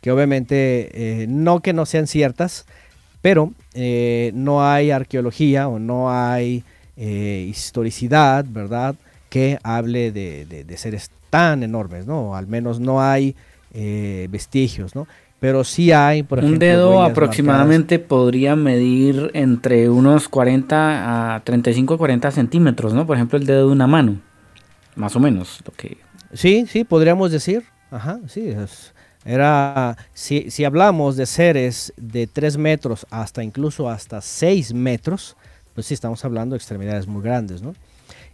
Que 0.00 0.10
obviamente 0.10 0.88
eh, 0.94 1.26
no 1.28 1.60
que 1.60 1.74
no 1.74 1.84
sean 1.84 2.06
ciertas, 2.06 2.64
pero 3.20 3.52
no 4.32 4.66
hay 4.66 4.90
arqueología 4.90 5.68
o 5.68 5.78
no 5.78 6.10
hay 6.10 6.64
eh, 6.96 7.46
historicidad, 7.48 8.44
¿verdad? 8.48 8.94
Que 9.28 9.58
hable 9.62 10.12
de, 10.12 10.46
de- 10.46 10.64
de 10.64 10.76
seres 10.76 11.10
tan 11.30 11.62
enormes, 11.62 12.06
¿no? 12.06 12.34
Al 12.36 12.46
menos 12.46 12.80
no 12.80 13.02
hay 13.02 13.34
eh, 13.74 14.28
vestigios, 14.30 14.94
¿no? 14.94 15.06
Pero 15.38 15.64
sí 15.64 15.92
hay, 15.92 16.22
por 16.22 16.38
Un 16.38 16.44
ejemplo, 16.44 16.66
dedo 16.66 16.90
huellas 16.98 17.10
aproximadamente 17.10 17.98
podría 17.98 18.56
medir 18.56 19.30
entre 19.34 19.90
unos 19.90 20.28
40 20.30 21.34
a 21.34 21.40
35 21.44 21.94
a 21.94 21.98
40 21.98 22.30
centímetros, 22.30 22.94
¿no? 22.94 23.06
Por 23.06 23.16
ejemplo, 23.16 23.38
el 23.38 23.44
dedo 23.46 23.66
de 23.66 23.72
una 23.72 23.86
mano. 23.86 24.18
Más 24.94 25.14
o 25.14 25.20
menos. 25.20 25.60
Lo 25.66 25.72
que... 25.74 25.98
Sí, 26.32 26.64
sí, 26.66 26.84
podríamos 26.84 27.30
decir. 27.30 27.64
Ajá, 27.90 28.18
sí. 28.28 28.48
es- 28.48 28.94
era, 29.26 29.96
si, 30.14 30.50
si 30.52 30.64
hablamos 30.64 31.16
de 31.16 31.26
seres 31.26 31.92
de 31.96 32.28
3 32.28 32.56
metros 32.58 33.06
hasta 33.10 33.42
incluso 33.42 33.90
hasta 33.90 34.20
6 34.20 34.72
metros, 34.72 35.36
pues 35.76 35.86
sí, 35.86 35.94
estamos 35.94 36.24
hablando 36.24 36.54
de 36.54 36.58
extremidades 36.58 37.06
muy 37.06 37.22
grandes, 37.22 37.62
¿no? 37.62 37.74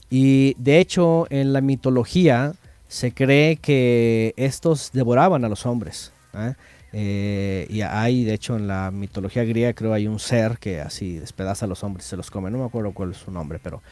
Y 0.09 0.55
de 0.59 0.79
hecho, 0.79 1.27
en 1.29 1.53
la 1.53 1.61
mitología 1.61 2.55
se 2.89 3.13
cree 3.13 3.57
que 3.57 4.33
estos 4.37 4.91
devoraban 4.93 5.45
a 5.45 5.49
los 5.51 5.67
hombres. 5.67 6.13
¿eh? 6.35 6.55
Eh, 6.93 7.67
y 7.71 7.81
hay, 7.83 8.25
de 8.25 8.35
hecho, 8.35 8.57
en 8.57 8.69
la 8.69 8.91
mitología 8.91 9.45
griega 9.45 9.73
creo 9.73 9.93
hay 9.95 10.07
un 10.07 10.19
ser 10.19 10.59
que 10.59 10.81
así 10.81 11.19
despedaza 11.19 11.65
a 11.65 11.69
los 11.69 11.83
hombres 11.85 12.07
y 12.07 12.11
se 12.11 12.17
los 12.17 12.31
come. 12.31 12.51
No 12.51 12.59
me 12.59 12.65
acuerdo 12.65 12.93
cuál 12.93 13.11
es 13.13 13.17
su 13.19 13.31
nombre, 13.31 13.59
pero, 13.63 13.83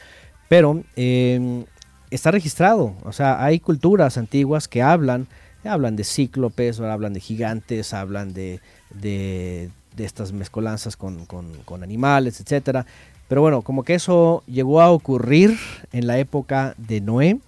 pero 0.49 0.83
eh, 0.97 1.65
está 2.11 2.31
registrado. 2.31 2.95
O 3.05 3.13
sea, 3.13 3.43
hay 3.43 3.59
culturas 3.59 4.19
antiguas 4.19 4.69
que 4.69 4.83
hablan, 4.83 5.27
hablan 5.65 5.97
de 5.97 6.05
cíclopes, 6.05 6.79
hablan 6.81 7.15
de 7.15 7.21
gigantes, 7.21 7.95
hablan 7.95 8.35
de, 8.35 8.61
de, 8.91 9.71
estas 9.97 10.33
mezcolanzas 10.33 10.97
con, 10.97 11.27
con- 11.27 11.55
con 11.65 11.83
animales, 11.83 12.41
etcétera. 12.41 12.85
Pero 13.31 13.43
bueno, 13.43 13.63
como 13.63 13.85
que 13.85 13.95
eso 13.95 14.43
llegó 14.49 14.81
a 14.81 14.91
ocurrir 14.91 15.57
en 15.93 16.09
la 16.09 16.19
época 16.19 16.75
de 16.79 17.01
Noé 17.01 17.39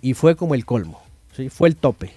y 0.00 0.14
fue 0.14 0.34
como 0.34 0.56
el 0.56 0.64
colmo, 0.64 1.00
¿sí? 1.36 1.48
fue 1.48 1.68
el 1.68 1.76
tope. 1.76 2.10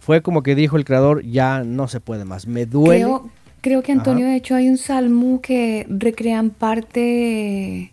Fue 0.00 0.22
como 0.22 0.42
que 0.42 0.54
dijo 0.54 0.78
el 0.78 0.86
creador, 0.86 1.22
ya 1.22 1.64
no 1.64 1.86
se 1.86 2.00
puede 2.00 2.24
más, 2.24 2.46
me 2.46 2.64
duele. 2.64 3.04
Creo, 3.04 3.30
creo 3.60 3.82
que 3.82 3.92
Antonio, 3.92 4.24
Ajá. 4.24 4.30
de 4.30 4.38
hecho, 4.38 4.54
hay 4.54 4.70
un 4.70 4.78
salmo 4.78 5.42
que 5.42 5.84
recrean 5.90 6.48
parte 6.48 7.92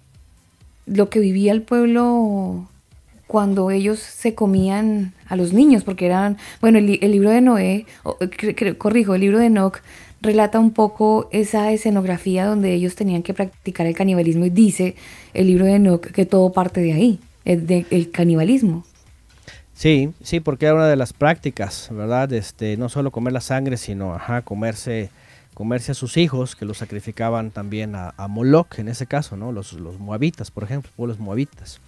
lo 0.85 1.10
que 1.10 1.19
vivía 1.19 1.52
el 1.52 1.64
pueblo 1.64 2.69
cuando 3.27 3.69
ellos 3.69 3.99
se 3.99 4.34
comían 4.34 5.11
a 5.27 5.35
los 5.35 5.52
niños, 5.52 5.84
porque 5.84 6.06
eran, 6.06 6.38
bueno, 6.61 6.77
el, 6.77 6.99
el 7.02 7.11
libro 7.11 7.31
de 7.31 7.41
Noé, 7.41 7.85
corrijo, 8.77 9.15
el 9.15 9.22
libro 9.22 9.40
de 9.40 9.48
Enoch 9.48 9.81
relata 10.23 10.57
un 10.57 10.71
poco 10.71 11.27
esa 11.31 11.71
escenografía 11.71 12.45
donde 12.45 12.73
ellos 12.73 12.95
tenían 12.95 13.21
que 13.21 13.33
practicar 13.33 13.85
el 13.85 13.95
canibalismo 13.95 14.45
y 14.45 14.49
dice 14.49 14.95
el 15.33 15.47
libro 15.47 15.65
de 15.65 15.75
Enoch 15.75 16.07
que 16.07 16.25
todo 16.25 16.51
parte 16.53 16.81
de 16.81 16.93
ahí, 16.93 17.19
el, 17.45 17.67
de- 17.67 18.09
canibalismo. 18.11 18.85
Sí, 19.75 20.11
sí, 20.23 20.39
porque 20.39 20.65
era 20.65 20.75
una 20.75 20.87
de 20.87 20.95
las 20.95 21.13
prácticas, 21.13 21.89
¿verdad? 21.91 22.31
Este, 22.31 22.77
no 22.77 22.89
solo 22.89 23.11
comer 23.11 23.33
la 23.33 23.41
sangre, 23.41 23.75
sino 23.75 24.17
comerse, 24.45 25.09
comerse 25.53 25.91
a 25.91 25.95
sus 25.95 26.15
hijos, 26.15 26.55
que 26.55 26.65
los 26.65 26.77
sacrificaban 26.77 27.51
también 27.51 27.93
a, 27.95 28.13
Moloch, 28.29 28.79
en 28.79 28.87
ese 28.87 29.07
caso, 29.07 29.35
¿no? 29.35 29.51
Los, 29.51 29.73
los 29.73 29.99
moabitas, 29.99 30.51
por 30.51 30.63
ejemplo, 30.63 30.89
pueblos 30.95 31.19
moabitas. 31.19 31.81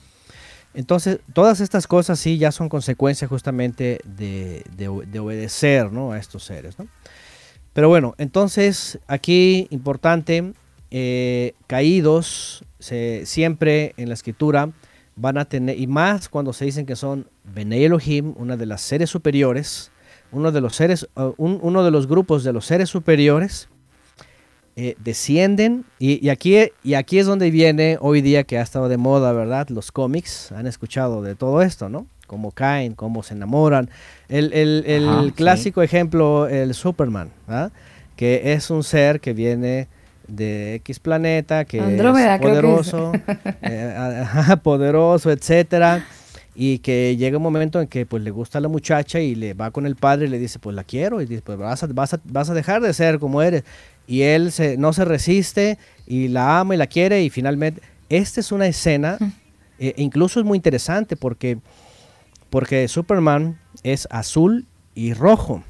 Entonces, 0.73 1.19
todas 1.31 1.61
estas 1.61 1.87
cosas 1.87 2.19
sí 2.19 2.37
ya 2.37 2.51
son 2.51 2.67
consecuencia 2.67 3.29
justamente 3.29 4.01
de, 4.03 4.65
de 4.75 5.19
obedecer, 5.19 5.93
¿no? 5.93 6.11
A 6.11 6.17
estos 6.17 6.43
seres, 6.43 6.77
¿no? 6.77 6.87
Pero 7.75 7.89
bueno, 7.89 8.15
entonces 8.17 8.99
aquí 9.05 9.67
importante, 9.69 10.53
eh, 10.91 11.55
caídos 11.67 12.63
se- 12.79 13.25
siempre 13.25 13.93
en 13.97 14.07
la 14.07 14.13
escritura 14.13 14.71
van 15.17 15.37
a 15.37 15.43
tener, 15.43 15.77
y 15.77 15.85
más 15.85 16.29
cuando 16.29 16.53
se 16.53 16.63
dicen 16.63 16.85
que 16.85 16.95
son 16.95 17.27
Bene 17.43 17.83
Elohim, 17.83 18.33
una 18.37 18.55
de 18.55 18.65
las 18.65 18.79
seres 18.79 19.09
superiores, 19.09 19.91
uno 20.31 20.53
de 20.53 20.61
los 20.61 20.73
seres, 20.73 21.09
un- 21.35 21.59
uno 21.61 21.83
de 21.83 21.91
los 21.91 22.07
grupos 22.07 22.45
de 22.45 22.53
los 22.53 22.65
seres 22.65 22.87
superiores, 22.89 23.67
eh, 24.77 24.95
descienden, 25.03 25.83
y, 25.99 26.25
y 26.25 26.29
aquí, 26.29 26.55
y 26.81 26.93
aquí 26.93 27.19
es 27.19 27.25
donde 27.25 27.51
viene 27.51 27.97
hoy 27.99 28.21
día 28.21 28.45
que 28.45 28.57
ha 28.57 28.61
estado 28.61 28.87
de 28.87 28.95
moda, 28.95 29.33
¿verdad? 29.33 29.67
Los 29.67 29.91
cómics, 29.91 30.53
han 30.53 30.65
escuchado 30.65 31.21
de 31.21 31.35
todo 31.35 31.61
esto, 31.61 31.89
¿no? 31.89 32.07
Cómo 32.27 32.51
caen, 32.51 32.93
cómo 32.93 33.23
se 33.23 33.33
enamoran. 33.33 33.89
El, 34.29 34.51
el- 34.53 34.83
el 34.87 35.07
Ajá, 35.07 35.23
sí. 35.25 35.31
clásico 35.33 35.81
ejemplo, 35.83 36.47
el 36.47 36.73
Superman, 36.73 37.29
¿verdad? 37.47 37.71
Que 38.15 38.53
es 38.53 38.69
un 38.69 38.83
ser 38.83 39.19
que 39.19 39.33
viene 39.33 39.87
de 40.27 40.75
X 40.75 40.99
planeta, 40.99 41.65
que 41.65 41.79
Andrómeda, 41.79 42.35
es 42.35 42.41
creo 42.41 42.51
que 42.53 42.57
es. 42.57 42.91
poderoso, 42.91 43.11
eh, 43.61 44.55
poderoso, 44.63 45.31
etcétera, 45.31 46.03
y 46.55 46.79
que 46.79 47.15
llega 47.17 47.37
un 47.37 47.43
momento 47.43 47.79
en 47.81 47.87
que 47.87 48.05
pues 48.05 48.23
le 48.23 48.31
gusta 48.31 48.57
a 48.57 48.61
la 48.61 48.67
muchacha 48.69 49.19
y 49.19 49.35
le 49.35 49.53
va 49.53 49.71
con 49.71 49.85
el 49.85 49.95
padre 49.95 50.25
y 50.25 50.29
le 50.29 50.39
dice 50.39 50.57
pues 50.57 50.75
la 50.75 50.83
quiero 50.83 51.21
y 51.21 51.25
dice 51.25 51.41
pues 51.43 51.57
vas 51.57 51.83
a, 51.83 51.87
vas 51.87 52.13
a, 52.13 52.19
vas 52.23 52.49
a 52.49 52.53
dejar 52.53 52.81
de 52.81 52.93
ser 52.93 53.19
como 53.19 53.41
eres 53.41 53.63
y 54.07 54.21
él 54.21 54.51
se, 54.51 54.77
no 54.77 54.93
se 54.93 55.03
resiste 55.05 55.77
y 56.07 56.29
la 56.29 56.59
ama 56.59 56.73
y 56.73 56.77
la 56.77 56.87
quiere 56.87 57.21
y 57.23 57.29
finalmente 57.29 57.81
esta 58.09 58.39
es 58.39 58.51
una 58.53 58.67
escena 58.67 59.17
eh, 59.79 59.93
incluso 59.97 60.39
es 60.39 60.45
muy 60.45 60.55
interesante 60.55 61.17
porque 61.17 61.57
porque 62.55 62.87
Superman 62.87 63.59
es 63.83 64.07
azul 64.11 64.65
y 64.93 65.13
rojo 65.13 65.61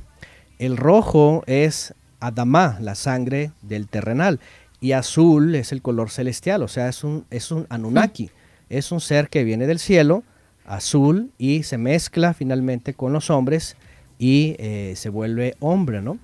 el 0.59 0.77
rojo 0.77 1.43
es 1.47 1.95
Adamá, 2.19 2.77
la 2.79 2.93
sangre 2.93 3.49
del 3.63 3.87
terrenal. 3.87 4.39
Y 4.81 4.91
azul 4.91 5.55
es 5.55 5.71
el 5.71 5.81
color 5.81 6.11
celestial, 6.11 6.61
o 6.61 6.67
sea, 6.67 6.87
es 6.87 7.03
un, 7.03 7.25
es 7.31 7.49
un 7.49 7.65
Anunnaki. 7.69 8.29
Es 8.69 8.91
un 8.91 9.01
ser 9.01 9.29
que 9.29 9.43
viene 9.43 9.65
del 9.65 9.79
cielo, 9.79 10.21
azul, 10.63 11.31
y 11.39 11.63
se 11.63 11.79
mezcla 11.79 12.35
finalmente 12.35 12.93
con 12.93 13.13
los 13.13 13.31
hombres 13.31 13.77
y 14.19 14.55
eh, 14.59 14.93
se 14.95 15.09
vuelve 15.09 15.55
hombre, 15.61 16.03
¿no? 16.03 16.19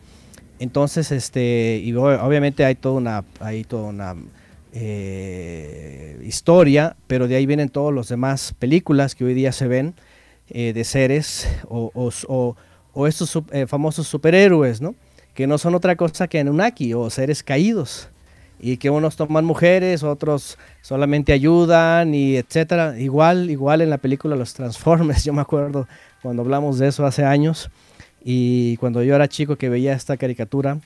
Entonces, 0.60 1.12
este, 1.12 1.82
y 1.84 1.92
obviamente 1.96 2.66
hay 2.66 2.76
toda 2.76 2.96
una, 2.96 3.24
hay 3.40 3.64
toda 3.64 3.90
una 3.90 4.16
eh, 4.74 6.22
historia, 6.24 6.96
pero 7.08 7.28
de 7.28 7.36
ahí 7.36 7.48
vienen 7.48 7.70
todos 7.70 7.92
los 7.92 8.10
demás 8.10 8.54
películas 8.60 9.16
que 9.16 9.26
hoy 9.26 9.34
día 9.34 9.54
se 9.54 9.68
ven 9.68 9.96
eh, 10.52 10.74
de 10.74 10.84
seres 10.84 11.48
o, 11.68 11.92
o- 11.94 12.12
o- 12.28 12.56
o 12.94 13.08
estos 13.08 13.38
eh, 13.52 13.66
famosos 13.68 14.08
superhéroes, 14.08 14.82
¿no? 14.82 14.94
Que 15.34 15.48
no 15.48 15.58
son 15.58 15.74
otra 15.76 15.96
cosa 15.96 16.28
que 16.28 16.40
Anunnaki 16.40 16.94
o 16.94 17.10
seres 17.10 17.42
caídos. 17.42 18.10
Y 18.64 18.78
que 18.78 18.92
unos 18.92 19.16
toman 19.16 19.44
mujeres, 19.46 20.04
otros 20.04 20.58
solamente 20.82 21.34
ayudan 21.34 22.14
y 22.14 22.36
etcétera. 22.36 23.00
Igual, 23.00 23.50
igual 23.50 23.82
en 23.82 23.90
la 23.90 23.98
película 23.98 24.36
Los 24.36 24.54
Transformers, 24.54 25.24
yo 25.26 25.34
me 25.34 25.42
acuerdo 25.42 25.88
cuando 26.22 26.44
hablamos 26.44 26.78
de 26.78 26.90
eso 26.90 27.06
hace 27.06 27.24
años. 27.26 27.72
Y 28.24 28.78
cuando 28.78 29.02
yo 29.02 29.16
era 29.16 29.28
chico 29.28 29.56
que 29.56 29.70
veía 29.70 29.94
esta 29.94 30.16
caricatura, 30.18 30.78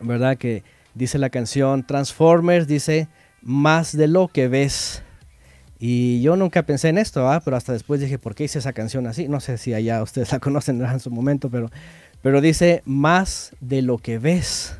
¿verdad? 0.00 0.36
Que, 0.36 0.62
dice 0.94 1.18
la 1.18 1.30
canción 1.30 1.84
Transformers, 1.86 2.68
dice 2.68 3.08
más 3.40 3.96
de 3.96 4.06
lo 4.06 4.28
que 4.28 4.46
ves. 4.46 5.02
Y 5.84 6.22
yo 6.22 6.36
nunca 6.36 6.62
pensé 6.62 6.90
en 6.90 6.98
esto, 6.98 7.28
¿ah? 7.28 7.42
pero 7.44 7.56
hasta 7.56 7.72
después 7.72 8.00
dije, 8.00 8.16
¿por 8.16 8.36
qué 8.36 8.44
hice 8.44 8.60
esa 8.60 8.72
canción 8.72 9.04
así? 9.08 9.26
No 9.26 9.40
sé 9.40 9.58
si 9.58 9.74
allá 9.74 10.00
ustedes 10.00 10.30
la 10.30 10.38
conocen 10.38 10.80
en 10.80 11.00
su 11.00 11.10
momento, 11.10 11.50
pero, 11.50 11.72
pero 12.22 12.40
dice 12.40 12.82
más 12.84 13.50
de 13.60 13.82
lo 13.82 13.98
que 13.98 14.20
ves. 14.20 14.76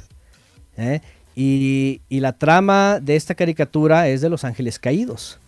¿eh? 0.77 1.01
Y, 1.35 2.03
y, 2.09 2.21
la 2.21 2.35
trama 2.35 3.01
de 3.03 3.17
esta 3.17 3.35
caricatura 3.35 4.07
es 4.07 4.21
de 4.21 4.29
los 4.29 4.45
ángeles 4.45 4.79
caídos, 4.79 5.41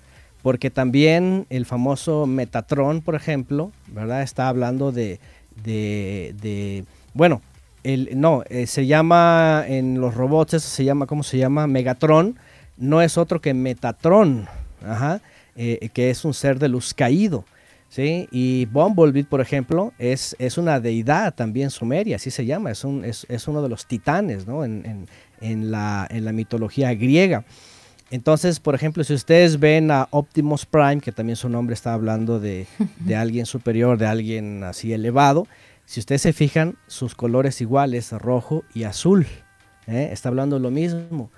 porque 0.42 0.70
también 0.70 1.46
el 1.50 1.66
famoso 1.66 2.26
Metatron, 2.26 3.00
por 3.00 3.14
ejemplo, 3.14 3.70
¿verdad? 3.86 4.22
Está 4.22 4.48
hablando 4.48 4.90
de, 4.90 5.20
de, 5.62 6.84
bueno, 7.12 7.42
el, 7.84 8.20
no, 8.20 8.42
eh, 8.48 8.66
se 8.66 8.86
llama 8.86 9.62
en 9.68 10.00
los 10.00 10.14
robots, 10.14 10.60
se 10.60 10.84
llama, 10.84 11.06
¿cómo 11.06 11.22
se 11.22 11.38
llama? 11.38 11.68
Megatron, 11.68 12.40
no 12.76 13.02
es 13.02 13.16
otro 13.16 13.40
que 13.40 13.54
Metatron, 13.54 14.48
ajá, 14.84 15.20
eh, 15.56 15.88
que 15.92 16.10
es 16.10 16.24
un 16.24 16.34
ser 16.34 16.58
de 16.58 16.68
luz 16.68 16.94
caído. 16.94 17.44
¿sí? 17.88 18.28
Y 18.30 18.66
Bumblebee, 18.66 19.24
por 19.24 19.40
ejemplo, 19.40 19.92
es, 19.98 20.34
es 20.38 20.58
una 20.58 20.80
deidad 20.80 21.34
también 21.34 21.70
sumeria, 21.70 22.16
así 22.16 22.30
se 22.30 22.44
llama, 22.44 22.70
es, 22.70 22.84
un, 22.84 23.04
es, 23.04 23.26
es 23.28 23.46
uno 23.46 23.62
de 23.62 23.68
los 23.68 23.86
titanes 23.86 24.46
¿no? 24.46 24.64
en, 24.64 24.84
en, 24.84 25.08
en, 25.40 25.70
la, 25.70 26.06
en 26.10 26.24
la 26.24 26.32
mitología 26.32 26.92
griega. 26.94 27.44
Entonces, 28.10 28.60
por 28.60 28.74
ejemplo, 28.74 29.02
si 29.02 29.14
ustedes 29.14 29.58
ven 29.58 29.90
a 29.90 30.08
Optimus 30.10 30.66
Prime, 30.66 31.00
que 31.00 31.12
también 31.12 31.36
su 31.36 31.48
nombre 31.48 31.74
está 31.74 31.94
hablando 31.94 32.38
de, 32.38 32.66
de 33.00 33.16
alguien 33.16 33.46
superior, 33.46 33.98
de 33.98 34.06
alguien 34.06 34.62
así 34.62 34.92
elevado, 34.92 35.46
si 35.86 36.00
ustedes 36.00 36.22
se 36.22 36.32
fijan, 36.32 36.76
sus 36.86 37.14
colores 37.14 37.60
iguales, 37.60 38.12
rojo 38.12 38.64
y 38.74 38.84
azul. 38.84 39.26
¿eh? 39.86 40.08
Está 40.12 40.30
hablando 40.30 40.58
lo 40.58 40.70
mismo. 40.70 41.30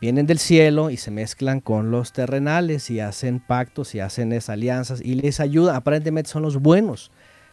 Vienen 0.00 0.26
del 0.26 0.38
cielo 0.38 0.88
y 0.88 0.96
se 0.96 1.10
mezclan 1.10 1.60
con 1.60 1.90
los 1.90 2.12
terrenales 2.12 2.90
y 2.90 3.00
hacen 3.00 3.38
pactos 3.38 3.94
y 3.94 4.00
hacen 4.00 4.32
esas 4.32 4.50
alianzas 4.50 5.00
y 5.02 5.14
les 5.14 5.40
ayudan. 5.40 5.76
Aparentemente 5.76 6.30
son 6.30 6.42
los 6.42 6.56
buenos, 6.56 7.10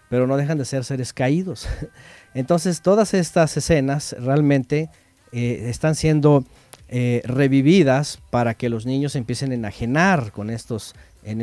pero 0.09 0.27
no 0.27 0.37
dejan 0.37 0.57
de 0.57 0.63
ser 0.63 0.85
seres 0.85 1.11
caídos. 1.11 1.67
Entonces 2.33 2.81
todas 2.81 3.13
estas 3.13 3.57
escenas 3.57 4.15
realmente 4.19 4.89
eh, 5.33 5.65
están 5.69 5.95
siendo 5.95 6.45
eh, 6.87 7.21
revividas 7.25 8.21
para 8.29 8.53
que 8.53 8.69
los 8.69 8.85
niños 8.85 9.17
empiecen 9.17 9.51
a 9.51 9.55
enajenar 9.55 10.31
con 10.31 10.49
estos, 10.49 10.95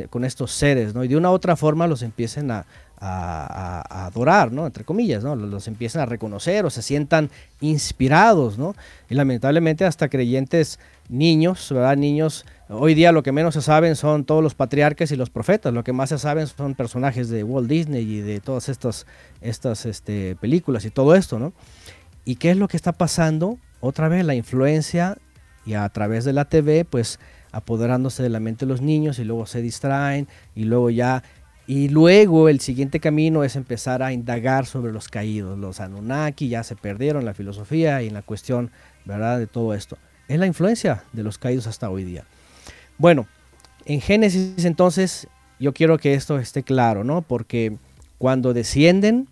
con 0.09 0.25
estos 0.25 0.53
seres, 0.53 0.95
¿no? 0.95 1.05
Y 1.05 1.09
de 1.09 1.19
una 1.19 1.31
u 1.31 1.35
otra 1.35 1.55
forma 1.55 1.87
los 1.87 2.01
empiecen 2.01 2.51
a, 2.51 2.65
a, 3.01 4.07
adorar, 4.07 4.53
¿no? 4.53 4.67
Entre 4.67 4.85
comillas, 4.85 5.23
¿no? 5.23 5.37
Los, 5.37 5.69
empiezan 5.69 6.03
a 6.03 6.07
reconocer 6.07 6.65
o 6.65 6.71
se 6.71 6.83
sientan 6.83 7.31
inspirados, 7.61 8.59
¿no? 8.59 8.75
Y 9.09 9.15
lamentablemente 9.15 9.85
hasta 9.85 10.09
creyentes 10.09 10.79
niños, 11.09 11.69
¿verdad? 11.71 11.97
Niños, 11.97 12.47
hoy 12.69 12.95
día 12.95 13.13
lo 13.13 13.23
que 13.23 13.33
menos 13.33 13.55
se 13.55 13.63
saben 13.63 13.97
son 13.97 14.25
todos 14.25 14.43
los 14.43 14.55
patriarcas 14.55 15.11
y 15.13 15.17
los 15.17 15.31
profetas, 15.31 15.73
lo 15.73 15.85
que 15.85 15.93
más 15.93 16.09
se 16.11 16.19
saben 16.19 16.47
son 16.47 16.75
personajes 16.75 17.29
de 17.29 17.45
Walt 17.45 17.69
Disney 17.69 18.03
y 18.03 18.21
de 18.21 18.41
todas 18.41 18.69
estas, 18.69 19.07
estas 19.41 19.87
este, 19.87 20.37
películas 20.37 20.85
y 20.85 20.91
todo 20.91 21.15
esto, 21.15 21.39
¿no? 21.39 21.53
¿Y 22.25 22.37
qué 22.37 22.51
es 22.51 22.57
lo 22.57 22.69
que 22.69 22.77
está 22.77 22.93
pasando? 22.93 23.59
Otra 23.81 24.09
vez 24.09 24.25
la 24.25 24.35
influencia 24.35 25.19
y 25.67 25.75
a 25.75 25.89
través 25.91 26.25
de 26.25 26.33
la 26.33 26.47
TV, 26.47 26.85
pues 26.85 27.19
apoderándose 27.53 28.23
de 28.23 28.31
la 28.31 28.41
mente 28.41 28.67
de 28.67 28.71
los 28.71 28.81
niños 28.81 29.19
y 29.19 29.25
luego 29.25 29.47
se 29.47 29.63
distraen 29.63 30.27
y 30.55 30.65
luego 30.65 30.91
ya 30.91 31.23
y 31.67 31.89
luego 31.89 32.49
el 32.49 32.61
siguiente 32.61 33.01
camino 33.01 33.43
es 33.43 33.57
empezar 33.57 34.03
a 34.03 34.13
indagar 34.13 34.67
sobre 34.67 34.93
los 34.93 35.09
caídos. 35.09 35.59
Los 35.59 35.81
Anunnaki 35.81 36.49
ya 36.49 36.63
se 36.63 36.77
perdieron 36.77 37.23
en 37.23 37.27
la 37.27 37.35
filosofía 37.35 38.03
y 38.03 38.09
en 38.09 38.15
la 38.15 38.23
cuestión, 38.23 38.71
¿verdad? 39.05 39.39
De 39.39 39.47
todo 39.47 39.73
esto. 39.73 39.97
Es 40.29 40.39
la 40.39 40.47
influencia 40.47 41.05
de 41.13 41.23
los 41.23 41.39
caídos 41.39 41.67
hasta 41.67 41.89
hoy 41.89 42.05
día. 42.05 42.25
Bueno, 42.99 43.27
en 43.87 44.01
Génesis 44.01 44.65
entonces 44.65 45.27
yo 45.59 45.73
quiero 45.73 45.99
que 45.99 46.15
esto 46.15 46.39
esté 46.39 46.63
claro, 46.63 47.03
¿no? 47.03 47.23
Porque 47.23 47.77
cuando 48.19 48.53
descienden, 48.53 49.29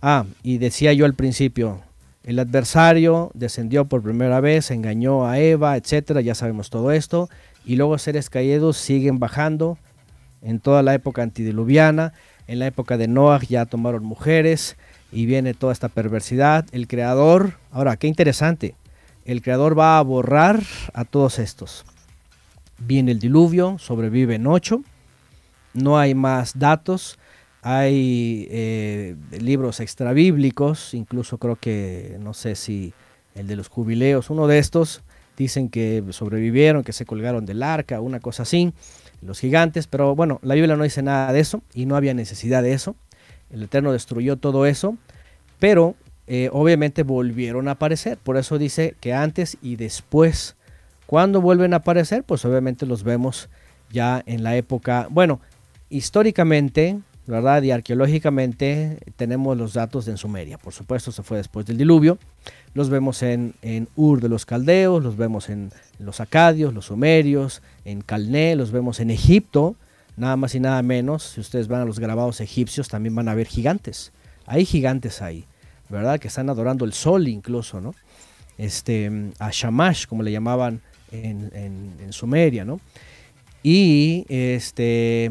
ah, 0.00 0.24
y 0.42 0.58
decía 0.58 0.92
yo 0.94 1.04
al 1.04 1.14
principio, 1.14 1.82
el 2.24 2.38
adversario 2.38 3.30
descendió 3.34 3.84
por 3.84 4.02
primera 4.02 4.40
vez, 4.40 4.70
engañó 4.70 5.26
a 5.26 5.38
Eva, 5.38 5.76
etcétera, 5.76 6.22
ya 6.22 6.34
sabemos 6.34 6.70
todo 6.70 6.90
esto, 6.90 7.28
y 7.64 7.76
luego 7.76 7.98
seres 7.98 8.30
caídos 8.30 8.78
siguen 8.78 9.18
bajando 9.18 9.78
en 10.46 10.60
toda 10.60 10.84
la 10.84 10.94
época 10.94 11.22
antidiluviana, 11.22 12.12
en 12.46 12.60
la 12.60 12.68
época 12.68 12.96
de 12.96 13.08
Noah 13.08 13.40
ya 13.40 13.66
tomaron 13.66 14.04
mujeres 14.04 14.76
y 15.10 15.26
viene 15.26 15.54
toda 15.54 15.72
esta 15.72 15.88
perversidad. 15.88 16.64
El 16.70 16.86
creador, 16.86 17.54
ahora, 17.72 17.96
qué 17.96 18.06
interesante, 18.06 18.76
el 19.24 19.42
creador 19.42 19.76
va 19.76 19.98
a 19.98 20.02
borrar 20.02 20.62
a 20.94 21.04
todos 21.04 21.40
estos. 21.40 21.84
Viene 22.78 23.10
el 23.10 23.18
diluvio, 23.18 23.76
sobreviven 23.78 24.46
ocho, 24.46 24.82
no 25.74 25.98
hay 25.98 26.14
más 26.14 26.56
datos, 26.56 27.18
hay 27.62 28.46
eh, 28.48 29.16
libros 29.40 29.80
extrabíblicos, 29.80 30.94
incluso 30.94 31.38
creo 31.38 31.56
que, 31.56 32.18
no 32.20 32.34
sé 32.34 32.54
si 32.54 32.94
el 33.34 33.48
de 33.48 33.56
los 33.56 33.66
jubileos, 33.66 34.30
uno 34.30 34.46
de 34.46 34.58
estos, 34.58 35.02
dicen 35.36 35.68
que 35.70 36.04
sobrevivieron, 36.10 36.84
que 36.84 36.92
se 36.92 37.04
colgaron 37.04 37.44
del 37.46 37.64
arca, 37.64 38.00
una 38.00 38.20
cosa 38.20 38.44
así 38.44 38.72
los 39.26 39.40
gigantes, 39.40 39.86
pero 39.86 40.14
bueno, 40.14 40.38
la 40.42 40.54
Biblia 40.54 40.76
no 40.76 40.84
dice 40.84 41.02
nada 41.02 41.32
de 41.32 41.40
eso 41.40 41.62
y 41.74 41.86
no 41.86 41.96
había 41.96 42.14
necesidad 42.14 42.62
de 42.62 42.72
eso. 42.72 42.96
El 43.50 43.62
Eterno 43.62 43.92
destruyó 43.92 44.36
todo 44.36 44.66
eso, 44.66 44.96
pero 45.58 45.94
eh, 46.26 46.48
obviamente 46.52 47.02
volvieron 47.02 47.68
a 47.68 47.72
aparecer. 47.72 48.18
Por 48.18 48.36
eso 48.36 48.58
dice 48.58 48.94
que 49.00 49.12
antes 49.12 49.58
y 49.62 49.76
después. 49.76 50.56
Cuando 51.06 51.40
vuelven 51.40 51.72
a 51.72 51.78
aparecer? 51.78 52.24
Pues 52.24 52.44
obviamente 52.44 52.84
los 52.84 53.04
vemos 53.04 53.48
ya 53.92 54.22
en 54.26 54.42
la 54.42 54.56
época, 54.56 55.06
bueno, 55.10 55.40
históricamente, 55.88 56.98
¿verdad? 57.26 57.62
Y 57.62 57.70
arqueológicamente 57.72 58.98
tenemos 59.16 59.56
los 59.56 59.74
datos 59.74 60.06
en 60.08 60.16
Sumeria. 60.16 60.58
Por 60.58 60.72
supuesto, 60.72 61.10
se 61.10 61.22
fue 61.22 61.38
después 61.38 61.66
del 61.66 61.76
diluvio. 61.76 62.18
Los 62.74 62.88
vemos 62.88 63.22
en, 63.22 63.54
en 63.62 63.88
Ur 63.96 64.20
de 64.20 64.28
los 64.28 64.46
Caldeos, 64.46 65.02
los 65.02 65.16
vemos 65.16 65.48
en 65.48 65.72
los 65.98 66.20
Acadios, 66.20 66.72
los 66.72 66.86
Sumerios, 66.86 67.62
en 67.84 68.00
Calné, 68.00 68.54
los 68.54 68.70
vemos 68.70 69.00
en 69.00 69.10
Egipto, 69.10 69.76
nada 70.16 70.36
más 70.36 70.54
y 70.54 70.60
nada 70.60 70.82
menos. 70.82 71.22
Si 71.22 71.40
ustedes 71.40 71.68
van 71.68 71.80
a 71.80 71.84
los 71.84 71.98
grabados 71.98 72.40
egipcios, 72.40 72.88
también 72.88 73.14
van 73.14 73.28
a 73.28 73.34
ver 73.34 73.46
gigantes. 73.46 74.12
Hay 74.46 74.64
gigantes 74.64 75.22
ahí, 75.22 75.44
¿verdad? 75.88 76.20
Que 76.20 76.28
están 76.28 76.48
adorando 76.48 76.84
el 76.84 76.92
sol 76.92 77.26
incluso, 77.28 77.80
¿no? 77.80 77.94
Este, 78.58 79.10
a 79.38 79.50
Shamash, 79.50 80.06
como 80.06 80.22
le 80.22 80.32
llamaban 80.32 80.80
en, 81.10 81.50
en, 81.54 82.12
Sumeria, 82.12 82.64
¿no? 82.64 82.80
Y 83.62 84.24
este 84.28 85.30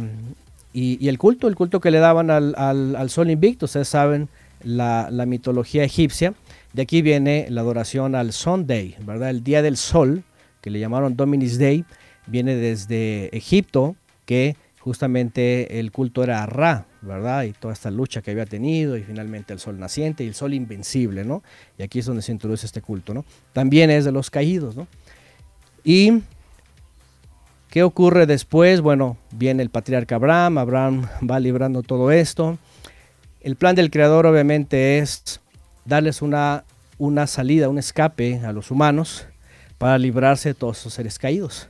y, 0.75 1.07
el 1.07 1.17
culto, 1.17 1.47
el 1.47 1.55
culto 1.55 1.79
que 1.79 1.89
le 1.89 1.99
daban 1.99 2.29
al, 2.29 2.53
al, 2.57 3.09
sol 3.09 3.29
invicto, 3.31 3.63
ustedes 3.65 3.87
saben 3.87 4.27
la, 4.61 5.09
la 5.09 5.25
mitología 5.25 5.85
egipcia, 5.85 6.33
de 6.73 6.81
aquí 6.81 7.01
viene 7.01 7.47
la 7.49 7.61
adoración 7.61 8.13
al 8.13 8.33
Sunday, 8.33 8.97
¿verdad? 9.05 9.29
El 9.29 9.41
día 9.41 9.61
del 9.61 9.77
sol, 9.77 10.23
que 10.59 10.69
le 10.69 10.79
llamaron 10.79 11.15
Dominis 11.15 11.57
Day, 11.57 11.85
viene 12.27 12.55
desde 12.55 13.29
Egipto, 13.35 13.95
que 14.25 14.57
justamente 14.79 15.79
el 15.79 15.93
culto 15.93 16.23
era 16.23 16.45
Ra, 16.45 16.85
¿verdad? 17.01 17.43
Y 17.43 17.53
toda 17.53 17.73
esta 17.73 17.89
lucha 17.89 18.21
que 18.21 18.31
había 18.31 18.45
tenido, 18.45 18.97
y 18.97 19.03
finalmente 19.03 19.53
el 19.53 19.59
sol 19.59 19.79
naciente 19.79 20.25
y 20.25 20.27
el 20.27 20.33
sol 20.33 20.53
invencible, 20.53 21.23
¿no? 21.23 21.41
Y 21.77 21.83
aquí 21.83 21.99
es 21.99 22.05
donde 22.05 22.21
se 22.21 22.33
introduce 22.33 22.65
este 22.65 22.81
culto, 22.81 23.13
¿no? 23.13 23.23
También 23.53 23.89
es 23.91 24.03
de 24.03 24.11
los 24.11 24.29
caídos, 24.29 24.75
¿no? 24.75 24.87
Y 25.85 26.21
¿Qué 27.75 27.83
ocurre 27.83 28.25
después? 28.25 28.79
Bueno, 28.79 29.17
viene 29.33 29.61
el 29.61 29.69
patriarca 29.69 30.15
Abraham, 30.15 30.59
Abraham 30.59 31.07
va 31.29 31.41
librando 31.41 31.83
todo 31.83 32.09
esto. 32.09 32.57
El 33.41 33.57
plan 33.57 33.75
del 33.75 33.91
creador 33.91 34.25
obviamente 34.27 34.99
es 34.99 35.41
darles 35.83 36.21
una, 36.21 36.63
una 36.97 37.27
salida, 37.27 37.67
un 37.67 37.77
escape 37.77 38.39
a 38.45 38.53
los 38.53 38.71
humanos 38.71 39.27
para 39.77 39.97
librarse 39.97 40.47
de 40.47 40.53
todos 40.53 40.79
esos 40.79 40.93
seres 40.93 41.19
caídos. 41.19 41.67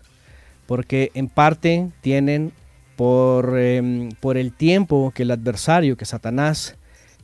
Porque 0.67 1.09
en 1.15 1.27
parte 1.27 1.89
tienen 2.01 2.51
por, 2.97 3.57
em, 3.57 4.11
por 4.19 4.37
el 4.37 4.51
tiempo 4.53 5.11
que 5.11 5.23
el 5.23 5.31
adversario, 5.31 5.97
que 5.97 6.05
Satanás, 6.05 6.75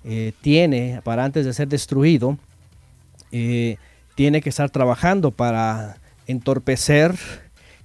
eh, 0.04 0.34
tiene 0.42 1.02
para 1.04 1.24
antes 1.24 1.46
de 1.46 1.54
ser 1.54 1.68
destruido, 1.68 2.40
eh, 3.32 3.78
tiene 4.16 4.42
que 4.42 4.50
estar 4.50 4.72
trabajando 4.72 5.30
para 5.30 5.98
entorpecer 6.26 7.14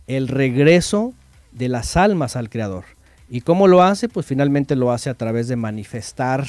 el 0.07 0.28
regreso 0.28 1.15
de 1.53 1.69
las 1.69 1.97
almas 1.97 2.37
al 2.37 2.51
Creador. 2.51 2.85
¿Y 3.28 3.41
cómo 3.41 3.66
lo 3.66 3.83
hace? 3.83 4.09
Pues 4.09 4.27
finalmente 4.27 4.77
lo 4.77 4.93
hace 4.93 5.11
a 5.11 5.15
través 5.15 5.49
de 5.49 5.57
manifestar 5.57 6.47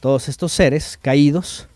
todos 0.00 0.28
estos 0.28 0.52
seres 0.52 0.98
caídos 1.00 1.68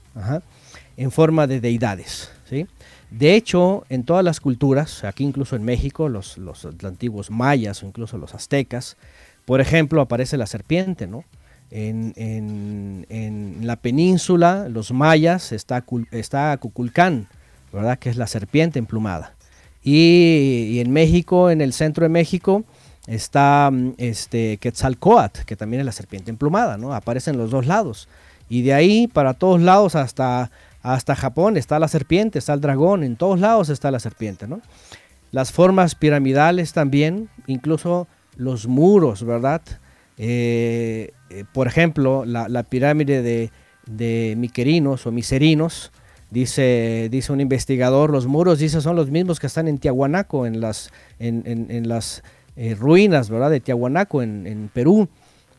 en 0.97 1.11
forma 1.11 1.47
de 1.47 1.61
deidades. 1.61 2.31
¿sí? 2.49 2.67
De 3.11 3.35
hecho, 3.35 3.85
en 3.89 4.05
todas 4.05 4.25
las 4.25 4.41
culturas, 4.41 5.05
aquí 5.05 5.25
incluso 5.25 5.57
en 5.57 5.65
México, 5.65 6.09
los, 6.09 6.37
los, 6.39 6.67
antiguos 6.85 7.31
mayas 7.31 7.83
o 7.83 7.87
incluso 7.87 8.19
los 8.19 8.35
aztecas, 8.35 8.97
por 9.45 9.61
ejemplo, 9.61 10.01
aparece 10.01 10.37
la 10.37 10.47
serpiente, 10.47 11.07
¿no? 11.07 11.25
En, 11.71 12.13
en, 12.17 13.07
en 13.09 13.67
la 13.67 13.77
península, 13.77 14.69
los 14.69 14.93
mayas, 14.93 15.53
está, 15.53 15.85
está 16.11 16.57
Cuculcán, 16.59 17.29
¿verdad? 17.73 17.99
Que 17.99 18.11
es 18.11 18.17
la 18.17 18.27
serpiente 18.27 18.79
emplumada. 18.79 19.36
Y, 19.89 20.71
y 20.73 20.81
en 20.81 20.91
México, 20.91 21.49
en 21.49 21.61
el 21.61 21.73
centro 21.73 22.03
de 22.03 22.09
México, 22.09 22.65
está 23.07 23.71
mm, 23.73 23.95
este 23.99 24.57
Quetzalcoatl, 24.57 25.43
que 25.47 25.55
también 25.55 25.79
es 25.79 25.87
la 25.87 25.93
serpiente 25.93 26.29
emplumada, 26.29 26.77
¿no? 26.77 26.93
Aparece 26.93 27.31
en 27.31 27.39
los 27.39 27.53
dos 27.53 27.67
lados. 27.67 28.09
Y 28.49 28.63
de 28.63 28.75
ahí 28.75 29.07
para 29.07 29.35
todos 29.35 29.61
lados 29.61 29.95
hasta, 29.95 30.51
hasta 30.83 31.15
Japón 31.15 31.57
está 31.57 31.79
la 31.79 31.87
serpiente, 31.87 32.41
está 32.41 32.53
el 32.55 32.61
dragón, 32.61 33.05
en 33.05 33.15
todos 33.15 33.39
lados 33.39 33.69
está 33.69 33.93
la 33.93 34.01
serpiente, 34.01 34.49
¿no? 34.49 34.61
Las 35.31 35.53
formas 35.53 35.95
piramidales 35.95 36.73
también, 36.73 37.29
incluso 37.47 38.09
los 38.37 38.67
muros, 38.67 39.25
¿verdad? 39.25 39.63
Eh, 40.19 41.13
eh, 41.31 41.45
por 41.53 41.69
ejemplo, 41.69 42.25
la, 42.25 42.49
la 42.49 42.65
pirámide 42.65 43.23
de, 43.23 43.53
de 43.87 44.35
Miquerinos 44.37 45.07
o 45.07 45.13
Miserinos, 45.13 45.93
dice, 46.31 47.09
dice 47.11 47.33
un 47.33 47.41
investigador, 47.41 48.11
los 48.11 48.27
muros, 48.27 48.59
dice, 48.59 48.81
son 48.81 48.97
los 48.97 49.11
mismos 49.11 49.41
que 49.41 49.47
están 49.47 49.69
en 49.69 49.79
Tiahuanaco, 49.79 50.47
en 50.47 50.61
las, 50.61 50.91
en, 51.19 51.43
en- 51.47 51.89
las 51.89 52.23
eh, 52.57 52.75
ruinas, 52.75 53.29
¿verdad? 53.31 53.51
De 53.51 53.61
Tiahuanaco, 53.61 54.23
en, 54.23 54.47
en 54.47 54.69
Perú, 54.73 55.09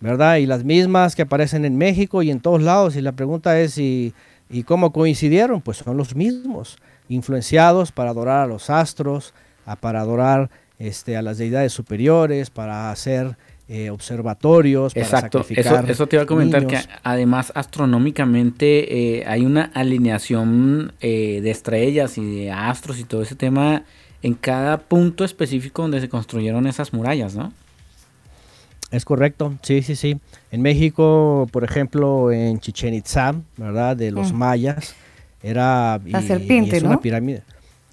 ¿verdad? 0.01 0.37
Y 0.37 0.45
las 0.45 0.63
mismas 0.63 1.15
que 1.15 1.21
aparecen 1.23 1.63
en 1.65 1.77
México 1.77 2.21
y 2.23 2.31
en 2.31 2.39
todos 2.39 2.61
lados. 2.61 2.95
Y 2.95 3.01
la 3.01 3.11
pregunta 3.13 3.59
es, 3.59 3.77
¿y, 3.77 4.13
y 4.49 4.63
cómo 4.63 4.91
coincidieron? 4.91 5.61
Pues 5.61 5.77
son 5.77 5.97
los 5.97 6.15
mismos, 6.15 6.77
influenciados 7.07 7.91
para 7.91 8.09
adorar 8.11 8.43
a 8.43 8.47
los 8.47 8.69
astros, 8.69 9.33
a- 9.65 9.75
para 9.75 10.01
adorar 10.01 10.49
este, 10.79 11.17
a 11.17 11.21
las 11.21 11.37
deidades 11.37 11.71
superiores, 11.73 12.49
para 12.49 12.91
hacer 12.91 13.37
eh, 13.69 13.89
observatorios, 13.89 14.93
para 14.93 15.05
Exacto, 15.05 15.39
eso, 15.39 15.47
sacrificar 15.49 15.91
eso 15.91 16.07
te 16.07 16.15
iba 16.15 16.23
a 16.23 16.25
comentar 16.25 16.63
niños. 16.65 16.87
que 16.87 16.93
además 17.03 17.51
astronómicamente 17.53 19.17
eh, 19.19 19.25
hay 19.27 19.45
una 19.45 19.63
alineación 19.73 20.93
eh, 21.01 21.41
de 21.41 21.51
estrellas 21.51 22.17
y 22.17 22.23
de 22.43 22.51
astros 22.51 22.97
y 22.99 23.03
todo 23.03 23.21
ese 23.21 23.35
tema 23.35 23.83
en 24.23 24.33
cada 24.35 24.77
punto 24.79 25.23
específico 25.25 25.81
donde 25.81 25.99
se 26.01 26.09
construyeron 26.09 26.65
esas 26.67 26.93
murallas, 26.93 27.35
¿no? 27.35 27.51
Es 28.89 29.03
correcto, 29.03 29.53
sí, 29.63 29.81
sí, 29.81 29.95
sí. 29.97 30.17
En 30.49 30.61
México, 30.61 31.47
por 31.51 31.65
ejemplo, 31.65 32.31
en 32.31 32.59
Chichen 32.59 32.93
Itza, 32.93 33.35
¿verdad? 33.57 33.97
De 33.97 34.11
los 34.11 34.31
Mm. 34.31 34.35
mayas, 34.37 34.95
era... 35.43 35.99
La 36.05 36.21
serpiente, 36.21 36.77
es 36.77 36.83
una 36.83 36.93
¿no? 36.93 37.01
pirámide. 37.01 37.43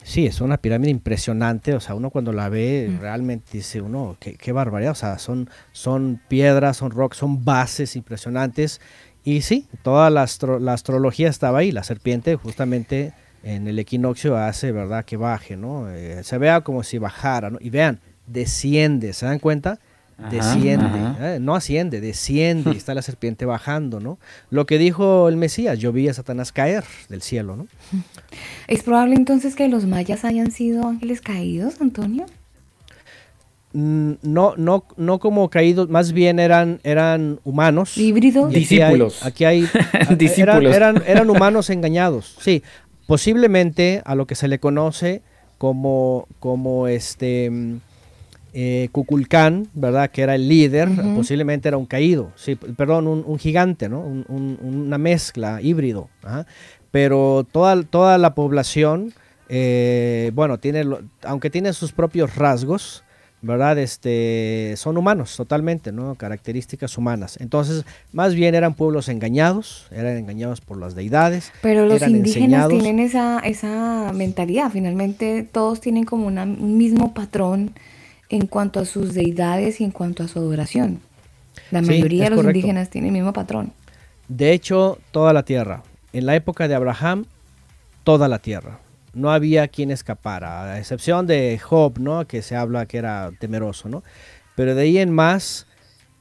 Sí, 0.07 0.27
es 0.27 0.41
una 0.43 0.59
pirámide 0.59 0.91
impresionante, 0.91 1.75
o 1.75 1.81
sea, 1.81 1.95
uno 1.95 2.11
cuando 2.11 2.33
la 2.33 2.49
ve 2.51 2.89
Mm. 2.91 3.01
realmente 3.01 3.47
dice 3.55 3.81
uno, 3.81 4.17
qué, 4.21 4.35
qué 4.35 4.53
barbaridad, 4.53 4.93
o 4.93 4.95
sea, 4.95 5.19
son, 5.19 5.49
son 5.73 6.21
piedras, 6.29 6.77
son 6.77 6.91
rocks, 6.91 7.17
son 7.17 7.43
bases 7.45 7.97
impresionantes. 7.97 8.81
Y 9.25 9.41
sí, 9.41 9.67
toda 9.83 10.11
la, 10.11 10.23
astro- 10.25 10.59
la 10.61 10.75
astrología 10.75 11.31
estaba 11.31 11.61
ahí, 11.61 11.73
la 11.73 11.83
serpiente 11.85 12.37
justamente 12.37 13.15
en 13.43 13.67
el 13.67 13.79
equinoccio 13.79 14.37
hace, 14.37 14.73
¿verdad? 14.73 15.05
Que 15.07 15.17
baje, 15.17 15.57
¿no? 15.57 15.91
Eh, 15.91 16.23
se 16.23 16.37
vea 16.37 16.61
como 16.61 16.83
si 16.83 16.99
bajara, 16.99 17.49
¿no? 17.49 17.59
Y 17.61 17.71
vean, 17.71 18.01
desciende, 18.27 19.15
¿se 19.15 19.25
dan 19.27 19.39
cuenta? 19.39 19.79
Ajá, 20.19 20.29
desciende, 20.31 20.85
ajá. 20.87 21.35
¿eh? 21.35 21.41
no 21.41 21.55
asciende, 21.57 22.01
desciende 22.01 22.73
y 22.73 22.77
está 22.77 22.95
la 22.95 23.03
serpiente 23.03 23.45
bajando, 23.47 23.99
¿no? 24.01 24.19
Lo 24.51 24.65
que 24.67 24.79
dijo 24.79 25.29
el 25.29 25.37
Mesías, 25.37 25.79
yo 25.79 25.93
vi 25.93 26.09
a 26.09 26.15
Satanás 26.15 26.53
caer 26.53 26.85
del 27.09 27.21
cielo, 27.23 27.57
¿no? 27.57 27.67
¿Es 28.69 28.83
probable 28.85 29.17
entonces 29.17 29.57
que 29.57 29.69
los 29.69 29.87
mayas 29.87 30.25
hayan 30.25 30.51
sido 30.53 30.87
ángeles 30.87 31.21
caídos, 31.21 31.81
Antonio? 31.81 32.27
Mm, 33.73 34.13
No, 34.23 34.55
no, 34.57 34.85
no 34.97 35.19
como 35.19 35.51
caídos, 35.51 35.89
más 35.89 36.13
bien 36.13 36.39
eran, 36.39 36.79
eran 36.85 37.41
humanos. 37.45 37.99
¿Híbridos? 37.99 38.53
Y 38.53 38.57
aquí 38.57 38.81
hay- 38.81 38.91
Discípulos. 38.93 39.25
Aquí 39.27 39.45
hay, 39.45 39.69
eran, 39.93 40.19
Discípulos. 40.19 40.75
eran, 40.75 41.03
eran 41.07 41.29
humanos 41.31 41.71
engañados, 41.71 42.37
sí. 42.41 42.63
Posiblemente 43.09 44.01
a 44.05 44.15
lo 44.15 44.27
que 44.27 44.35
se 44.35 44.49
le 44.49 44.59
conoce 44.61 45.23
como, 45.59 46.27
como 46.41 46.87
este 46.89 47.51
mm, 47.51 47.81
eh, 48.57 48.89
Kukulcán, 48.93 49.67
¿verdad? 49.75 50.11
Que 50.11 50.23
era 50.23 50.37
el 50.37 50.49
líder, 50.49 50.89
posiblemente 51.17 51.67
era 51.69 51.77
un 51.77 51.87
caído, 51.87 52.31
sí, 52.37 52.55
perdón, 52.55 53.09
un, 53.09 53.25
un 53.27 53.39
gigante, 53.39 53.89
¿no? 53.89 54.01
Un- 54.01 54.25
un- 54.29 54.59
una 54.63 54.97
mezcla, 54.97 55.61
híbrido. 55.61 56.09
ajá. 56.23 56.47
Pero 56.93 57.45
toda, 57.51 57.83
toda 57.83 58.17
la 58.19 58.35
población, 58.37 59.13
eh, 59.49 60.31
bueno, 60.35 60.59
tiene, 60.59 60.85
aunque 61.25 61.51
tiene 61.51 61.73
sus 61.73 61.91
propios 61.93 62.37
rasgos, 62.37 63.03
¿verdad? 63.43 63.77
Este, 63.79 64.75
son 64.77 64.97
humanos 64.97 65.37
totalmente, 65.37 65.91
¿no? 65.93 66.15
Características 66.15 66.97
humanas. 66.97 67.37
Entonces, 67.41 67.85
más 68.13 68.35
bien 68.35 68.55
eran 68.55 68.75
pueblos 68.75 69.09
engañados, 69.09 69.87
eran 69.91 70.17
engañados 70.17 70.61
por 70.61 70.79
las 70.79 70.95
deidades. 70.95 71.53
Pero 71.61 71.85
los 71.87 71.97
eran 71.97 72.13
indígenas 72.13 72.37
enseñados. 72.45 72.73
tienen 72.73 73.01
esa, 73.01 73.41
esa 73.41 74.13
mentalidad. 74.15 74.71
Finalmente 74.73 75.43
todos 75.51 75.81
tienen 75.81 76.05
como 76.05 76.27
una- 76.29 76.45
un 76.45 76.79
mismo 76.79 77.13
patrón 77.13 77.73
en 78.29 78.47
cuanto 78.47 78.81
a 78.81 78.85
sus 78.85 79.15
deidades 79.15 79.81
y 79.81 79.85
en 79.85 79.91
cuanto 79.91 80.23
a 80.23 80.29
su 80.29 80.39
adoración. 80.39 81.01
La 81.71 81.83
Sí, 81.83 81.87
mayoría 81.87 82.25
de 82.25 82.31
los 82.31 82.39
correcto. 82.39 82.59
indígenas 82.59 82.91
tienen 82.91 83.09
el 83.09 83.13
mismo 83.23 83.33
patrón. 83.33 83.73
De 84.29 84.53
hecho, 84.53 84.99
toda 85.11 85.33
la 85.33 85.45
tierra. 85.45 85.83
En 86.13 86.27
la 86.27 86.35
época 86.37 86.69
de 86.69 86.75
Abraham, 86.75 87.27
toda 88.05 88.29
la 88.29 88.39
tierra. 88.39 88.81
No 89.13 89.31
había 89.31 89.69
quien 89.69 89.91
escapara, 89.91 90.65
a 90.65 90.79
excepción 90.79 91.27
de 91.27 91.59
Job, 91.59 91.99
¿no? 92.01 92.27
Que 92.27 92.43
se 92.43 92.57
habla 92.57 92.87
que 92.87 92.99
era 92.99 93.31
temeroso, 93.39 93.89
¿no? 93.89 94.03
Pero 94.57 94.75
de 94.75 94.83
ahí 94.83 94.99
en 94.99 95.13
más, 95.13 95.67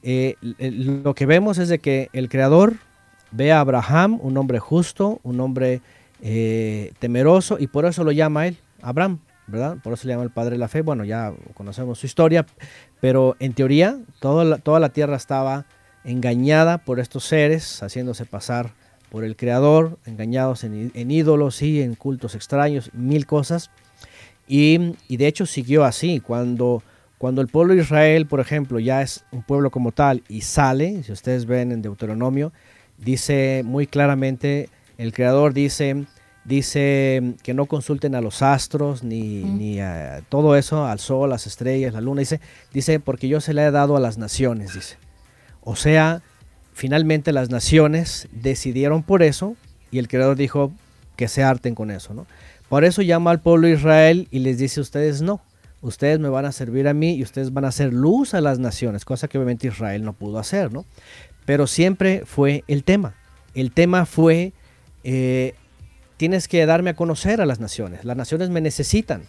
eh, 0.02 0.36
lo 0.40 1.14
que 1.14 1.26
vemos 1.26 1.58
es 1.58 1.68
de 1.68 1.78
que 1.80 2.08
el 2.12 2.28
Creador 2.28 2.74
ve 3.32 3.52
a 3.52 3.60
Abraham, 3.60 4.18
un 4.22 4.36
hombre 4.36 4.58
justo, 4.60 5.20
un 5.24 5.40
hombre 5.40 5.80
eh, 6.22 6.92
temeroso, 7.00 7.58
y 7.58 7.66
por 7.66 7.84
eso 7.84 8.04
lo 8.04 8.12
llama 8.12 8.46
él, 8.46 8.58
Abraham, 8.82 9.18
Por 9.82 9.92
eso 9.92 10.06
le 10.06 10.14
llama 10.14 10.24
el 10.24 10.30
padre 10.30 10.52
de 10.52 10.58
la 10.58 10.68
fe. 10.68 10.80
Bueno, 10.80 11.04
ya 11.04 11.32
conocemos 11.54 11.98
su 11.98 12.06
historia, 12.06 12.46
pero 13.00 13.36
en 13.38 13.52
teoría 13.52 13.98
toda 14.20 14.44
la, 14.44 14.58
toda 14.58 14.80
la 14.80 14.88
tierra 14.88 15.16
estaba 15.16 15.66
engañada 16.04 16.78
por 16.78 17.00
estos 17.00 17.24
seres, 17.24 17.82
haciéndose 17.82 18.24
pasar 18.24 18.72
por 19.10 19.22
el 19.24 19.36
Creador, 19.36 19.98
engañados 20.06 20.64
en, 20.64 20.90
en 20.94 21.10
ídolos 21.10 21.62
y 21.62 21.82
en 21.82 21.94
cultos 21.94 22.34
extraños, 22.34 22.90
mil 22.94 23.26
cosas. 23.26 23.70
Y, 24.48 24.96
y 25.08 25.16
de 25.16 25.26
hecho 25.26 25.46
siguió 25.46 25.84
así. 25.84 26.20
Cuando, 26.20 26.82
cuando 27.18 27.40
el 27.40 27.48
pueblo 27.48 27.74
de 27.74 27.82
Israel, 27.82 28.26
por 28.26 28.40
ejemplo, 28.40 28.78
ya 28.80 29.02
es 29.02 29.24
un 29.30 29.42
pueblo 29.42 29.70
como 29.70 29.92
tal 29.92 30.22
y 30.28 30.40
sale, 30.40 31.02
si 31.02 31.12
ustedes 31.12 31.46
ven 31.46 31.72
en 31.72 31.80
Deuteronomio, 31.80 32.52
dice 32.98 33.62
muy 33.64 33.86
claramente, 33.86 34.68
el 34.98 35.12
Creador 35.12 35.54
dice, 35.54 36.06
dice 36.44 37.34
que 37.42 37.54
no 37.54 37.66
consulten 37.66 38.14
a 38.14 38.20
los 38.20 38.42
astros 38.42 39.02
ni, 39.02 39.42
ni 39.42 39.80
a 39.80 40.22
todo 40.28 40.56
eso, 40.56 40.86
al 40.86 40.98
sol, 40.98 41.30
las 41.30 41.46
estrellas, 41.46 41.94
la 41.94 42.00
luna, 42.00 42.20
dice, 42.20 42.40
dice, 42.72 43.00
porque 43.00 43.28
yo 43.28 43.40
se 43.40 43.54
le 43.54 43.64
he 43.64 43.70
dado 43.70 43.96
a 43.96 44.00
las 44.00 44.18
naciones, 44.18 44.74
dice. 44.74 44.96
O 45.62 45.76
sea, 45.76 46.22
finalmente 46.72 47.32
las 47.32 47.50
naciones 47.50 48.28
decidieron 48.32 49.02
por 49.02 49.22
eso 49.22 49.56
y 49.90 49.98
el 49.98 50.08
Creador 50.08 50.36
dijo 50.36 50.72
que 51.16 51.28
se 51.28 51.42
harten 51.42 51.74
con 51.74 51.90
eso, 51.90 52.12
¿no? 52.14 52.26
Por 52.68 52.84
eso 52.84 53.02
llama 53.02 53.30
al 53.30 53.40
pueblo 53.40 53.68
de 53.68 53.74
Israel 53.74 54.28
y 54.30 54.40
les 54.40 54.58
dice, 54.58 54.80
ustedes 54.80 55.22
no, 55.22 55.40
ustedes 55.80 56.18
me 56.18 56.28
van 56.28 56.44
a 56.44 56.52
servir 56.52 56.88
a 56.88 56.94
mí 56.94 57.14
y 57.14 57.22
ustedes 57.22 57.52
van 57.52 57.64
a 57.64 57.68
hacer 57.68 57.92
luz 57.92 58.34
a 58.34 58.40
las 58.40 58.58
naciones, 58.58 59.04
cosa 59.04 59.28
que 59.28 59.38
obviamente 59.38 59.68
Israel 59.68 60.02
no 60.02 60.12
pudo 60.12 60.38
hacer, 60.38 60.72
¿no? 60.72 60.84
Pero 61.44 61.66
siempre 61.66 62.22
fue 62.24 62.64
el 62.66 62.84
tema. 62.84 63.14
El 63.54 63.70
tema 63.70 64.06
fue, 64.06 64.52
eh, 65.04 65.54
tienes 66.16 66.48
que 66.48 66.64
darme 66.66 66.90
a 66.90 66.94
conocer 66.96 67.40
a 67.40 67.46
las 67.46 67.60
naciones, 67.60 68.04
las 68.04 68.16
naciones 68.16 68.50
me 68.50 68.60
necesitan. 68.60 69.22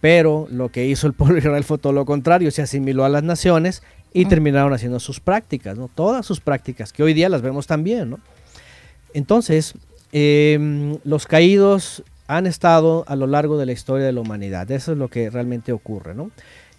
Pero 0.00 0.46
lo 0.50 0.68
que 0.70 0.86
hizo 0.86 1.06
el 1.06 1.12
pueblo 1.14 1.38
Israel 1.38 1.64
fue 1.64 1.78
todo 1.78 1.92
lo 1.92 2.04
contrario, 2.04 2.50
se 2.50 2.62
asimiló 2.62 3.04
a 3.04 3.08
las 3.08 3.22
naciones 3.22 3.82
y 4.12 4.26
terminaron 4.26 4.72
haciendo 4.72 5.00
sus 5.00 5.20
prácticas, 5.20 5.76
¿no? 5.76 5.88
Todas 5.94 6.24
sus 6.26 6.40
prácticas, 6.40 6.92
que 6.92 7.02
hoy 7.02 7.12
día 7.14 7.28
las 7.28 7.42
vemos 7.42 7.66
también, 7.66 8.10
¿no? 8.10 8.20
Entonces, 9.14 9.74
eh, 10.12 10.98
los 11.04 11.26
caídos 11.26 12.02
han 12.26 12.46
estado 12.46 13.04
a 13.08 13.16
lo 13.16 13.26
largo 13.26 13.56
de 13.58 13.66
la 13.66 13.72
historia 13.72 14.04
de 14.06 14.12
la 14.12 14.20
humanidad. 14.20 14.70
Eso 14.70 14.92
es 14.92 14.98
lo 14.98 15.08
que 15.08 15.30
realmente 15.30 15.72
ocurre, 15.72 16.14
¿no? 16.14 16.30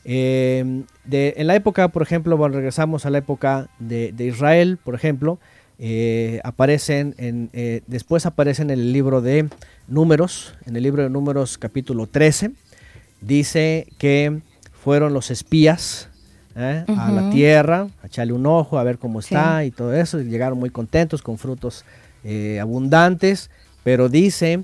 Eh, 0.06 0.84
de- 1.04 1.34
en 1.38 1.48
la 1.48 1.56
época, 1.56 1.90
por 1.90 2.02
ejemplo, 2.02 2.38
bueno, 2.38 2.56
regresamos 2.56 3.06
a 3.06 3.10
la 3.10 3.18
época 3.20 3.68
de, 3.80 4.12
de 4.14 4.26
Israel, 4.26 4.78
por 4.84 4.96
ejemplo, 4.96 5.38
eh, 5.80 6.40
aparecen, 6.44 7.14
en, 7.18 7.50
eh, 7.54 7.82
después 7.88 8.26
aparecen 8.26 8.70
en 8.72 8.80
el 8.80 8.94
libro 8.94 9.22
de 9.22 9.48
Números, 9.88 10.54
en 10.66 10.76
el 10.76 10.84
libro 10.84 11.04
de 11.04 11.10
Números 11.10 11.58
capítulo 11.58 12.08
13, 12.08 12.52
dice 13.22 13.88
que 13.98 14.40
fueron 14.84 15.14
los 15.14 15.30
espías 15.32 16.10
¿eh? 16.56 16.84
a 16.88 17.12
la 17.12 17.30
tierra, 17.30 17.88
a 18.02 18.08
echarle 18.08 18.34
un 18.34 18.46
ojo, 18.46 18.80
a 18.80 18.84
ver 18.84 18.98
cómo 18.98 19.22
Sí. 19.22 19.36
está 19.36 19.64
y 19.66 19.72
todo 19.72 19.94
eso, 19.94 20.20
y 20.20 20.26
llegaron 20.26 20.58
muy 20.60 20.70
contentos 20.70 21.22
con 21.22 21.38
frutos 21.38 21.86
abundantes, 22.60 23.50
pero 23.84 24.10
dice 24.10 24.64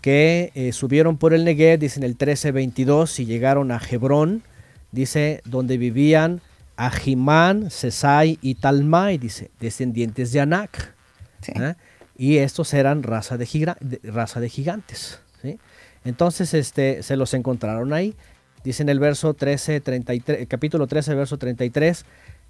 que 0.00 0.70
subieron 0.72 1.16
por 1.16 1.32
el 1.32 1.44
Negev, 1.44 1.78
dice 1.78 2.00
en 2.00 2.04
el 2.04 2.16
13:22, 2.18 3.20
y 3.20 3.24
llegaron 3.26 3.70
a 3.70 3.80
Hebrón, 3.88 4.42
dice, 4.90 5.40
donde 5.44 5.78
vivían 5.78 6.40
Ahimán, 6.76 7.70
Sesai 7.70 8.38
y 8.42 8.56
Talmai, 8.56 9.18
dice, 9.18 9.50
descendientes 9.60 10.32
de 10.32 10.40
Anak. 10.40 10.94
Sí. 11.40 11.52
¿eh? 11.56 11.74
Y 12.16 12.38
estos 12.38 12.72
eran 12.74 13.02
raza 13.02 13.36
de, 13.36 13.46
giga- 13.46 13.76
de- 13.80 14.00
raza 14.10 14.40
de 14.40 14.48
gigantes. 14.48 15.20
¿sí? 15.42 15.58
Entonces 16.04 16.54
este, 16.54 17.02
se 17.02 17.16
los 17.16 17.34
encontraron 17.34 17.92
ahí. 17.92 18.14
Dice 18.62 18.82
en 18.82 18.88
el 18.88 18.98
verso 18.98 19.34
13, 19.34 19.80
33, 19.80 20.46
capítulo 20.48 20.86
13, 20.86 21.14
verso 21.14 21.36
33, 21.38 22.04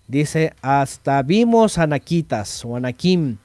dice, 0.07 0.53
hasta 0.63 1.23
vimos 1.23 1.79
anaquitas 1.79 2.65
o 2.65 2.77
anakim. 2.77 3.39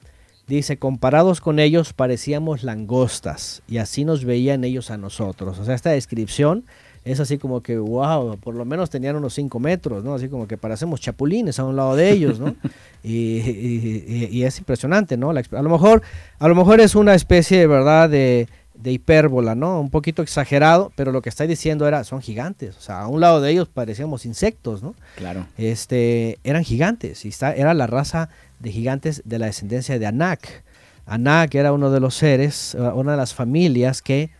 Dice, 0.46 0.78
comparados 0.78 1.40
con 1.40 1.58
ellos 1.58 1.92
parecíamos 1.92 2.62
langostas 2.64 3.62
y 3.68 3.78
así 3.78 4.04
nos 4.04 4.24
veían 4.24 4.64
ellos 4.64 4.90
a 4.90 4.96
nosotros. 4.96 5.58
O 5.58 5.64
sea, 5.64 5.74
esta 5.74 5.90
descripción 5.90 6.64
es 7.04 7.18
así 7.20 7.38
como 7.38 7.62
que, 7.62 7.78
wow, 7.78 8.36
por 8.38 8.54
lo 8.54 8.64
menos 8.64 8.90
tenían 8.90 9.16
unos 9.16 9.34
5 9.34 9.58
metros, 9.58 10.04
¿no? 10.04 10.14
Así 10.14 10.28
como 10.28 10.46
que 10.46 10.56
parecemos 10.58 11.00
chapulines 11.00 11.58
a 11.58 11.64
un 11.64 11.76
lado 11.76 11.96
de 11.96 12.10
ellos, 12.10 12.38
¿no? 12.40 12.54
y, 13.02 13.38
y- 13.40 14.28
y 14.30 14.44
es 14.44 14.58
impresionante, 14.58 15.16
¿no? 15.16 15.32
La 15.32 15.42
a, 15.52 15.62
lo 15.62 15.70
mejor, 15.70 16.02
a 16.38 16.48
lo 16.48 16.54
mejor 16.54 16.80
es 16.80 16.94
una 16.94 17.14
especie 17.14 17.58
de 17.58 17.66
verdad 17.66 18.08
de, 18.10 18.48
de 18.74 18.92
hipérbola, 18.92 19.54
¿no? 19.54 19.80
Un 19.80 19.90
poquito 19.90 20.22
exagerado, 20.22 20.92
pero 20.94 21.10
lo 21.12 21.22
que 21.22 21.28
está 21.30 21.46
diciendo 21.46 21.88
era, 21.88 22.04
son 22.04 22.20
gigantes. 22.20 22.76
O 22.76 22.80
sea, 22.80 23.00
a 23.02 23.08
un 23.08 23.20
lado 23.20 23.40
de 23.40 23.50
ellos 23.50 23.68
parecíamos 23.68 24.26
insectos, 24.26 24.82
¿no? 24.82 24.94
Claro. 25.16 25.46
este, 25.56 26.38
eran 26.44 26.64
gigantes, 26.64 27.24
y 27.24 27.28
está, 27.28 27.54
era 27.54 27.72
la 27.74 27.86
raza 27.86 28.28
de 28.58 28.72
gigantes 28.72 29.22
de 29.24 29.38
la 29.38 29.46
descendencia 29.46 29.98
de 29.98 30.06
Anak. 30.06 30.62
Anak 31.06 31.54
era 31.54 31.72
uno 31.72 31.90
de 31.90 31.98
los 32.00 32.14
seres, 32.14 32.74
eh, 32.74 32.78
una 32.78 33.12
de 33.12 33.16
las 33.16 33.32
familias 33.34 34.02
que 34.02 34.30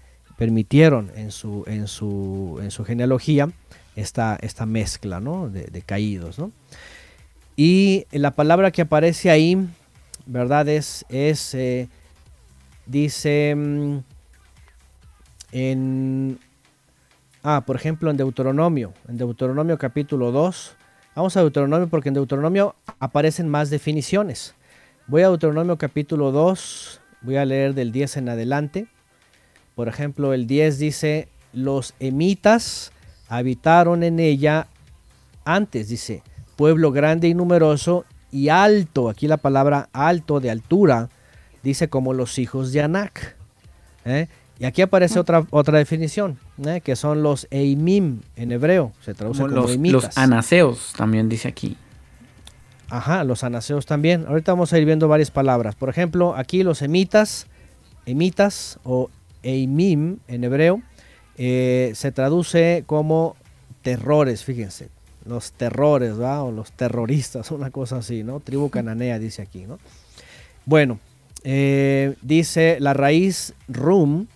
permitieron 0.41 1.13
en 1.17 1.33
su, 1.33 1.65
en 1.67 1.87
su, 1.87 2.59
en 2.63 2.71
su 2.71 2.83
genealogía 2.83 3.51
esta, 3.95 4.39
esta 4.41 4.65
mezcla 4.65 5.21
¿no? 5.21 5.51
de, 5.51 5.83
caídos. 5.83 6.39
¿no? 6.39 6.51
Y 7.57 8.07
la 8.11 8.31
palabra 8.31 8.71
que 8.71 8.81
aparece 8.81 9.31
ahí, 9.31 9.69
¿verdad? 10.25 10.67
Es, 10.67 11.05
es 11.11 11.55
eh, 11.55 11.91
dice 12.87 13.55
mm, 13.55 13.99
en 15.53 16.39
Ah, 17.43 17.63
por 17.67 17.77
ejemplo, 17.77 18.11
en 18.11 18.17
Deuteronomio, 18.17 18.95
en 19.09 19.19
Deuteronomio 19.19 19.77
capítulo 19.77 20.33
2. 20.33 20.77
Vamos 21.17 21.37
a 21.37 21.41
Deuteronomio 21.41 21.89
porque 21.89 22.09
en 22.09 22.15
Deuteronomio 22.15 22.77
aparecen 22.99 23.47
más 23.47 23.69
definiciones. 23.69 24.55
Voy 25.07 25.21
a 25.21 25.29
Deuteronomio 25.29 25.77
capítulo 25.77 26.33
2, 26.33 27.01
voy 27.21 27.37
a 27.37 27.45
leer 27.45 27.75
del 27.75 27.93
10 27.93 28.19
en 28.19 28.29
adelante. 28.31 28.87
Por 29.75 29.89
ejemplo, 29.89 30.33
el 30.35 30.47
10 30.47 30.79
dice, 30.79 31.29
los 31.53 31.95
emitas 32.01 32.93
habitaron 33.29 34.03
en 34.03 34.21
ella 34.21 34.67
antes, 35.45 35.89
dice, 35.89 36.23
pueblo 36.57 36.93
grande 36.93 37.29
y 37.29 37.35
numeroso 37.35 38.05
y 38.31 38.49
alto. 38.49 39.09
Aquí 39.09 39.27
la 39.29 39.37
palabra 39.39 39.89
alto 39.93 40.41
de 40.41 40.51
altura 40.51 41.09
dice 41.63 41.89
como 41.89 42.13
los 42.13 42.39
hijos 42.39 42.73
de 42.73 42.83
Anak. 42.83 43.37
¿eh? 44.05 44.29
Y 44.59 44.67
aquí 44.67 44.83
aparece 44.83 45.19
otra, 45.19 45.47
otra 45.51 45.79
definición, 45.79 46.39
¿eh? 46.67 46.83
que 46.83 46.97
son 46.97 47.23
los 47.23 47.47
Eimim 47.51 48.21
en 48.37 48.53
hebreo. 48.53 48.93
Se 49.01 49.15
traduce 49.15 49.41
Como 49.43 49.55
como, 49.55 49.63
los, 49.63 49.75
emitas. 49.75 50.05
los 50.05 50.19
anaseos 50.19 50.93
también 50.97 51.29
dice 51.29 51.49
aquí. 51.49 51.77
Ajá, 52.91 53.25
los 53.25 53.45
anaseos 53.45 53.87
también. 53.87 54.27
Ahorita 54.29 54.53
vamos 54.53 54.73
a 54.73 54.79
ir 54.79 54.85
viendo 54.85 55.09
varias 55.09 55.31
palabras. 55.31 55.77
Por 55.77 55.89
ejemplo, 55.89 56.35
aquí 56.37 56.63
los 56.63 56.83
emitas, 56.83 57.47
emitas 58.05 58.79
o 58.83 59.09
eimim 59.43 60.19
en 60.29 60.45
hebreo, 60.45 60.83
eh, 61.37 61.93
se 61.95 62.13
traduce 62.13 62.85
como 62.87 63.37
terrores, 63.83 64.45
fíjense. 64.45 64.89
Los 65.27 65.53
terrores, 65.53 66.19
¿va? 66.21 66.43
O 66.43 66.51
los 66.53 66.73
terroristas, 66.73 67.51
una 67.51 67.71
cosa 67.71 67.99
así, 67.99 68.23
¿no? 68.25 68.41
Tribu 68.41 68.71
cananea 68.71 69.19
dice 69.19 69.43
aquí, 69.43 69.67
¿no? 69.67 69.79
Bueno, 70.67 70.99
eh, 71.45 72.15
dice 72.23 72.79
la 72.81 72.93
raíz 72.95 73.55
rum, 73.69 74.27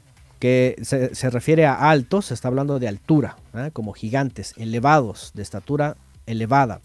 que 0.41 0.77
se, 0.83 1.15
se 1.15 1.31
refiere 1.31 1.65
a 1.65 1.91
altos, 1.91 2.27
se 2.27 2.35
está 2.35 2.49
hablando 2.49 2.79
de 2.79 2.89
altura, 2.89 3.37
¿eh? 3.55 3.71
como 3.73 3.93
gigantes, 3.95 4.53
elevados, 4.59 5.33
de 5.35 5.43
estatura 5.43 5.97
elevada. 6.27 6.81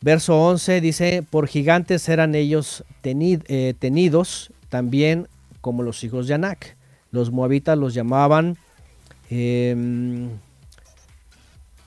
Verso 0.00 0.40
11 0.40 0.80
dice, 0.80 1.24
por 1.28 1.48
gigantes 1.48 2.08
eran 2.08 2.34
ellos 2.36 2.84
teni- 3.02 3.42
eh, 3.48 3.74
tenidos 3.78 4.52
también 4.68 5.26
como 5.60 5.82
los 5.82 6.04
hijos 6.04 6.28
de 6.28 6.34
Anak. 6.34 6.75
Los 7.16 7.32
moabitas 7.32 7.76
los 7.76 7.94
llamaban... 7.94 8.56
em, 9.30 10.28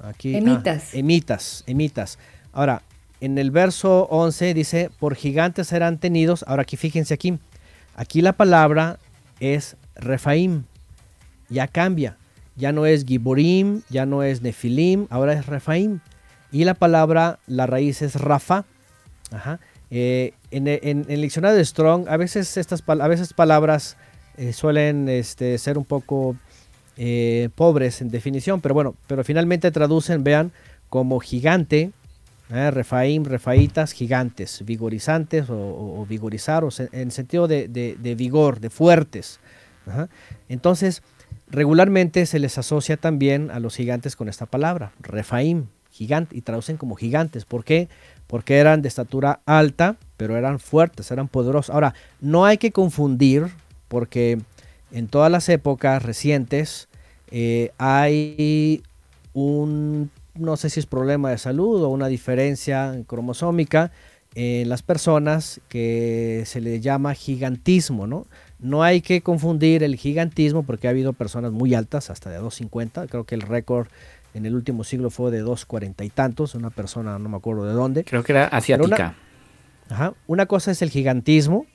aquí, 0.04 0.36
ah, 0.36 0.38
Emitas. 0.40 0.94
emitas, 0.94 1.64
emitas. 1.68 2.20
Ahora, 2.52 2.82
en 3.22 3.38
el 3.38 3.52
verso 3.52 4.08
11 4.10 4.54
dice, 4.54 4.90
por 5.00 5.16
gigantes 5.16 5.72
eran 5.72 5.98
tenidos. 6.00 6.44
Ahora 6.48 6.64
aquí 6.64 6.78
fíjense 6.78 7.14
aquí. 7.14 7.38
Aquí 7.96 8.22
la 8.22 8.34
palabra 8.34 8.98
es 9.40 9.76
Refaim. 9.96 10.64
Ya 11.50 11.68
cambia. 11.68 12.18
Ya 12.56 12.72
no 12.72 12.86
es 12.86 13.06
Giborim, 13.06 13.82
ya 13.90 14.06
no 14.06 14.22
es 14.24 14.42
Nefilim, 14.42 15.08
ahora 15.10 15.34
es 15.34 15.46
Refaim. 15.46 16.00
Y 16.52 16.64
la 16.66 16.74
palabra, 16.74 17.40
la 17.48 17.68
raíz 17.68 18.02
es 18.02 18.16
Rafa. 18.16 18.66
Ajá. 19.32 19.60
Eh, 19.92 20.34
en, 20.52 20.68
en- 20.68 20.80
en 20.84 21.06
el 21.10 21.22
diccionario 21.22 21.58
de 21.58 21.64
Strong, 21.66 22.08
a 22.10 22.18
veces 22.18 22.58
estas 22.58 22.84
a 22.88 23.08
veces 23.08 23.34
palabras 23.34 23.96
eh, 24.40 24.54
suelen 24.54 25.08
este, 25.10 25.58
ser 25.58 25.78
un 25.78 25.86
poco 25.86 26.36
eh, 26.98 27.50
pobres 27.56 28.02
en 28.02 28.10
definición, 28.10 28.62
pero 28.62 28.74
bueno, 28.74 28.96
pero 29.08 29.24
finalmente 29.24 29.70
traducen, 29.72 30.24
vean, 30.24 30.52
como 30.90 31.20
gigante, 31.20 31.92
eh, 32.52 32.72
refaim, 32.72 33.24
refaitas, 33.26 33.92
gigantes, 33.92 34.64
vigorizantes 34.66 35.50
o, 35.50 35.56
o- 35.56 36.02
o 36.02 36.06
vigorizar, 36.06 36.64
o 36.64 36.72
se- 36.72 36.90
en 36.92 37.12
sentido 37.12 37.48
de, 37.48 37.68
de- 37.68 38.16
vigor, 38.16 38.60
de 38.60 38.70
fuertes. 38.72 39.40
Entonces, 40.50 41.02
regularmente 41.50 42.26
se 42.26 42.40
les 42.40 42.58
asocia 42.58 42.98
también 42.98 43.52
a 43.52 43.60
los 43.60 43.76
gigantes 43.76 44.16
con 44.16 44.30
esta 44.30 44.46
palabra, 44.46 44.92
refaim, 45.02 45.66
gigante, 45.92 46.36
y 46.38 46.42
traducen 46.42 46.78
como 46.78 46.96
gigantes. 46.96 47.46
¿Por 47.46 47.64
qué? 47.64 47.88
Porque 48.28 48.58
eran 48.58 48.82
de 48.82 48.88
estatura 48.88 49.40
alta, 49.46 49.96
pero 50.18 50.38
eran 50.38 50.60
fuertes, 50.60 51.10
eran 51.12 51.28
poderosos. 51.28 51.74
Ahora, 51.74 51.94
no 52.22 52.46
hay 52.46 52.58
que 52.58 52.72
confundir, 52.72 53.48
porque 53.90 54.40
en 54.92 55.08
todas 55.08 55.30
las 55.30 55.50
épocas 55.50 56.02
recientes 56.02 56.88
eh, 57.32 57.72
hay 57.78 58.82
un, 59.34 60.10
no 60.36 60.56
sé 60.56 60.70
si 60.70 60.80
es 60.80 60.86
problema 60.86 61.30
de 61.32 61.38
salud 61.38 61.84
o 61.84 61.90
una 61.90 62.08
diferencia 62.08 62.96
cromosómica 63.06 63.92
en 64.36 64.70
las 64.70 64.84
personas 64.84 65.60
que 65.70 66.44
se 66.46 66.62
le 66.62 66.80
llama 66.80 67.14
gigantismo, 67.14 68.08
¿no? 68.08 68.28
No 68.60 68.84
hay 68.84 69.02
que 69.02 69.22
confundir 69.22 69.84
el 69.84 69.96
gigantismo 69.96 70.64
porque 70.64 70.88
ha 70.88 70.92
habido 70.92 71.14
personas 71.14 71.52
muy 71.52 71.74
altas, 71.74 72.10
hasta 72.10 72.30
de 72.30 72.40
2.50, 72.40 73.10
creo 73.10 73.24
que 73.24 73.36
el 73.36 73.42
récord 73.42 73.88
en 74.34 74.46
el 74.46 74.56
último 74.56 74.84
siglo 74.84 75.10
fue 75.10 75.32
de 75.32 75.44
2.40 75.44 76.06
y 76.06 76.10
tantos, 76.10 76.56
una 76.56 76.70
persona 76.70 77.18
no 77.18 77.30
me 77.30 77.38
acuerdo 77.38 77.66
de 77.66 77.74
dónde. 77.74 78.04
Creo 78.04 78.24
que 78.24 78.34
era 78.34 78.46
asiática. 78.46 79.16
Ajá, 79.90 80.14
una 80.28 80.46
cosa 80.46 80.72
es 80.72 80.82
el 80.84 80.92
gigantismo 80.92 81.66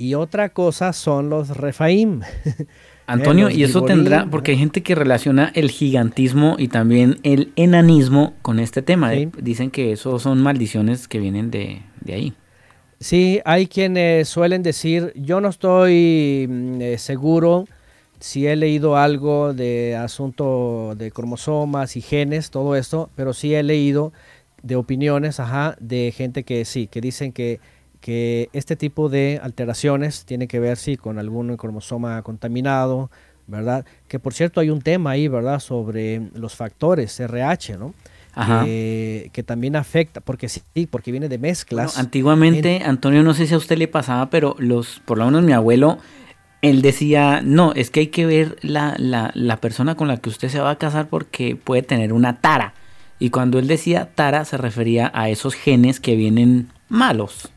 y 0.00 0.14
otra 0.14 0.48
cosa 0.48 0.94
son 0.94 1.28
los 1.28 1.58
refaim. 1.58 2.22
Antonio, 3.06 3.48
los 3.48 3.54
y 3.54 3.64
eso 3.64 3.82
tendrá, 3.82 4.26
porque 4.30 4.52
hay 4.52 4.56
gente 4.56 4.82
que 4.82 4.94
relaciona 4.94 5.52
el 5.54 5.70
gigantismo 5.70 6.56
y 6.58 6.68
también 6.68 7.18
el 7.22 7.52
enanismo 7.56 8.32
con 8.40 8.60
este 8.60 8.80
tema. 8.80 9.12
Sí. 9.12 9.28
Dicen 9.42 9.70
que 9.70 9.92
eso 9.92 10.18
son 10.18 10.40
maldiciones 10.40 11.06
que 11.06 11.18
vienen 11.18 11.50
de, 11.50 11.82
de 12.00 12.14
ahí. 12.14 12.34
Sí, 12.98 13.40
hay 13.44 13.66
quienes 13.66 14.30
suelen 14.30 14.62
decir, 14.62 15.12
yo 15.16 15.42
no 15.42 15.50
estoy 15.50 16.46
mm, 16.48 16.80
eh, 16.80 16.98
seguro 16.98 17.66
si 18.20 18.46
he 18.46 18.56
leído 18.56 18.96
algo 18.96 19.52
de 19.52 19.96
asunto 19.96 20.94
de 20.96 21.10
cromosomas 21.10 21.94
y 21.96 22.00
genes, 22.00 22.50
todo 22.50 22.74
esto, 22.74 23.10
pero 23.16 23.34
sí 23.34 23.54
he 23.54 23.62
leído 23.62 24.14
de 24.62 24.76
opiniones, 24.76 25.40
ajá, 25.40 25.76
de 25.78 26.10
gente 26.16 26.42
que 26.44 26.64
sí, 26.64 26.86
que 26.86 27.02
dicen 27.02 27.32
que, 27.32 27.60
que 28.00 28.48
este 28.52 28.76
tipo 28.76 29.08
de 29.08 29.40
alteraciones 29.42 30.24
tiene 30.24 30.48
que 30.48 30.60
ver, 30.60 30.76
sí, 30.76 30.96
con 30.96 31.18
algún 31.18 31.56
cromosoma 31.56 32.22
contaminado, 32.22 33.10
¿verdad? 33.46 33.84
Que 34.08 34.18
por 34.18 34.32
cierto 34.32 34.60
hay 34.60 34.70
un 34.70 34.80
tema 34.80 35.10
ahí, 35.10 35.28
¿verdad? 35.28 35.60
Sobre 35.60 36.30
los 36.34 36.54
factores 36.54 37.18
RH, 37.20 37.76
¿no? 37.76 37.94
Ajá. 38.32 38.64
Que, 38.64 39.30
que 39.32 39.42
también 39.42 39.76
afecta, 39.76 40.20
porque 40.20 40.48
sí, 40.48 40.62
porque 40.88 41.10
viene 41.10 41.28
de 41.28 41.38
mezclas. 41.38 41.94
Bueno, 41.94 42.00
antiguamente, 42.00 42.82
Antonio, 42.84 43.22
no 43.22 43.34
sé 43.34 43.46
si 43.46 43.54
a 43.54 43.58
usted 43.58 43.76
le 43.76 43.88
pasaba, 43.88 44.30
pero 44.30 44.54
los, 44.58 45.00
por 45.04 45.18
lo 45.18 45.26
menos 45.26 45.42
mi 45.42 45.52
abuelo, 45.52 45.98
él 46.62 46.80
decía, 46.80 47.40
no, 47.42 47.72
es 47.74 47.90
que 47.90 48.00
hay 48.00 48.06
que 48.06 48.26
ver 48.26 48.56
la, 48.62 48.94
la, 48.98 49.30
la 49.34 49.56
persona 49.56 49.94
con 49.96 50.08
la 50.08 50.18
que 50.18 50.28
usted 50.28 50.48
se 50.48 50.60
va 50.60 50.70
a 50.70 50.78
casar 50.78 51.08
porque 51.08 51.56
puede 51.56 51.82
tener 51.82 52.12
una 52.12 52.40
tara. 52.40 52.74
Y 53.18 53.30
cuando 53.30 53.58
él 53.58 53.66
decía 53.66 54.10
tara, 54.14 54.44
se 54.44 54.56
refería 54.56 55.10
a 55.12 55.28
esos 55.28 55.54
genes 55.54 56.00
que 56.00 56.16
vienen 56.16 56.68
malos. 56.88 57.50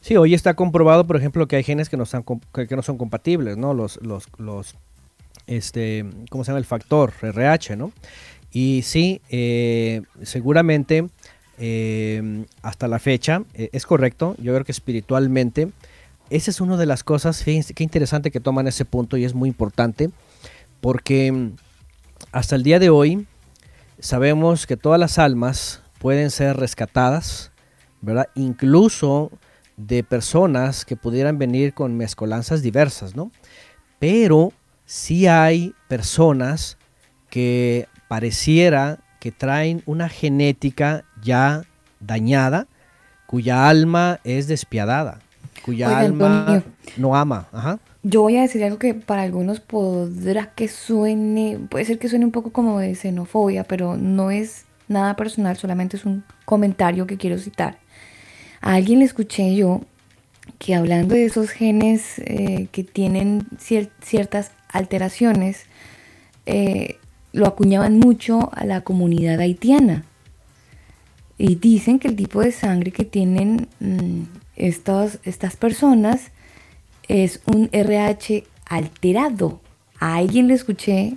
Sí, 0.00 0.16
hoy 0.16 0.34
está 0.34 0.54
comprobado, 0.54 1.06
por 1.06 1.16
ejemplo, 1.16 1.48
que 1.48 1.56
hay 1.56 1.62
genes 1.62 1.88
que 1.88 1.96
no, 1.96 2.04
están 2.04 2.24
que 2.52 2.76
no 2.76 2.82
son 2.82 2.98
compatibles, 2.98 3.56
¿no? 3.56 3.74
Los, 3.74 4.00
los, 4.02 4.28
los, 4.38 4.74
este, 5.46 6.04
¿cómo 6.30 6.44
se 6.44 6.50
llama? 6.50 6.58
El 6.58 6.64
factor 6.64 7.12
RH, 7.20 7.76
¿no? 7.76 7.92
Y 8.52 8.82
sí, 8.82 9.22
eh, 9.30 10.02
seguramente 10.22 11.08
eh, 11.58 12.44
hasta 12.62 12.88
la 12.88 12.98
fecha 12.98 13.44
eh, 13.54 13.70
es 13.72 13.86
correcto. 13.86 14.34
Yo 14.38 14.52
creo 14.52 14.64
que 14.64 14.72
espiritualmente 14.72 15.70
esa 16.32 16.50
es 16.50 16.60
una 16.60 16.78
de 16.78 16.86
las 16.86 17.04
cosas, 17.04 17.44
fíjense 17.44 17.74
qué 17.74 17.84
interesante 17.84 18.30
que 18.30 18.40
toman 18.40 18.66
ese 18.66 18.86
punto 18.86 19.18
y 19.18 19.24
es 19.24 19.34
muy 19.34 19.50
importante, 19.50 20.10
porque 20.80 21.30
mm, 21.30 21.56
hasta 22.32 22.56
el 22.56 22.62
día 22.62 22.78
de 22.78 22.88
hoy 22.88 23.26
sabemos 23.98 24.66
que 24.66 24.78
todas 24.78 24.98
las 24.98 25.18
almas 25.18 25.82
pueden 25.98 26.30
ser 26.30 26.56
rescatadas, 26.56 27.51
¿verdad? 28.02 28.28
Incluso 28.34 29.30
de 29.76 30.04
personas 30.04 30.84
que 30.84 30.96
pudieran 30.96 31.38
venir 31.38 31.72
con 31.72 31.96
mezcolanzas 31.96 32.62
diversas, 32.62 33.16
¿no? 33.16 33.30
Pero 33.98 34.52
sí 34.84 35.26
hay 35.26 35.74
personas 35.88 36.76
que 37.30 37.88
pareciera 38.08 38.98
que 39.20 39.32
traen 39.32 39.82
una 39.86 40.08
genética 40.08 41.04
ya 41.22 41.62
dañada, 42.00 42.66
cuya 43.26 43.68
alma 43.68 44.20
es 44.24 44.48
despiadada, 44.48 45.20
cuya 45.64 45.88
Oiga, 45.88 46.00
alma 46.00 46.40
Antonio. 46.40 46.64
no 46.96 47.16
ama. 47.16 47.46
Ajá. 47.52 47.78
Yo 48.02 48.22
voy 48.22 48.36
a 48.36 48.42
decir 48.42 48.64
algo 48.64 48.78
que 48.78 48.94
para 48.94 49.22
algunos 49.22 49.60
podrá 49.60 50.46
que 50.54 50.66
suene, 50.66 51.60
puede 51.70 51.84
ser 51.84 51.98
que 51.98 52.08
suene 52.08 52.24
un 52.24 52.32
poco 52.32 52.50
como 52.50 52.80
de 52.80 52.94
xenofobia, 52.96 53.62
pero 53.64 53.96
no 53.96 54.30
es 54.32 54.66
nada 54.88 55.14
personal, 55.14 55.56
solamente 55.56 55.96
es 55.96 56.04
un 56.04 56.24
comentario 56.44 57.06
que 57.06 57.16
quiero 57.16 57.38
citar. 57.38 57.78
A 58.62 58.74
alguien 58.74 59.00
le 59.00 59.04
escuché 59.04 59.54
yo 59.54 59.82
que 60.58 60.74
hablando 60.74 61.14
de 61.14 61.24
esos 61.24 61.50
genes 61.50 62.20
eh, 62.20 62.68
que 62.70 62.84
tienen 62.84 63.46
cier- 63.58 63.90
ciertas 64.00 64.52
alteraciones, 64.68 65.64
eh, 66.46 66.96
lo 67.32 67.46
acuñaban 67.46 67.98
mucho 67.98 68.50
a 68.54 68.64
la 68.64 68.82
comunidad 68.82 69.40
haitiana. 69.40 70.04
Y 71.38 71.56
dicen 71.56 71.98
que 71.98 72.06
el 72.08 72.14
tipo 72.14 72.40
de 72.40 72.52
sangre 72.52 72.92
que 72.92 73.04
tienen 73.04 73.66
mm, 73.80 74.22
estas 74.56 75.56
personas 75.56 76.30
es 77.08 77.40
un 77.46 77.68
RH 77.72 78.44
alterado. 78.66 79.60
A 79.98 80.16
alguien 80.16 80.46
le 80.46 80.54
escuché 80.54 81.16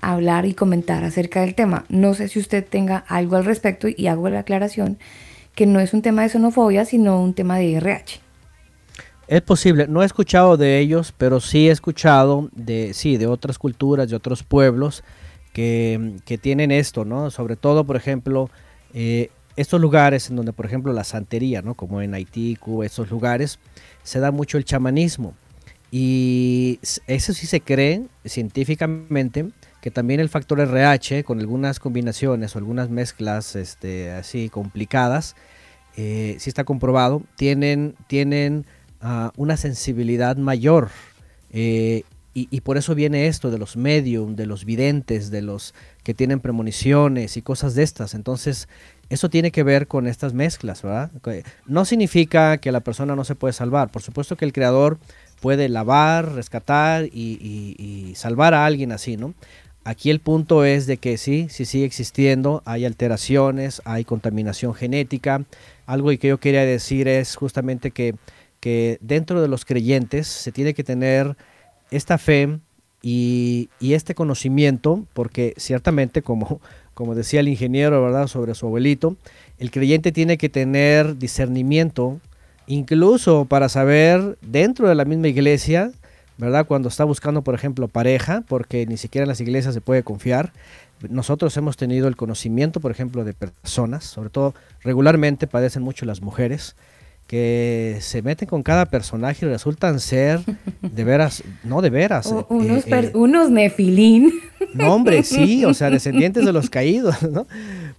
hablar 0.00 0.46
y 0.46 0.54
comentar 0.54 1.04
acerca 1.04 1.42
del 1.42 1.54
tema. 1.54 1.84
No 1.90 2.14
sé 2.14 2.28
si 2.28 2.38
usted 2.38 2.64
tenga 2.66 3.04
algo 3.06 3.36
al 3.36 3.44
respecto 3.44 3.86
y 3.94 4.06
hago 4.06 4.30
la 4.30 4.40
aclaración 4.40 4.98
que 5.58 5.66
no 5.66 5.80
es 5.80 5.92
un 5.92 6.02
tema 6.02 6.22
de 6.22 6.28
xenofobia, 6.28 6.84
sino 6.84 7.20
un 7.20 7.34
tema 7.34 7.56
de 7.58 7.74
RH. 7.74 8.20
Es 9.26 9.42
posible, 9.42 9.88
no 9.88 10.04
he 10.04 10.06
escuchado 10.06 10.56
de 10.56 10.78
ellos, 10.78 11.12
pero 11.18 11.40
sí 11.40 11.68
he 11.68 11.72
escuchado 11.72 12.48
de, 12.52 12.94
sí, 12.94 13.16
de 13.16 13.26
otras 13.26 13.58
culturas, 13.58 14.08
de 14.08 14.14
otros 14.14 14.44
pueblos 14.44 15.02
que, 15.52 16.14
que 16.24 16.38
tienen 16.38 16.70
esto, 16.70 17.04
¿no? 17.04 17.32
Sobre 17.32 17.56
todo, 17.56 17.82
por 17.82 17.96
ejemplo, 17.96 18.50
eh, 18.94 19.30
estos 19.56 19.80
lugares 19.80 20.30
en 20.30 20.36
donde, 20.36 20.52
por 20.52 20.64
ejemplo, 20.64 20.92
la 20.92 21.02
santería, 21.02 21.60
¿no? 21.60 21.74
Como 21.74 22.02
en 22.02 22.14
Haití, 22.14 22.54
Cuba, 22.54 22.86
esos 22.86 23.10
lugares, 23.10 23.58
se 24.04 24.20
da 24.20 24.30
mucho 24.30 24.58
el 24.58 24.64
chamanismo. 24.64 25.34
Y 25.90 26.78
eso 27.08 27.32
sí 27.32 27.48
se 27.48 27.60
cree 27.60 28.04
científicamente 28.24 29.50
que 29.80 29.90
también 29.90 30.20
el 30.20 30.28
factor 30.28 30.60
RH, 30.60 31.24
con 31.24 31.40
algunas 31.40 31.78
combinaciones 31.80 32.54
o 32.54 32.58
algunas 32.58 32.90
mezclas 32.90 33.56
este, 33.56 34.10
así 34.10 34.48
complicadas, 34.48 35.36
eh, 35.96 36.36
sí 36.38 36.50
está 36.50 36.64
comprobado, 36.64 37.22
tienen, 37.36 37.94
tienen 38.06 38.66
ah, 39.00 39.32
una 39.36 39.56
sensibilidad 39.56 40.36
mayor. 40.36 40.90
eh, 41.50 42.02
y, 42.34 42.60
por 42.60 42.76
eso 42.78 42.94
viene 42.94 43.26
esto 43.26 43.50
de 43.50 43.58
los 43.58 43.76
medium, 43.76 44.36
de 44.36 44.46
los 44.46 44.64
videntes, 44.64 45.32
de 45.32 45.42
los 45.42 45.74
que 46.04 46.14
tienen 46.14 46.38
premoniciones 46.38 47.36
y 47.36 47.42
cosas 47.42 47.74
de 47.74 47.82
estas. 47.82 48.14
Entonces, 48.14 48.68
eso 49.08 49.28
tiene 49.28 49.50
que 49.50 49.64
ver 49.64 49.88
con 49.88 50.06
estas 50.06 50.34
mezclas, 50.34 50.82
¿verdad? 50.82 51.10
No 51.66 51.84
significa 51.84 52.58
que 52.58 52.70
la 52.70 52.78
persona 52.78 53.16
no 53.16 53.24
se 53.24 53.34
puede 53.34 53.54
salvar. 53.54 53.90
Por 53.90 54.02
supuesto 54.02 54.36
que 54.36 54.44
el 54.44 54.52
creador 54.52 54.98
puede 55.40 55.68
lavar, 55.68 56.32
rescatar 56.34 57.06
y- 57.06 57.74
y 57.76 58.14
salvar 58.14 58.54
a 58.54 58.66
alguien 58.66 58.92
así, 58.92 59.16
¿no? 59.16 59.34
Aquí 59.88 60.10
el 60.10 60.20
punto 60.20 60.66
es 60.66 60.86
de 60.86 60.98
que 60.98 61.16
sí, 61.16 61.46
sí 61.48 61.64
sigue 61.64 61.86
existiendo, 61.86 62.62
hay 62.66 62.84
alteraciones, 62.84 63.80
hay 63.86 64.04
contaminación 64.04 64.74
genética. 64.74 65.46
Algo 65.86 66.10
que 66.10 66.28
yo 66.28 66.38
quería 66.38 66.62
decir 66.66 67.08
es 67.08 67.36
justamente 67.36 67.90
que, 67.90 68.14
que 68.60 68.98
dentro 69.00 69.40
de 69.40 69.48
los 69.48 69.64
creyentes 69.64 70.26
se 70.26 70.52
tiene 70.52 70.74
que 70.74 70.84
tener 70.84 71.38
esta 71.90 72.18
fe 72.18 72.58
y, 73.00 73.70
y 73.80 73.94
este 73.94 74.14
conocimiento, 74.14 75.06
porque 75.14 75.54
ciertamente, 75.56 76.20
como, 76.20 76.60
como 76.92 77.14
decía 77.14 77.40
el 77.40 77.48
ingeniero, 77.48 78.04
¿verdad?, 78.04 78.26
sobre 78.26 78.54
su 78.54 78.66
abuelito, 78.66 79.16
el 79.58 79.70
creyente 79.70 80.12
tiene 80.12 80.36
que 80.36 80.50
tener 80.50 81.16
discernimiento, 81.16 82.20
incluso 82.66 83.46
para 83.46 83.70
saber 83.70 84.36
dentro 84.42 84.86
de 84.86 84.94
la 84.94 85.06
misma 85.06 85.28
iglesia, 85.28 85.92
¿verdad? 86.38 86.66
Cuando 86.66 86.88
está 86.88 87.04
buscando, 87.04 87.42
por 87.42 87.54
ejemplo, 87.54 87.88
pareja, 87.88 88.42
porque 88.48 88.86
ni 88.86 88.96
siquiera 88.96 89.24
en 89.24 89.28
las 89.28 89.40
iglesias 89.40 89.74
se 89.74 89.80
puede 89.80 90.04
confiar. 90.04 90.52
Nosotros 91.10 91.56
hemos 91.56 91.76
tenido 91.76 92.08
el 92.08 92.16
conocimiento, 92.16 92.80
por 92.80 92.90
ejemplo, 92.90 93.24
de 93.24 93.34
personas, 93.34 94.04
sobre 94.04 94.30
todo 94.30 94.54
regularmente 94.82 95.46
padecen 95.46 95.82
mucho 95.82 96.06
las 96.06 96.22
mujeres, 96.22 96.76
que 97.28 97.98
se 98.00 98.22
meten 98.22 98.48
con 98.48 98.62
cada 98.62 98.86
personaje 98.86 99.44
y 99.46 99.48
resultan 99.50 100.00
ser 100.00 100.40
de 100.80 101.04
veras, 101.04 101.44
no 101.62 101.80
de 101.82 101.90
veras. 101.90 102.26
O- 102.32 102.40
eh, 102.40 102.46
unos, 102.48 102.86
eh, 102.86 102.90
eh, 102.90 103.10
unos 103.14 103.50
nefilín. 103.50 104.32
no, 104.74 104.94
hombre, 104.94 105.22
sí, 105.24 105.64
o 105.66 105.74
sea, 105.74 105.90
descendientes 105.90 106.44
de 106.46 106.52
los 106.54 106.70
caídos, 106.70 107.22
¿no? 107.30 107.46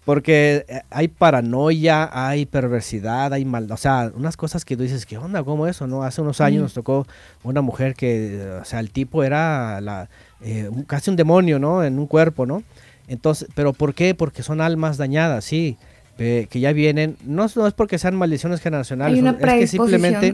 Porque 0.03 0.65
hay 0.89 1.07
paranoia, 1.09 2.09
hay 2.11 2.47
perversidad, 2.47 3.31
hay 3.31 3.45
mal, 3.45 3.71
o 3.71 3.77
sea, 3.77 4.11
unas 4.15 4.35
cosas 4.35 4.65
que 4.65 4.75
tú 4.75 4.81
dices, 4.83 5.05
¿qué 5.05 5.17
onda? 5.19 5.43
¿Cómo 5.43 5.67
eso? 5.67 5.85
no 5.85 6.01
Hace 6.03 6.21
unos 6.21 6.41
años 6.41 6.61
Mm. 6.61 6.63
nos 6.63 6.73
tocó 6.73 7.07
una 7.43 7.61
mujer 7.61 7.93
que, 7.93 8.57
o 8.59 8.65
sea, 8.65 8.79
el 8.79 8.89
tipo 8.89 9.23
era 9.23 9.79
la, 9.81 10.09
eh, 10.41 10.71
casi 10.87 11.11
un 11.11 11.15
demonio, 11.15 11.59
¿no? 11.59 11.83
En 11.83 11.99
un 11.99 12.07
cuerpo, 12.07 12.47
¿no? 12.47 12.63
Entonces, 13.07 13.47
¿pero 13.53 13.73
por 13.73 13.93
qué? 13.93 14.15
Porque 14.15 14.41
son 14.41 14.59
almas 14.59 14.97
dañadas, 14.97 15.45
sí, 15.45 15.77
eh, 16.19 16.47
que 16.49 16.59
ya 16.59 16.71
vienen, 16.73 17.17
no, 17.25 17.45
es- 17.45 17.55
no 17.57 17.65
es 17.65 17.73
porque 17.73 17.97
sean 17.97 18.15
maldiciones 18.15 18.61
generacionales, 18.61 19.15
Hay 19.15 19.21
una 19.21 19.31
es 19.31 19.37
que 19.61 19.67
simplemente, 19.67 20.27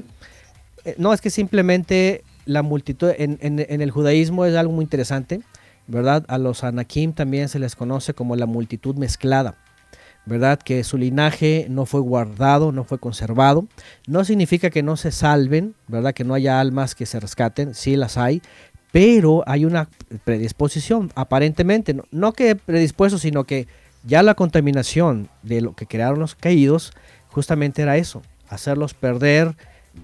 eh, 0.83 0.95
no, 0.97 1.13
es 1.13 1.21
que 1.21 1.29
simplemente 1.29 2.23
la 2.45 2.61
multitud, 2.63 3.11
en, 3.17 3.37
en- 3.41 3.65
en 3.69 3.81
el 3.81 3.91
judaísmo 3.91 4.45
es 4.45 4.55
algo 4.55 4.73
muy 4.73 4.83
interesante, 4.83 5.41
¿verdad? 5.87 6.25
A 6.27 6.37
los 6.37 6.63
anakim 6.63 7.13
también 7.13 7.47
se 7.49 7.59
les 7.59 7.75
conoce 7.75 8.13
como 8.13 8.35
la 8.35 8.45
multitud 8.47 8.95
mezclada, 8.95 9.55
¿verdad? 10.25 10.57
Que 10.59 10.83
su 10.83 10.97
linaje 10.97 11.67
no 11.69 11.85
fue 11.85 11.99
guardado, 12.01 12.71
no 12.71 12.83
fue 12.83 12.97
conservado. 12.97 13.67
No 14.07 14.25
significa 14.25 14.71
que 14.71 14.81
no 14.81 14.97
se 14.97 15.11
salven, 15.11 15.75
¿verdad? 15.87 16.13
Que 16.15 16.23
no 16.23 16.33
haya 16.33 16.59
almas 16.59 16.95
que 16.95 17.05
se 17.05 17.19
rescaten, 17.19 17.75
sí 17.75 17.95
las 17.95 18.17
hay, 18.17 18.41
pero 18.91 19.43
hay 19.45 19.65
una 19.65 19.87
predisposición, 20.23 21.11
aparentemente, 21.15 21.93
no, 21.93 22.03
no 22.11 22.33
que 22.33 22.55
predispuesto, 22.55 23.17
sino 23.19 23.43
que 23.43 23.67
ya 24.05 24.23
la 24.23 24.35
contaminación 24.35 25.29
de 25.43 25.61
lo 25.61 25.75
que 25.75 25.87
crearon 25.87 26.19
los 26.19 26.35
caídos 26.35 26.93
justamente 27.27 27.81
era 27.81 27.97
eso, 27.97 28.21
hacerlos 28.49 28.93
perder 28.93 29.55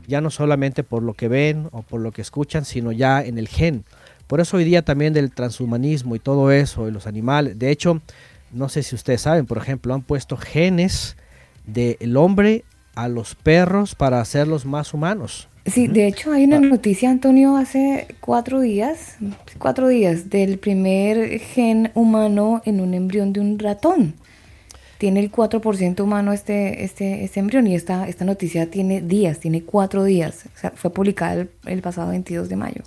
ya 0.08 0.22
no 0.22 0.30
solamente 0.30 0.84
por 0.84 1.04
lo 1.04 1.14
que 1.14 1.28
ven 1.28 1.70
o 1.72 1.82
por 1.82 2.02
lo 2.02 2.12
que 2.12 2.22
escuchan, 2.22 2.66
sino 2.66 2.92
ya 2.92 3.24
en 3.24 3.38
el 3.38 3.48
gen. 3.48 3.84
Por 4.28 4.40
eso 4.40 4.58
hoy 4.58 4.64
día 4.64 4.84
también 4.84 5.14
del 5.14 5.32
transhumanismo 5.32 6.16
y 6.16 6.20
todo 6.20 6.52
eso, 6.52 6.88
y 6.88 6.92
los 6.92 7.08
animales, 7.08 7.60
de 7.60 7.72
hecho, 7.72 8.02
no 8.52 8.70
sé 8.70 8.84
si 8.84 8.96
ustedes 8.96 9.22
saben, 9.22 9.46
por 9.46 9.58
ejemplo, 9.58 9.94
han 9.94 10.02
puesto 10.02 10.38
genes 10.38 11.18
del 11.66 12.18
hombre 12.18 12.64
a 12.96 13.08
los 13.08 13.36
perros 13.36 13.96
para 13.96 14.22
hacerlos 14.22 14.66
más 14.66 14.94
humanos. 14.94 15.48
Sí, 15.66 15.88
de 15.88 16.08
hecho 16.08 16.32
hay 16.32 16.46
una 16.46 16.60
noticia, 16.60 17.12
Antonio, 17.12 17.56
hace 17.56 18.08
cuatro 18.20 18.62
días, 18.62 19.18
cuatro 19.60 19.88
días, 19.88 20.30
del 20.30 20.58
primer 20.58 21.40
gen 21.40 21.92
humano 21.94 22.62
en 22.66 22.82
un 22.82 22.94
embrión 22.94 23.32
de 23.32 23.42
un 23.42 23.60
ratón. 23.60 24.16
Tiene 24.98 25.20
el 25.20 25.32
4% 25.32 26.02
humano 26.02 26.34
este, 26.34 26.84
este, 26.84 27.24
este 27.24 27.40
embrión 27.40 27.68
y 27.68 27.76
esta, 27.76 28.08
esta 28.08 28.26
noticia 28.26 28.70
tiene 28.70 29.02
días, 29.02 29.40
tiene 29.40 29.64
cuatro 29.64 30.04
días. 30.04 30.46
O 30.56 30.60
sea, 30.60 30.72
fue 30.72 30.92
publicada 30.92 31.34
el, 31.34 31.50
el 31.66 31.82
pasado 31.82 32.10
22 32.10 32.50
de 32.50 32.56
mayo. 32.56 32.84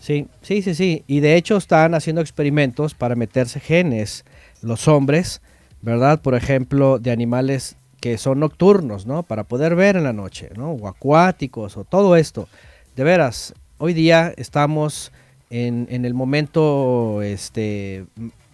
Sí, 0.00 0.26
sí, 0.42 0.62
sí, 0.62 0.74
sí. 0.74 1.04
Y 1.06 1.20
de 1.20 1.36
hecho 1.36 1.56
están 1.56 1.94
haciendo 1.94 2.20
experimentos 2.22 2.94
para 2.94 3.14
meterse 3.14 3.60
genes 3.60 4.24
los 4.62 4.88
hombres, 4.88 5.42
¿verdad? 5.82 6.20
Por 6.20 6.34
ejemplo, 6.34 6.98
de 6.98 7.10
animales 7.10 7.76
que 8.00 8.16
son 8.18 8.40
nocturnos, 8.40 9.06
¿no? 9.06 9.22
Para 9.22 9.44
poder 9.44 9.74
ver 9.76 9.96
en 9.96 10.04
la 10.04 10.12
noche, 10.12 10.50
¿no? 10.56 10.70
O 10.72 10.88
acuáticos 10.88 11.76
o 11.76 11.84
todo 11.84 12.16
esto. 12.16 12.48
De 12.96 13.04
veras, 13.04 13.54
hoy 13.78 13.92
día 13.94 14.32
estamos 14.36 15.12
en, 15.50 15.86
en 15.90 16.04
el 16.04 16.14
momento, 16.14 17.22
este, 17.22 18.06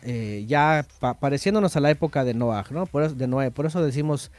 eh, 0.02 0.44
ya 0.48 0.84
pa- 1.00 1.14
pareciéndonos 1.14 1.76
a 1.76 1.80
la 1.80 1.90
época 1.90 2.24
de 2.24 2.34
Noah, 2.34 2.64
¿no? 2.70 2.86
Por 2.86 3.02
eso, 3.04 3.14
de 3.14 3.26
Noé, 3.26 3.50
por 3.50 3.66
eso 3.66 3.82
decimos, 3.84 4.30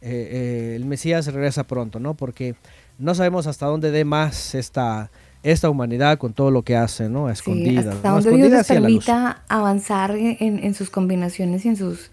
eh, 0.00 0.28
eh, 0.30 0.76
el 0.76 0.84
Mesías 0.84 1.26
regresa 1.26 1.64
pronto, 1.64 1.98
¿no? 2.00 2.14
Porque 2.14 2.54
no 2.98 3.14
sabemos 3.14 3.46
hasta 3.46 3.66
dónde 3.66 3.90
dé 3.90 4.04
más 4.04 4.54
esta, 4.54 5.10
esta 5.42 5.68
humanidad 5.70 6.18
con 6.18 6.32
todo 6.32 6.50
lo 6.50 6.62
que 6.62 6.76
hace, 6.76 7.08
¿no? 7.08 7.28
A 7.28 7.34
Sí, 7.34 7.42
hasta 7.90 8.08
¿no? 8.08 8.14
donde 8.14 8.30
Dios 8.36 8.50
les 8.50 8.66
permita 9.04 9.42
avanzar 9.48 10.12
en- 10.16 10.36
en 10.64 10.74
sus 10.74 10.90
combinaciones 10.90 11.64
y 11.64 11.68
en 11.68 11.76
sus, 11.76 12.10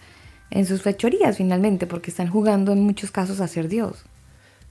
en 0.53 0.65
sus 0.65 0.81
fechorías 0.81 1.38
finalmente, 1.38 1.88
porque 1.88 2.11
están 2.11 2.27
jugando 2.30 2.71
en 2.71 2.81
muchos 2.81 3.11
casos 3.11 3.41
a 3.41 3.47
ser 3.47 3.67
Dios. 3.67 4.03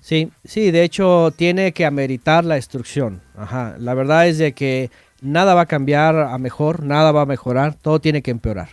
Sí, 0.00 0.30
sí, 0.44 0.70
de 0.70 0.82
hecho 0.82 1.32
tiene 1.36 1.72
que 1.72 1.84
ameritar 1.84 2.44
la 2.44 2.54
destrucción. 2.56 3.20
Ajá. 3.36 3.76
La 3.78 3.94
verdad 3.94 4.26
es 4.26 4.38
de 4.38 4.52
que 4.52 4.90
nada 5.20 5.54
va 5.54 5.62
a 5.62 5.66
cambiar 5.66 6.16
a 6.16 6.38
mejor, 6.38 6.82
nada 6.82 7.12
va 7.12 7.22
a 7.22 7.26
mejorar, 7.26 7.74
todo 7.74 8.00
tiene 8.00 8.22
que 8.22 8.30
empeorar. 8.32 8.70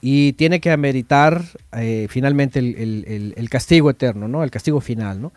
Y 0.00 0.32
tiene 0.34 0.60
que 0.60 0.70
ameritar 0.70 1.42
eh, 1.76 2.06
finalmente 2.08 2.58
el, 2.60 2.74
el- 2.76 3.34
el 3.36 3.48
castigo 3.50 3.90
eterno, 3.90 4.28
¿no? 4.28 4.42
El 4.42 4.50
castigo 4.50 4.80
final, 4.80 5.20
¿no? 5.20 5.32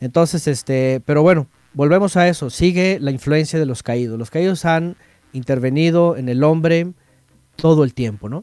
Entonces, 0.00 0.48
este, 0.48 1.00
pero 1.04 1.22
bueno, 1.22 1.46
volvemos 1.74 2.16
a 2.16 2.26
eso. 2.28 2.50
Sigue 2.50 2.98
la 3.00 3.12
influencia 3.12 3.58
de 3.60 3.66
los 3.66 3.84
caídos. 3.84 4.18
Los 4.18 4.30
caídos 4.30 4.64
han 4.64 4.96
intervenido 5.32 6.16
en 6.16 6.28
el 6.28 6.42
hombre 6.42 6.88
todo 7.54 7.84
el 7.84 7.94
tiempo, 7.94 8.28
¿no? 8.28 8.42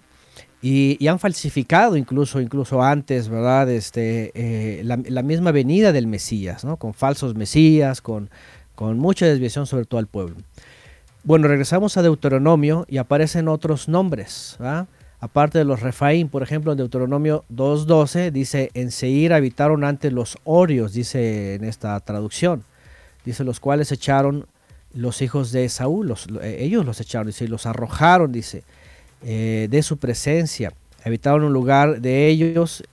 Y, 0.62 1.08
han 1.08 1.20
falsificado 1.20 1.96
incluso, 1.96 2.42
incluso 2.42 2.82
antes, 2.82 3.30
¿verdad? 3.30 3.70
Este, 3.70 4.32
eh, 4.34 4.84
la, 4.84 5.22
misma 5.22 5.52
venida 5.52 5.92
del 5.92 6.08
Mesías, 6.08 6.66
¿no? 6.66 6.78
Con 6.78 6.94
falsos 6.94 7.36
Mesías, 7.36 8.02
con, 8.02 8.30
con 8.74 8.98
mucha 8.98 9.28
desviación 9.28 9.68
sobre 9.68 9.86
todo 9.86 10.00
al 10.00 10.08
pueblo. 10.08 10.38
Bueno, 11.24 11.48
regresamos 11.48 11.98
a 11.98 12.02
Deuteronomio 12.02 12.86
y 12.90 12.98
aparecen 12.98 13.48
otros 13.48 13.88
nombres, 13.88 14.56
¿verdad? 14.60 14.88
Aparte 15.20 15.58
de 15.58 15.66
los 15.66 15.80
Refaín, 15.80 16.30
por 16.30 16.44
ejemplo, 16.44 16.72
en 16.72 16.78
Deuteronomio 16.78 17.46
2.12 17.52 18.32
dice, 18.32 18.70
en 18.74 18.92
Seir 18.92 19.34
habitaron 19.34 19.84
antes 19.84 20.14
los 20.14 20.38
Orios, 20.44 20.94
dice 20.94 21.56
en 21.56 21.64
esta 21.64 22.00
traducción. 22.02 22.64
Dice, 23.24 23.44
los 23.44 23.60
cuales 23.60 23.92
echaron 23.92 24.46
los 24.94 25.24
hijos 25.24 25.52
de 25.52 25.68
Saúl, 25.70 26.14
eh, 26.42 26.58
ellos 26.60 26.86
los 26.86 27.02
echaron, 27.02 27.28
dice, 27.28 27.46
y 27.46 27.48
los 27.48 27.66
arrojaron, 27.66 28.32
dice, 28.32 28.64
eh, 29.28 29.68
de 29.72 29.82
su 29.82 29.98
presencia. 29.98 30.72
Habitaron 31.04 31.46
un 31.46 31.52
lugar 31.52 32.00
de 32.00 32.28
ellos 32.28 32.84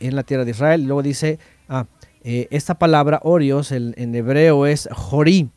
en 0.00 0.16
la 0.16 0.22
tierra 0.22 0.46
de 0.46 0.52
Israel. 0.52 0.84
Luego 0.84 1.02
dice, 1.02 1.38
ah, 1.68 1.84
eh, 2.22 2.48
esta 2.50 2.78
palabra 2.78 3.20
Orios 3.22 3.70
en, 3.70 4.14
hebreo 4.14 4.64
es 4.64 4.88
Jorí. 4.90 5.50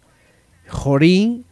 Jorí, 0.68 1.46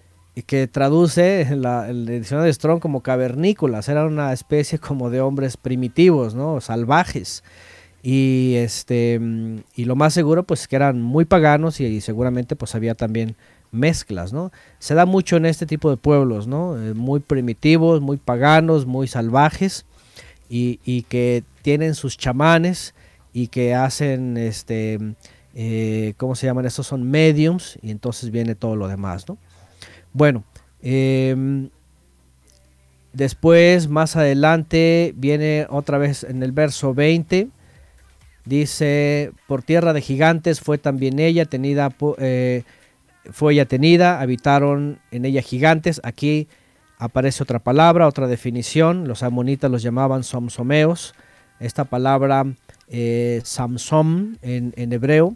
que 0.45 0.67
traduce 0.67 1.43
en 1.43 1.61
la, 1.61 1.89
en 1.89 2.05
la 2.05 2.11
diccionario 2.11 2.47
de 2.47 2.53
Strong 2.53 2.81
como 2.81 2.99
cavernícolas. 2.99 3.87
Eran 3.87 4.07
una 4.07 4.33
especie 4.33 4.77
como 4.77 5.09
de 5.09 5.21
hombres 5.21 5.55
primitivos, 5.55 6.35
¿no? 6.35 6.59
Salvajes. 6.59 7.45
Y 8.03 8.55
este 8.57 9.21
y 9.73 9.85
lo 9.85 9.95
más 9.95 10.13
seguro 10.13 10.43
pues 10.43 10.67
que 10.67 10.75
eran 10.75 11.01
muy 11.01 11.23
paganos 11.23 11.79
y, 11.79 11.85
y 11.85 12.01
seguramente 12.01 12.57
pues 12.57 12.75
había 12.75 12.93
también 12.93 13.37
mezclas, 13.75 14.33
¿no? 14.33 14.51
Se 14.79 14.95
da 14.95 15.05
mucho 15.05 15.37
en 15.37 15.45
este 15.45 15.65
tipo 15.65 15.89
de 15.89 15.97
pueblos, 15.97 16.47
¿no? 16.47 16.81
Eh, 16.81 16.93
muy 16.93 17.19
primitivos, 17.19 18.01
muy 18.01 18.17
paganos, 18.17 18.85
muy 18.85 19.07
salvajes 19.07 19.85
y, 20.49 20.79
y 20.83 21.03
que 21.03 21.43
tienen 21.61 21.95
sus 21.95 22.17
chamanes 22.17 22.95
y 23.33 23.47
que 23.47 23.75
hacen 23.75 24.37
este 24.37 24.99
eh, 25.53 26.13
¿cómo 26.17 26.35
se 26.35 26.47
llaman? 26.47 26.65
Estos 26.65 26.87
son 26.87 27.09
mediums 27.09 27.77
y 27.81 27.91
entonces 27.91 28.31
viene 28.31 28.55
todo 28.55 28.75
lo 28.75 28.87
demás, 28.87 29.27
¿no? 29.27 29.37
Bueno, 30.11 30.43
em, 30.81 31.69
después 33.13 33.87
más 33.87 34.15
adelante 34.15 35.13
viene 35.15 35.67
otra 35.69 35.97
vez 35.97 36.23
en 36.23 36.43
el 36.43 36.51
verso 36.51 36.93
20 36.93 37.49
Dice, 38.45 39.31
por 39.47 39.63
tierra 39.63 39.91
de 39.91 40.01
gigantes 40.01 40.59
fue 40.61 40.77
también 40.77 41.17
ella 41.17 41.45
tenida, 41.45 41.91
eh, 42.19 42.63
fue 43.31 43.53
ella 43.53 43.65
tenida, 43.65 44.21
habitaron 44.21 44.99
en 45.11 45.25
ella 45.25 45.41
gigantes. 45.41 46.01
Aquí 46.03 46.47
aparece 46.97 47.43
otra 47.43 47.59
palabra, 47.59 48.07
otra 48.07 48.27
definición. 48.27 49.07
Los 49.07 49.23
amonitas 49.23 49.69
los 49.71 49.83
llamaban 49.83 50.23
somsomeos. 50.23 51.13
Esta 51.59 51.85
palabra 51.85 52.45
eh, 52.87 53.41
samsom 53.43 54.37
en, 54.41 54.73
hebreo, 54.93 55.35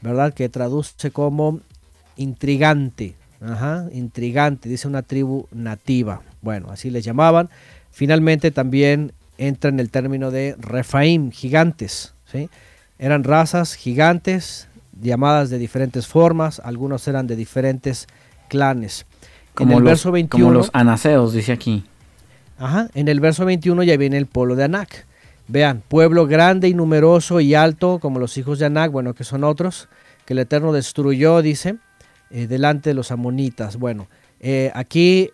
¿verdad? 0.00 0.32
Que 0.32 0.48
traduce 0.48 1.10
como 1.10 1.60
intrigante. 2.16 3.14
Intrigante, 3.92 4.68
dice 4.68 4.88
una 4.88 5.02
tribu 5.02 5.46
nativa. 5.52 6.22
Bueno, 6.42 6.70
así 6.70 6.90
les 6.90 7.04
llamaban. 7.04 7.50
Finalmente 7.90 8.50
también 8.50 9.12
entra 9.38 9.70
en 9.70 9.80
el 9.80 9.90
término 9.90 10.30
de 10.30 10.56
Refaim, 10.58 11.30
gigantes. 11.30 12.14
¿sí? 12.30 12.50
Eran 12.98 13.24
razas 13.24 13.74
gigantes 13.74 14.67
llamadas 15.00 15.50
de 15.50 15.58
diferentes 15.58 16.06
formas, 16.06 16.60
algunos 16.64 17.06
eran 17.08 17.26
de 17.26 17.36
diferentes 17.36 18.06
clanes. 18.48 19.06
Como, 19.54 19.72
en 19.72 19.78
el 19.78 19.84
los, 19.84 19.90
verso 19.90 20.12
21, 20.12 20.44
como 20.44 20.56
los 20.56 20.70
anaseos, 20.72 21.32
dice 21.32 21.52
aquí. 21.52 21.84
Ajá, 22.58 22.88
en 22.94 23.08
el 23.08 23.20
verso 23.20 23.44
21 23.44 23.82
ya 23.84 23.96
viene 23.96 24.16
el 24.16 24.26
pueblo 24.26 24.56
de 24.56 24.64
Anac. 24.64 25.06
Vean, 25.46 25.82
pueblo 25.86 26.26
grande 26.26 26.68
y 26.68 26.74
numeroso 26.74 27.40
y 27.40 27.54
alto 27.54 28.00
como 28.00 28.18
los 28.18 28.36
hijos 28.36 28.58
de 28.58 28.66
Anac, 28.66 28.92
bueno, 28.92 29.14
que 29.14 29.24
son 29.24 29.44
otros, 29.44 29.88
que 30.26 30.34
el 30.34 30.40
Eterno 30.40 30.72
destruyó, 30.72 31.40
dice, 31.40 31.76
eh, 32.30 32.46
delante 32.46 32.90
de 32.90 32.94
los 32.94 33.10
amonitas. 33.10 33.76
Bueno, 33.78 34.08
eh, 34.40 34.70
aquí 34.74 35.30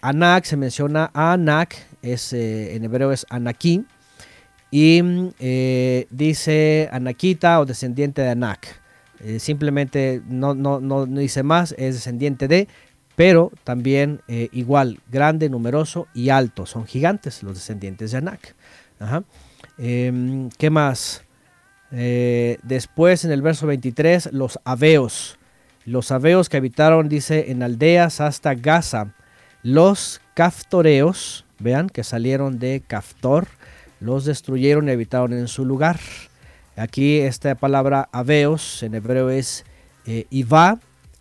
Anac 0.00 0.44
se 0.44 0.56
menciona 0.56 1.10
a 1.12 1.34
Anac, 1.34 1.76
es, 2.00 2.32
eh, 2.32 2.74
en 2.74 2.84
hebreo 2.84 3.12
es 3.12 3.26
Anakim, 3.28 3.84
y 4.70 5.02
mm, 5.02 5.28
dice 6.10 6.88
Anaquita 6.90 7.60
o 7.60 7.66
descendiente 7.66 8.22
de 8.22 8.30
Anac. 8.30 8.79
Eh, 9.22 9.38
simplemente 9.38 10.22
no, 10.26 10.54
no, 10.54 10.80
no, 10.80 11.06
dice 11.06 11.42
más, 11.42 11.72
es 11.78 11.94
descendiente 11.94 12.48
de, 12.48 12.68
pero 13.16 13.52
también 13.64 14.22
eh, 14.28 14.48
igual, 14.52 15.00
grande, 15.10 15.50
numeroso 15.50 16.06
y 16.14 16.30
alto. 16.30 16.66
Son 16.66 16.86
gigantes 16.86 17.42
los 17.42 17.54
descendientes 17.54 18.12
de 18.12 18.18
Anac. 18.18 18.54
Ajá. 18.98 19.24
Em, 19.78 20.48
¿Qué 20.58 20.70
más? 20.70 21.22
Eh, 21.92 22.58
después 22.62 23.24
en 23.24 23.32
el 23.32 23.42
verso 23.42 23.66
23, 23.66 24.32
los 24.32 24.58
aveos. 24.64 25.38
Los 25.84 26.12
aveos 26.12 26.48
que 26.48 26.58
habitaron, 26.58 27.08
dice, 27.08 27.50
en 27.50 27.62
aldeas 27.62 28.20
hasta 28.20 28.54
Gaza. 28.54 29.14
Los 29.62 30.20
caftoreos, 30.34 31.44
vean, 31.58 31.88
que 31.88 32.04
salieron 32.04 32.58
de 32.58 32.82
Caftor, 32.86 33.48
los 34.00 34.24
destruyeron 34.24 34.88
y 34.88 34.92
habitaron 34.92 35.32
en 35.32 35.48
su 35.48 35.64
lugar. 35.64 35.98
Aquí 36.80 37.18
esta 37.18 37.54
palabra 37.56 38.08
aveos 38.10 38.82
en 38.82 38.94
hebreo 38.94 39.28
es 39.28 39.64
eh, 40.06 40.26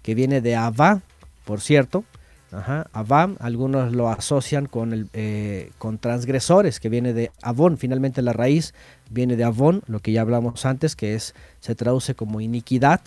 que 0.01 0.15
viene 0.15 0.39
de 0.39 0.55
Ava, 0.55 1.01
por 1.43 1.59
cierto. 1.59 2.05
Ajá, 2.51 2.87
Avá, 2.93 3.29
algunos 3.39 3.91
lo 3.93 4.09
asocian 4.09 4.65
con, 4.65 4.91
el, 4.93 5.09
eh, 5.13 5.71
con 5.77 5.99
transgresores, 5.99 6.79
que 6.79 6.87
viene 6.89 7.13
de 7.13 7.31
Avón. 7.43 7.77
Finalmente 7.77 8.21
la 8.21 8.33
raíz 8.33 8.73
viene 9.11 9.35
de 9.35 9.43
Avón, 9.43 9.83
lo 9.85 9.99
que 9.99 10.13
ya 10.13 10.21
hablamos 10.21 10.65
antes, 10.65 10.95
que 10.95 11.13
es 11.13 11.35
se 11.59 11.75
traduce 11.75 12.15
como 12.15 12.41
iniquidad, 12.41 13.01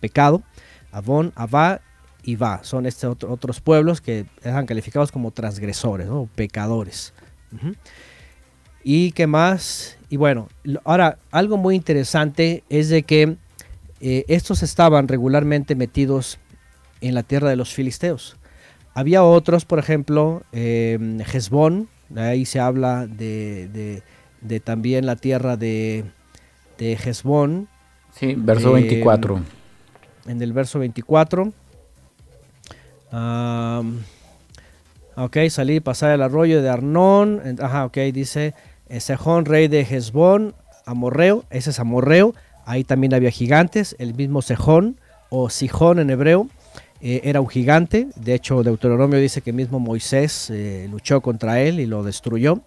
pecado. 0.00 0.42
Avón, 0.92 1.32
Avá 1.34 1.80
y 2.22 2.36
Va. 2.36 2.62
Son 2.62 2.84
estos 2.86 3.10
otro- 3.12 3.32
otros 3.32 3.60
pueblos 3.60 4.00
que 4.00 4.26
eran 4.42 4.66
calificados 4.66 5.10
como 5.10 5.30
transgresores, 5.30 6.06
¿no? 6.06 6.28
pecadores. 6.36 7.12
¿Y 8.82 9.12
qué 9.12 9.26
más? 9.26 9.96
Y 10.08 10.16
bueno, 10.16 10.48
ahora 10.84 11.18
algo 11.30 11.56
muy 11.56 11.74
interesante 11.76 12.64
es 12.68 12.88
de 12.88 13.02
que 13.02 13.36
eh, 14.00 14.24
estos 14.28 14.62
estaban 14.62 15.08
regularmente 15.08 15.74
metidos 15.74 16.38
en 17.00 17.14
la 17.14 17.22
tierra 17.22 17.48
de 17.50 17.56
los 17.56 17.72
filisteos. 17.74 18.36
Había 18.94 19.22
otros, 19.22 19.64
por 19.64 19.78
ejemplo, 19.78 20.42
eh, 20.52 20.98
Hezbón, 21.32 21.88
ahí 22.16 22.44
se 22.44 22.58
habla 22.60 23.06
de, 23.06 23.68
de- 23.68 24.02
de 24.40 24.58
también 24.58 25.04
la 25.06 25.16
tierra 25.16 25.56
de, 25.56 26.04
de 26.78 26.92
Hezbón, 26.94 27.68
Sí, 28.14 28.34
verso 28.36 28.70
Eh, 28.70 28.80
24. 28.82 29.40
en 30.26 30.42
el 30.42 30.52
verso 30.52 30.78
24. 30.80 31.52
Am, 33.12 33.98
ok, 35.16 35.36
salir, 35.48 35.82
pasar 35.82 36.10
el 36.12 36.22
arroyo 36.22 36.62
de 36.62 36.68
Arnón. 36.68 37.40
Ajá, 37.60 37.84
ok, 37.84 37.96
dice 38.12 38.54
Sejón, 38.98 39.44
rey 39.44 39.68
de 39.68 39.82
Hezbón, 39.82 40.54
Amorreo. 40.86 41.44
Ese 41.50 41.70
es 41.70 41.78
Amorreo. 41.78 42.34
Ahí 42.64 42.84
también 42.84 43.14
había 43.14 43.30
gigantes. 43.30 43.94
El 43.98 44.14
mismo 44.14 44.42
Sejón 44.42 44.98
o 45.28 45.50
Sijón 45.50 45.98
en 45.98 46.10
hebreo 46.10 46.48
eh, 47.00 47.20
era 47.24 47.40
un 47.40 47.48
gigante. 47.48 48.08
De 48.16 48.34
hecho, 48.34 48.62
Deuteronomio 48.62 49.18
dice 49.18 49.42
que 49.42 49.52
mismo 49.52 49.78
Moisés 49.78 50.50
eh, 50.50 50.88
luchó 50.90 51.20
contra 51.20 51.60
él 51.60 51.80
y 51.80 51.86
lo 51.86 52.02
destruyó. 52.02 52.60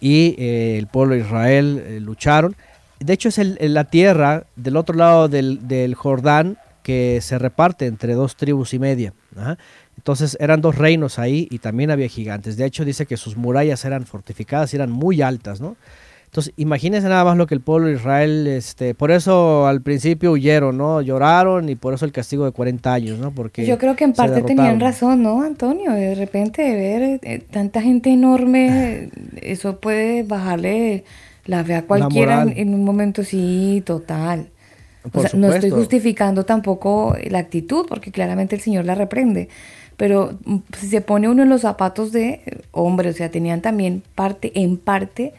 Y 0.00 0.34
eh, 0.38 0.78
el 0.78 0.86
pueblo 0.86 1.14
de 1.14 1.20
Israel 1.20 1.84
eh, 1.86 2.00
lucharon. 2.00 2.56
De 3.00 3.12
hecho, 3.12 3.28
es 3.28 3.38
la 3.38 3.84
tierra 3.84 4.44
del 4.56 4.76
otro 4.76 4.96
lado 4.96 5.28
del, 5.28 5.68
del 5.68 5.94
Jordán 5.94 6.58
que 6.82 7.20
se 7.20 7.38
reparte 7.38 7.86
entre 7.86 8.14
dos 8.14 8.36
tribus 8.36 8.74
y 8.74 8.78
media. 8.78 9.12
Ajá. 9.36 9.58
Entonces 9.98 10.36
eran 10.40 10.60
dos 10.60 10.76
reinos 10.76 11.18
ahí 11.18 11.48
y 11.50 11.58
también 11.58 11.90
había 11.90 12.08
gigantes. 12.08 12.56
De 12.56 12.64
hecho, 12.64 12.84
dice 12.84 13.04
que 13.04 13.16
sus 13.16 13.36
murallas 13.36 13.84
eran 13.84 14.06
fortificadas 14.06 14.72
y 14.72 14.76
eran 14.76 14.92
muy 14.92 15.22
altas, 15.22 15.60
¿no? 15.60 15.76
Entonces, 16.26 16.52
imagínense 16.56 17.08
nada 17.08 17.24
más 17.24 17.36
lo 17.36 17.46
que 17.46 17.54
el 17.54 17.60
pueblo 17.60 17.88
de 17.88 17.94
Israel, 17.94 18.46
este, 18.46 18.94
por 18.94 19.10
eso 19.10 19.66
al 19.66 19.80
principio 19.80 20.30
huyeron, 20.30 20.76
¿no? 20.76 21.00
Lloraron 21.00 21.68
y 21.68 21.74
por 21.74 21.94
eso 21.94 22.04
el 22.04 22.12
castigo 22.12 22.44
de 22.44 22.52
40 22.52 22.92
años, 22.92 23.18
¿no? 23.18 23.32
Porque 23.32 23.66
Yo 23.66 23.76
creo 23.76 23.96
que 23.96 24.04
en 24.04 24.12
parte 24.12 24.42
tenían 24.42 24.78
razón, 24.78 25.22
¿no, 25.22 25.42
Antonio? 25.42 25.92
De 25.92 26.14
repente 26.14 26.62
ver 26.62 27.18
eh, 27.22 27.38
tanta 27.50 27.82
gente 27.82 28.10
enorme, 28.10 29.08
eso 29.42 29.80
puede 29.80 30.22
bajarle 30.22 31.04
la 31.44 31.64
fe 31.64 31.74
a 31.74 31.82
cualquiera 31.82 32.42
en, 32.42 32.56
en 32.56 32.74
un 32.74 32.84
momento, 32.84 33.24
sí, 33.24 33.82
total. 33.84 34.50
O 35.12 35.22
sea, 35.22 35.30
no 35.34 35.52
estoy 35.52 35.70
justificando 35.70 36.44
tampoco 36.44 37.16
la 37.30 37.38
actitud, 37.38 37.86
porque 37.88 38.12
claramente 38.12 38.54
el 38.54 38.60
Señor 38.60 38.84
la 38.84 38.94
reprende. 38.94 39.48
Pero 39.98 40.38
mm, 40.46 40.56
si 40.78 40.88
se 40.88 41.02
pone 41.02 41.28
uno 41.28 41.42
en 41.42 41.50
los 41.50 41.60
zapatos 41.60 42.12
de 42.12 42.62
hombre, 42.70 43.10
o 43.10 43.12
sea, 43.12 43.30
tenían 43.30 43.60
también 43.60 44.02
parte, 44.14 44.52
en 44.54 44.78
parte, 44.78 45.24
eh, 45.24 45.32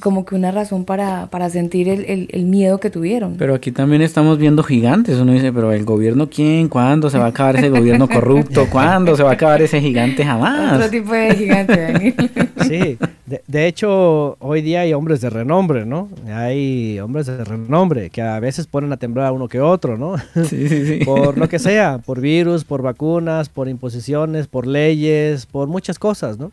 como 0.00 0.24
que 0.24 0.34
una 0.34 0.50
razón 0.50 0.84
para, 0.84 1.26
para 1.26 1.50
sentir 1.50 1.88
el, 1.88 2.28
el, 2.30 2.44
miedo 2.44 2.78
que 2.78 2.90
tuvieron. 2.90 3.36
Pero 3.36 3.54
aquí 3.54 3.72
también 3.72 4.02
estamos 4.02 4.38
viendo 4.38 4.62
gigantes. 4.62 5.18
Uno 5.18 5.32
dice, 5.32 5.52
pero 5.52 5.72
¿el 5.72 5.84
gobierno 5.84 6.28
quién? 6.28 6.68
¿Cuándo 6.68 7.10
se 7.10 7.18
va 7.18 7.26
a 7.26 7.28
acabar 7.28 7.56
ese 7.56 7.70
gobierno 7.70 8.08
corrupto? 8.08 8.66
¿Cuándo 8.70 9.16
se 9.16 9.22
va 9.22 9.30
a 9.30 9.34
acabar 9.34 9.62
ese 9.62 9.80
gigante? 9.80 10.24
Jamás. 10.24 10.74
Otro 10.74 10.90
tipo 10.90 11.12
de 11.12 11.34
gigante, 11.34 11.80
Daniel. 11.80 12.14
Sí, 12.64 12.96
de, 13.26 13.42
de, 13.46 13.66
hecho, 13.66 14.38
hoy 14.40 14.62
día 14.62 14.80
hay 14.80 14.94
hombres 14.94 15.20
de 15.20 15.28
renombre, 15.28 15.84
¿no? 15.84 16.08
Hay 16.32 16.98
hombres 16.98 17.26
de 17.26 17.44
renombre 17.44 18.08
que 18.08 18.22
a 18.22 18.40
veces 18.40 18.66
ponen 18.66 18.90
a 18.92 18.96
temblar 18.96 19.26
a 19.26 19.32
uno 19.32 19.48
que 19.48 19.60
otro, 19.60 19.98
¿no? 19.98 20.16
Sí, 20.48 20.68
sí, 20.68 20.86
sí. 20.86 21.00
Por 21.04 21.36
lo 21.36 21.46
que 21.48 21.58
sea, 21.58 21.98
por 21.98 22.20
virus, 22.20 22.64
por 22.64 22.80
vacunas, 22.80 23.48
por 23.50 23.68
imposiciones, 23.68 24.46
por 24.46 24.66
leyes, 24.66 25.46
por 25.46 25.68
muchas 25.68 25.98
cosas, 25.98 26.38
¿no? 26.38 26.52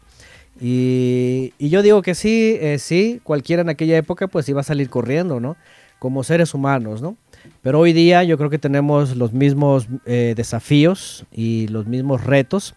Y, 0.62 1.54
yo 1.60 1.82
digo 1.82 2.04
que 2.04 2.14
sí, 2.14 2.58
eh, 2.62 2.78
sí, 2.78 3.20
cualquiera 3.24 3.64
en 3.64 3.70
aquella 3.70 3.98
época 3.98 4.28
pues 4.28 4.48
iba 4.48 4.62
a 4.62 4.64
salir 4.64 4.90
corriendo, 4.90 5.40
¿no? 5.40 5.58
Como 5.98 6.24
seres 6.24 6.54
humanos, 6.54 7.02
¿no? 7.02 7.18
Pero 7.64 7.80
hoy 7.80 7.94
día 7.94 8.24
yo 8.24 8.38
creo 8.38 8.52
que 8.52 8.60
tenemos 8.60 9.16
los 9.16 9.34
mismos 9.34 9.88
eh, 10.06 10.34
desafíos 10.38 11.26
y 11.32 11.68
los 11.70 11.88
mismos 11.88 12.24
retos, 12.24 12.76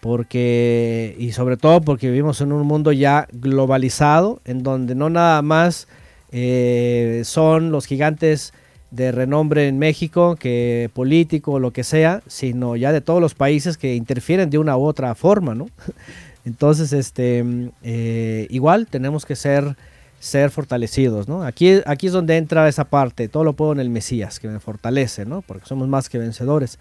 porque, 0.00 1.16
y 1.18 1.32
sobre 1.32 1.56
todo 1.56 1.80
porque 1.80 2.10
vivimos 2.10 2.42
en 2.42 2.52
un 2.52 2.66
mundo 2.66 2.92
ya 2.92 3.26
globalizado, 3.32 4.42
en 4.44 4.62
donde 4.62 4.94
no 4.94 5.08
nada 5.08 5.40
más 5.40 5.88
eh, 6.32 7.22
son 7.24 7.72
los 7.72 7.86
gigantes 7.86 8.52
de 8.90 9.10
renombre 9.10 9.68
en 9.68 9.78
México, 9.78 10.36
que 10.36 10.90
político 10.92 11.52
o 11.52 11.58
lo 11.58 11.72
que 11.72 11.82
sea, 11.82 12.22
sino 12.26 12.76
ya 12.76 12.92
de 12.92 13.00
todos 13.00 13.22
los 13.22 13.34
países 13.34 13.78
que 13.78 13.94
interfieren 13.94 14.50
de 14.50 14.58
una 14.58 14.76
u 14.76 14.84
otra 14.84 15.14
forma, 15.14 15.54
¿no? 15.54 15.68
Entonces, 16.44 16.92
este, 16.92 17.44
eh, 17.82 18.46
igual 18.50 18.86
tenemos 18.88 19.24
que 19.24 19.36
ser, 19.36 19.76
ser 20.18 20.50
fortalecidos, 20.50 21.28
¿no? 21.28 21.44
Aquí, 21.44 21.80
aquí 21.86 22.08
es 22.08 22.12
donde 22.12 22.36
entra 22.36 22.68
esa 22.68 22.84
parte, 22.84 23.28
todo 23.28 23.44
lo 23.44 23.52
puedo 23.52 23.72
en 23.72 23.80
el 23.80 23.90
Mesías, 23.90 24.40
que 24.40 24.48
me 24.48 24.58
fortalece, 24.58 25.24
¿no? 25.24 25.42
Porque 25.42 25.66
somos 25.66 25.88
más 25.88 26.08
que 26.08 26.18
vencedores. 26.18 26.78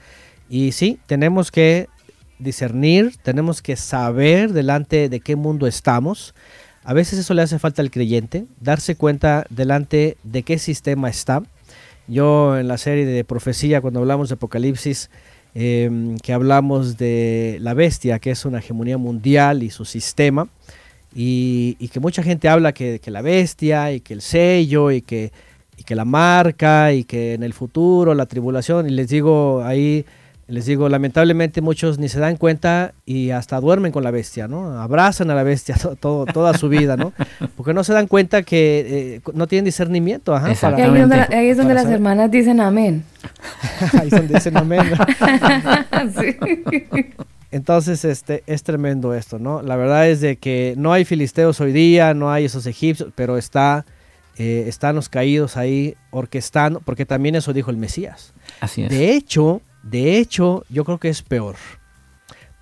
Y 0.49 0.71
sí, 0.71 0.99
tenemos 1.05 1.51
que 1.51 1.87
discernir, 2.39 3.15
tenemos 3.23 3.61
que 3.61 3.75
saber 3.75 4.51
delante 4.51 5.09
de 5.09 5.19
qué 5.19 5.35
mundo 5.35 5.67
estamos. 5.67 6.33
A 6.83 6.93
veces 6.93 7.19
eso 7.19 7.33
le 7.35 7.43
hace 7.43 7.59
falta 7.59 7.81
al 7.81 7.91
creyente, 7.91 8.47
darse 8.59 8.95
cuenta 8.95 9.45
delante 9.49 10.17
de 10.23 10.43
qué 10.43 10.57
sistema 10.57 11.09
está. 11.09 11.43
Yo 12.07 12.57
en 12.57 12.67
la 12.67 12.77
serie 12.77 13.05
de 13.05 13.23
profecía, 13.23 13.79
cuando 13.79 13.99
hablamos 13.99 14.29
de 14.29 14.35
Apocalipsis, 14.35 15.11
Em, 15.53 16.17
que 16.17 16.31
hablamos 16.31 16.97
de 16.97 17.57
la 17.59 17.73
bestia, 17.73 18.19
que 18.19 18.31
es 18.31 18.45
una 18.45 18.59
hegemonía 18.59 18.97
mundial 18.97 19.63
y 19.63 19.69
su 19.69 19.83
sistema, 19.83 20.47
y, 21.13 21.75
que 21.89 21.99
mucha 21.99 22.23
gente 22.23 22.47
habla 22.47 22.71
que, 22.73 23.01
la 23.07 23.21
bestia 23.21 23.91
y 23.91 23.99
que 23.99 24.13
el 24.13 24.21
sello 24.21 24.91
y 24.91 25.01
que 25.01 25.31
la 25.89 26.05
marca 26.05 26.93
y 26.93 27.03
que 27.03 27.33
en 27.33 27.43
el 27.43 27.53
futuro 27.53 28.13
la 28.13 28.27
tribulación, 28.27 28.87
y 28.87 28.91
les 28.91 29.09
digo 29.09 29.61
ahí 29.65 30.05
les 30.47 30.65
digo, 30.65 30.89
lamentablemente 30.89 31.61
muchos 31.61 31.97
ni 31.97 32.09
se 32.09 32.19
dan 32.19 32.35
cuenta 32.35 32.93
y 33.05 33.29
hasta 33.31 33.59
duermen 33.59 33.91
con 33.91 34.03
la 34.03 34.11
bestia, 34.11 34.47
¿no? 34.47 34.79
Abrazan 34.81 35.31
a 35.31 35.35
la 35.35 35.43
bestia 35.43 35.75
todo, 35.99 36.25
toda 36.25 36.57
su 36.57 36.67
vida, 36.67 36.97
¿no? 36.97 37.13
Porque 37.55 37.73
no 37.73 37.83
se 37.83 37.93
dan 37.93 38.07
cuenta 38.07 38.43
que 38.43 39.15
eh, 39.15 39.21
no 39.33 39.47
tienen 39.47 39.65
discernimiento. 39.65 40.35
Ajá, 40.35 40.47
ahí, 40.47 40.53
es 40.53 41.57
donde, 41.57 41.73
las 41.73 41.85
hermanas 41.87 42.29
dicen 42.31 42.59
amén. 42.59 43.03
ahí 43.99 44.07
es 44.07 44.11
donde 44.11 44.33
dicen 44.33 44.57
amén. 44.57 44.91
Entonces, 47.51 48.05
este, 48.05 48.43
es 48.47 48.63
tremendo 48.63 49.13
esto, 49.13 49.37
¿no? 49.37 49.61
La 49.61 49.75
verdad 49.75 50.09
es 50.09 50.21
de 50.21 50.37
que 50.37 50.73
no 50.77 50.93
hay 50.93 51.03
filisteos 51.03 51.59
hoy 51.59 51.73
día, 51.73 52.13
no 52.13 52.31
hay 52.31 52.45
esos 52.45 52.65
egipcios, 52.65 53.11
pero 53.13 53.37
está, 53.37 53.85
eh, 54.37 54.65
están 54.67 54.95
los 54.95 55.09
caídos 55.09 55.57
ahí 55.57 55.95
orquestando, 56.11 56.79
porque 56.79 57.05
también 57.05 57.35
eso 57.35 57.51
dijo 57.51 57.69
el 57.69 57.77
Mesías. 57.77 58.33
Así 58.61 58.83
es. 58.83 58.89
De 58.89 59.13
hecho, 59.13 59.61
de 59.83 60.17
hecho, 60.17 60.65
yo 60.69 60.85
creo 60.85 60.99
que 60.99 61.09
es 61.09 61.21
peor. 61.21 61.55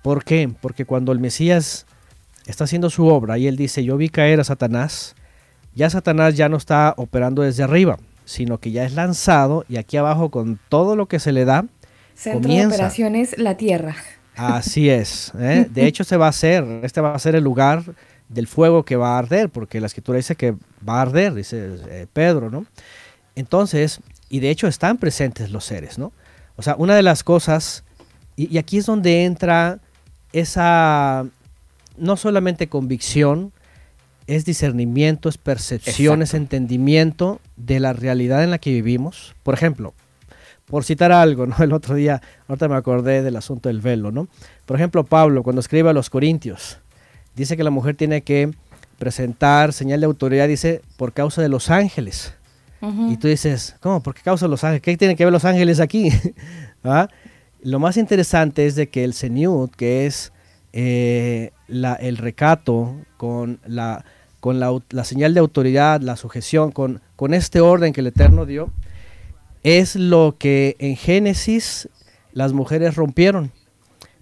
¿Por 0.02 0.24
qué? 0.24 0.50
Porque 0.60 0.84
cuando 0.84 1.12
el 1.12 1.18
Mesías 1.18 1.86
está 2.46 2.64
haciendo 2.64 2.90
su 2.90 3.06
obra 3.06 3.38
y 3.38 3.46
él 3.46 3.56
dice, 3.56 3.84
yo 3.84 3.96
vi 3.96 4.08
caer 4.08 4.40
a 4.40 4.44
Satanás, 4.44 5.14
ya 5.74 5.90
Satanás 5.90 6.36
ya 6.36 6.48
no 6.48 6.56
está 6.56 6.94
operando 6.96 7.42
desde 7.42 7.62
arriba, 7.62 7.98
sino 8.24 8.58
que 8.58 8.70
ya 8.70 8.84
es 8.84 8.94
lanzado 8.94 9.64
y 9.68 9.76
aquí 9.76 9.96
abajo 9.96 10.30
con 10.30 10.58
todo 10.68 10.96
lo 10.96 11.06
que 11.06 11.18
se 11.18 11.32
le 11.32 11.44
da, 11.44 11.66
Centro 12.14 12.42
comienza. 12.42 12.68
de 12.68 12.74
operaciones, 12.74 13.38
la 13.38 13.56
tierra. 13.56 13.96
Así 14.36 14.88
es. 14.88 15.32
¿eh? 15.38 15.66
De 15.70 15.86
hecho, 15.86 16.04
se 16.04 16.16
va 16.16 16.26
a 16.26 16.30
hacer, 16.30 16.64
este 16.82 17.00
va 17.00 17.14
a 17.14 17.18
ser 17.18 17.34
el 17.34 17.44
lugar 17.44 17.82
del 18.28 18.46
fuego 18.46 18.84
que 18.84 18.96
va 18.96 19.16
a 19.16 19.18
arder, 19.18 19.50
porque 19.50 19.80
la 19.80 19.86
escritura 19.86 20.16
dice 20.16 20.36
que 20.36 20.54
va 20.88 20.98
a 20.98 21.02
arder, 21.02 21.34
dice 21.34 21.76
eh, 21.88 22.06
Pedro, 22.12 22.48
¿no? 22.50 22.64
Entonces, 23.34 24.00
y 24.28 24.40
de 24.40 24.50
hecho 24.50 24.66
están 24.66 24.98
presentes 24.98 25.50
los 25.50 25.64
seres, 25.64 25.98
¿no? 25.98 26.12
O 26.60 26.62
sea, 26.62 26.74
una 26.76 26.94
de 26.94 27.02
las 27.02 27.24
cosas, 27.24 27.84
y, 28.36 28.58
aquí 28.58 28.76
es 28.76 28.84
donde 28.84 29.24
entra 29.24 29.78
esa, 30.34 31.24
no 31.96 32.18
solamente 32.18 32.68
convicción, 32.68 33.50
es 34.26 34.44
discernimiento, 34.44 35.30
es 35.30 35.38
percepción, 35.38 36.20
es 36.20 36.34
entendimiento 36.34 37.40
de 37.56 37.80
la 37.80 37.94
realidad 37.94 38.44
en 38.44 38.50
la 38.50 38.58
que 38.58 38.72
vivimos. 38.72 39.34
Por 39.42 39.54
ejemplo, 39.54 39.94
por 40.66 40.84
citar 40.84 41.12
algo, 41.12 41.46
¿no? 41.46 41.56
El 41.60 41.72
otro 41.72 41.94
día, 41.94 42.20
ahorita 42.46 42.68
me 42.68 42.76
acordé 42.76 43.22
del 43.22 43.36
asunto 43.36 43.70
del 43.70 43.80
velo, 43.80 44.12
¿no? 44.12 44.28
Por 44.66 44.76
ejemplo, 44.76 45.02
Pablo, 45.04 45.42
cuando 45.42 45.60
escribe 45.60 45.88
a 45.88 45.94
los 45.94 46.10
Corintios, 46.10 46.76
dice 47.34 47.56
que 47.56 47.64
la 47.64 47.70
mujer 47.70 47.96
tiene 47.96 48.20
que 48.20 48.50
presentar 48.98 49.72
señal 49.72 50.00
de 50.00 50.06
autoridad, 50.06 50.46
dice, 50.46 50.82
por 50.98 51.14
causa 51.14 51.40
de 51.40 51.48
los 51.48 51.70
ángeles. 51.70 52.34
Y 52.82 53.16
tú 53.18 53.28
dices, 53.28 53.76
¿cómo? 53.80 54.02
¿Por 54.02 54.14
qué 54.14 54.22
causa 54.22 54.48
Los 54.48 54.64
Ángeles? 54.64 54.82
¿Qué 54.82 54.96
tienen 54.96 55.16
que 55.16 55.24
ver 55.24 55.32
Los 55.32 55.44
Ángeles 55.44 55.80
aquí? 55.80 56.10
¿Ah? 56.84 57.08
Lo 57.62 57.78
más 57.78 57.98
interesante 57.98 58.66
es 58.66 58.74
de 58.74 58.88
que 58.88 59.04
el 59.04 59.12
Señor, 59.12 59.70
que 59.70 60.06
es 60.06 60.32
eh, 60.72 61.52
la, 61.68 61.94
el 61.94 62.16
recato 62.16 62.96
con, 63.18 63.60
la, 63.66 64.04
con 64.40 64.60
la, 64.60 64.72
la, 64.90 65.04
señal 65.04 65.34
de 65.34 65.40
autoridad, 65.40 66.00
la 66.00 66.16
sujeción, 66.16 66.72
con, 66.72 67.02
con 67.16 67.34
este 67.34 67.60
orden 67.60 67.92
que 67.92 68.00
el 68.00 68.06
Eterno 68.06 68.46
dio, 68.46 68.72
es 69.62 69.94
lo 69.94 70.36
que 70.38 70.76
en 70.78 70.96
Génesis 70.96 71.88
las 72.32 72.52
mujeres 72.54 72.96
rompieron. 72.96 73.52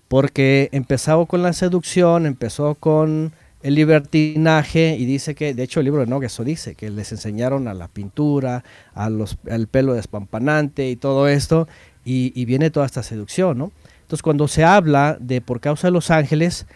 Porque 0.08 0.70
empezó 0.72 1.26
con 1.26 1.42
la 1.42 1.52
seducción, 1.52 2.26
empezó 2.26 2.74
con 2.74 3.32
el 3.62 3.74
libertinaje 3.74 4.96
y 4.98 5.04
dice 5.04 5.34
que, 5.34 5.54
de 5.54 5.62
hecho 5.62 5.80
el 5.80 5.84
libro 5.84 6.00
de 6.00 6.06
Nog 6.06 6.24
eso 6.24 6.44
dice, 6.44 6.74
que 6.74 6.90
les 6.90 7.10
enseñaron 7.12 7.66
a 7.68 7.74
la 7.74 7.88
pintura, 7.88 8.64
al 8.94 9.68
pelo 9.70 9.94
despampanante 9.94 10.88
y 10.88 10.96
todo 10.96 11.28
esto, 11.28 11.66
y, 12.04 12.44
viene 12.46 12.70
toda 12.70 12.86
esta 12.86 13.02
seducción, 13.02 13.58
¿no? 13.58 13.72
Entonces 14.00 14.22
cuando 14.22 14.48
se 14.48 14.64
habla 14.64 15.18
de 15.20 15.42
por 15.42 15.60
causa 15.60 15.88
de 15.88 15.92
los 15.92 16.10
ángeles, 16.10 16.66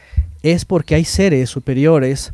es 0.43 0.67
porque 0.67 0.95
hay 0.95 1.05
seres 1.05 1.49
superiores 1.49 2.33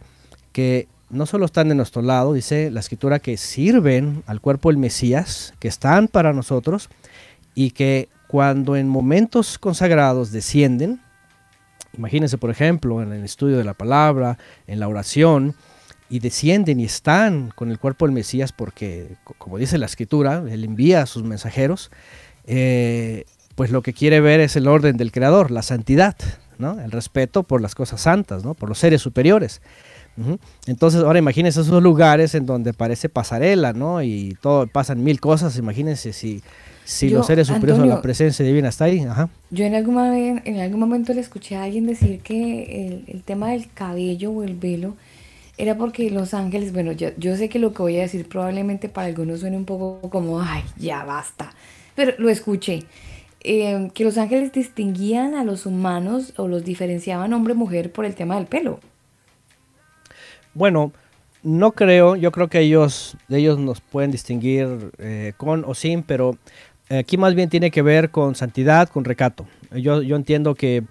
que 0.50 0.88
no 1.08 1.24
solo 1.26 1.44
están 1.44 1.68
de 1.68 1.76
nuestro 1.76 2.02
lado, 2.02 2.32
dice 2.32 2.70
la 2.72 2.80
escritura, 2.80 3.20
que 3.20 3.36
sirven 3.36 4.24
al 4.26 4.40
cuerpo 4.40 4.70
del 4.70 4.78
Mesías, 4.78 5.54
que 5.60 5.68
están 5.68 6.08
para 6.08 6.32
nosotros, 6.32 6.88
y 7.54 7.70
que 7.70 8.08
cuando 8.26 8.76
en 8.76 8.88
momentos 8.88 9.58
consagrados 9.58 10.32
descienden, 10.32 11.00
Imagínense, 11.98 12.38
por 12.38 12.50
ejemplo, 12.50 13.02
en 13.02 13.12
el 13.12 13.24
estudio 13.24 13.58
de 13.58 13.64
la 13.64 13.74
palabra, 13.74 14.38
en 14.66 14.80
la 14.80 14.88
oración, 14.88 15.54
y 16.10 16.20
descienden 16.20 16.80
y 16.80 16.84
están 16.84 17.52
con 17.54 17.70
el 17.70 17.78
cuerpo 17.78 18.06
del 18.06 18.14
Mesías 18.14 18.52
porque, 18.52 19.16
como 19.36 19.58
dice 19.58 19.76
la 19.78 19.86
escritura, 19.86 20.42
Él 20.48 20.64
envía 20.64 21.02
a 21.02 21.06
sus 21.06 21.22
mensajeros, 21.22 21.90
eh, 22.46 23.24
pues 23.54 23.70
lo 23.70 23.82
que 23.82 23.92
quiere 23.92 24.20
ver 24.20 24.40
es 24.40 24.56
el 24.56 24.68
orden 24.68 24.96
del 24.96 25.12
Creador, 25.12 25.50
la 25.50 25.62
santidad, 25.62 26.16
¿no? 26.56 26.80
el 26.80 26.92
respeto 26.92 27.42
por 27.42 27.60
las 27.60 27.74
cosas 27.74 28.00
santas, 28.00 28.44
¿no? 28.44 28.54
por 28.54 28.68
los 28.68 28.78
seres 28.78 29.02
superiores. 29.02 29.60
Entonces, 30.66 31.02
ahora 31.02 31.20
imagínense 31.20 31.60
esos 31.60 31.80
lugares 31.80 32.34
en 32.34 32.44
donde 32.44 32.72
parece 32.72 33.08
pasarela, 33.08 33.72
¿no? 33.72 34.02
Y 34.02 34.36
todo, 34.40 34.66
pasan 34.66 35.04
mil 35.04 35.20
cosas, 35.20 35.56
imagínense 35.58 36.12
si 36.12 36.42
si 36.88 37.10
los 37.10 37.26
seres 37.26 37.48
superiores 37.48 37.82
a 37.82 37.86
la 37.86 38.00
presencia 38.00 38.42
divina 38.42 38.70
está 38.70 38.86
ahí, 38.86 39.00
ajá. 39.00 39.28
Yo 39.50 39.66
en 39.66 39.74
algún, 39.74 40.40
en 40.42 40.58
algún 40.58 40.80
momento 40.80 41.12
le 41.12 41.20
escuché 41.20 41.54
a 41.54 41.64
alguien 41.64 41.86
decir 41.86 42.20
que 42.20 43.04
el, 43.06 43.22
tema 43.24 43.50
del 43.50 43.70
cabello 43.70 44.30
o 44.30 44.42
el 44.42 44.54
velo 44.54 44.96
era 45.58 45.76
porque 45.76 46.10
los 46.10 46.32
ángeles, 46.32 46.72
bueno, 46.72 46.92
yo, 46.92 47.10
yo 47.18 47.36
sé 47.36 47.50
que 47.50 47.58
lo 47.58 47.74
que 47.74 47.82
voy 47.82 47.98
a 47.98 48.00
decir 48.00 48.26
probablemente 48.26 48.88
para 48.88 49.08
algunos 49.08 49.40
suene 49.40 49.58
un 49.58 49.66
poco 49.66 50.08
como, 50.08 50.40
ay, 50.40 50.62
ya 50.78 51.04
basta, 51.04 51.52
pero 51.94 52.14
lo 52.16 52.30
escuché. 52.30 52.84
Eh, 53.40 53.90
que 53.92 54.04
los 54.04 54.16
ángeles 54.16 54.52
distinguían 54.52 55.34
a 55.34 55.44
los 55.44 55.66
humanos 55.66 56.32
o 56.38 56.48
los 56.48 56.64
diferenciaban 56.64 57.34
hombre-mujer 57.34 57.92
por 57.92 58.06
el 58.06 58.14
tema 58.14 58.36
del 58.36 58.46
pelo. 58.46 58.80
Bueno, 60.54 60.92
no 61.42 61.72
creo, 61.72 62.16
yo 62.16 62.32
creo 62.32 62.48
que 62.48 62.60
ellos, 62.60 63.16
ellos 63.28 63.58
nos 63.58 63.80
pueden 63.80 64.10
distinguir 64.10 64.90
eh, 64.98 65.32
con 65.36 65.64
o 65.64 65.74
sin, 65.74 66.02
pero 66.02 66.36
aquí 66.90 67.16
más 67.16 67.34
bien 67.34 67.48
tiene 67.48 67.70
que 67.70 67.82
ver 67.82 68.10
con 68.10 68.34
santidad, 68.34 68.88
con 68.88 69.04
recato. 69.04 69.46
Yo, 69.72 70.02
yo 70.02 70.16
entiendo 70.16 70.54
que, 70.54 70.84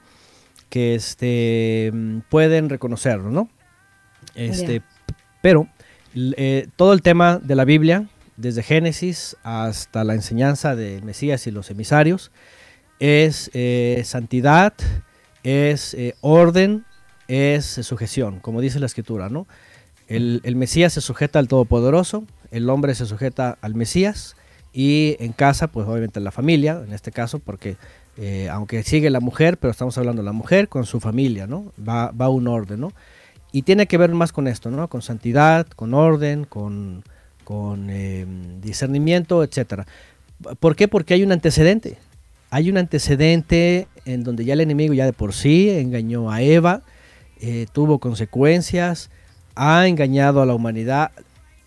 que 0.69 0.95
este, 0.95 1.91
pueden 2.29 2.69
reconocerlo, 2.69 3.31
¿no? 3.31 3.49
Este, 4.35 4.81
Pero 5.41 5.67
eh, 6.15 6.67
todo 6.75 6.93
el 6.93 7.01
tema 7.01 7.37
de 7.37 7.55
la 7.55 7.65
Biblia, 7.65 8.07
desde 8.37 8.63
Génesis 8.63 9.35
hasta 9.43 10.03
la 10.03 10.13
enseñanza 10.13 10.75
de 10.75 11.01
Mesías 11.01 11.47
y 11.47 11.51
los 11.51 11.71
emisarios, 11.71 12.31
es 12.99 13.49
eh, 13.53 14.01
santidad, 14.05 14.73
es 15.43 15.93
eh, 15.93 16.15
orden, 16.21 16.85
es 17.27 17.65
sujeción, 17.65 18.39
como 18.39 18.61
dice 18.61 18.79
la 18.79 18.85
escritura, 18.85 19.29
¿no? 19.29 19.47
El, 20.07 20.39
el, 20.43 20.55
Mesías 20.55 20.93
se 20.93 21.01
sujeta 21.01 21.37
al 21.39 21.49
Todopoderoso, 21.49 22.25
el 22.51 22.69
hombre 22.69 22.95
se 22.95 23.05
sujeta 23.05 23.57
al 23.59 23.75
Mesías 23.75 24.36
y 24.79 25.17
en 25.19 25.31
casa, 25.31 25.65
pues 25.65 25.87
obviamente 25.87 26.19
la 26.19 26.29
familia, 26.29 26.83
en 26.85 26.93
este 26.93 27.11
caso, 27.11 27.39
porque 27.39 27.77
aunque 28.51 28.83
sigue 28.83 29.09
la 29.09 29.19
mujer, 29.19 29.57
pero 29.57 29.71
estamos 29.71 29.97
hablando 29.97 30.21
de 30.21 30.27
la 30.27 30.33
mujer 30.33 30.69
con 30.69 30.85
su 30.85 30.99
familia, 30.99 31.47
¿no? 31.47 31.73
Va, 31.77 32.11
va 32.11 32.29
un 32.29 32.47
orden, 32.47 32.81
¿no? 32.81 32.91
Y 33.51 33.63
tiene 33.63 33.87
que 33.87 33.97
ver 33.97 34.11
más 34.11 34.31
con 34.31 34.47
esto, 34.47 34.69
¿no? 34.69 34.87
Con 34.87 35.01
santidad, 35.01 35.65
con 35.65 35.95
orden, 35.95 36.45
con, 36.45 37.03
con 37.43 37.89
em, 37.89 38.61
discernimiento, 38.61 39.43
etc. 39.43 39.87
¿Por 40.59 40.75
qué? 40.75 40.87
Porque 40.87 41.15
hay 41.15 41.23
un 41.23 41.31
antecedente. 41.31 41.97
Hay 42.51 42.69
un 42.69 42.77
antecedente 42.77 43.87
en 44.05 44.23
donde 44.23 44.45
ya 44.45 44.53
el 44.53 44.61
enemigo 44.61 44.93
ya 44.93 45.05
de 45.05 45.13
por 45.13 45.33
sí 45.33 45.71
engañó 45.71 46.29
a 46.29 46.43
Eva, 46.43 46.83
eh, 47.41 47.65
tuvo 47.73 47.97
consecuencias, 47.97 49.09
ha 49.55 49.87
engañado 49.87 50.41
a 50.41 50.45
la 50.45 50.53
humanidad, 50.53 51.11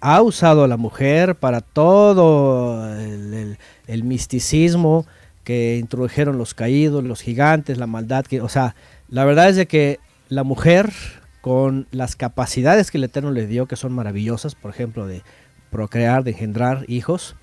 ha 0.00 0.22
usado 0.22 0.64
a 0.64 0.68
la 0.68 0.76
mujer 0.76 1.36
para 1.36 1.60
todo 1.60 2.94
el, 2.98 3.58
el 3.86 4.04
misticismo 4.04 5.06
que 5.44 5.78
introdujeron 5.78 6.38
los 6.38 6.54
caídos, 6.54 7.04
los 7.04 7.22
gigantes, 7.22 7.78
la 7.78 7.86
maldad. 7.86 8.24
Que, 8.24 8.40
o 8.40 8.48
sea, 8.48 8.74
la 9.08 9.24
verdad 9.24 9.48
es 9.48 9.56
de 9.56 9.66
que 9.66 9.98
la 10.28 10.44
mujer 10.44 10.92
con 11.40 11.86
las 11.90 12.16
capacidades 12.16 12.90
que 12.90 12.98
el 12.98 13.04
Eterno 13.04 13.30
le 13.30 13.46
dio, 13.46 13.66
que 13.66 13.76
son 13.76 13.92
maravillosas, 13.92 14.54
por 14.54 14.70
ejemplo, 14.70 15.06
de 15.06 15.22
procrear, 15.70 16.24
de 16.24 16.32
engendrar 16.32 16.84
hijos, 16.88 17.36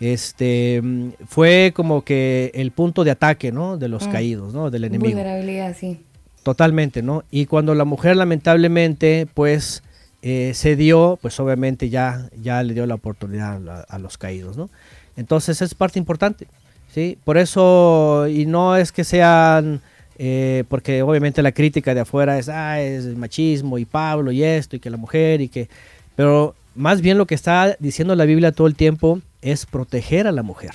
este 0.00 0.82
fue 1.26 1.72
como 1.74 2.04
que 2.04 2.50
el 2.54 2.70
punto 2.70 3.04
de 3.04 3.10
ataque, 3.10 3.52
¿no? 3.52 3.76
De 3.76 3.88
los 3.88 4.08
mm. 4.08 4.10
caídos, 4.10 4.54
¿no? 4.54 4.70
Del 4.70 4.84
enemigo. 4.84 5.10
Vulnerabilidad, 5.10 5.76
sí. 5.78 6.00
Totalmente, 6.42 7.02
¿no? 7.02 7.24
Y 7.30 7.46
cuando 7.46 7.74
la 7.74 7.84
mujer 7.84 8.16
lamentablemente, 8.16 9.26
pues, 9.34 9.82
eh, 10.22 10.52
se 10.54 10.76
dio, 10.76 11.18
pues 11.20 11.38
obviamente 11.40 11.88
ya, 11.88 12.28
ya 12.40 12.62
le 12.62 12.74
dio 12.74 12.86
la 12.86 12.94
oportunidad 12.94 13.86
a, 13.88 13.98
los 13.98 14.18
caídos, 14.18 14.56
¿no? 14.56 14.70
Entonces 15.16 15.62
es 15.62 15.74
parte 15.74 15.98
importante, 15.98 16.46
¿sí? 16.92 17.18
Por 17.24 17.38
eso, 17.38 18.26
y 18.28 18.46
no 18.46 18.76
es 18.76 18.92
que 18.92 19.04
sean 19.04 19.80
eh, 20.22 20.64
porque 20.68 21.00
obviamente 21.00 21.42
la 21.42 21.52
crítica 21.52 21.94
de 21.94 22.00
afuera 22.00 22.38
es, 22.38 22.50
ah, 22.50 22.78
es 22.78 23.06
machismo 23.16 23.78
y 23.78 23.86
Pablo 23.86 24.30
y 24.32 24.44
esto 24.44 24.76
y 24.76 24.78
que 24.78 24.90
la 24.90 24.98
mujer 24.98 25.40
y 25.40 25.48
que... 25.48 25.70
Pero 26.14 26.54
más 26.74 27.00
bien 27.00 27.16
lo 27.16 27.26
que 27.26 27.34
está 27.34 27.74
diciendo 27.78 28.14
la 28.14 28.26
Biblia 28.26 28.52
todo 28.52 28.66
el 28.66 28.74
tiempo 28.74 29.22
es 29.40 29.64
proteger 29.64 30.26
a 30.26 30.32
la 30.32 30.42
mujer, 30.42 30.74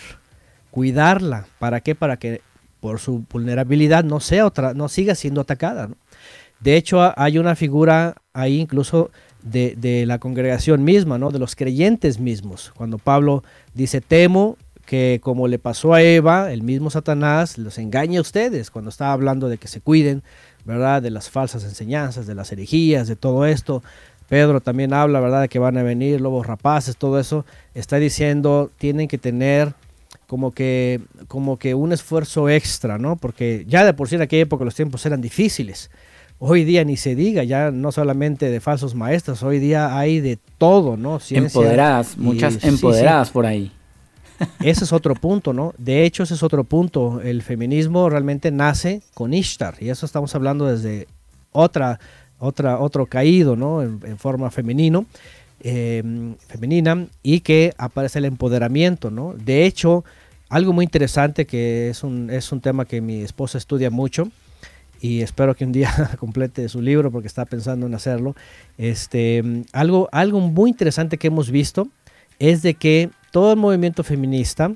cuidarla. 0.72 1.46
¿Para 1.60 1.82
qué? 1.82 1.94
Para 1.94 2.18
que 2.18 2.42
por 2.80 3.00
su 3.00 3.24
vulnerabilidad 3.32 4.04
no 4.04 4.20
sea 4.20 4.48
otra, 4.48 4.74
no 4.74 4.90
siga 4.90 5.14
siendo 5.14 5.42
atacada. 5.42 5.90
De 6.60 6.76
hecho, 6.76 7.14
hay 7.16 7.38
una 7.38 7.56
figura 7.56 8.16
ahí 8.34 8.60
incluso 8.60 9.12
de, 9.46 10.04
la 10.06 10.20
congregación 10.20 10.84
misma, 10.84 11.18
¿no? 11.18 11.32
de 11.32 11.40
los 11.40 11.56
creyentes 11.56 12.20
mismos. 12.20 12.74
Cuando 12.76 12.98
Pablo 12.98 13.44
dice, 13.74 14.02
temo 14.02 14.58
que 14.86 15.20
como 15.24 15.48
le 15.48 15.60
pasó 15.60 15.94
a 15.94 16.02
Eva, 16.02 16.52
el 16.52 16.64
mismo 16.64 16.90
Satanás 16.90 17.58
los 17.58 17.78
engaña 17.78 18.20
a 18.20 18.22
ustedes 18.22 18.70
cuando 18.70 18.90
estaba 18.90 19.14
hablando 19.14 19.50
de 19.50 19.58
que 19.58 19.68
se 19.68 19.82
cuiden, 19.82 20.24
¿verdad? 20.64 21.02
De 21.02 21.10
las 21.10 21.30
falsas 21.30 21.64
enseñanzas, 21.64 22.28
de 22.28 22.36
las 22.36 22.52
herejías, 22.52 23.08
de 23.08 23.16
todo 23.16 23.46
esto. 23.46 23.84
Pedro 24.30 24.62
también 24.62 24.94
habla, 24.94 25.20
¿verdad? 25.20 25.42
De 25.42 25.50
que 25.50 25.60
van 25.60 25.78
a 25.78 25.84
venir 25.84 26.22
lobos 26.22 26.48
rapaces, 26.48 26.98
todo 26.98 27.20
eso. 27.20 27.46
Está 27.74 27.98
diciendo, 27.98 28.72
tienen 28.78 29.08
que 29.08 29.18
tener 29.18 29.74
como 30.28 30.52
que, 30.52 31.02
como 31.28 31.58
que 31.58 31.76
un 31.76 31.92
esfuerzo 31.92 32.50
extra, 32.50 32.98
¿no? 32.98 33.16
Porque 33.16 33.66
ya 33.68 33.86
de 33.86 33.94
por 33.94 34.10
sí 34.10 34.16
en 34.16 34.22
aquella 34.22 34.44
época 34.44 34.66
los 34.66 34.76
tiempos 34.76 35.06
eran 35.06 35.22
difíciles. 35.22 35.92
Hoy 36.38 36.66
día 36.66 36.84
ni 36.84 36.98
se 36.98 37.16
diga, 37.16 37.44
ya 37.44 37.72
no 37.72 37.92
solamente 37.92 38.50
de 38.50 38.60
falsos 38.60 38.94
maestros, 38.94 39.42
hoy 39.42 39.60
día 39.60 39.98
hay 39.98 40.20
de 40.20 40.38
todo, 40.58 40.98
¿no? 40.98 41.20
empoderadas, 41.30 42.18
muchas 42.18 42.62
empoderadas 42.64 43.30
por 43.30 43.46
ahí. 43.46 43.72
Ese 44.60 44.84
es 44.84 44.92
otro 44.92 45.16
punto, 45.16 45.54
¿no? 45.54 45.74
De 45.78 46.04
hecho, 46.04 46.24
ese 46.24 46.34
es 46.34 46.44
otro 46.44 46.66
punto. 46.66 47.22
El 47.22 47.42
feminismo 47.42 48.10
realmente 48.10 48.52
nace 48.52 49.02
con 49.14 49.34
Ishtar, 49.34 49.76
y 49.80 49.88
eso 49.88 50.06
estamos 50.06 50.36
hablando 50.36 50.66
desde 50.66 51.08
otra, 51.54 52.02
otra, 52.38 52.80
otro 52.80 53.06
caído, 53.06 53.56
¿no? 53.56 53.82
En, 53.82 54.18
forma 54.18 54.52
femenino, 54.52 55.06
em, 55.62 56.36
femenina, 56.48 57.08
y 57.24 57.40
que 57.40 57.74
aparece 57.78 58.20
el 58.20 58.26
empoderamiento, 58.26 59.10
¿no? 59.10 59.34
De 59.38 59.66
hecho, 59.66 60.04
algo 60.50 60.74
muy 60.74 60.84
interesante 60.84 61.46
que 61.46 61.90
es 61.90 62.04
un, 62.04 62.30
es 62.30 62.52
un 62.52 62.60
tema 62.60 62.84
que 62.84 63.00
mi 63.00 63.22
esposa 63.22 63.58
estudia 63.58 63.90
mucho, 63.90 64.28
y 65.02 65.22
espero 65.22 65.56
que 65.56 65.66
un 65.66 65.72
día 65.72 65.92
complete 66.20 66.68
su 66.70 66.82
libro 66.82 67.12
porque 67.12 67.28
está 67.28 67.46
pensando 67.46 67.86
en 67.86 67.94
hacerlo. 67.94 68.36
Este, 68.78 69.44
algo, 69.74 70.10
algo 70.12 70.40
muy 70.40 70.70
interesante 70.70 71.18
que 71.18 71.28
hemos 71.28 71.52
visto 71.52 71.88
es 72.40 72.62
de 72.62 72.74
que 72.74 73.10
todo 73.32 73.54
el 73.54 73.60
movimiento 73.60 74.04
feminista 74.04 74.72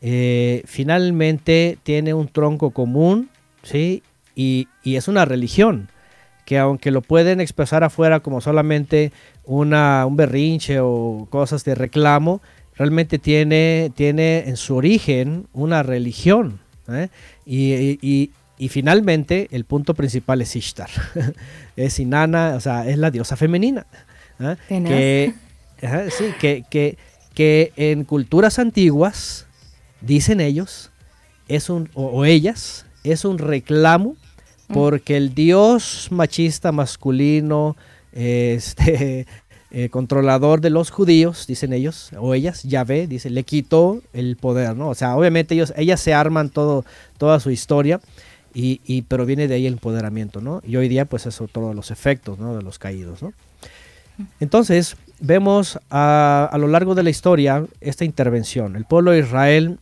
eh, 0.00 0.62
finalmente 0.66 1.78
tiene 1.82 2.12
un 2.12 2.28
tronco 2.28 2.70
común, 2.70 3.30
¿sí? 3.62 4.02
Y, 4.34 4.66
es 4.84 5.08
una 5.08 5.24
religión, 5.24 5.88
que 6.44 6.58
aunque 6.58 6.90
lo 6.90 7.02
pueden 7.02 7.40
expresar 7.40 7.84
afuera 7.84 8.20
como 8.20 8.40
solamente 8.40 9.12
una, 9.44 10.04
un 10.06 10.16
berrinche 10.16 10.80
o 10.80 11.28
cosas 11.30 11.64
de 11.64 11.74
reclamo, 11.74 12.40
realmente 12.74 13.18
tiene, 13.18 13.92
tiene 13.94 14.48
en 14.48 14.56
su 14.56 14.74
origen 14.74 15.46
una 15.52 15.82
religión. 15.82 16.58
¿eh? 16.88 17.08
Y, 17.46 18.30
finalmente 18.68 19.48
el 19.50 19.64
punto 19.64 19.94
principal 19.94 20.40
es 20.42 20.56
Ishtar, 20.56 20.90
es 21.76 21.98
Inanna, 21.98 22.54
o 22.56 22.60
sea, 22.60 22.88
es 22.88 22.98
la 22.98 23.10
diosa 23.10 23.36
femenina. 23.36 23.86
¿eh? 24.40 24.56
Que, 24.68 25.34
sí, 26.10 26.26
que, 26.40 26.64
que 26.68 26.96
que 27.34 27.72
en 27.76 28.04
culturas 28.04 28.58
antiguas, 28.58 29.46
dicen 30.00 30.40
ellos, 30.40 30.90
es 31.48 31.70
un, 31.70 31.88
o, 31.94 32.24
ellas, 32.24 32.86
es 33.04 33.24
un 33.24 33.38
reclamo 33.38 34.16
mm. 34.68 34.74
porque 34.74 35.16
el 35.16 35.34
dios 35.34 36.08
machista 36.10 36.72
masculino, 36.72 37.76
este, 38.12 39.26
eh, 39.70 39.88
controlador 39.88 40.60
de 40.60 40.70
los 40.70 40.90
judíos, 40.90 41.46
dicen 41.46 41.72
ellos, 41.72 42.10
o 42.18 42.34
ellas, 42.34 42.62
Yahvé, 42.64 43.06
dice, 43.06 43.30
le 43.30 43.44
quitó 43.44 44.02
el 44.12 44.36
poder, 44.36 44.76
¿no? 44.76 44.88
O 44.88 44.94
sea, 44.94 45.16
obviamente 45.16 45.54
ellos, 45.54 45.72
ellas 45.76 46.00
se 46.00 46.14
arman 46.14 46.50
todo, 46.50 46.84
toda 47.18 47.40
su 47.40 47.50
historia, 47.50 48.00
y, 48.54 48.80
y, 48.84 49.02
pero 49.02 49.26
viene 49.26 49.48
de 49.48 49.54
ahí 49.54 49.66
el 49.66 49.74
empoderamiento, 49.74 50.40
¿no? 50.40 50.60
Y 50.66 50.76
hoy 50.76 50.88
día, 50.88 51.04
pues 51.04 51.26
eso, 51.26 51.48
todos 51.48 51.74
los 51.74 51.90
efectos, 51.90 52.38
¿no? 52.38 52.56
De 52.56 52.62
los 52.62 52.78
caídos, 52.78 53.22
¿no? 53.22 53.32
Entonces, 54.40 54.96
vemos 55.20 55.78
a, 55.90 56.54
lo 56.58 56.68
largo 56.68 56.94
de 56.94 57.02
la 57.02 57.10
historia 57.10 57.64
esta 57.80 58.04
intervención. 58.04 58.76
El 58.76 58.84
pueblo 58.84 59.12
de 59.12 59.20
Israel 59.20 59.78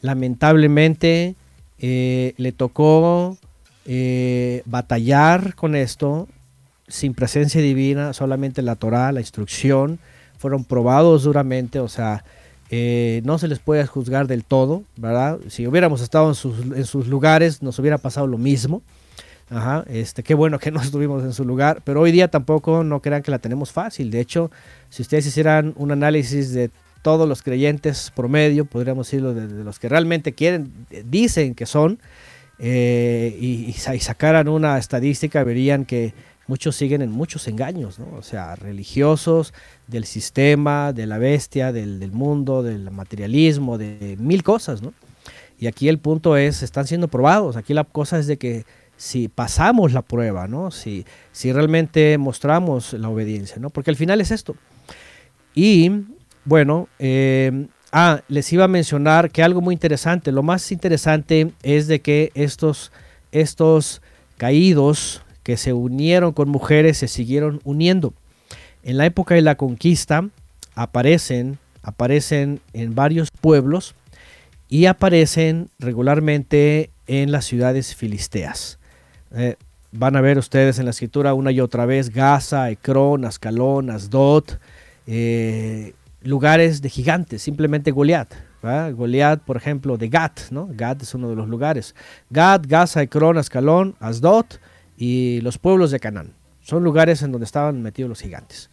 lamentablemente 0.00 1.34
eh, 1.78 2.34
le 2.36 2.52
tocó 2.52 3.38
eh, 3.86 4.62
batallar 4.66 5.54
con 5.54 5.74
esto 5.74 6.28
sin 6.88 7.14
presencia 7.14 7.60
divina, 7.60 8.12
solamente 8.12 8.62
la 8.62 8.74
Torah, 8.74 9.12
la 9.12 9.20
instrucción, 9.20 10.00
fueron 10.38 10.64
probados 10.64 11.22
duramente, 11.22 11.78
o 11.78 11.88
sea, 11.88 12.24
eh, 12.72 13.20
no 13.24 13.36
se 13.38 13.48
les 13.48 13.58
puede 13.58 13.84
juzgar 13.84 14.28
del 14.28 14.44
todo, 14.44 14.84
¿verdad? 14.96 15.40
Si 15.48 15.66
hubiéramos 15.66 16.00
estado 16.00 16.28
en 16.28 16.34
sus, 16.36 17.08
lugares, 17.08 17.62
nos 17.62 17.78
hubiera 17.80 17.98
pasado 17.98 18.28
lo 18.28 18.38
mismo. 18.38 18.82
Ajá, 19.50 19.84
este, 19.88 20.22
qué 20.22 20.34
bueno 20.34 20.60
que 20.60 20.70
no 20.70 20.80
estuvimos 20.82 21.24
en 21.24 21.32
su 21.32 21.44
lugar, 21.44 21.82
pero 21.84 22.00
hoy 22.00 22.12
día 22.12 22.28
tampoco 22.28 22.84
no 22.84 23.02
crean 23.02 23.22
que 23.22 23.32
la 23.32 23.40
tenemos 23.40 23.72
fácil. 23.72 24.12
De 24.12 24.20
hecho, 24.20 24.52
si 24.88 25.02
ustedes 25.02 25.26
hicieran 25.26 25.74
un 25.76 25.90
análisis 25.90 26.52
de 26.52 26.70
todos 27.02 27.28
los 27.28 27.42
creyentes 27.42 28.12
promedio, 28.14 28.66
podríamos 28.66 29.08
decirlo 29.08 29.34
de, 29.34 29.64
los 29.64 29.80
que 29.80 29.88
realmente 29.88 30.32
quieren, 30.32 30.70
dicen 31.06 31.56
que 31.56 31.66
son, 31.66 31.98
eh, 32.60 33.36
y, 33.40 33.72
sacaran 33.72 34.46
una 34.46 34.78
estadística, 34.78 35.42
verían 35.42 35.86
que 35.86 36.12
muchos 36.50 36.74
siguen 36.74 37.00
en 37.00 37.12
muchos 37.12 37.46
engaños, 37.46 38.00
¿no? 38.00 38.08
o 38.18 38.22
sea, 38.22 38.56
religiosos, 38.56 39.54
del 39.86 40.04
sistema, 40.04 40.92
de 40.92 41.06
la 41.06 41.16
bestia, 41.16 41.70
del, 41.70 42.10
mundo, 42.10 42.64
del 42.64 42.90
materialismo, 42.90 43.78
de 43.78 44.16
mil 44.18 44.42
cosas, 44.42 44.82
¿no? 44.82 44.92
Y 45.60 45.68
aquí 45.68 45.88
el 45.88 45.98
punto 45.98 46.36
es, 46.36 46.64
están 46.64 46.88
siendo 46.88 47.06
probados, 47.06 47.56
aquí 47.56 47.72
la 47.72 47.84
cosa 47.84 48.18
es 48.18 48.26
de 48.26 48.36
que 48.36 48.64
si 48.96 49.28
pasamos 49.28 49.92
la 49.92 50.02
prueba, 50.02 50.48
¿no? 50.48 50.72
Si, 50.72 51.06
si 51.30 51.52
realmente 51.52 52.18
mostramos 52.18 52.94
la 52.94 53.08
obediencia, 53.08 53.58
¿no? 53.60 53.70
Porque 53.70 53.90
al 53.90 53.96
final 53.96 54.20
es 54.20 54.32
esto. 54.32 54.56
Y 55.54 55.92
bueno, 56.44 56.88
eh, 56.98 57.68
ah, 57.92 58.22
les 58.26 58.52
iba 58.52 58.64
a 58.64 58.68
mencionar 58.68 59.30
que 59.30 59.44
algo 59.44 59.60
muy 59.60 59.72
interesante, 59.72 60.32
lo 60.32 60.42
más 60.42 60.72
interesante 60.72 61.52
es 61.62 61.86
de 61.86 62.00
que 62.00 62.32
estos, 62.34 62.90
estos 63.30 64.02
caídos 64.36 65.22
que 65.42 65.56
se 65.56 65.72
unieron 65.72 66.32
con 66.32 66.48
mujeres 66.48 66.98
se 66.98 67.08
siguieron 67.08 67.60
uniendo. 67.64 68.14
En 68.82 68.96
la 68.96 69.06
época 69.06 69.34
de 69.34 69.42
la 69.42 69.56
conquista 69.56 70.28
aparecen, 70.74 71.58
aparecen 71.82 72.60
en 72.72 72.94
varios 72.94 73.30
pueblos 73.30 73.94
y 74.68 74.86
aparecen 74.86 75.68
regularmente 75.78 76.90
en 77.06 77.32
las 77.32 77.44
ciudades 77.44 77.94
filisteas. 77.94 78.78
Eh, 79.32 79.56
van 79.92 80.16
a 80.16 80.20
ver 80.20 80.38
ustedes 80.38 80.78
en 80.78 80.84
la 80.84 80.92
escritura 80.92 81.34
una 81.34 81.50
y 81.50 81.60
otra 81.60 81.86
vez 81.86 82.10
Gaza, 82.10 82.70
Ecrón, 82.70 83.24
Ascalón, 83.24 83.90
Asdod, 83.90 84.44
eh, 85.06 85.94
lugares 86.22 86.80
de 86.82 86.88
gigantes, 86.88 87.42
simplemente 87.42 87.90
Goliat. 87.90 88.32
Goliat, 88.62 89.40
por 89.40 89.56
ejemplo, 89.56 89.96
de 89.96 90.08
Gat, 90.08 90.50
¿no? 90.50 90.68
Gat 90.70 91.02
es 91.02 91.14
uno 91.14 91.30
de 91.30 91.36
los 91.36 91.48
lugares. 91.48 91.94
Gat, 92.28 92.66
Gaza, 92.66 93.02
Ecrón, 93.02 93.38
Ascalón, 93.38 93.96
Asdod 94.00 94.46
y 95.00 95.40
los 95.40 95.56
pueblos 95.56 95.90
de 95.90 95.98
Canaán. 95.98 96.34
Son 96.60 96.84
lugares 96.84 97.22
en 97.22 97.32
donde 97.32 97.46
estaban 97.46 97.80
metidos 97.80 98.10
los 98.10 98.20
gigantes. 98.20 98.70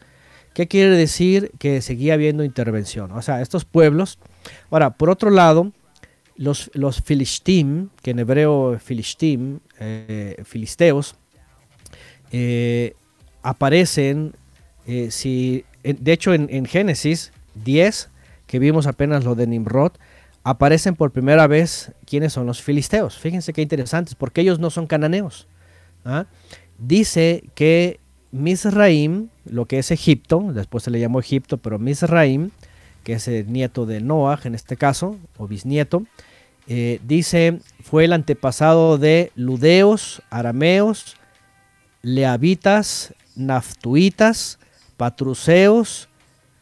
¿Qué 0.53 0.67
quiere 0.67 0.89
decir? 0.89 1.51
Que 1.57 1.81
seguía 1.81 2.15
habiendo 2.15 2.43
intervención. 2.43 3.13
O 3.13 3.21
sea, 3.21 3.41
estos 3.41 3.63
pueblos. 3.63 4.19
Ahora, 4.69 4.89
por 4.89 5.09
otro 5.09 5.29
lado, 5.29 5.71
los, 6.35 6.69
los 6.73 7.01
filistim, 7.01 7.87
que 8.01 8.11
en 8.11 8.19
hebreo 8.19 8.77
filistim, 8.77 9.59
eh, 9.79 10.35
filisteos, 10.43 11.15
eh, 12.31 12.93
aparecen, 13.41 14.35
eh, 14.85 15.11
si, 15.11 15.63
de 15.81 16.11
hecho 16.11 16.33
en, 16.33 16.47
en, 16.51 16.65
Génesis 16.65 17.31
10, 17.55 18.09
que 18.47 18.59
vimos 18.59 18.85
apenas 18.85 19.23
lo 19.23 19.33
de 19.33 19.47
Nimrod, 19.47 19.93
aparecen 20.43 20.95
por 20.95 21.11
primera 21.11 21.47
vez 21.47 21.93
quiénes 22.05 22.33
son 22.33 22.47
los 22.47 22.61
filisteos. 22.61 23.17
Fíjense 23.17 23.53
qué 23.53 23.61
interesantes, 23.61 24.13
porque 24.13 24.41
ellos 24.41 24.59
no 24.59 24.69
son 24.69 24.87
cananeos. 24.87 25.47
¿Ah? 26.07 26.25
Dice 26.79 27.43
que 27.53 27.99
Misraim, 28.31 29.29
lo 29.45 29.65
que 29.65 29.79
es 29.79 29.91
Egipto, 29.91 30.51
después 30.53 30.83
se 30.83 30.91
le 30.91 30.99
llamó 30.99 31.19
Egipto, 31.19 31.57
pero 31.57 31.79
Misraim, 31.79 32.51
que 33.03 33.13
es 33.13 33.27
el 33.27 33.51
nieto 33.51 33.85
de 33.85 34.01
Noah 34.01 34.39
en 34.43 34.55
este 34.55 34.77
caso, 34.77 35.17
o 35.37 35.47
bisnieto, 35.47 36.03
eh, 36.67 36.99
dice, 37.03 37.59
fue 37.81 38.05
el 38.05 38.13
antepasado 38.13 38.97
de 38.97 39.31
ludeos, 39.35 40.21
arameos, 40.29 41.15
leavitas, 42.01 43.13
naftuitas, 43.35 44.59
patruceos, 44.97 46.09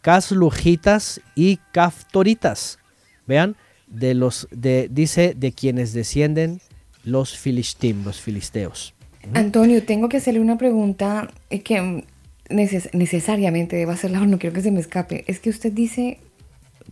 caslujitas 0.01 1.21
y 1.35 1.57
caftoritas. 1.71 2.77
Vean, 3.25 3.55
de 3.87 4.13
los 4.13 4.47
dice 4.51 5.33
de 5.35 5.51
quienes 5.51 5.93
descienden 5.93 6.61
los 7.03 7.37
filistim, 7.37 8.03
los 8.03 8.19
filisteos. 8.19 8.94
Antonio, 9.33 9.83
tengo 9.83 10.09
que 10.09 10.17
hacerle 10.17 10.39
una 10.39 10.57
pregunta 10.57 11.31
eh, 11.49 11.61
que 11.61 12.05
neces 12.49 12.89
necesariamente 12.93 13.75
debo 13.75 13.91
hacerla 13.91 14.19
no 14.25 14.39
quiero 14.39 14.53
que 14.53 14.61
se 14.61 14.71
me 14.71 14.79
escape. 14.79 15.23
Es 15.27 15.39
que 15.39 15.49
usted 15.49 15.71
dice 15.71 16.19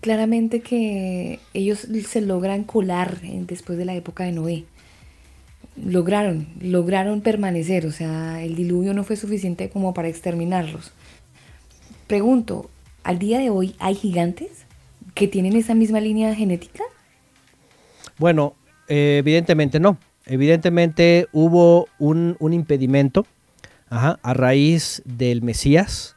claramente 0.01 0.61
que 0.61 1.39
ellos 1.53 1.88
se 2.07 2.22
logran 2.22 2.64
colar 2.64 3.22
después 3.22 3.77
de 3.77 3.85
la 3.85 3.95
época 3.95 4.26
de 4.26 4.31
Noé. 4.34 4.65
Lograron, 5.76 6.47
lograron 6.60 7.22
permanecer, 7.22 7.85
o 7.85 7.91
sea, 7.91 8.43
el 8.43 8.55
diluvio 8.55 8.93
no 8.93 9.03
fue 9.03 9.15
suficiente 9.15 9.69
como 9.69 9.93
para 9.93 10.07
exterminarlos. 10.07 10.91
Pregunto, 12.05 12.69
¿al 13.03 13.18
día 13.18 13.39
de 13.39 13.49
hoy 13.49 13.76
hay 13.80 13.95
gigantes 13.95 14.65
que 15.15 15.27
tienen 15.27 15.55
esa 15.55 15.73
misma 15.73 15.99
línea 15.99 16.35
genética? 16.35 16.84
Bueno, 18.19 18.55
eh, 18.88 19.18
evidentemente 19.19 19.80
no. 19.80 19.97
Evidentemente 20.25 21.27
hubo 21.31 21.87
un, 21.99 22.37
un 22.39 22.53
impedimento 22.53 23.25
a 23.89 24.33
raíz 24.33 25.03
del 25.05 25.43
Mesías, 25.43 26.15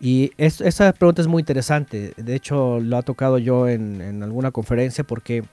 y 0.00 0.32
esta 0.36 0.92
pregunta 0.92 1.22
es 1.22 1.28
muy 1.28 1.40
interesante. 1.40 2.12
De 2.16 2.34
hecho, 2.34 2.80
lo 2.80 2.96
ha 2.96 3.02
tocado 3.02 3.38
yo 3.38 3.68
en, 3.68 4.00
en, 4.00 4.22
alguna 4.22 4.50
conferencia 4.50 5.04
porque 5.04 5.44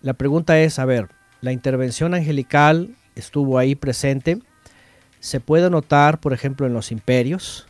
la 0.00 0.14
pregunta 0.14 0.58
es, 0.58 0.78
a 0.78 0.84
ver, 0.84 1.08
la 1.40 1.52
intervención 1.52 2.14
angelical 2.14 2.94
estuvo 3.14 3.58
ahí 3.58 3.74
presente. 3.74 4.38
Se 5.18 5.40
puede 5.40 5.68
notar, 5.68 6.18
por 6.20 6.32
ejemplo, 6.32 6.66
en 6.66 6.72
los 6.72 6.92
imperios. 6.92 7.66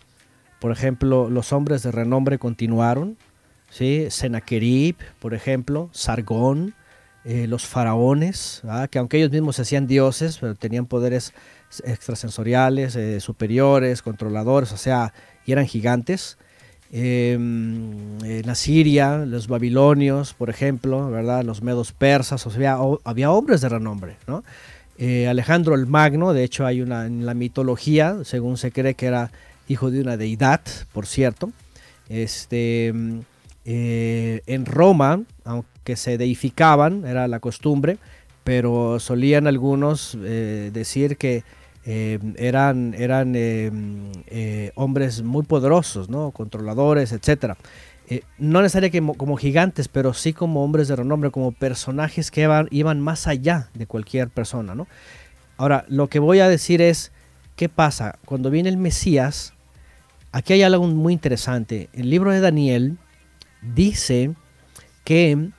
Por 0.60 0.70
ejemplo, 0.70 1.28
los 1.28 1.52
hombres 1.52 1.82
de 1.82 1.90
renombre 1.90 2.38
continuaron. 2.38 3.16
¿sí? 3.70 4.06
Sennacherib, 4.10 4.96
por 5.18 5.34
ejemplo, 5.34 5.88
Sargón, 5.92 6.74
eh, 7.24 7.46
los 7.46 7.66
faraones, 7.66 8.62
que 8.90 8.98
aunque 8.98 9.18
ellos 9.18 9.30
mismos 9.30 9.56
se 9.56 9.62
hacían 9.62 9.86
dioses, 9.86 10.38
pero 10.38 10.54
tenían 10.54 10.86
poderes 10.86 11.32
extrasensoriales, 11.84 12.96
eh, 12.96 13.20
superiores, 13.20 14.02
controladores, 14.02 14.72
o 14.72 14.76
sea, 14.76 15.12
y 15.46 15.52
eran 15.52 15.66
gigantes. 15.66 16.38
Em, 16.92 18.18
en 18.24 18.50
Asiria, 18.50 19.18
los 19.18 19.46
babilonios, 19.46 20.34
por 20.34 20.50
ejemplo, 20.50 21.08
¿verdad? 21.10 21.44
los 21.44 21.62
medos 21.62 21.92
persas, 21.92 22.44
o 22.46 22.50
sea, 22.50 22.78
había, 23.04 23.30
hombres 23.30 23.60
de 23.60 23.68
renombre. 23.68 24.16
¿no? 24.26 24.42
Eh, 24.98 25.28
Alejandro 25.28 25.76
el 25.76 25.86
Magno, 25.86 26.32
de 26.32 26.42
hecho 26.42 26.66
hay 26.66 26.82
una 26.82 27.06
en 27.06 27.26
la 27.26 27.34
mitología, 27.34 28.18
según 28.24 28.56
se 28.56 28.72
cree 28.72 28.94
que 28.94 29.06
era 29.06 29.30
hijo 29.68 29.90
de 29.90 30.00
una 30.00 30.16
deidad, 30.16 30.62
por 30.92 31.06
cierto. 31.06 31.52
Este, 32.08 32.92
eh, 33.64 34.42
en 34.46 34.66
Roma, 34.66 35.22
aunque 35.44 35.68
se 35.96 36.18
deificaban, 36.18 37.04
era 37.06 37.28
la 37.28 37.40
costumbre, 37.40 37.98
pero 38.44 38.98
solían 39.00 39.46
algunos 39.46 40.16
eh, 40.22 40.70
decir 40.72 41.16
que 41.16 41.44
eh, 41.84 42.18
eran, 42.36 42.94
eran 42.94 43.32
eh, 43.36 44.72
hombres 44.74 45.22
muy 45.22 45.44
poderosos, 45.44 46.08
¿no? 46.08 46.30
controladores, 46.30 47.12
etc. 47.12 47.54
no 48.38 48.60
necesariamente 48.62 49.16
como, 49.16 49.36
gigantes, 49.36 49.88
pero 49.88 50.14
sí 50.14 50.32
como 50.32 50.64
hombres 50.64 50.88
de 50.88 50.96
renombre, 50.96 51.30
como 51.30 51.52
personajes 51.52 52.30
que 52.30 52.42
iban, 52.42 52.68
iban 52.70 53.00
más 53.00 53.26
allá 53.26 53.68
de 53.74 53.86
cualquier 53.86 54.28
persona. 54.28 54.74
¿no? 54.74 54.88
Ahora, 55.56 55.84
lo 55.88 56.08
que 56.08 56.18
voy 56.18 56.40
a 56.40 56.48
decir 56.48 56.82
es, 56.82 57.12
¿qué 57.56 57.68
pasa? 57.68 58.18
Cuando 58.24 58.50
viene 58.50 58.68
el 58.68 58.76
Mesías, 58.76 59.52
aquí 60.32 60.54
hay 60.54 60.62
algo 60.62 60.86
muy 60.86 61.12
interesante. 61.12 61.88
El 61.92 62.10
libro 62.10 62.30
de 62.30 62.40
Daniel 62.40 62.98
dice 63.62 64.34
que 65.04 65.50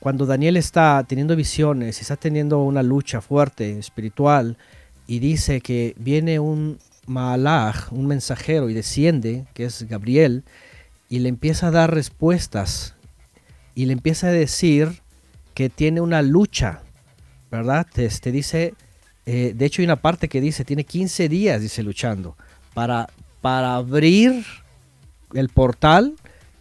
cuando 0.00 0.24
Daniel 0.24 0.56
está 0.56 1.04
teniendo 1.06 1.36
visiones 1.36 2.00
está 2.00 2.16
teniendo 2.16 2.62
una 2.62 2.82
lucha 2.82 3.20
fuerte, 3.20 3.78
espiritual, 3.78 4.56
y 5.06 5.18
dice 5.18 5.60
que 5.60 5.94
viene 5.98 6.40
un 6.40 6.78
Malach, 7.06 7.92
un 7.92 8.06
mensajero, 8.06 8.70
y 8.70 8.74
desciende, 8.74 9.44
que 9.52 9.64
es 9.64 9.82
Gabriel, 9.88 10.42
y 11.08 11.18
le 11.18 11.28
empieza 11.28 11.68
a 11.68 11.70
dar 11.70 11.92
respuestas 11.92 12.94
y 13.74 13.86
le 13.86 13.92
empieza 13.92 14.28
a 14.28 14.32
decir 14.32 15.00
que 15.54 15.68
tiene 15.68 16.00
una 16.00 16.22
lucha, 16.22 16.82
¿verdad? 17.50 17.86
Te, 17.92 18.06
este, 18.06 18.32
dice, 18.32 18.74
eh, 19.26 19.52
de 19.54 19.66
hecho 19.66 19.82
hay 19.82 19.86
una 19.86 19.96
parte 19.96 20.28
que 20.28 20.40
dice, 20.40 20.64
tiene 20.64 20.84
15 20.84 21.28
días, 21.28 21.60
dice, 21.60 21.82
luchando, 21.82 22.36
para, 22.72 23.08
para 23.40 23.74
abrir 23.74 24.44
el 25.34 25.48
portal, 25.48 26.14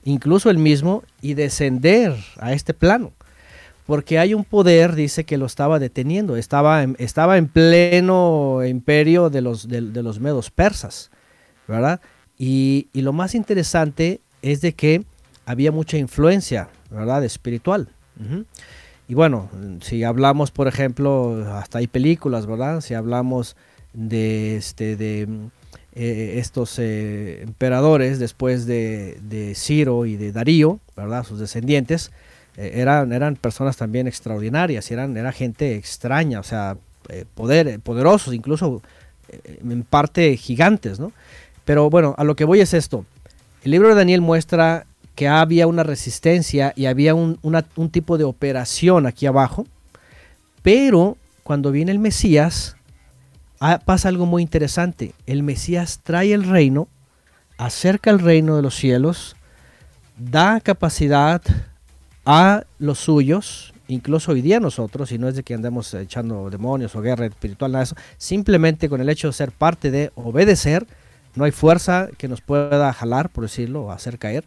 incluso 0.03 0.49
el 0.49 0.57
mismo, 0.57 1.03
y 1.21 1.35
descender 1.35 2.15
a 2.37 2.53
este 2.53 2.73
plano 2.73 3.13
porque 3.89 4.19
hay 4.19 4.35
un 4.35 4.43
poder, 4.43 4.93
dice, 4.93 5.23
que 5.23 5.39
lo 5.39 5.47
estaba 5.47 5.79
deteniendo. 5.79 6.35
Estaba 6.35 6.83
en, 6.83 6.95
estaba 6.99 7.39
en 7.39 7.47
pleno 7.47 8.63
imperio 8.63 9.31
de 9.31 9.41
los, 9.41 9.67
de, 9.67 9.81
los 9.81 10.19
medos 10.19 10.51
persas, 10.51 11.09
¿verdad? 11.67 11.99
Y, 12.37 12.89
lo 12.93 13.13
más 13.13 13.33
interesante 13.33 14.21
es 14.43 14.61
de 14.61 14.73
que 14.73 15.05
había 15.43 15.71
mucha 15.71 15.97
influencia, 15.97 16.69
¿verdad? 16.91 17.23
Espiritual. 17.23 17.89
Y 19.07 19.15
bueno, 19.15 19.49
si 19.81 20.03
hablamos, 20.03 20.51
por 20.51 20.67
ejemplo, 20.67 21.43
hasta 21.55 21.79
hay 21.79 21.87
películas, 21.87 22.45
¿verdad? 22.45 22.81
Si 22.81 22.93
hablamos 22.93 23.55
de, 23.93 24.55
este, 24.57 24.97
de 24.97 25.27
eh, 25.93 26.35
estos 26.37 26.77
eh, 26.77 27.41
emperadores 27.41 28.19
después 28.19 28.67
de, 28.67 29.17
de 29.23 29.55
Ciro 29.55 30.05
y 30.05 30.15
de 30.15 30.31
Darío, 30.31 30.79
¿verdad? 30.95 31.23
Sus 31.23 31.39
descendientes, 31.39 32.11
eh, 32.59 32.81
eran, 32.81 33.13
eran 33.13 33.37
personas 33.37 33.77
también 33.77 34.05
extraordinarias, 34.05 34.91
eran, 34.91 35.15
era 35.15 35.31
gente 35.31 35.77
extraña, 35.77 36.41
o 36.41 36.43
sea, 36.43 36.75
eh, 37.07 37.23
poder, 37.33 37.79
poderosos, 37.79 38.33
incluso 38.33 38.81
eh, 39.29 39.59
en 39.63 39.83
parte 39.83 40.35
gigantes, 40.35 40.99
¿no? 40.99 41.13
Pero 41.63 41.89
bueno, 41.89 42.15
a 42.17 42.25
lo 42.25 42.35
que 42.35 42.43
voy 42.43 42.59
es 42.59 42.73
esto. 42.73 43.05
El 43.63 43.71
libro 43.71 43.87
de 43.87 43.95
Daniel 43.95 44.19
muestra 44.19 44.85
que 45.15 45.29
había 45.29 45.67
una 45.67 45.83
resistencia 45.83 46.73
y 46.75 46.87
había 46.87 47.15
un, 47.15 47.39
un 47.41 47.89
tipo 47.91 48.17
de 48.17 48.25
operación 48.25 49.05
aquí 49.05 49.25
abajo, 49.25 49.65
pero 50.61 51.15
cuando 51.43 51.71
viene 51.71 51.93
el 51.93 51.99
Mesías, 51.99 52.75
ah, 53.61 53.79
pasa 53.85 54.09
algo 54.09 54.25
muy 54.25 54.41
interesante. 54.41 55.13
El 55.25 55.43
Mesías 55.43 56.01
trae 56.03 56.33
el 56.33 56.43
reino, 56.43 56.89
acerca 57.57 58.09
el 58.09 58.19
reino 58.19 58.57
de 58.57 58.63
los 58.63 58.75
cielos, 58.75 59.37
da 60.17 60.59
capacidad 60.59 61.41
a 62.31 62.63
los 62.77 62.99
suyos, 62.99 63.73
incluso 63.87 64.33
hoy 64.33 64.41
día 64.41 64.59
nosotros, 64.59 65.11
y 65.11 65.17
no 65.17 65.27
es 65.27 65.35
de 65.35 65.41
que 65.41 65.55
andemos 65.55 65.91
echando 65.95 66.51
demonios 66.51 66.95
o 66.95 67.01
guerra 67.01 67.25
espiritual, 67.25 67.71
nada 67.71 67.79
de 67.83 67.85
eso, 67.85 67.95
simplemente 68.19 68.87
con 68.87 69.01
el 69.01 69.09
hecho 69.09 69.29
de 69.29 69.33
ser 69.33 69.51
parte 69.51 69.89
de 69.89 70.11
obedecer, 70.13 70.85
no 71.33 71.43
hay 71.45 71.51
fuerza 71.51 72.07
que 72.19 72.27
nos 72.27 72.41
pueda 72.41 72.93
jalar, 72.93 73.29
por 73.29 73.45
decirlo, 73.45 73.85
o 73.85 73.91
hacer 73.91 74.19
caer. 74.19 74.43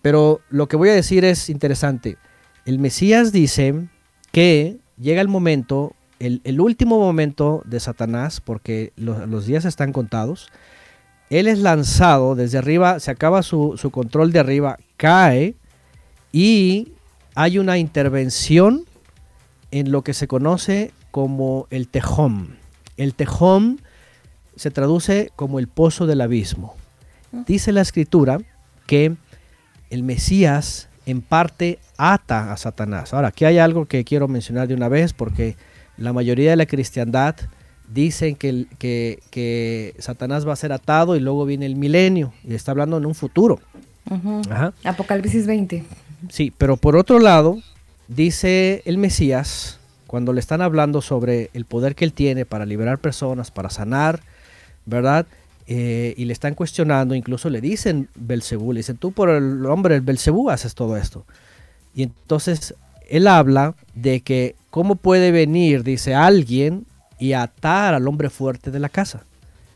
Pero 0.00 0.40
lo 0.48 0.66
que 0.66 0.76
voy 0.76 0.88
a 0.88 0.94
decir 0.94 1.26
es 1.26 1.50
interesante. 1.50 2.16
El 2.64 2.78
Mesías 2.78 3.32
dice 3.32 3.86
que 4.32 4.78
llega 4.98 5.20
el 5.20 5.28
momento, 5.28 5.94
el, 6.18 6.58
último 6.58 6.98
momento 6.98 7.62
de 7.66 7.80
Satanás, 7.80 8.40
porque 8.40 8.94
lo- 8.96 9.26
los 9.26 9.44
días 9.44 9.66
están 9.66 9.92
contados. 9.92 10.48
Él 11.28 11.48
es 11.48 11.58
lanzado 11.58 12.34
desde 12.34 12.56
arriba, 12.56 12.98
se 12.98 13.10
acaba 13.10 13.42
su, 13.42 13.76
su 13.76 13.90
control 13.90 14.32
de 14.32 14.38
arriba, 14.38 14.78
cae 14.96 15.54
y 16.32 16.93
hay 17.34 17.58
una 17.58 17.78
intervención 17.78 18.84
en 19.70 19.90
lo 19.90 20.02
que 20.02 20.14
se 20.14 20.28
conoce 20.28 20.92
como 21.10 21.66
el 21.70 21.88
tejón. 21.88 22.56
El 22.96 23.14
tejón 23.14 23.80
se 24.56 24.70
traduce 24.70 25.32
como 25.36 25.58
el 25.58 25.68
pozo 25.68 26.06
del 26.06 26.20
abismo. 26.20 26.76
Dice 27.46 27.72
la 27.72 27.80
escritura 27.80 28.38
que 28.86 29.16
el 29.90 30.02
Mesías 30.04 30.88
en 31.06 31.20
parte 31.20 31.80
ata 31.96 32.52
a 32.52 32.56
Satanás. 32.56 33.12
Ahora, 33.12 33.28
aquí 33.28 33.44
hay 33.44 33.58
algo 33.58 33.86
que 33.86 34.04
quiero 34.04 34.28
mencionar 34.28 34.68
de 34.68 34.74
una 34.74 34.88
vez 34.88 35.12
porque 35.12 35.56
la 35.96 36.12
mayoría 36.12 36.50
de 36.50 36.56
la 36.56 36.66
cristiandad 36.66 37.36
dicen 37.92 38.36
que, 38.36 38.66
que, 38.78 39.20
que 39.30 39.94
Satanás 39.98 40.46
va 40.46 40.52
a 40.52 40.56
ser 40.56 40.72
atado 40.72 41.16
y 41.16 41.20
luego 41.20 41.44
viene 41.44 41.66
el 41.66 41.76
milenio 41.76 42.32
y 42.44 42.54
está 42.54 42.70
hablando 42.70 42.96
en 42.96 43.06
un 43.06 43.14
futuro. 43.14 43.60
Ajá. 44.50 44.72
Apocalipsis 44.84 45.46
20. 45.46 45.84
Sí, 46.28 46.52
pero 46.56 46.76
por 46.76 46.96
otro 46.96 47.18
lado, 47.18 47.58
dice 48.08 48.82
el 48.84 48.98
Mesías, 48.98 49.78
cuando 50.06 50.32
le 50.32 50.40
están 50.40 50.62
hablando 50.62 51.02
sobre 51.02 51.50
el 51.54 51.64
poder 51.64 51.94
que 51.94 52.04
él 52.04 52.12
tiene 52.12 52.44
para 52.44 52.66
liberar 52.66 52.98
personas, 52.98 53.50
para 53.50 53.70
sanar, 53.70 54.20
¿verdad? 54.86 55.26
Eh, 55.66 56.14
y 56.16 56.26
le 56.26 56.32
están 56.32 56.54
cuestionando, 56.54 57.14
incluso 57.14 57.48
le 57.50 57.60
dicen 57.60 58.08
Belcebú, 58.14 58.72
le 58.72 58.80
dicen, 58.80 58.96
tú 58.98 59.12
por 59.12 59.30
el 59.30 59.60
nombre 59.62 59.94
del 59.94 60.02
Belcebú 60.02 60.50
haces 60.50 60.74
todo 60.74 60.96
esto. 60.96 61.24
Y 61.94 62.02
entonces 62.02 62.74
él 63.08 63.26
habla 63.26 63.74
de 63.94 64.20
que 64.20 64.56
cómo 64.70 64.96
puede 64.96 65.30
venir, 65.30 65.82
dice 65.84 66.14
alguien, 66.14 66.84
y 67.18 67.32
atar 67.32 67.94
al 67.94 68.06
hombre 68.08 68.28
fuerte 68.28 68.70
de 68.70 68.80
la 68.80 68.88
casa. 68.88 69.22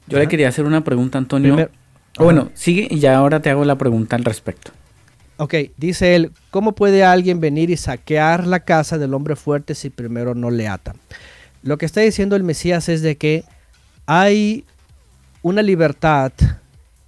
Yo 0.09 0.19
le 0.19 0.27
quería 0.29 0.49
hacer 0.49 0.65
una 0.65 0.83
pregunta, 0.85 1.19
Antonio. 1.19 1.55
Primer- 1.55 1.71
O 2.19 2.25
bueno, 2.25 2.51
sigue 2.55 2.89
y 2.91 2.99
ya 2.99 3.17
ahora 3.17 3.41
te 3.41 3.49
hago 3.49 3.65
la 3.65 3.79
pregunta 3.79 4.17
al 4.17 4.25
respecto. 4.25 4.73
Ok, 5.41 5.55
dice 5.77 6.17
él, 6.17 6.33
¿cómo 6.51 6.73
puede 6.73 7.05
alguien 7.05 7.39
venir 7.39 7.71
y 7.71 7.77
saquear 7.77 8.45
la 8.45 8.61
casa 8.61 8.99
del 8.99 9.15
hombre 9.15 9.37
fuerte 9.37 9.77
si 9.77 9.89
primero 9.89 10.35
no 10.35 10.51
le 10.51 10.67
ata? 10.67 10.97
Lo 11.63 11.79
que 11.79 11.87
está 11.87 12.01
diciendo 12.01 12.35
el 12.35 12.43
Mesías 12.43 12.89
es 12.89 13.03
de 13.03 13.17
que 13.17 13.45
hay 14.07 14.65
una 15.43 15.63
libertad 15.63 16.33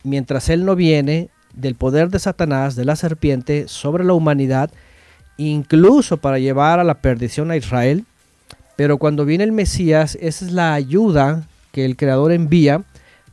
mientras 0.05 0.49
él 0.49 0.65
no 0.65 0.77
viene 0.77 1.29
del 1.55 1.75
poder 1.75 2.09
de 2.11 2.21
Satanás, 2.21 2.77
de 2.77 2.85
la 2.85 2.95
serpiente, 2.95 3.67
sobre 3.67 4.05
la 4.05 4.13
humanidad, 4.13 4.71
incluso 5.37 6.17
para 6.17 6.39
llevar 6.39 6.79
a 6.79 6.85
la 6.85 7.01
perdición 7.01 7.51
a 7.51 7.57
Israel. 7.57 8.05
Pero 8.77 8.99
cuando 8.99 9.25
viene 9.25 9.43
el 9.43 9.53
Mesías, 9.53 10.17
esa 10.21 10.45
es 10.45 10.53
la 10.53 10.75
ayuda 10.75 11.49
que 11.73 11.85
el 11.85 11.97
Creador 11.97 12.31
envía 12.31 12.85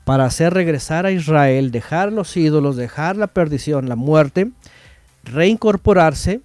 para 0.05 0.25
hacer 0.25 0.53
regresar 0.53 1.05
a 1.05 1.11
Israel, 1.11 1.69
dejar 1.69 2.11
los 2.11 2.35
ídolos, 2.35 2.77
dejar 2.77 3.15
la 3.15 3.27
perdición, 3.27 3.89
la 3.89 3.95
muerte, 3.95 4.49
reincorporarse 5.31 6.41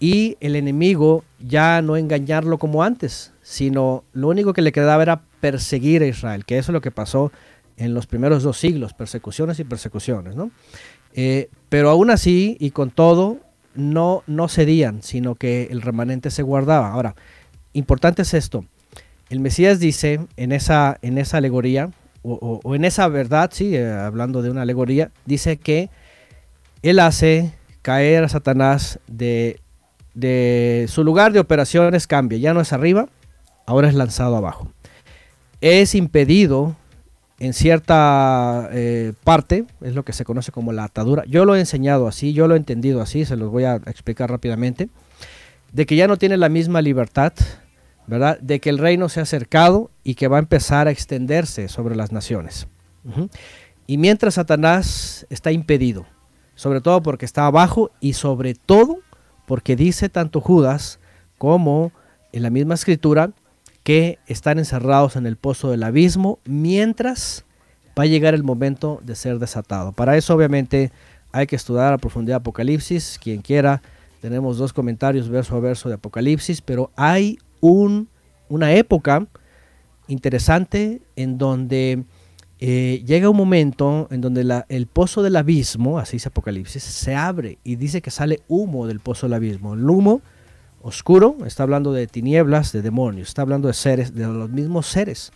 y 0.00 0.36
el 0.40 0.56
enemigo 0.56 1.24
ya 1.38 1.80
no 1.82 1.96
engañarlo 1.96 2.58
como 2.58 2.82
antes, 2.82 3.32
sino 3.42 4.04
lo 4.12 4.28
único 4.28 4.52
que 4.52 4.62
le 4.62 4.72
quedaba 4.72 5.02
era 5.02 5.22
perseguir 5.40 6.02
a 6.02 6.06
Israel, 6.06 6.44
que 6.44 6.58
eso 6.58 6.72
es 6.72 6.74
lo 6.74 6.80
que 6.80 6.90
pasó 6.90 7.32
en 7.76 7.94
los 7.94 8.06
primeros 8.06 8.42
dos 8.42 8.58
siglos, 8.58 8.94
persecuciones 8.94 9.58
y 9.60 9.64
persecuciones, 9.64 10.36
¿no? 10.36 10.50
Eh, 11.14 11.48
pero 11.68 11.90
aún 11.90 12.10
así 12.10 12.56
y 12.60 12.70
con 12.70 12.90
todo, 12.90 13.38
no, 13.74 14.22
no 14.26 14.48
cedían, 14.48 15.02
sino 15.02 15.34
que 15.34 15.68
el 15.70 15.82
remanente 15.82 16.30
se 16.30 16.42
guardaba. 16.42 16.92
Ahora, 16.92 17.14
importante 17.72 18.22
es 18.22 18.34
esto. 18.34 18.64
El 19.30 19.40
Mesías 19.40 19.80
dice 19.80 20.20
en 20.36 20.52
esa, 20.52 20.98
en 21.02 21.18
esa 21.18 21.38
alegoría, 21.38 21.90
o, 22.22 22.74
en 22.74 22.84
esa 22.84 23.06
verdad, 23.08 23.50
sí, 23.52 23.76
eh, 23.76 23.90
hablando 23.90 24.40
de 24.40 24.50
una 24.50 24.62
alegoría, 24.62 25.10
dice 25.26 25.58
que 25.58 25.90
él 26.82 26.98
hace 26.98 27.52
caer 27.84 28.24
a 28.24 28.30
Satanás 28.30 28.98
de, 29.06 29.60
de 30.14 30.86
su 30.88 31.04
lugar 31.04 31.32
de 31.34 31.38
operaciones 31.38 32.06
cambia, 32.06 32.38
ya 32.38 32.54
no 32.54 32.62
es 32.62 32.72
arriba, 32.72 33.10
ahora 33.66 33.88
es 33.88 33.94
lanzado 33.94 34.36
abajo. 34.36 34.72
Es 35.60 35.94
impedido 35.94 36.76
en 37.38 37.52
cierta 37.52 38.70
eh, 38.72 39.12
parte, 39.22 39.66
es 39.82 39.94
lo 39.94 40.02
que 40.02 40.14
se 40.14 40.24
conoce 40.24 40.50
como 40.50 40.72
la 40.72 40.84
atadura. 40.84 41.24
Yo 41.26 41.44
lo 41.44 41.56
he 41.56 41.60
enseñado 41.60 42.08
así, 42.08 42.32
yo 42.32 42.48
lo 42.48 42.54
he 42.54 42.56
entendido 42.56 43.02
así, 43.02 43.26
se 43.26 43.36
los 43.36 43.50
voy 43.50 43.64
a 43.64 43.74
explicar 43.76 44.30
rápidamente, 44.30 44.88
de 45.74 45.84
que 45.84 45.94
ya 45.94 46.08
no 46.08 46.16
tiene 46.16 46.38
la 46.38 46.48
misma 46.48 46.80
libertad, 46.80 47.34
¿verdad? 48.06 48.38
De 48.40 48.60
que 48.60 48.70
el 48.70 48.78
reino 48.78 49.10
se 49.10 49.20
ha 49.20 49.24
acercado 49.24 49.90
y 50.02 50.14
que 50.14 50.28
va 50.28 50.38
a 50.38 50.40
empezar 50.40 50.88
a 50.88 50.90
extenderse 50.90 51.68
sobre 51.68 51.96
las 51.96 52.12
naciones. 52.12 52.66
Y 53.86 53.98
mientras 53.98 54.34
Satanás 54.34 55.26
está 55.28 55.52
impedido, 55.52 56.06
sobre 56.54 56.80
todo 56.80 57.02
porque 57.02 57.24
está 57.24 57.46
abajo 57.46 57.90
y 58.00 58.14
sobre 58.14 58.54
todo 58.54 58.98
porque 59.46 59.76
dice 59.76 60.08
tanto 60.08 60.40
Judas 60.40 60.98
como 61.38 61.92
en 62.32 62.42
la 62.42 62.50
misma 62.50 62.74
escritura 62.74 63.30
que 63.82 64.18
están 64.26 64.58
encerrados 64.58 65.16
en 65.16 65.26
el 65.26 65.36
pozo 65.36 65.70
del 65.70 65.82
abismo 65.82 66.38
mientras 66.44 67.44
va 67.98 68.04
a 68.04 68.06
llegar 68.06 68.34
el 68.34 68.42
momento 68.42 69.00
de 69.04 69.14
ser 69.14 69.38
desatado. 69.38 69.92
Para 69.92 70.16
eso 70.16 70.34
obviamente 70.34 70.90
hay 71.32 71.46
que 71.46 71.56
estudiar 71.56 71.92
a 71.92 71.98
profundidad 71.98 72.38
Apocalipsis, 72.38 73.18
quien 73.22 73.42
quiera, 73.42 73.82
tenemos 74.20 74.56
dos 74.56 74.72
comentarios 74.72 75.28
verso 75.28 75.54
a 75.54 75.60
verso 75.60 75.88
de 75.88 75.96
Apocalipsis, 75.96 76.62
pero 76.62 76.90
hay 76.96 77.38
un, 77.60 78.08
una 78.48 78.72
época 78.72 79.26
interesante 80.08 81.02
en 81.16 81.36
donde 81.36 82.04
eh, 82.60 83.02
llega 83.04 83.28
un 83.28 83.36
momento 83.36 84.08
en 84.10 84.20
donde 84.20 84.64
el 84.68 84.86
pozo 84.86 85.22
del 85.22 85.36
abismo, 85.36 85.98
así 85.98 86.16
dice 86.16 86.28
Apocalipsis, 86.28 86.82
se 86.82 87.14
abre 87.14 87.58
y 87.64 87.76
dice 87.76 88.00
que 88.00 88.10
sale 88.10 88.40
humo 88.48 88.86
del 88.86 89.00
pozo 89.00 89.26
del 89.26 89.34
abismo. 89.34 89.74
El 89.74 89.88
humo 89.88 90.22
oscuro 90.82 91.38
está 91.46 91.64
hablando 91.64 91.92
de 91.92 92.06
tinieblas, 92.06 92.72
de 92.72 92.82
demonios, 92.82 93.28
está 93.28 93.42
hablando 93.42 93.68
de 93.68 93.74
seres, 93.74 94.14
de 94.14 94.26
los 94.26 94.50
mismos 94.50 94.86
seres, 94.86 95.32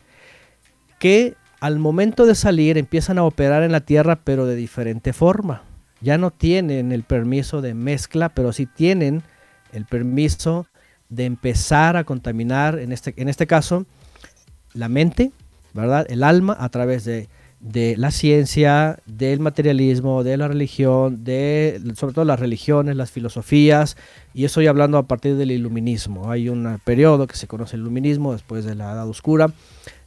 que 0.99 1.35
al 1.61 1.79
momento 1.79 2.27
de 2.27 2.35
salir 2.35 2.79
empiezan 2.79 3.19
a 3.19 3.25
operar 3.25 3.63
en 3.63 3.73
la 3.73 3.81
tierra, 3.81 4.21
pero 4.23 4.47
de 4.47 4.55
diferente 4.55 5.13
forma. 5.13 5.63
Ya 6.01 6.17
no 6.17 6.31
tienen 6.31 6.93
el 6.93 7.03
permiso 7.03 7.61
de 7.61 7.75
mezcla, 7.75 8.29
pero 8.29 8.53
sí 8.53 8.67
tienen 8.67 9.23
el 9.73 9.85
permiso 9.85 10.67
de 11.09 11.25
empezar 11.25 11.97
a 11.97 12.05
contaminar, 12.05 12.79
en 12.79 12.93
este, 12.93 13.15
en 13.17 13.29
este 13.29 13.49
caso, 13.49 13.87
la 14.75 14.89
mente, 14.89 15.33
El 16.09 16.23
alma 16.25 16.57
a 16.59 16.69
través 16.69 17.05
de, 17.05 17.29
la 17.97 18.11
ciencia, 18.11 18.99
del 19.07 19.41
materialismo, 19.41 20.23
de 20.25 20.37
la 20.37 20.49
religión, 20.49 21.25
sobre 21.95 22.15
todo 22.15 22.25
las 22.25 22.41
religiones, 22.41 22.97
las 22.97 23.11
filosofías, 23.11 23.97
y 24.35 24.45
estoy 24.45 24.67
hablando 24.67 24.99
a 24.99 25.07
partir 25.07 25.37
del 25.37 25.51
iluminismo. 25.51 26.31
Hay 26.31 26.49
un 26.49 26.81
periodo 26.85 27.27
que 27.27 27.37
se 27.37 27.47
conoce 27.47 27.77
el 27.77 27.83
iluminismo 27.83 28.33
después 28.33 28.65
de 28.65 28.75
la 28.75 28.93
Edad 28.93 29.09
Oscura, 29.09 29.53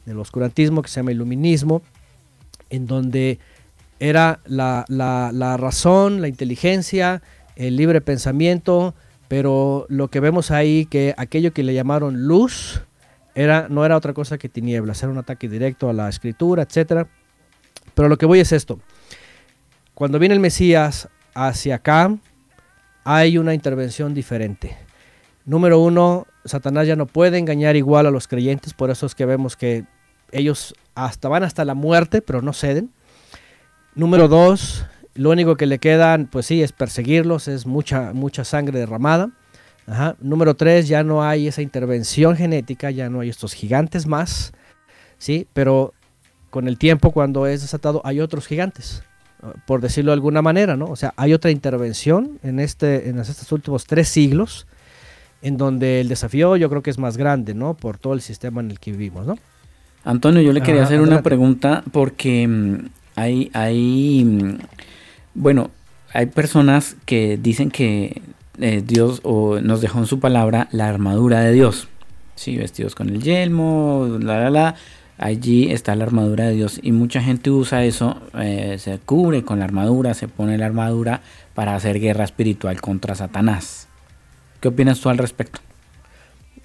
del 0.06 0.18
oscurantismo 0.18 0.82
que 0.82 0.88
se 0.88 1.00
llama 1.00 1.12
iluminismo, 1.12 1.82
en 2.70 2.86
donde 2.86 3.38
era 4.00 4.40
la, 4.46 4.84
la- 4.88 5.30
la 5.32 5.56
razón, 5.56 6.20
la 6.22 6.28
inteligencia, 6.28 7.22
el 7.56 7.76
libre 7.76 8.00
pensamiento, 8.00 8.94
pero 9.28 9.86
lo 9.88 10.08
que 10.08 10.20
vemos 10.20 10.50
ahí 10.50 10.86
que 10.86 11.14
aquello 11.16 11.52
que 11.52 11.62
le 11.62 11.74
llamaron 11.74 12.26
luz 12.26 12.82
era, 13.34 13.68
no 13.68 13.84
era 13.84 13.96
otra 13.96 14.12
cosa 14.12 14.38
que 14.38 14.48
tinieblas, 14.48 15.02
era 15.02 15.12
un 15.12 15.18
ataque 15.18 15.48
directo 15.48 15.88
a 15.88 15.92
la 15.92 16.08
escritura, 16.08 16.62
etc. 16.62 17.06
Pero 17.94 18.08
lo 18.08 18.18
que 18.18 18.26
voy 18.26 18.40
es 18.40 18.52
esto. 18.52 18.80
Cuando 19.94 20.18
viene 20.18 20.34
el 20.34 20.40
Mesías 20.40 21.08
hacia 21.34 21.76
acá, 21.76 22.16
hay 23.04 23.38
una 23.38 23.54
intervención 23.54 24.14
diferente. 24.14 24.76
Número 25.44 25.78
uno, 25.80 26.26
Satanás 26.44 26.86
ya 26.86 26.96
no 26.96 27.06
puede 27.06 27.38
engañar 27.38 27.76
igual 27.76 28.06
a 28.06 28.10
los 28.10 28.28
creyentes, 28.28 28.74
por 28.74 28.90
eso 28.90 29.06
es 29.06 29.14
que 29.14 29.26
vemos 29.26 29.56
que 29.56 29.84
ellos 30.30 30.74
hasta 30.94 31.28
van 31.28 31.42
hasta 31.42 31.64
la 31.64 31.74
muerte, 31.74 32.22
pero 32.22 32.42
no 32.42 32.52
ceden. 32.52 32.90
Número 33.94 34.28
dos, 34.28 34.86
lo 35.14 35.30
único 35.30 35.56
que 35.56 35.66
le 35.66 35.78
quedan, 35.78 36.26
pues 36.26 36.46
sí, 36.46 36.62
es 36.62 36.72
perseguirlos, 36.72 37.48
es 37.48 37.66
mucha, 37.66 38.12
mucha 38.12 38.44
sangre 38.44 38.78
derramada. 38.78 39.30
Ajá. 39.86 40.16
Número 40.20 40.54
tres, 40.54 40.88
ya 40.88 41.02
no 41.02 41.22
hay 41.22 41.48
esa 41.48 41.62
intervención 41.62 42.36
genética, 42.36 42.90
ya 42.90 43.08
no 43.10 43.20
hay 43.20 43.28
estos 43.28 43.52
gigantes 43.52 44.06
más, 44.06 44.52
¿sí? 45.18 45.46
Pero 45.52 45.92
con 46.50 46.68
el 46.68 46.78
tiempo, 46.78 47.10
cuando 47.10 47.46
es 47.46 47.62
desatado, 47.62 48.00
hay 48.04 48.20
otros 48.20 48.46
gigantes, 48.46 49.02
uh, 49.42 49.58
por 49.66 49.80
decirlo 49.80 50.10
de 50.10 50.14
alguna 50.14 50.42
manera, 50.42 50.76
¿no? 50.76 50.86
O 50.86 50.96
sea, 50.96 51.14
hay 51.16 51.32
otra 51.32 51.50
intervención 51.50 52.38
en, 52.42 52.60
este, 52.60 53.08
en 53.08 53.18
estos 53.18 53.50
últimos 53.52 53.86
tres 53.86 54.08
siglos, 54.08 54.66
en 55.40 55.56
donde 55.56 56.00
el 56.00 56.08
desafío 56.08 56.56
yo 56.56 56.70
creo 56.70 56.82
que 56.82 56.90
es 56.90 56.98
más 56.98 57.16
grande, 57.16 57.54
¿no? 57.54 57.74
Por 57.74 57.98
todo 57.98 58.14
el 58.14 58.20
sistema 58.20 58.60
en 58.60 58.70
el 58.70 58.78
que 58.78 58.92
vivimos, 58.92 59.26
¿no? 59.26 59.38
Antonio, 60.04 60.42
yo 60.42 60.52
le 60.52 60.62
quería 60.62 60.82
hacer 60.82 61.00
una 61.00 61.22
pregunta 61.22 61.84
porque 61.92 62.46
mm, 62.46 62.86
hay, 63.16 63.50
hay, 63.52 64.24
mm, 64.24 64.58
bueno, 65.34 65.70
hay 66.12 66.26
personas 66.26 66.96
que 67.06 67.38
dicen 67.40 67.70
que 67.70 68.20
eh, 68.58 68.82
Dios 68.84 69.22
nos 69.24 69.80
dejó 69.80 69.98
en 69.98 70.06
su 70.06 70.20
palabra 70.20 70.68
la 70.72 70.88
armadura 70.88 71.40
de 71.40 71.52
Dios. 71.52 71.88
Sí, 72.34 72.56
vestidos 72.56 72.94
con 72.94 73.08
el 73.08 73.22
yelmo, 73.22 74.18
la, 74.20 74.40
la, 74.40 74.50
la. 74.50 74.74
Allí 75.18 75.70
está 75.70 75.94
la 75.94 76.04
armadura 76.04 76.46
de 76.46 76.54
Dios 76.54 76.80
y 76.82 76.90
mucha 76.90 77.22
gente 77.22 77.50
usa 77.50 77.84
eso, 77.84 78.20
eh, 78.40 78.76
se 78.78 78.98
cubre 78.98 79.44
con 79.44 79.60
la 79.60 79.66
armadura, 79.66 80.14
se 80.14 80.26
pone 80.26 80.58
la 80.58 80.66
armadura 80.66 81.20
para 81.54 81.76
hacer 81.76 82.00
guerra 82.00 82.24
espiritual 82.24 82.80
contra 82.80 83.14
Satanás. 83.14 83.88
¿Qué 84.60 84.68
opinas 84.68 85.00
tú 85.00 85.10
al 85.10 85.18
respecto? 85.18 85.60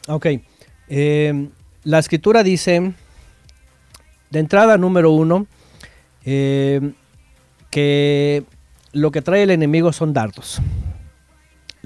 Ok. 0.07 0.26
eh, 0.88 1.49
la 1.84 1.99
escritura 1.99 2.41
dice, 2.41 2.93
de 4.31 4.39
entrada 4.39 4.77
número 4.77 5.11
uno, 5.11 5.45
que 6.23 6.93
lo 8.93 9.11
que 9.11 9.22
trae 9.22 9.43
el 9.43 9.51
enemigo 9.51 9.93
son 9.93 10.14
dardos. 10.14 10.59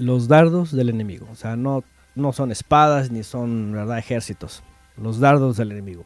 Los 0.02 0.28
dardos 0.28 0.72
del 0.72 0.88
enemigo. 0.88 1.28
O 1.30 1.36
sea, 1.36 1.56
no, 1.56 1.84
no 2.14 2.32
son 2.32 2.50
espadas 2.50 3.10
ni 3.10 3.22
son 3.22 3.72
¿verdad? 3.72 3.98
ejércitos. 3.98 4.62
Los 4.96 5.20
dardos 5.20 5.56
del 5.56 5.72
enemigo. 5.72 6.04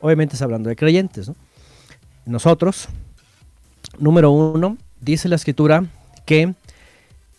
Obviamente 0.00 0.34
está 0.34 0.44
hablando 0.44 0.68
de 0.68 0.76
creyentes. 0.76 1.28
¿no? 1.28 1.36
Nosotros, 2.26 2.88
número 3.98 4.30
uno, 4.30 4.76
dice 5.00 5.28
la 5.28 5.36
escritura 5.36 5.84
que, 6.26 6.54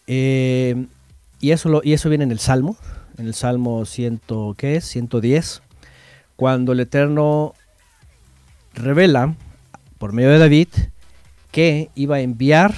eh, 0.07 0.87
y, 1.39 1.51
eso 1.51 1.81
y 1.83 1.93
eso 1.93 2.09
viene 2.09 2.23
en 2.23 2.31
el 2.31 2.39
Salmo, 2.39 2.77
en 3.17 3.27
el 3.27 3.33
Salmo 3.33 3.85
100, 3.85 4.21
¿qué 4.57 4.77
es? 4.77 4.85
110, 4.85 5.61
cuando 6.35 6.71
el 6.71 6.79
Eterno 6.79 7.53
revela 8.73 9.35
por 9.97 10.13
medio 10.13 10.29
de 10.29 10.39
David 10.39 10.69
que 11.51 11.89
iba 11.95 12.15
a 12.17 12.21
enviar 12.21 12.73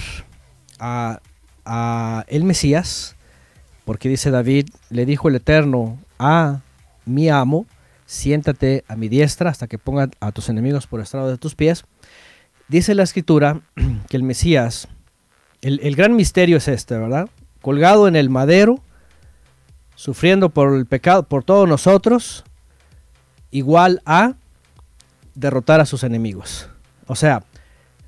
a, 0.78 1.20
a 1.64 2.24
el 2.28 2.44
Mesías, 2.44 3.16
porque 3.84 4.08
dice 4.08 4.30
David, 4.30 4.68
le 4.90 5.06
dijo 5.06 5.28
el 5.28 5.36
Eterno 5.36 5.98
a 6.18 6.60
mi 7.04 7.28
amo, 7.28 7.66
siéntate 8.06 8.84
a 8.88 8.96
mi 8.96 9.08
diestra 9.08 9.50
hasta 9.50 9.66
que 9.66 9.78
ponga 9.78 10.08
a 10.20 10.32
tus 10.32 10.48
enemigos 10.48 10.86
por 10.86 11.00
estrado 11.00 11.28
de 11.28 11.38
tus 11.38 11.54
pies. 11.54 11.84
Dice 12.68 12.94
la 12.94 13.02
escritura 13.02 13.60
que 14.08 14.16
el 14.16 14.22
Mesías, 14.22 14.88
el, 15.60 15.80
el 15.82 15.96
gran 15.96 16.14
misterio 16.14 16.56
es 16.56 16.68
este, 16.68 16.96
¿verdad? 16.96 17.28
Colgado 17.60 18.08
en 18.08 18.16
el 18.16 18.30
madero, 18.30 18.80
sufriendo 19.94 20.50
por 20.50 20.74
el 20.74 20.86
pecado, 20.86 21.22
por 21.24 21.44
todos 21.44 21.68
nosotros, 21.68 22.44
igual 23.50 24.02
a 24.04 24.34
derrotar 25.34 25.80
a 25.80 25.86
sus 25.86 26.02
enemigos. 26.02 26.68
O 27.06 27.14
sea, 27.14 27.44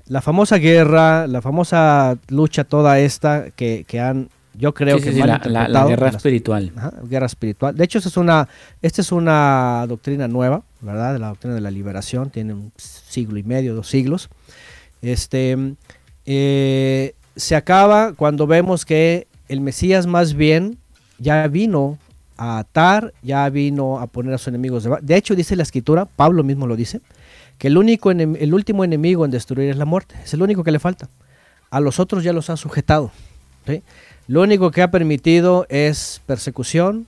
la 0.07 0.21
famosa 0.21 0.57
guerra, 0.57 1.27
la 1.27 1.41
famosa 1.41 2.17
lucha 2.29 2.63
toda 2.63 2.99
esta 2.99 3.49
que, 3.51 3.85
que 3.87 3.99
han, 3.99 4.29
yo 4.53 4.73
creo 4.73 4.97
Sí, 4.99 5.03
que 5.03 5.09
sí, 5.09 5.15
sí, 5.15 5.19
mal 5.21 5.27
la, 5.29 5.37
la- 5.37 5.41
la 5.43 5.59
interpretado 5.59 5.87
guerra 5.89 6.09
espiritual. 6.09 6.71
Ajá, 6.75 6.93
guerra 7.03 7.25
espiritual. 7.25 7.75
De 7.75 7.83
hecho, 7.83 7.97
esta 7.97 8.09
es 8.09 8.17
una, 8.17 8.47
esta 8.81 9.01
es 9.01 9.11
una 9.11 9.85
doctrina 9.87 10.27
nueva, 10.27 10.63
¿verdad? 10.81 11.13
De 11.13 11.19
la 11.19 11.27
doctrina 11.29 11.55
de 11.55 11.61
la 11.61 11.71
liberación. 11.71 12.29
Tiene 12.29 12.53
un 12.53 12.71
siglo 12.77 13.37
y 13.39 13.43
medio, 13.43 13.73
dos 13.75 13.87
siglos. 13.89 14.29
Este, 15.01 15.57
eh, 16.25 17.13
se 17.35 17.55
acaba 17.55 18.13
cuando 18.13 18.47
vemos 18.47 18.85
que 18.85 19.27
el 19.49 19.61
Mesías 19.61 20.07
más 20.07 20.33
bien 20.33 20.77
ya 21.19 21.47
vino 21.47 21.97
a 22.37 22.59
atar, 22.59 23.13
ya 23.21 23.47
vino 23.49 23.99
a 23.99 24.07
poner 24.07 24.33
a 24.33 24.37
sus 24.37 24.49
enemigos. 24.49 24.83
deba- 24.85 24.99
De 25.01 25.15
hecho, 25.15 25.35
dice 25.35 25.55
la 25.55 25.63
escritura, 25.63 26.05
Pablo 26.05 26.43
mismo 26.43 26.67
lo 26.67 26.75
dice, 26.75 27.01
que 27.57 27.67
el, 27.67 27.77
único 27.77 28.11
el 28.11 28.53
último 28.53 28.83
enemigo 28.83 29.25
en 29.25 29.31
destruir 29.31 29.69
es 29.69 29.77
la 29.77 29.85
muerte. 29.85 30.15
Es 30.23 30.33
el 30.33 30.41
único 30.41 30.63
que 30.63 30.71
le 30.71 30.79
falta. 30.79 31.09
A 31.71 31.79
los 31.79 31.99
otros 31.99 32.23
ya 32.23 32.33
los 32.33 32.49
ha 32.49 32.57
sujetado. 32.57 33.11
¿sí? 33.65 33.81
Lo 34.27 34.41
único 34.41 34.71
que 34.71 34.81
ha 34.81 34.91
permitido 34.91 35.65
es 35.69 36.21
persecución 36.25 37.07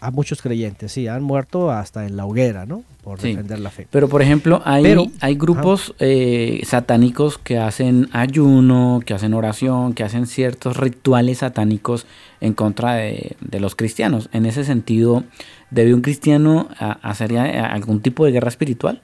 a 0.00 0.10
muchos 0.12 0.40
creyentes. 0.42 0.92
Sí, 0.92 1.08
han 1.08 1.22
muerto 1.24 1.72
hasta 1.72 2.06
en 2.06 2.16
la 2.16 2.24
hoguera, 2.24 2.66
¿no? 2.66 2.84
Por 3.02 3.20
Sí. 3.20 3.30
defender 3.30 3.58
la 3.58 3.70
fe. 3.70 3.88
Pero 3.90 4.08
por 4.08 4.22
ejemplo, 4.22 4.62
hay, 4.64 4.82
Pero- 4.84 5.06
hay 5.20 5.34
grupos 5.34 5.94
eh, 5.98 6.60
satánicos 6.64 7.36
que 7.38 7.58
hacen 7.58 8.08
ayuno, 8.12 9.00
que 9.04 9.14
hacen 9.14 9.34
oración, 9.34 9.94
que 9.94 10.04
hacen 10.04 10.26
ciertos 10.26 10.76
rituales 10.76 11.38
satánicos 11.38 12.06
en 12.40 12.52
contra 12.54 12.94
de, 12.94 13.36
de 13.40 13.58
los 13.60 13.74
cristianos. 13.74 14.28
En 14.32 14.46
ese 14.46 14.62
sentido, 14.64 15.24
¿debe 15.70 15.94
un 15.94 16.00
cristiano 16.02 16.68
a- 16.78 16.92
hacer 17.02 17.32
ya 17.32 17.66
algún 17.66 18.00
tipo 18.00 18.24
de 18.24 18.30
guerra 18.32 18.48
espiritual? 18.50 19.02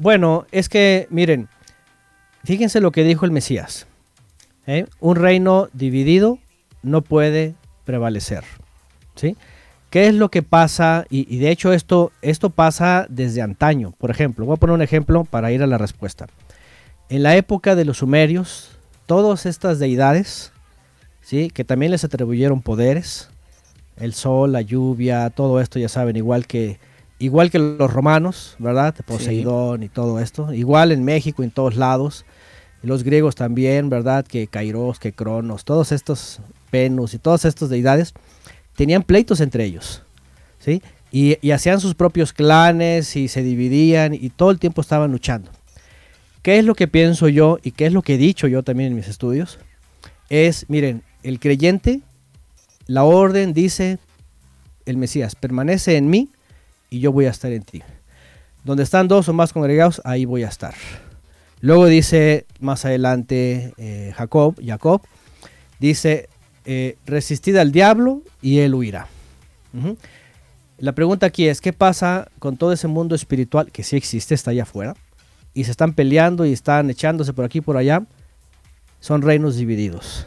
Bueno, 0.00 0.46
es 0.50 0.70
que, 0.70 1.06
miren, 1.10 1.50
fíjense 2.42 2.80
lo 2.80 2.90
que 2.90 3.04
dijo 3.04 3.26
el 3.26 3.32
Mesías. 3.32 3.86
¿eh? 4.66 4.86
Un 4.98 5.16
reino 5.16 5.68
dividido 5.74 6.38
no 6.82 7.02
puede 7.02 7.54
prevalecer. 7.84 8.42
¿sí? 9.14 9.36
¿Qué 9.90 10.06
es 10.06 10.14
lo 10.14 10.30
que 10.30 10.42
pasa? 10.42 11.04
Y, 11.10 11.26
y 11.28 11.38
de 11.38 11.50
hecho 11.50 11.74
esto, 11.74 12.12
esto 12.22 12.48
pasa 12.48 13.04
desde 13.10 13.42
antaño. 13.42 13.92
Por 13.98 14.10
ejemplo, 14.10 14.46
voy 14.46 14.54
a 14.54 14.56
poner 14.56 14.72
un 14.72 14.80
ejemplo 14.80 15.24
para 15.24 15.52
ir 15.52 15.62
a 15.62 15.66
la 15.66 15.76
respuesta. 15.76 16.28
En 17.10 17.22
la 17.22 17.36
época 17.36 17.74
de 17.74 17.84
los 17.84 17.98
sumerios, 17.98 18.70
todas 19.04 19.44
estas 19.44 19.78
deidades, 19.78 20.50
¿sí? 21.20 21.50
que 21.50 21.62
también 21.62 21.92
les 21.92 22.04
atribuyeron 22.04 22.62
poderes, 22.62 23.28
el 23.98 24.14
sol, 24.14 24.52
la 24.52 24.62
lluvia, 24.62 25.28
todo 25.28 25.60
esto 25.60 25.78
ya 25.78 25.90
saben, 25.90 26.16
igual 26.16 26.46
que, 26.46 26.78
igual 27.20 27.50
que 27.50 27.58
los 27.58 27.92
romanos, 27.92 28.56
¿verdad? 28.58 28.94
Poseidón 29.06 29.84
y 29.84 29.88
todo 29.88 30.18
esto, 30.18 30.52
igual 30.52 30.90
en 30.90 31.04
México, 31.04 31.44
en 31.44 31.50
todos 31.50 31.76
lados, 31.76 32.24
los 32.82 33.04
griegos 33.04 33.36
también, 33.36 33.90
¿verdad? 33.90 34.26
Que 34.26 34.48
Kairos, 34.48 34.98
que 34.98 35.12
Cronos, 35.12 35.64
todos 35.64 35.92
estos 35.92 36.40
Venus 36.72 37.14
y 37.14 37.18
todas 37.18 37.44
estas 37.44 37.68
deidades 37.68 38.14
tenían 38.74 39.02
pleitos 39.02 39.40
entre 39.40 39.64
ellos, 39.64 40.02
¿sí? 40.58 40.82
Y, 41.12 41.36
y 41.46 41.50
hacían 41.50 41.78
sus 41.80 41.94
propios 41.94 42.32
clanes 42.32 43.14
y 43.16 43.28
se 43.28 43.42
dividían 43.42 44.14
y 44.14 44.30
todo 44.30 44.50
el 44.50 44.58
tiempo 44.58 44.80
estaban 44.80 45.12
luchando. 45.12 45.50
¿Qué 46.42 46.58
es 46.58 46.64
lo 46.64 46.74
que 46.74 46.88
pienso 46.88 47.28
yo 47.28 47.58
y 47.62 47.72
qué 47.72 47.84
es 47.84 47.92
lo 47.92 48.00
que 48.00 48.14
he 48.14 48.18
dicho 48.18 48.46
yo 48.46 48.62
también 48.62 48.90
en 48.90 48.96
mis 48.96 49.08
estudios? 49.08 49.58
Es, 50.30 50.64
miren, 50.68 51.02
el 51.22 51.38
creyente, 51.38 52.00
la 52.86 53.04
orden 53.04 53.52
dice, 53.52 53.98
el 54.86 54.96
Mesías, 54.96 55.34
permanece 55.34 55.98
en 55.98 56.08
mí 56.08 56.30
y 56.90 57.00
yo 57.00 57.12
voy 57.12 57.26
a 57.26 57.30
estar 57.30 57.52
en 57.52 57.62
ti. 57.62 57.82
Donde 58.64 58.82
están 58.82 59.08
dos 59.08 59.28
o 59.28 59.32
más 59.32 59.52
congregados, 59.52 60.02
ahí 60.04 60.24
voy 60.24 60.42
a 60.42 60.48
estar. 60.48 60.74
Luego 61.60 61.86
dice 61.86 62.46
más 62.58 62.84
adelante 62.84 63.72
eh, 63.78 64.12
Jacob, 64.16 64.60
Jacob, 64.64 65.02
dice, 65.78 66.28
eh, 66.64 66.96
resistid 67.06 67.56
al 67.56 67.72
diablo 67.72 68.22
y 68.42 68.58
él 68.58 68.74
huirá. 68.74 69.06
La 70.78 70.92
pregunta 70.92 71.26
aquí 71.26 71.46
es, 71.46 71.60
¿qué 71.60 71.72
pasa 71.72 72.28
con 72.38 72.56
todo 72.56 72.72
ese 72.72 72.88
mundo 72.88 73.14
espiritual 73.14 73.70
que 73.70 73.82
sí 73.82 73.96
existe, 73.96 74.34
está 74.34 74.50
allá 74.50 74.64
afuera? 74.64 74.94
Y 75.54 75.64
se 75.64 75.70
están 75.70 75.92
peleando 75.94 76.44
y 76.46 76.52
están 76.52 76.90
echándose 76.90 77.32
por 77.32 77.44
aquí 77.44 77.58
y 77.58 77.60
por 77.60 77.76
allá. 77.76 78.04
Son 78.98 79.22
reinos 79.22 79.56
divididos. 79.56 80.26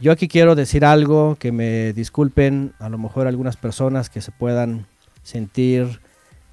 Yo 0.00 0.12
aquí 0.12 0.28
quiero 0.28 0.54
decir 0.54 0.84
algo 0.84 1.36
que 1.38 1.52
me 1.52 1.92
disculpen 1.92 2.72
a 2.78 2.88
lo 2.88 2.98
mejor 2.98 3.26
algunas 3.26 3.56
personas 3.56 4.08
que 4.10 4.20
se 4.20 4.32
puedan 4.32 4.86
sentir 5.22 6.00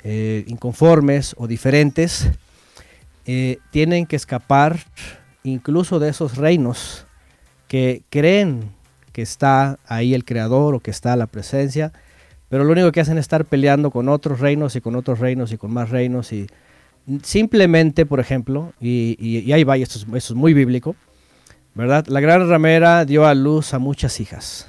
eh, 0.03 0.44
inconformes 0.48 1.35
o 1.38 1.48
diferentes. 1.48 2.30
Eh, 3.26 3.57
tienen 3.72 4.06
que 4.06 4.15
escapar 4.15 4.80
incluso 5.44 5.99
de 5.99 6.10
esos 6.10 6.38
reinos 6.38 7.06
que 7.68 8.03
creen 8.10 8.72
que 9.11 9.22
está 9.22 9.80
ahí 9.88 10.14
el 10.14 10.23
creador 10.23 10.76
o 10.76 10.80
que 10.80 10.91
está 10.91 11.15
la 11.15 11.27
presencia, 11.27 11.91
pero 12.49 12.64
lo 12.64 12.72
único 12.72 12.91
que 12.91 13.02
hacen 13.02 13.18
es 13.18 13.23
estar 13.23 13.45
peleando 13.45 13.91
con 13.91 14.07
otros 14.10 14.39
reinos 14.39 14.76
y 14.76 14.81
con 14.81 14.95
otros 14.95 15.19
reinos 15.19 15.52
y 15.52 15.57
con 15.57 15.73
más 15.73 15.89
reinos 15.89 16.31
y 16.31 16.48
simplemente, 17.23 18.06
por 18.06 18.19
ejemplo, 18.19 18.73
y, 18.80 19.52
ahí 19.52 19.64
va, 19.64 19.77
y 19.77 19.81
esto 19.81 19.98
es, 19.98 20.03
esto 20.03 20.34
es 20.34 20.38
muy 20.38 20.53
bíblico, 20.53 20.95
¿verdad? 21.73 22.06
La 22.07 22.19
gran 22.19 22.48
ramera 22.48 23.06
dio 23.06 23.26
a 23.26 23.34
luz 23.34 23.73
a 23.73 23.80
muchas 23.80 24.19
hijas. 24.19 24.68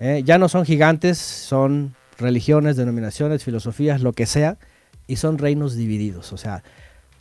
¿eh? 0.00 0.22
Ya 0.24 0.38
no 0.38 0.48
son 0.48 0.64
gigantes, 0.64 1.18
son 1.18 1.94
religiones, 2.22 2.76
denominaciones, 2.76 3.44
filosofías, 3.44 4.00
lo 4.00 4.12
que 4.12 4.26
sea, 4.26 4.56
y 5.06 5.16
son 5.16 5.38
reinos 5.38 5.76
divididos. 5.76 6.32
O 6.32 6.36
sea, 6.36 6.62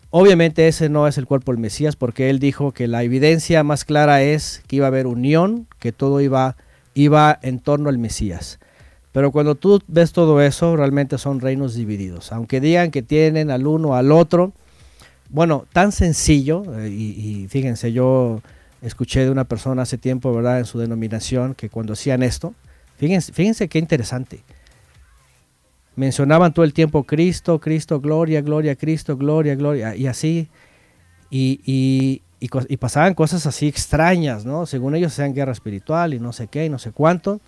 obviamente 0.10 0.68
ese 0.68 0.90
no 0.90 1.08
es 1.08 1.18
el 1.18 1.26
cuerpo 1.26 1.52
del 1.52 1.60
Mesías, 1.60 1.96
porque 1.96 2.30
él 2.30 2.40
dijo 2.40 2.72
que 2.72 2.88
la 2.88 3.04
evidencia 3.04 3.64
más 3.64 3.86
clara 3.86 4.22
es 4.22 4.64
que 4.68 4.78
iba 4.78 4.86
a 4.86 4.90
haber 4.90 5.08
unión, 5.08 5.68
que 5.80 5.92
todo 5.92 6.22
iba, 6.22 6.56
iba 6.94 7.38
en 7.42 7.60
torno 7.60 7.90
al 7.90 7.98
Mesías. 7.98 8.60
Pero 9.12 9.32
cuando 9.32 9.56
tú 9.56 9.82
ves 9.88 10.14
todo 10.14 10.42
eso, 10.42 10.76
realmente 10.78 11.18
son 11.18 11.42
reinos 11.42 11.76
divididos. 11.76 12.32
Aunque 12.32 12.62
digan 12.62 12.92
que 12.92 13.02
tienen 13.02 13.52
al 13.52 13.68
uno 13.68 13.96
al 13.96 14.12
otro, 14.12 14.54
bueno, 15.30 15.66
tan 15.74 15.92
sencillo, 15.92 16.64
eh, 16.78 16.90
y, 16.90 17.44
y, 17.44 17.48
fíjense, 17.48 17.92
yo 17.92 18.42
escuché 18.82 19.22
de 19.22 19.32
una 19.32 19.46
persona 19.46 19.84
hace 19.84 19.98
tiempo, 19.98 20.34
¿verdad?, 20.34 20.60
en 20.60 20.66
su 20.66 20.80
denominación, 20.80 21.56
que 21.56 21.70
cuando 21.70 21.94
hacían 21.94 22.24
esto, 22.24 22.54
fíjense, 22.98 23.32
fíjense 23.34 23.68
qué 23.68 23.80
interesante. 23.80 24.44
Mencionaban 25.96 26.54
todo 26.54 26.66
el 26.66 26.74
tiempo 26.74 27.04
Cristo, 27.04 27.60
Cristo, 27.60 28.00
gloria, 28.00 28.42
gloria, 28.42 28.76
Cristo, 28.76 29.18
gloria, 29.18 29.56
gloria, 29.56 29.96
y 29.96 30.08
así, 30.08 30.50
y, 31.30 31.60
y, 31.66 32.22
y 32.40 32.78
pasaban 32.78 33.14
cosas 33.14 33.46
así 33.46 33.68
extrañas, 33.68 34.46
¿no? 34.46 34.66
Según 34.66 34.96
ellos 34.96 35.14
sean 35.14 35.34
guerra 35.34 35.52
espiritual 35.52 36.14
y 36.14 36.20
no 36.20 36.34
sé 36.34 36.48
qué 36.48 36.66
y 36.66 36.70
no 36.70 36.80
sé 36.80 36.92
cuánto. 36.92 37.42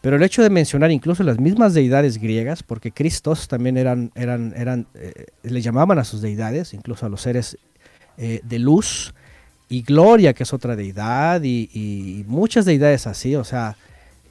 Pero 0.00 0.16
el 0.16 0.22
hecho 0.22 0.42
de 0.42 0.48
mencionar 0.48 0.90
incluso 0.90 1.22
las 1.22 1.38
mismas 1.38 1.74
deidades 1.74 2.18
griegas, 2.18 2.62
porque 2.62 2.90
Cristos 2.90 3.48
también 3.48 3.76
eran, 3.76 4.10
eran, 4.14 4.54
eran 4.56 4.86
eh, 4.94 5.26
le 5.42 5.60
llamaban 5.60 5.98
a 5.98 6.04
sus 6.04 6.22
deidades, 6.22 6.72
incluso 6.72 7.04
a 7.04 7.10
los 7.10 7.20
seres 7.20 7.58
eh, 8.16 8.40
de 8.42 8.58
luz, 8.58 9.14
y 9.68 9.82
Gloria, 9.82 10.32
que 10.32 10.42
es 10.44 10.52
otra 10.54 10.74
deidad, 10.74 11.42
y, 11.42 11.70
y, 11.72 12.24
muchas 12.26 12.64
deidades 12.64 13.06
así, 13.06 13.36
o 13.36 13.44
sea, 13.44 13.76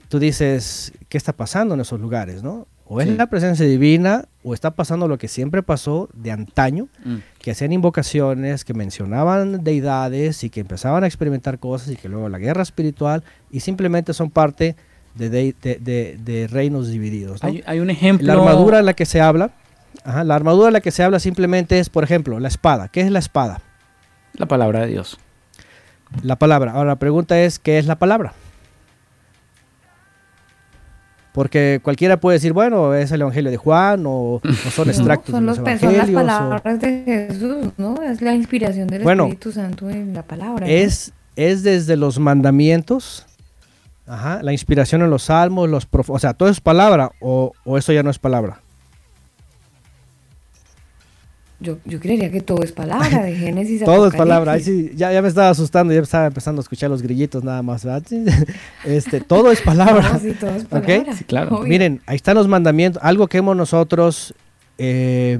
tú 0.10 0.20
dices, 0.20 0.92
¿qué 1.08 1.18
está 1.18 1.34
pasando 1.34 1.76
en 1.76 1.82
esos 1.82 2.00
lugares, 2.00 2.44
no? 2.44 2.68
O 2.92 3.00
es 3.02 3.08
sí. 3.08 3.16
la 3.16 3.28
presencia 3.28 3.68
divina, 3.68 4.26
o 4.44 4.56
está 4.56 4.72
pasando 4.72 5.08
lo 5.08 5.20
que 5.20 5.28
siempre 5.28 5.62
pasó 5.62 6.10
de 6.14 6.32
antaño, 6.32 6.88
mm. 7.06 7.18
que 7.38 7.52
hacían 7.52 7.72
invocaciones, 7.72 8.66
que 8.66 8.74
mencionaban 8.74 9.64
deidades 9.64 10.44
y 10.44 10.50
que 10.50 10.62
empezaban 10.62 11.04
a 11.04 11.08
experimentar 11.08 11.60
cosas 11.60 11.90
y 11.90 11.96
que 11.96 12.10
luego 12.10 12.30
la 12.30 12.40
guerra 12.40 12.64
espiritual 12.64 13.24
y 13.52 13.60
simplemente 13.60 14.16
son 14.16 14.32
parte 14.32 14.76
de, 15.14 15.30
de, 15.30 15.54
de, 15.62 16.18
de 16.20 16.48
reinos 16.48 16.88
divididos. 16.88 17.44
¿no? 17.44 17.50
Hay, 17.50 17.64
hay, 17.68 17.80
un 17.80 17.92
ejemplo. 17.92 18.26
La 18.26 18.34
armadura 18.34 18.80
en 18.80 18.88
la 18.88 18.96
que 18.96 19.06
se 19.06 19.22
habla, 19.22 19.52
ajá, 20.04 20.24
la 20.24 20.34
armadura 20.34 20.70
en 20.70 20.74
la 20.74 20.82
que 20.82 20.90
se 20.90 21.04
habla 21.04 21.20
simplemente 21.20 21.78
es, 21.78 21.90
por 21.90 22.04
ejemplo, 22.04 22.40
la 22.40 22.48
espada. 22.48 22.88
¿Qué 22.88 23.02
es 23.02 23.12
la 23.12 23.20
espada? 23.20 23.62
La 24.34 24.48
palabra 24.48 24.82
de 24.82 24.88
Dios. 24.88 25.20
La 26.24 26.38
palabra. 26.38 26.72
Ahora 26.72 26.90
la 26.90 27.00
pregunta 27.00 27.40
es, 27.40 27.60
¿qué 27.60 27.78
es 27.78 27.86
la 27.86 28.00
palabra? 28.00 28.34
Porque 31.40 31.80
cualquiera 31.82 32.20
puede 32.20 32.36
decir, 32.36 32.52
bueno, 32.52 32.94
es 32.94 33.14
el 33.14 33.22
Evangelio 33.22 33.50
de 33.50 33.56
Juan 33.56 34.04
o, 34.06 34.42
o 34.44 34.72
son 34.76 34.90
extractos 34.90 35.30
no, 35.30 35.56
son 35.56 35.64
de 35.64 35.72
los 35.72 35.82
los, 35.82 35.82
Evangelios. 35.82 36.06
Son 36.08 36.26
las 36.26 36.38
palabras 36.38 36.76
o... 36.76 36.78
de 36.80 37.28
Jesús, 37.30 37.68
¿no? 37.78 38.04
Es 38.04 38.22
la 38.22 38.36
inspiración 38.36 38.90
del 38.90 39.04
bueno, 39.04 39.24
Espíritu 39.24 39.54
Santo 39.54 39.90
en 39.90 40.14
la 40.14 40.24
palabra. 40.24 40.68
Es, 40.68 41.14
¿no? 41.16 41.42
es 41.42 41.64
desde 41.64 41.96
los 41.96 42.20
mandamientos, 42.20 43.26
ajá, 44.06 44.44
la 44.44 44.52
inspiración 44.52 45.02
en 45.02 45.12
los 45.12 45.24
salmos, 45.24 45.70
los 45.70 45.86
prof 45.86 46.10
o 46.10 46.20
sea, 46.20 46.34
todo 46.34 46.50
es 46.50 46.60
palabra 46.60 47.14
o, 47.22 47.54
o 47.64 47.78
eso 47.78 47.94
ya 47.94 48.04
no 48.04 48.10
es 48.10 48.20
palabra. 48.20 48.60
Yo, 51.62 51.78
yo 51.84 52.00
creería 52.00 52.32
que 52.32 52.40
todo 52.40 52.64
es 52.64 52.72
palabra 52.72 53.24
de 53.24 53.36
Génesis. 53.38 53.84
todo 53.84 54.08
es 54.08 54.16
palabra. 54.16 54.54
Ay, 54.54 54.64
sí, 54.64 54.92
ya, 54.96 55.12
ya 55.12 55.22
me 55.22 55.28
estaba 55.28 55.50
asustando, 55.50 55.94
ya 55.94 56.00
estaba 56.00 56.28
empezando 56.28 56.62
a 56.62 56.64
escuchar 56.64 56.90
los 56.90 57.02
grillitos 57.02 57.44
nada 57.44 57.62
más. 57.62 57.84
¿verdad? 57.84 58.04
Este, 58.86 59.20
todo 59.20 59.52
es 59.52 59.62
palabra. 59.62 60.14
No, 60.14 60.20
sí, 60.20 60.34
todo 60.40 60.52
es 60.52 60.64
palabra. 60.66 60.96
¿Okay? 61.02 61.14
Sí, 61.14 61.24
claro. 61.26 61.58
Obvio. 61.58 61.68
Miren, 61.68 62.02
ahí 62.06 62.16
están 62.16 62.36
los 62.36 62.48
mandamientos. 62.48 63.04
Algo 63.04 63.28
que 63.28 63.40
hemos 63.40 63.58
nosotros, 63.58 64.34
eh, 64.78 65.38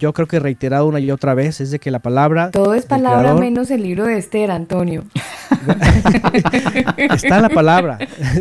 yo 0.00 0.12
creo 0.12 0.26
que 0.26 0.40
reiterado 0.40 0.86
una 0.86 0.98
y 0.98 1.12
otra 1.12 1.34
vez, 1.34 1.60
es 1.60 1.70
de 1.70 1.78
que 1.78 1.92
la 1.92 2.00
palabra. 2.00 2.50
Todo 2.50 2.74
es 2.74 2.86
palabra 2.86 3.20
creador, 3.20 3.40
menos 3.40 3.70
el 3.70 3.84
libro 3.84 4.06
de 4.06 4.18
Esther, 4.18 4.50
Antonio. 4.50 5.04
está 6.96 7.36
en 7.36 7.42
la 7.42 7.48
palabra, 7.48 7.98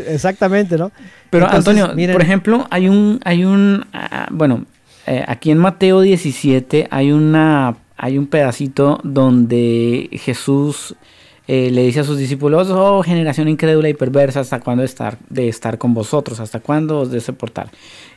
exactamente, 0.08 0.78
¿no? 0.78 0.92
Pero 1.30 1.46
Entonces, 1.46 1.68
Antonio, 1.68 1.96
miren, 1.96 2.14
por 2.14 2.24
ejemplo, 2.24 2.66
hay 2.72 2.90
un, 2.90 3.20
hay 3.24 3.46
un, 3.46 3.86
uh, 3.94 4.34
bueno, 4.34 4.66
eh, 5.08 5.24
aquí 5.28 5.52
en 5.52 5.58
Mateo 5.58 6.02
17 6.02 6.88
hay 6.92 7.12
una 7.12 7.78
hay 7.98 8.18
un 8.18 8.28
pedacito 8.28 9.00
donde 9.04 10.10
Jesús 10.14 10.96
eh, 11.48 11.72
le 11.72 11.84
dice 11.84 12.02
a 12.02 12.04
sus 12.04 12.18
discípulos, 12.18 12.70
oh 12.70 13.02
generación 13.04 13.48
incrédula 13.48 13.88
y 13.88 13.94
perversa, 13.94 14.42
¿hasta 14.42 14.60
cuándo 14.60 14.84
estar, 14.84 15.18
de 15.30 15.48
estar 15.48 15.78
con 15.78 15.94
vosotros? 15.94 16.42
¿Hasta 16.42 16.60
cuándo 16.60 17.00
os 17.00 17.12
de 17.12 17.22
soportar? 17.22 17.70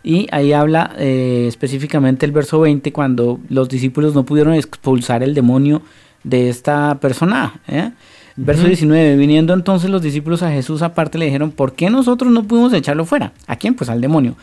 Y 0.03 0.27
ahí 0.33 0.53
habla 0.53 0.95
eh, 0.99 1.45
específicamente 1.47 2.27
el 2.27 2.33
verso 2.33 2.59
20, 2.59 2.93
cuando 2.93 3.39
los 3.49 3.69
discípulos 3.69 4.15
no 4.15 4.25
pudieron 4.25 4.55
expulsar 4.55 5.23
el 5.23 5.33
demonio 5.35 5.81
de 6.25 6.49
esta 6.49 6.99
persona. 6.99 7.61
¿eh? 7.69 7.93
Verso 8.35 8.63
uh 8.63 8.67
-huh. 8.67 8.71
19, 8.71 9.17
viniendo 9.17 9.55
entonces 9.55 9.91
los 9.91 10.03
discípulos 10.03 10.43
a 10.43 10.51
Jesús 10.51 10.83
aparte 10.83 11.17
le 11.17 11.27
dijeron, 11.27 11.53
¿por 11.53 11.75
qué 11.75 11.89
nosotros 11.89 12.33
no 12.33 12.43
pudimos 12.43 12.73
echarlo 12.73 13.05
fuera? 13.05 13.33
¿A 13.47 13.55
quién? 13.55 13.75
Pues 13.75 13.89
al 13.91 14.01
demonio. 14.01 14.35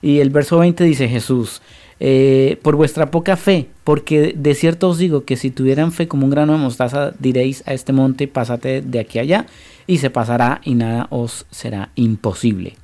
Y 0.00 0.20
el 0.20 0.30
verso 0.30 0.58
20 0.58 0.82
dice 0.84 1.08
Jesús, 1.08 1.60
eh, 2.02 2.58
por 2.62 2.76
vuestra 2.76 3.10
poca 3.10 3.36
fe, 3.36 3.68
porque 3.84 4.34
de 4.34 4.54
cierto 4.54 4.88
os 4.88 4.96
digo 4.96 5.24
que 5.24 5.36
si 5.36 5.50
tuvieran 5.50 5.92
fe 5.92 6.08
como 6.08 6.24
un 6.24 6.30
grano 6.30 6.54
de 6.54 6.58
mostaza, 6.58 7.12
diréis 7.18 7.62
a 7.66 7.74
este 7.74 7.92
monte, 7.92 8.26
pásate 8.26 8.80
de 8.80 9.00
aquí 9.00 9.18
a 9.18 9.22
allá, 9.22 9.46
y 9.86 9.98
se 9.98 10.08
pasará 10.08 10.62
y 10.64 10.74
nada 10.74 11.08
os 11.10 11.46
será 11.50 11.90
imposible. 11.96 12.76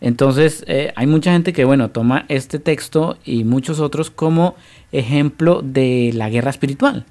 Entonces, 0.00 0.64
eh, 0.68 0.92
hay 0.94 1.06
mucha 1.08 1.32
gente 1.32 1.52
que, 1.52 1.64
bueno, 1.64 1.90
toma 1.90 2.24
este 2.28 2.58
texto 2.60 3.18
y 3.24 3.42
muchos 3.42 3.80
otros 3.80 4.10
como 4.10 4.54
ejemplo 4.92 5.62
de 5.62 6.12
la 6.14 6.28
guerra 6.28 6.50
espiritual. 6.50 7.04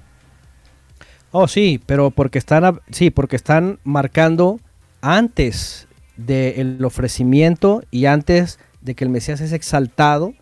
Oh, 1.32 1.48
sí, 1.48 1.80
pero 1.84 2.10
porque 2.10 2.38
están, 2.38 2.80
sí, 2.90 3.10
porque 3.10 3.36
están 3.36 3.78
marcando 3.84 4.58
antes 5.02 5.86
del 6.16 6.82
ofrecimiento 6.82 7.82
y 7.90 8.06
antes 8.06 8.58
de 8.80 8.94
que 8.94 9.04
el 9.04 9.10
Mesías 9.10 9.42
es 9.42 9.52
exaltado, 9.52 10.32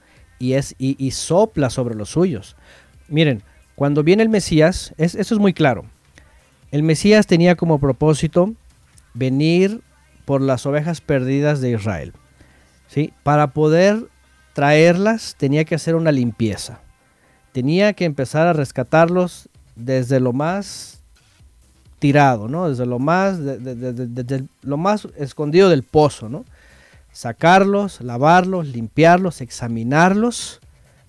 y, 0.79 1.11
sopla 1.11 1.71
sobre 1.71 1.95
los 1.95 2.11
suyos. 2.11 2.57
Miren, 3.09 3.43
cuando 3.75 4.03
viene 4.03 4.23
el 4.23 4.29
Mesías, 4.29 4.95
es, 4.99 5.15
eso 5.15 5.35
es 5.35 5.41
muy 5.41 5.53
claro. 5.53 5.85
El 6.71 6.83
Mesías 6.83 7.27
tenía 7.27 7.55
como 7.55 7.79
propósito 7.79 8.53
venir 9.15 9.81
por 10.25 10.41
las 10.41 10.67
ovejas 10.67 11.01
perdidas 11.01 11.61
de 11.61 11.71
Israel. 11.73 12.13
¿sí? 12.89 13.13
Para 13.23 13.49
poder 13.49 14.09
traerlas 14.55 15.37
tenía 15.37 15.65
que 15.65 15.75
hacer 15.75 15.95
una 15.95 16.13
limpieza. 16.13 16.81
Tenía 17.53 17.93
que 17.93 18.05
empezar 18.05 18.47
a 18.47 18.53
rescatarlos 18.53 19.49
desde 19.77 20.21
lo 20.21 20.33
más 20.33 21.03
tirado, 21.99 22.49
¿no? 22.49 22.69
desde 22.69 22.87
lo 22.87 22.99
más, 22.99 23.39
lo 24.63 24.77
más 24.77 25.09
escondido 25.17 25.69
del 25.69 25.85
pozo. 25.85 26.29
¿no? 26.29 26.45
Sacarlos, 27.15 28.01
lavarlos, 28.01 28.67
limpiarlos, 28.67 29.41
examinarlos 29.41 30.61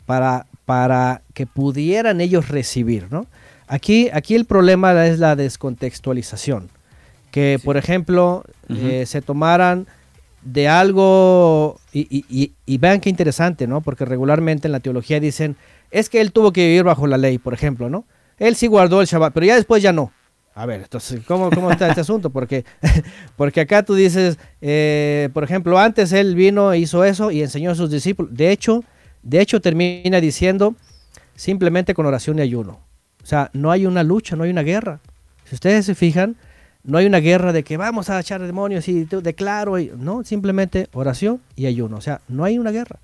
para, 0.05 0.45
para 0.65 1.23
que 1.33 1.47
pudieran 1.47 2.21
ellos 2.21 2.47
recibir. 2.47 3.07
¿no? 3.11 3.25
Aquí, 3.67 4.09
aquí 4.13 4.35
el 4.35 4.45
problema 4.45 5.05
es 5.07 5.19
la 5.19 5.35
descontextualización. 5.35 6.69
Que, 7.31 7.57
sí. 7.59 7.65
por 7.65 7.75
ejemplo, 7.75 8.45
uh 8.69 8.73
-huh. 8.73 8.89
eh, 8.89 9.05
se 9.05 9.21
tomaran 9.21 9.87
de 10.43 10.69
algo, 10.69 11.79
y, 11.91 12.23
y, 12.29 12.53
y, 12.67 12.77
vean 12.77 13.01
qué 13.01 13.09
interesante, 13.09 13.65
¿no? 13.65 13.81
Porque 13.81 14.05
regularmente 14.05 14.67
en 14.67 14.73
la 14.73 14.79
teología 14.79 15.19
dicen, 15.19 15.55
es 15.89 16.07
que 16.07 16.21
él 16.21 16.31
tuvo 16.31 16.53
que 16.53 16.67
vivir 16.67 16.83
bajo 16.83 17.07
la 17.07 17.17
ley, 17.17 17.39
por 17.39 17.55
ejemplo, 17.55 17.89
¿no? 17.89 18.05
Él 18.37 18.55
sí 18.55 18.67
guardó 18.67 19.01
el 19.01 19.07
Shabbat, 19.07 19.33
pero 19.33 19.47
ya 19.47 19.55
después 19.55 19.81
ya 19.81 19.91
no. 19.91 20.11
A 20.57 20.65
ver, 20.65 20.83
entonces, 20.83 21.19
¿cómo, 21.27 21.49
cómo 21.49 21.69
está 21.69 21.89
este 21.89 21.99
asunto? 21.99 22.29
Porque, 22.29 22.63
porque 23.35 23.59
acá 23.59 23.83
tú 23.83 23.93
dices, 23.93 24.39
eh, 24.61 25.29
por 25.33 25.43
ejemplo, 25.43 25.77
antes 25.77 26.13
él 26.13 26.33
vino, 26.33 26.73
hizo 26.73 27.03
eso 27.03 27.29
y 27.29 27.41
enseñó 27.41 27.71
a 27.71 27.75
sus 27.75 27.91
discípulos. 27.91 28.33
De 28.33 28.51
hecho, 28.51 28.81
de 29.21 29.41
hecho 29.41 29.59
termina 29.59 30.21
diciendo 30.21 30.75
simplemente 31.35 31.93
con 31.93 32.05
oración 32.05 32.39
y 32.39 32.43
ayuno. 32.43 32.79
O 33.21 33.25
sea, 33.25 33.49
no 33.51 33.69
hay 33.69 33.85
una 33.85 34.03
lucha, 34.03 34.37
no 34.37 34.45
hay 34.45 34.51
una 34.51 34.63
guerra. 34.63 35.01
Si 35.43 35.55
ustedes 35.55 35.85
se 35.85 35.93
fijan, 35.93 36.37
no 36.85 36.99
hay 36.99 37.05
una 37.05 37.17
guerra 37.17 37.51
de 37.51 37.63
que 37.63 37.75
vamos 37.75 38.09
a 38.09 38.17
echar 38.17 38.41
demonios 38.41 38.87
y 38.87 39.03
declaro. 39.03 39.77
Y, 39.77 39.91
no, 39.97 40.23
simplemente 40.23 40.87
oración 40.93 41.41
y 41.57 41.65
ayuno. 41.65 41.97
O 41.97 42.01
sea, 42.01 42.21
no 42.29 42.45
hay 42.45 42.59
una 42.59 42.71
guerra. 42.71 42.99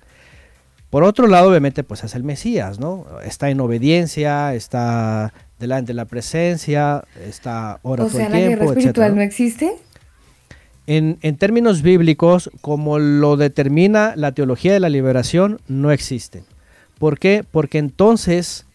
Por 0.92 1.04
otro 1.04 1.26
lado, 1.26 1.48
obviamente, 1.48 1.84
pues 1.84 2.04
es 2.04 2.14
el 2.14 2.22
Mesías, 2.22 2.78
¿no? 2.78 3.06
Está 3.24 3.48
en 3.48 3.60
obediencia, 3.60 4.54
está 4.54 5.32
delante 5.58 5.92
de 5.92 5.94
la 5.94 6.04
presencia, 6.04 7.02
está 7.26 7.80
ora 7.80 8.04
o 8.04 8.08
todo 8.08 8.18
sea, 8.18 8.26
el 8.26 8.32
la 8.32 8.38
tiempo, 8.38 8.50
guerra 8.50 8.64
espiritual 8.66 9.06
etcétera. 9.06 9.14
no 9.14 9.22
existe. 9.22 9.72
En, 10.86 11.16
en, 11.22 11.36
términos 11.38 11.80
bíblicos, 11.80 12.50
como 12.60 12.98
lo 12.98 13.38
determina 13.38 14.12
la 14.16 14.32
teología 14.32 14.74
de 14.74 14.80
la 14.80 14.90
liberación, 14.90 15.62
no 15.66 15.92
existen. 15.92 16.44
¿Por 16.98 17.18
qué? 17.18 17.42
Porque 17.50 17.78
entonces, 17.78 18.66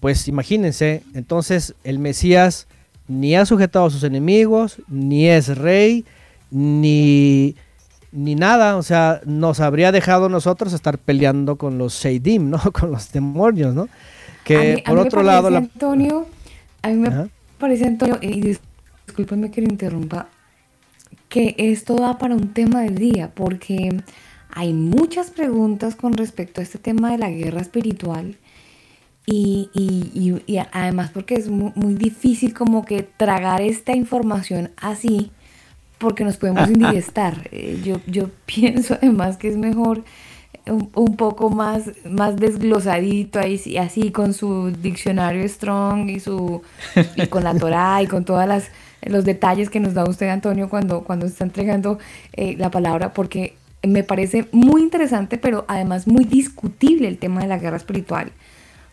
pues 0.00 0.28
imagínense, 0.28 1.02
entonces 1.12 1.74
el 1.84 1.98
Mesías 1.98 2.66
ni 3.08 3.36
ha 3.36 3.44
sujetado 3.44 3.84
a 3.84 3.90
sus 3.90 4.04
enemigos, 4.04 4.80
ni 4.88 5.26
es 5.26 5.58
rey, 5.58 6.06
ni, 6.50 7.56
ni 8.16 8.34
nada, 8.34 8.76
o 8.76 8.82
sea, 8.82 9.20
nos 9.26 9.60
habría 9.60 9.92
dejado 9.92 10.28
nosotros 10.28 10.72
estar 10.72 10.98
peleando 10.98 11.56
con 11.56 11.78
los 11.78 11.94
Sheidim, 11.94 12.50
¿no? 12.50 12.58
Con 12.72 12.90
los 12.90 13.12
demonios, 13.12 13.74
¿no? 13.74 13.88
Que 14.44 14.56
a 14.56 14.74
mí, 14.76 14.82
por 14.82 14.98
a 14.98 15.02
otro 15.02 15.20
me 15.20 15.26
lado... 15.26 15.50
La... 15.50 15.58
Antonio, 15.58 16.26
a 16.82 16.88
mí 16.88 16.94
me 16.96 17.28
parece, 17.58 17.86
Antonio, 17.86 18.18
y 18.20 18.40
discúlpeme 18.40 19.50
que 19.50 19.60
lo 19.60 19.68
interrumpa, 19.68 20.28
que 21.28 21.54
esto 21.58 21.96
da 21.96 22.18
para 22.18 22.34
un 22.34 22.52
tema 22.52 22.82
del 22.82 22.96
día, 22.96 23.30
porque 23.34 24.02
hay 24.50 24.72
muchas 24.72 25.30
preguntas 25.30 25.96
con 25.96 26.14
respecto 26.14 26.60
a 26.60 26.64
este 26.64 26.78
tema 26.78 27.10
de 27.12 27.18
la 27.18 27.30
guerra 27.30 27.60
espiritual. 27.60 28.36
Y, 29.28 29.70
y- 29.74 30.10
y- 30.14 30.52
y 30.54 30.58
además 30.70 31.10
porque 31.12 31.34
es 31.34 31.48
mu- 31.48 31.72
muy, 31.74 31.94
difícil 31.94 32.54
como 32.54 32.84
que 32.84 33.02
tragar 33.02 33.60
esta 33.60 33.92
información 33.96 34.70
así, 34.76 35.32
porque 35.98 36.24
nos 36.24 36.36
podemos 36.36 36.68
indigestar. 36.68 37.48
Eh, 37.52 37.80
yo, 37.84 38.00
yo 38.06 38.30
pienso 38.44 38.94
además 38.94 39.36
que 39.36 39.48
es 39.48 39.56
mejor 39.56 40.04
un, 40.66 40.90
un 40.94 41.16
poco 41.16 41.48
más, 41.48 41.90
más 42.04 42.36
desglosadito 42.36 43.38
ahí, 43.38 43.56
sí, 43.56 43.78
así 43.78 44.10
con 44.10 44.34
su 44.34 44.70
diccionario 44.70 45.48
strong 45.48 46.10
y 46.10 46.20
su 46.20 46.62
y 47.14 47.26
con 47.28 47.44
la 47.44 47.54
Torah 47.54 48.02
y 48.02 48.06
con 48.06 48.24
todas 48.24 48.48
las 48.48 48.70
los 49.02 49.24
detalles 49.24 49.70
que 49.70 49.78
nos 49.80 49.94
da 49.94 50.04
usted 50.04 50.28
Antonio 50.28 50.68
cuando 50.68 51.04
cuando 51.04 51.26
está 51.26 51.44
entregando 51.44 51.98
eh, 52.32 52.56
la 52.58 52.70
palabra 52.70 53.12
porque 53.12 53.54
me 53.82 54.02
parece 54.02 54.48
muy 54.52 54.82
interesante 54.82 55.38
pero 55.38 55.64
además 55.68 56.06
muy 56.08 56.24
discutible 56.24 57.06
el 57.06 57.18
tema 57.18 57.42
de 57.42 57.46
la 57.46 57.58
guerra 57.58 57.76
espiritual 57.76 58.32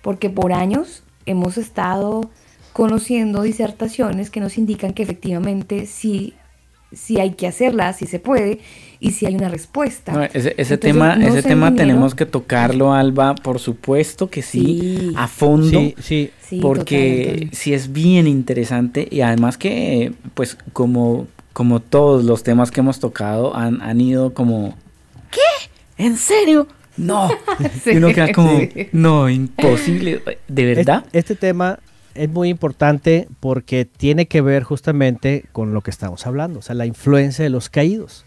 porque 0.01 0.29
por 0.29 0.53
años 0.53 1.03
hemos 1.25 1.57
estado 1.57 2.29
conociendo 2.73 3.41
disertaciones 3.41 4.29
que 4.29 4.39
nos 4.39 4.57
indican 4.57 4.93
que 4.93 5.03
efectivamente 5.03 5.85
sí 5.87 6.35
sí 6.95 7.19
hay 7.19 7.31
que 7.31 7.47
hacerla, 7.47 7.93
sí 7.93 8.05
se 8.05 8.19
puede 8.19 8.59
y 8.99 9.11
sí 9.11 9.25
hay 9.25 9.35
una 9.35 9.49
respuesta. 9.49 10.11
No, 10.13 10.23
ese 10.23 10.37
ese 10.37 10.49
Entonces, 10.75 10.79
tema, 10.79 11.15
no 11.15 11.27
ese 11.27 11.43
tema 11.43 11.75
tenemos 11.75 12.15
que 12.15 12.25
tocarlo, 12.25 12.93
Alba, 12.93 13.35
por 13.35 13.59
supuesto 13.59 14.29
que 14.29 14.41
sí, 14.41 14.61
Sí. 14.99 15.13
a 15.17 15.27
fondo. 15.27 15.67
Sí, 15.79 15.95
sí. 16.01 16.29
Sí, 16.47 16.59
porque 16.61 17.49
sí 17.51 17.73
es 17.73 17.91
bien 17.91 18.27
interesante 18.27 19.07
y 19.09 19.21
además 19.21 19.57
que 19.57 20.13
pues 20.33 20.57
como 20.71 21.27
como 21.53 21.79
todos 21.81 22.23
los 22.25 22.43
temas 22.43 22.71
que 22.71 22.79
hemos 22.81 22.99
tocado 22.99 23.55
han, 23.55 23.81
han 23.81 23.99
ido 24.01 24.33
como 24.33 24.75
¿qué? 25.31 26.03
¿en 26.03 26.15
serio? 26.17 26.67
no 26.97 27.29
Sí, 27.83 27.91
y 27.93 27.97
uno 27.97 28.13
queda 28.13 28.31
como 28.31 28.59
sí. 28.59 28.69
no 28.91 29.29
imposible 29.29 30.21
de 30.25 30.37
Este- 30.47 30.65
verdad 30.75 31.05
Este, 31.11 31.35
tema 31.35 31.79
es 32.15 32.29
muy 32.29 32.49
importante 32.49 33.27
porque 33.39 33.85
tiene 33.85 34.27
que 34.27 34.41
ver 34.41 34.63
justamente 34.63 35.45
con 35.51 35.73
lo 35.73 35.81
que 35.81 35.91
estamos 35.91 36.25
hablando, 36.27 36.59
o 36.59 36.61
sea, 36.61 36.75
la 36.75 36.85
influencia 36.85 37.43
de 37.43 37.49
los 37.49 37.69
caídos. 37.69 38.25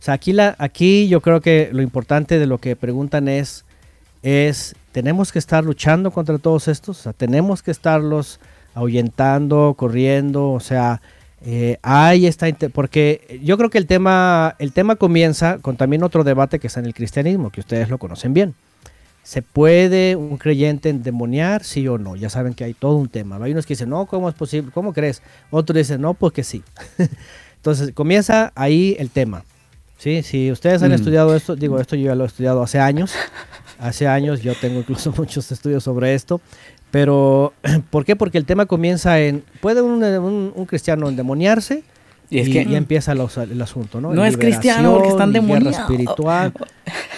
O 0.00 0.02
sea, 0.04 0.14
aquí, 0.14 0.32
la, 0.32 0.54
aquí 0.58 1.08
yo 1.08 1.20
creo 1.20 1.40
que 1.40 1.70
lo 1.72 1.82
importante 1.82 2.38
de 2.38 2.46
lo 2.46 2.58
que 2.58 2.76
preguntan 2.76 3.28
es, 3.28 3.64
es, 4.22 4.74
tenemos 4.92 5.32
que 5.32 5.38
estar 5.38 5.64
luchando 5.64 6.10
contra 6.10 6.38
todos 6.38 6.68
estos, 6.68 7.00
o 7.00 7.02
sea, 7.04 7.12
tenemos 7.12 7.62
que 7.62 7.70
estarlos 7.70 8.40
ahuyentando, 8.74 9.74
corriendo, 9.76 10.50
o 10.50 10.60
sea, 10.60 11.00
eh, 11.46 11.78
hay 11.82 12.26
esta, 12.26 12.46
porque 12.72 13.38
yo 13.42 13.56
creo 13.56 13.70
que 13.70 13.78
el 13.78 13.86
tema, 13.86 14.56
el 14.58 14.72
tema 14.72 14.96
comienza 14.96 15.58
con 15.58 15.76
también 15.76 16.02
otro 16.02 16.24
debate 16.24 16.58
que 16.58 16.66
está 16.66 16.80
en 16.80 16.86
el 16.86 16.94
cristianismo, 16.94 17.50
que 17.50 17.60
ustedes 17.60 17.88
lo 17.88 17.98
conocen 17.98 18.34
bien. 18.34 18.54
¿Se 19.24 19.40
puede 19.42 20.14
un 20.16 20.36
creyente 20.36 20.90
endemoniar, 20.90 21.64
sí 21.64 21.88
o 21.88 21.96
no? 21.98 22.14
Ya 22.14 22.28
saben 22.30 22.54
que 22.54 22.62
hay 22.62 22.74
todo 22.74 22.96
un 22.96 23.08
tema. 23.08 23.36
Hay 23.42 23.52
unos 23.52 23.64
que 23.66 23.72
dicen, 23.72 23.88
no, 23.88 24.04
¿cómo 24.06 24.28
es 24.28 24.34
posible? 24.34 24.70
¿Cómo 24.72 24.92
crees? 24.92 25.22
Otros 25.50 25.76
dicen, 25.76 26.00
no, 26.02 26.14
pues 26.14 26.32
que 26.34 26.44
sí. 26.44 26.62
Entonces 27.56 27.92
comienza 27.92 28.52
ahí 28.54 28.94
el 28.98 29.10
tema. 29.10 29.44
Sí, 29.98 30.22
si 30.22 30.52
ustedes 30.52 30.82
han 30.82 30.90
Mm. 30.90 30.94
estudiado 30.94 31.34
esto, 31.34 31.56
digo, 31.56 31.80
esto 31.80 31.96
yo 31.96 32.06
ya 32.06 32.14
lo 32.14 32.24
he 32.24 32.26
estudiado 32.26 32.62
hace 32.62 32.78
años. 32.78 33.12
Hace 33.78 34.06
años 34.06 34.42
yo 34.42 34.54
tengo 34.54 34.80
incluso 34.80 35.12
muchos 35.16 35.50
estudios 35.50 35.82
sobre 35.84 36.14
esto. 36.14 36.40
Pero, 36.90 37.54
¿por 37.90 38.04
qué? 38.04 38.16
Porque 38.16 38.36
el 38.38 38.44
tema 38.44 38.66
comienza 38.66 39.18
en, 39.20 39.42
¿puede 39.62 39.80
un, 39.80 40.04
un- 40.04 40.52
un 40.54 40.66
cristiano 40.66 41.08
endemoniarse? 41.08 41.82
Y 42.30 42.36
Y, 42.38 42.40
es 42.40 42.48
que- 42.48 42.62
y 42.62 42.74
empieza 42.74 43.14
los- 43.14 43.36
el 43.36 43.60
asunto, 43.60 44.00
¿no? 44.00 44.12
No 44.14 44.24
es 44.24 44.36
cristiano 44.36 44.94
porque 44.94 45.08
está 45.10 45.26
Liberación 45.26 45.48
y 45.48 45.52
guerra 45.52 45.58
endemoniado. 45.58 45.92
espiritual. 45.92 46.52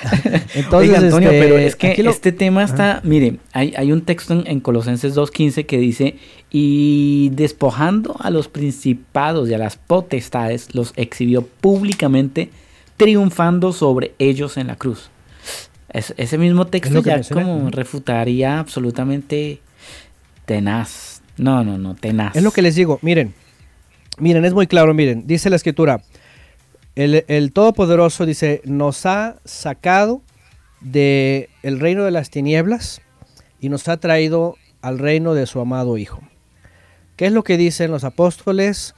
Entonces, 0.54 0.72
Oiga, 0.90 0.98
Antonio, 0.98 1.30
este, 1.30 1.40
pero 1.42 1.58
es 1.58 1.76
que 1.76 2.02
lo- 2.02 2.10
este 2.10 2.32
tema 2.32 2.64
está, 2.64 3.00
mire, 3.04 3.36
hay, 3.52 3.72
hay 3.76 3.92
un 3.92 4.02
texto 4.02 4.34
en, 4.34 4.46
en 4.46 4.60
Colosenses 4.60 5.14
2.15 5.16 5.64
que 5.66 5.78
dice, 5.78 6.16
y 6.50 7.30
despojando 7.34 8.16
a 8.18 8.30
los 8.30 8.48
principados 8.48 9.48
y 9.48 9.54
a 9.54 9.58
las 9.58 9.76
potestades, 9.76 10.74
los 10.74 10.92
exhibió 10.96 11.42
públicamente, 11.46 12.50
triunfando 12.96 13.72
sobre 13.72 14.14
ellos 14.18 14.56
en 14.56 14.66
la 14.68 14.76
cruz. 14.76 15.10
Es- 15.88 16.14
ese 16.16 16.36
mismo 16.36 16.66
texto 16.66 17.00
ya 17.02 17.20
como 17.22 17.70
refutaría 17.70 18.58
absolutamente 18.58 19.60
tenaz. 20.44 21.22
No, 21.38 21.64
no, 21.64 21.78
no, 21.78 21.94
tenaz. 21.94 22.34
Es 22.36 22.42
lo 22.42 22.50
que 22.50 22.62
les 22.62 22.74
digo, 22.74 22.98
miren, 23.02 23.34
miren, 24.18 24.44
es 24.44 24.54
muy 24.54 24.66
claro, 24.66 24.94
miren, 24.94 25.26
dice 25.26 25.50
la 25.50 25.56
escritura, 25.56 26.02
el, 26.96 27.52
Todopoderoso 27.52 28.24
dice, 28.24 28.62
nos 28.64 29.04
ha 29.04 29.36
sacado 29.44 30.22
de 30.80 31.50
el 31.62 31.78
reino 31.78 32.04
de 32.04 32.10
las 32.10 32.30
tinieblas 32.30 33.02
y 33.60 33.68
nos 33.68 33.86
ha 33.88 33.98
traído 33.98 34.56
al 34.80 34.98
reino 34.98 35.34
de 35.34 35.46
su 35.46 35.60
amado 35.60 35.98
Hijo. 35.98 36.20
¿Qué 37.16 37.26
es 37.26 37.32
lo 37.32 37.44
que 37.44 37.58
dicen 37.58 37.90
los 37.90 38.04
apóstoles? 38.04 38.94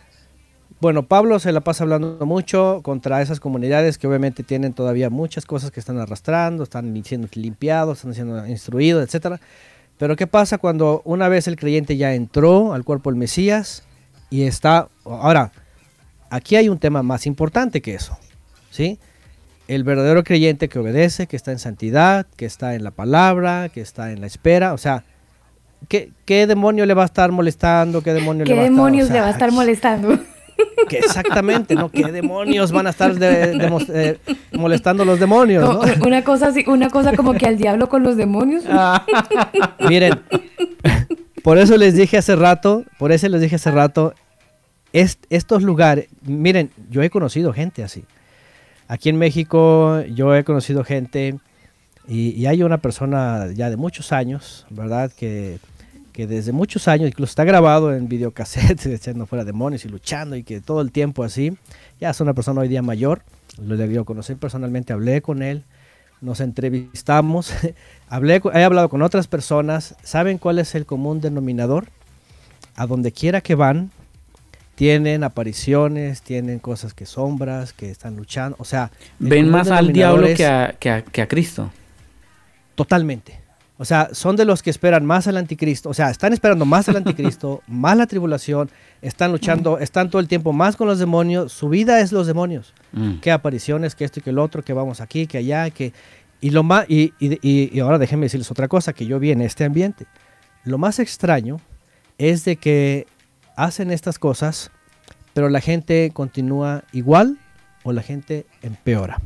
Bueno, 0.80 1.06
Pablo 1.06 1.40
se 1.40 1.50
la 1.50 1.60
pasa 1.60 1.82
hablando 1.82 2.24
mucho 2.24 2.80
contra 2.84 3.20
esas 3.20 3.40
comunidades 3.40 3.98
que 3.98 4.06
obviamente 4.06 4.44
tienen 4.44 4.74
todavía 4.74 5.10
muchas 5.10 5.44
cosas 5.44 5.72
que 5.72 5.80
están 5.80 5.98
arrastrando, 5.98 6.62
están 6.62 7.02
siendo 7.04 7.26
limpiados, 7.34 7.98
están 7.98 8.14
siendo 8.14 8.46
instruidos, 8.46 9.04
etcétera. 9.04 9.40
Pero 9.98 10.14
¿qué 10.14 10.28
pasa 10.28 10.58
cuando 10.58 11.02
una 11.04 11.28
vez 11.28 11.48
el 11.48 11.56
creyente 11.56 11.96
ya 11.96 12.14
entró 12.14 12.74
al 12.74 12.84
cuerpo 12.84 13.10
del 13.10 13.18
Mesías 13.18 13.87
y 14.30 14.42
está... 14.42 14.88
Ahora, 15.04 15.52
aquí 16.30 16.56
hay 16.56 16.68
un 16.68 16.78
tema 16.78 17.02
más 17.02 17.26
importante 17.26 17.80
que 17.80 17.94
eso, 17.94 18.16
¿sí? 18.70 18.98
El 19.68 19.84
verdadero 19.84 20.24
creyente 20.24 20.68
que 20.68 20.78
obedece, 20.78 21.26
que 21.26 21.36
está 21.36 21.52
en 21.52 21.58
santidad, 21.58 22.26
que 22.36 22.46
está 22.46 22.74
en 22.74 22.84
la 22.84 22.90
palabra, 22.90 23.68
que 23.68 23.80
está 23.80 24.12
en 24.12 24.20
la 24.20 24.26
espera, 24.26 24.72
o 24.72 24.78
sea, 24.78 25.04
¿qué, 25.88 26.10
qué 26.24 26.46
demonio 26.46 26.86
le 26.86 26.94
va 26.94 27.02
a 27.02 27.06
estar 27.06 27.30
molestando? 27.32 28.02
¿Qué 28.02 28.12
demonio 28.14 28.44
¿Qué 28.44 28.52
le 28.52 28.56
va 28.56 28.62
estar- 28.62 28.70
demonios 28.74 29.04
o 29.04 29.06
sea, 29.08 29.14
le 29.16 29.20
va 29.22 29.26
a 29.28 29.30
estar 29.30 29.52
molestando? 29.52 30.18
que 30.88 30.98
exactamente, 30.98 31.74
¿no? 31.74 31.88
¿Qué 31.90 32.10
demonios 32.10 32.72
van 32.72 32.86
a 32.86 32.90
estar 32.90 33.14
de- 33.14 33.52
eh, 33.92 34.18
molestando 34.52 35.04
los 35.04 35.20
demonios, 35.20 35.62
No, 35.62 35.84
¿no? 35.84 35.92
una 36.06 36.24
cosa 36.24 36.48
así, 36.48 36.64
una 36.66 36.88
cosa 36.90 37.12
como 37.14 37.34
que 37.34 37.46
al 37.46 37.58
diablo 37.58 37.88
con 37.88 38.02
los 38.02 38.16
demonios. 38.16 38.64
Ah. 38.68 39.04
Miren, 39.88 40.18
por 41.42 41.58
eso 41.58 41.76
les 41.76 41.94
dije 41.94 42.18
hace 42.18 42.36
rato, 42.36 42.84
por 42.98 43.12
eso 43.12 43.28
les 43.28 43.40
dije 43.40 43.56
hace 43.56 43.70
rato, 43.70 44.14
est- 44.92 45.24
estos 45.30 45.62
lugares, 45.62 46.08
miren, 46.22 46.70
yo 46.90 47.02
he 47.02 47.10
conocido 47.10 47.52
gente 47.52 47.82
así. 47.82 48.04
Aquí 48.88 49.08
en 49.10 49.16
México 49.18 50.02
yo 50.14 50.34
he 50.34 50.44
conocido 50.44 50.82
gente 50.84 51.38
y, 52.06 52.30
y 52.30 52.46
hay 52.46 52.62
una 52.62 52.78
persona 52.78 53.46
ya 53.54 53.68
de 53.70 53.76
muchos 53.76 54.12
años, 54.12 54.66
¿verdad? 54.70 55.12
Que, 55.14 55.58
que 56.12 56.26
desde 56.26 56.52
muchos 56.52 56.88
años, 56.88 57.08
incluso 57.08 57.30
está 57.30 57.44
grabado 57.44 57.94
en 57.94 58.08
videocassettes, 58.08 58.86
echando 59.00 59.26
fuera 59.26 59.44
demonios 59.44 59.84
y 59.84 59.88
luchando 59.88 60.36
y 60.36 60.42
que 60.42 60.60
todo 60.60 60.80
el 60.80 60.90
tiempo 60.90 61.22
así. 61.22 61.56
Ya 62.00 62.10
es 62.10 62.20
una 62.20 62.32
persona 62.34 62.62
hoy 62.62 62.68
día 62.68 62.82
mayor, 62.82 63.22
lo 63.62 63.76
debió 63.76 64.04
conocer 64.04 64.36
personalmente, 64.38 64.92
hablé 64.94 65.20
con 65.20 65.42
él, 65.42 65.64
nos 66.20 66.40
entrevistamos, 66.40 67.52
hablé, 68.08 68.40
he 68.54 68.62
hablado 68.64 68.88
con 68.88 69.02
otras 69.02 69.26
personas, 69.28 69.94
¿saben 70.02 70.38
cuál 70.38 70.58
es 70.58 70.74
el 70.74 70.86
común 70.86 71.20
denominador? 71.20 71.88
A 72.76 72.86
donde 72.86 73.12
quiera 73.12 73.40
que 73.40 73.54
van, 73.54 73.90
tienen 74.74 75.24
apariciones, 75.24 76.22
tienen 76.22 76.58
cosas 76.60 76.94
que 76.94 77.06
sombras, 77.06 77.72
que 77.72 77.90
están 77.90 78.16
luchando, 78.16 78.56
o 78.60 78.64
sea... 78.64 78.90
Ven 79.18 79.50
más 79.50 79.68
al 79.70 79.92
diablo 79.92 80.26
que 80.34 80.46
a, 80.46 80.76
que 80.78 80.90
a- 80.90 81.02
que 81.02 81.22
a 81.22 81.26
Cristo. 81.28 81.70
Totalmente. 82.74 83.40
O 83.80 83.84
sea, 83.84 84.08
son 84.12 84.34
de 84.36 84.44
los 84.44 84.62
que 84.62 84.70
esperan 84.70 85.06
más 85.06 85.28
al 85.28 85.36
anticristo. 85.36 85.88
O 85.88 85.94
sea, 85.94 86.10
están 86.10 86.32
esperando 86.32 86.64
más 86.64 86.88
al 86.88 86.96
anticristo, 86.96 87.62
más 87.68 87.96
la 87.96 88.06
tribulación, 88.08 88.70
están 89.02 89.30
luchando, 89.30 89.78
están 89.78 90.10
todo 90.10 90.20
el 90.20 90.26
tiempo 90.28 90.52
más 90.52 90.74
con 90.76 90.88
los 90.88 90.98
demonios. 90.98 91.52
Su 91.52 91.68
vida 91.68 92.00
es 92.00 92.10
los 92.10 92.26
demonios. 92.26 92.74
Mm. 92.92 93.18
Que 93.20 93.30
apariciones, 93.30 93.94
que 93.94 94.04
esto 94.04 94.18
y 94.18 94.22
que 94.24 94.30
el 94.30 94.38
otro, 94.40 94.62
que 94.62 94.72
vamos 94.72 95.00
aquí, 95.00 95.26
que 95.26 95.38
allá, 95.38 95.70
que... 95.70 95.92
Y, 96.40 96.50
lo 96.50 96.62
más, 96.62 96.86
y, 96.88 97.12
y- 97.18 97.38
y- 97.42 97.70
y 97.72 97.80
ahora 97.80 97.98
déjenme 97.98 98.26
decirles 98.26 98.50
otra 98.50 98.68
cosa 98.68 98.92
que 98.92 99.06
yo 99.06 99.18
vi 99.20 99.30
en 99.32 99.40
este 99.42 99.64
ambiente. 99.64 100.06
Lo 100.64 100.78
más 100.78 100.98
extraño 100.98 101.60
es 102.18 102.44
de 102.44 102.56
que 102.56 103.06
hacen 103.56 103.90
estas 103.90 104.18
cosas, 104.18 104.70
pero 105.34 105.48
la 105.48 105.60
gente 105.60 106.10
continúa 106.12 106.82
igual 106.92 107.38
o 107.84 107.92
la 107.92 108.02
gente 108.02 108.46
empeora. 108.62 109.20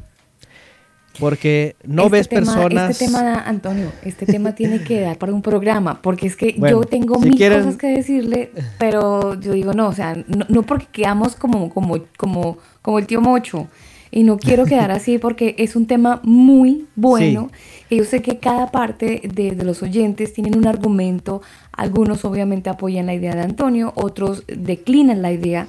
Porque 1.20 1.76
no 1.84 2.05
Este 2.05 2.12
ves 2.16 2.28
tema- 2.28 2.41
personas... 2.41 2.91
Este 2.91 3.07
tema, 3.07 3.34
Antonio, 3.47 3.92
este 4.05 4.24
tema 4.26 4.55
tiene 4.55 4.82
que 4.82 5.00
dar 5.00 5.18
para 5.18 5.32
un 5.32 5.42
programa, 5.42 6.00
porque 6.00 6.26
es 6.26 6.36
que 6.36 6.55
Bueno, 6.57 6.81
yo 6.81 6.84
tengo 6.89 7.16
si 7.20 7.28
mil 7.28 7.36
quieren- 7.39 7.60
cosas 7.65 7.76
que 7.76 7.89
decirle, 7.89 8.50
pero 8.78 9.39
yo 9.39 9.52
digo, 9.52 9.73
no, 9.74 9.89
o 9.89 9.92
sea, 9.92 10.15
no, 10.26 10.47
no 10.49 10.62
porque 10.62 10.86
quedamos 10.91 11.36
como, 11.36 11.68
como, 11.70 11.99
como, 12.16 12.58
como 12.81 12.99
el 12.99 13.07
tío 13.07 13.20
Mocho, 13.20 13.68
y 14.10 14.24
no 14.24 14.36
quiero 14.39 14.65
quedar 14.65 14.91
así 14.91 15.18
porque 15.18 15.55
es 15.58 15.76
un 15.76 15.86
tema 15.86 16.20
muy 16.23 16.86
bueno, 16.97 17.50
y 17.91 17.97
yo 17.99 18.05
sé 18.05 18.23
que 18.23 18.39
cada 18.39 18.70
parte 18.70 19.20
de, 19.34 19.50
de 19.52 19.65
los 19.65 19.82
oyentes 19.82 20.32
tienen 20.32 20.57
un 20.57 20.66
argumento, 20.66 21.42
algunos 21.73 22.24
obviamente 22.24 22.70
apoyan 22.70 23.05
la 23.07 23.15
idea 23.15 23.34
de 23.34 23.42
Antonio, 23.42 23.92
otros 23.97 24.44
declinan 24.47 25.20
la 25.20 25.31
idea, 25.32 25.66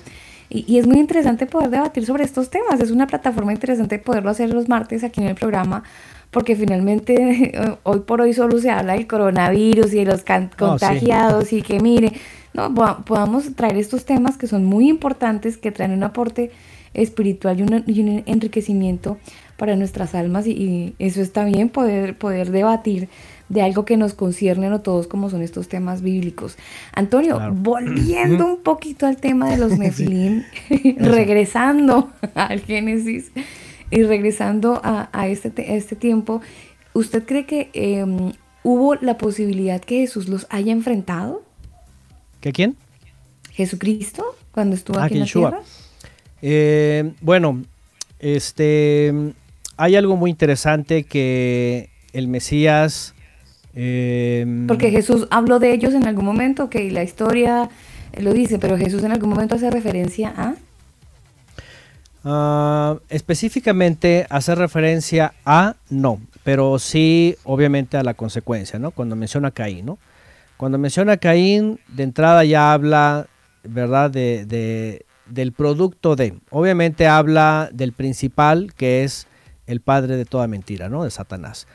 Y, 0.54 0.66
y, 0.72 0.78
es 0.78 0.86
muy 0.86 1.00
interesante 1.00 1.48
poder 1.48 1.72
debatir 1.72 2.06
sobre 2.06 2.24
estos 2.24 2.50
temas. 2.52 2.80
Es 2.80 2.92
una 2.92 3.08
plataforma 3.08 3.52
interesante 3.52 3.98
poderlo 3.98 4.30
hacer 4.30 4.54
los 4.54 4.70
martes 4.70 5.04
aquí 5.04 5.20
en 5.20 5.28
el 5.28 5.36
programa, 5.36 5.84
porque 6.30 6.56
finalmente 6.56 7.54
hoy 7.84 8.02
por 8.02 8.22
hoy 8.22 8.34
solo 8.34 8.60
se 8.60 8.70
habla 8.70 8.94
del 8.94 9.08
coronavirus 9.08 9.94
y 9.94 9.98
de 9.98 10.06
los 10.06 10.24
contagiados 10.24 11.48
sí. 11.48 11.58
y 11.58 11.62
que 11.64 11.80
mire, 11.80 12.14
no, 12.54 12.74
podamos 13.04 13.56
traer 13.56 13.78
estos 13.78 14.06
temas 14.06 14.38
que 14.38 14.46
son 14.46 14.64
muy 14.64 14.88
importantes, 14.88 15.58
que 15.58 15.72
traen 15.72 15.92
un 15.92 16.04
aporte 16.04 16.52
espiritual 16.94 17.60
y 17.60 17.64
un, 17.64 17.84
y 17.88 18.02
un 18.02 18.24
enriquecimiento 18.28 19.18
para 19.58 19.76
nuestras 19.76 20.14
almas 20.14 20.46
y, 20.46 20.52
y, 20.52 20.96
eso 21.00 21.22
está 21.22 21.46
bien 21.46 21.70
poder, 21.70 22.16
poder 22.18 22.52
debatir 22.52 23.10
de 23.50 23.62
algo 23.62 23.86
que 23.86 23.98
nos 23.98 24.14
concierne 24.14 24.68
a 24.68 24.80
todos 24.80 25.08
como 25.08 25.30
son 25.30 25.42
estos 25.42 25.68
temas 25.68 26.02
bíblicos. 26.02 26.58
Antonio, 26.94 27.38
claro. 27.38 27.54
volviendo 27.54 28.46
un 28.46 28.64
poquito 28.64 29.06
al 29.06 29.18
tema 29.18 29.50
de 29.50 29.58
los 29.58 29.78
nefilim, 29.78 30.44
regresando 30.98 32.12
al 32.36 32.62
Génesis 32.62 33.32
y 33.92 34.04
regresando 34.04 34.82
a, 34.84 35.10
a 35.12 35.28
este, 35.28 35.62
a 35.62 35.76
este 35.76 35.96
tiempo, 35.96 36.42
¿usted 36.94 37.26
cree 37.26 37.46
que 37.46 37.70
eh, 37.74 38.06
hubo 38.64 38.96
la 38.96 39.18
posibilidad 39.18 39.82
que 39.82 40.00
Jesús 40.00 40.28
los 40.28 40.48
haya 40.50 40.72
enfrentado? 40.72 41.44
¿Que 42.42 42.52
quién? 42.52 42.76
Jesucristo, 43.52 44.36
cuando 44.52 44.76
estuvo 44.76 44.98
ah, 44.98 45.06
aquí 45.06 45.16
en 45.16 45.20
la 45.20 45.26
tierra. 45.28 45.62
Eh, 46.42 47.14
bueno, 47.22 47.64
este, 48.20 49.14
hay 49.78 49.96
algo 49.96 50.16
muy 50.16 50.32
interesante 50.32 51.04
que 51.04 51.90
el 52.14 52.28
Mesías... 52.28 53.14
Eh, 53.76 54.66
Porque 54.68 54.92
Jesús 54.92 55.28
habló 55.32 55.60
de 55.60 55.74
ellos 55.74 55.94
en 55.94 56.08
algún 56.08 56.26
momento, 56.26 56.70
que 56.70 56.92
la 56.92 57.04
historia 57.04 57.70
lo 58.20 58.34
dice, 58.34 58.60
pero 58.60 58.78
Jesús 58.78 59.04
en 59.04 59.12
algún 59.12 59.30
momento 59.30 59.56
hace 59.56 59.70
referencia 59.72 60.34
a... 60.38 60.56
Uh, 62.26 63.02
específicamente 63.10 64.26
hace 64.30 64.56
referencia 64.56 65.34
a 65.46 65.76
no, 65.90 66.22
pero 66.46 66.80
sí 66.80 67.36
obviamente 67.44 67.98
a 67.98 68.04
la 68.04 68.14
consecuencia, 68.14 68.80
¿no? 68.80 68.92
Cuando 68.92 69.18
menciona 69.18 69.50
a 69.50 69.52
Caín, 69.52 69.86
¿no? 69.86 69.98
Cuando 70.56 70.78
menciona 70.78 71.14
a 71.14 71.18
Caín, 71.18 71.82
de 71.90 72.04
entrada 72.04 72.46
ya 72.46 72.72
habla, 72.72 73.28
¿verdad? 73.64 74.10
De, 74.10 74.46
de, 74.46 75.06
del 75.26 75.52
producto 75.52 76.16
de. 76.16 76.40
Obviamente 76.50 77.08
habla 77.08 77.70
del 77.74 77.92
principal, 77.92 78.74
que 78.78 79.04
es 79.04 79.28
el 79.68 79.82
padre 79.82 80.16
de 80.16 80.24
toda 80.24 80.48
mentira, 80.48 80.88
¿no? 80.88 81.04
De 81.04 81.12
Satanás. 81.12 81.68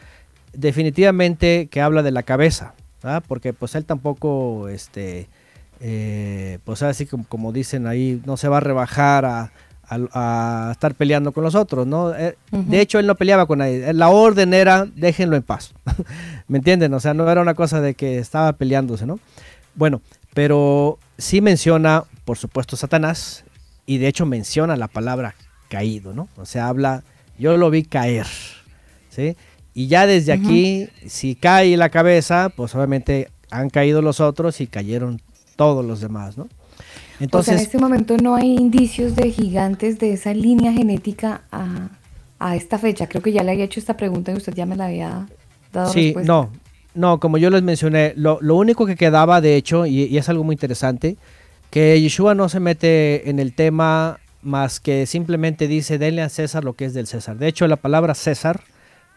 Definitivamente 0.58 1.68
que 1.70 1.80
habla 1.80 2.02
de 2.02 2.10
la 2.10 2.24
cabeza, 2.24 2.74
¿verdad? 3.00 3.22
Porque 3.28 3.52
pues 3.52 3.76
él 3.76 3.84
tampoco, 3.84 4.68
este, 4.68 5.28
eh, 5.78 6.58
pues 6.64 6.82
así 6.82 7.06
como, 7.06 7.24
como 7.28 7.52
dicen 7.52 7.86
ahí, 7.86 8.20
no 8.26 8.36
se 8.36 8.48
va 8.48 8.56
a 8.56 8.60
rebajar 8.60 9.24
a, 9.24 9.52
a, 9.88 9.98
a, 10.12 10.72
estar 10.72 10.96
peleando 10.96 11.30
con 11.30 11.44
los 11.44 11.54
otros, 11.54 11.86
¿no? 11.86 12.06
Uh 12.06 12.10
-huh. 12.10 12.64
De 12.64 12.80
hecho, 12.80 12.98
él 12.98 13.06
no 13.06 13.14
peleaba 13.14 13.46
con 13.46 13.60
nadie. 13.60 13.92
La 13.92 14.08
orden 14.08 14.52
era, 14.52 14.88
déjenlo 14.96 15.36
en 15.36 15.44
paz. 15.44 15.74
¿Me 16.48 16.58
entienden? 16.58 16.92
O 16.92 16.98
sea, 16.98 17.14
no 17.14 17.30
era 17.30 17.40
una 17.40 17.54
cosa 17.54 17.80
de 17.80 17.94
que 17.94 18.18
estaba 18.18 18.52
peleándose, 18.54 19.06
¿no? 19.06 19.20
Bueno, 19.76 20.02
pero 20.34 20.98
sí 21.18 21.40
menciona, 21.40 22.02
por 22.24 22.36
supuesto, 22.36 22.74
Satanás, 22.76 23.44
y 23.86 23.98
de 23.98 24.08
hecho 24.08 24.26
menciona 24.26 24.74
la 24.74 24.88
palabra 24.88 25.36
caído, 25.68 26.14
¿no? 26.14 26.28
O 26.36 26.46
sea, 26.46 26.66
habla, 26.66 27.04
yo 27.38 27.56
lo 27.56 27.70
vi 27.70 27.84
caer, 27.84 28.26
¿sí? 29.08 29.36
Y 29.78 29.86
ya 29.86 30.08
desde 30.08 30.32
uh 30.32 30.36
-huh. 30.36 30.44
aquí, 30.44 30.88
si 31.06 31.36
cae 31.36 31.76
la 31.76 31.88
cabeza, 31.88 32.48
pues 32.48 32.74
obviamente 32.74 33.28
han 33.48 33.70
caído 33.70 34.02
los 34.02 34.18
otros 34.18 34.60
y 34.60 34.66
cayeron 34.66 35.20
todos 35.54 35.84
los 35.84 36.00
demás, 36.00 36.36
¿no? 36.36 36.48
Entonces, 37.20 37.54
o 37.54 37.56
sea, 37.56 37.60
en 37.60 37.64
este 37.64 37.78
momento 37.78 38.16
no 38.16 38.34
hay 38.34 38.56
indicios 38.56 39.14
de 39.14 39.30
gigantes 39.30 40.00
de 40.00 40.14
esa 40.14 40.34
línea 40.34 40.72
genética 40.72 41.42
a, 41.52 41.90
a, 42.40 42.56
esta 42.56 42.76
fecha. 42.80 43.06
Creo 43.06 43.22
que 43.22 43.30
ya 43.30 43.44
le 43.44 43.52
había 43.52 43.66
hecho 43.66 43.78
esta 43.78 43.96
pregunta 43.96 44.32
y 44.32 44.34
usted 44.34 44.52
ya 44.52 44.66
me 44.66 44.74
la 44.74 44.86
había 44.86 45.28
dado 45.72 45.92
sí, 45.92 46.06
respuesta. 46.06 46.32
no, 46.32 46.50
no, 46.94 47.20
como 47.20 47.38
yo 47.38 47.48
les 47.48 47.62
mencioné, 47.62 48.14
lo, 48.16 48.40
lo 48.40 48.56
único 48.56 48.84
que 48.84 48.96
quedaba, 48.96 49.40
de 49.40 49.54
hecho, 49.54 49.86
y, 49.86 50.06
y, 50.06 50.18
es 50.18 50.28
algo 50.28 50.42
muy 50.42 50.54
interesante, 50.54 51.16
que 51.70 52.00
Yeshua 52.00 52.34
no 52.34 52.48
se 52.48 52.58
mete 52.58 53.30
en 53.30 53.38
el 53.38 53.52
tema 53.52 54.18
más 54.42 54.80
que 54.80 55.06
simplemente 55.06 55.68
dice, 55.68 55.98
denle 55.98 56.22
a 56.22 56.28
César 56.30 56.64
lo 56.64 56.72
que 56.72 56.84
es 56.84 56.94
del 56.94 57.06
César. 57.06 57.38
De 57.38 57.46
hecho, 57.46 57.68
la 57.68 57.76
palabra 57.76 58.16
César, 58.16 58.60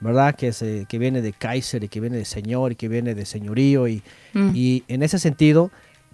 ¿verdad? 0.01 0.35
Que, 0.35 0.49
es, 0.49 0.61
eh, 0.61 0.85
que 0.89 0.97
viene 0.97 1.21
de 1.21 1.31
Kaiser 1.31 1.83
y 1.83 1.87
que 1.87 1.99
viene 1.99 2.17
de 2.17 2.25
señor 2.25 2.73
y 2.73 2.75
que 2.75 2.87
viene 2.87 3.15
de 3.15 3.25
señorío 3.25 3.87
y, 3.87 4.01
mm. 4.33 4.51
y 4.53 4.83
en 4.87 5.03
ese 5.03 5.19
sentido 5.19 5.71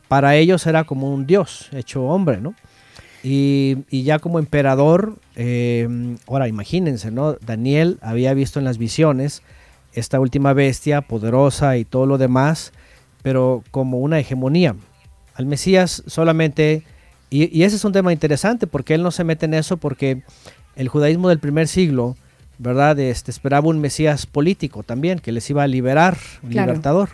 para 0.07 0.35
ellos 0.35 0.65
era 0.67 0.83
como 0.83 1.13
un 1.13 1.25
dios 1.25 1.69
hecho 1.73 2.03
hombre, 2.03 2.39
¿no? 2.39 2.53
Y, 3.23 3.77
y 3.89 4.03
ya 4.03 4.19
como 4.19 4.39
emperador, 4.39 5.15
eh, 5.35 6.15
ahora 6.27 6.47
imagínense, 6.47 7.11
¿no? 7.11 7.33
Daniel 7.33 7.97
había 8.01 8.33
visto 8.33 8.59
en 8.59 8.65
las 8.65 8.77
visiones 8.77 9.41
esta 9.93 10.19
última 10.19 10.53
bestia 10.53 11.01
poderosa 11.01 11.77
y 11.77 11.83
todo 11.83 12.05
lo 12.05 12.17
demás, 12.17 12.71
pero 13.23 13.63
como 13.71 13.99
una 13.99 14.19
hegemonía. 14.19 14.75
Al 15.33 15.45
Mesías 15.45 16.03
solamente, 16.07 16.83
y, 17.29 17.57
y 17.57 17.63
ese 17.63 17.77
es 17.77 17.85
un 17.85 17.91
tema 17.91 18.13
interesante 18.13 18.67
porque 18.67 18.93
él 18.93 19.03
no 19.03 19.11
se 19.11 19.23
mete 19.23 19.45
en 19.45 19.55
eso 19.55 19.77
porque 19.77 20.21
el 20.75 20.87
judaísmo 20.87 21.29
del 21.29 21.39
primer 21.39 21.67
siglo, 21.67 22.15
¿verdad? 22.57 22.99
Este, 22.99 23.31
esperaba 23.31 23.67
un 23.67 23.79
Mesías 23.79 24.25
político 24.25 24.83
también, 24.83 25.19
que 25.19 25.31
les 25.31 25.49
iba 25.49 25.63
a 25.63 25.67
liberar, 25.67 26.17
un 26.43 26.49
claro. 26.49 26.67
libertador, 26.67 27.09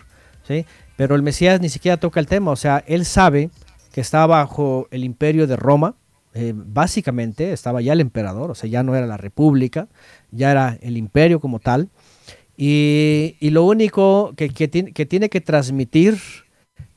¿sí? 0.47 0.65
Pero 0.95 1.15
el 1.15 1.22
Mesías 1.22 1.59
ni 1.61 1.69
siquiera 1.69 1.97
toca 1.97 2.19
el 2.19 2.27
tema, 2.27 2.51
o 2.51 2.55
sea, 2.55 2.83
él 2.88 3.05
sabe 3.05 3.49
que 3.91 4.01
está 4.01 4.25
bajo 4.25 4.88
el 4.91 5.03
imperio 5.03 5.47
de 5.47 5.55
Roma, 5.55 5.95
eh, 6.33 6.53
básicamente 6.55 7.53
estaba 7.53 7.81
ya 7.81 7.93
el 7.93 8.01
emperador, 8.01 8.51
o 8.51 8.55
sea, 8.55 8.69
ya 8.69 8.83
no 8.83 8.95
era 8.95 9.05
la 9.05 9.17
república, 9.17 9.88
ya 10.31 10.51
era 10.51 10.77
el 10.81 10.97
imperio 10.97 11.39
como 11.39 11.59
tal, 11.59 11.89
y, 12.57 13.35
y 13.39 13.49
lo 13.49 13.63
único 13.65 14.33
que, 14.35 14.49
que, 14.49 14.67
tiene, 14.67 14.93
que 14.93 15.05
tiene 15.05 15.30
que 15.30 15.41
transmitir 15.41 16.17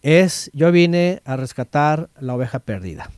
es, 0.03 0.51
yo 0.53 0.71
vine 0.71 1.21
a 1.25 1.37
rescatar 1.37 2.11
la 2.21 2.35
oveja 2.35 2.61
perdida, 2.61 3.11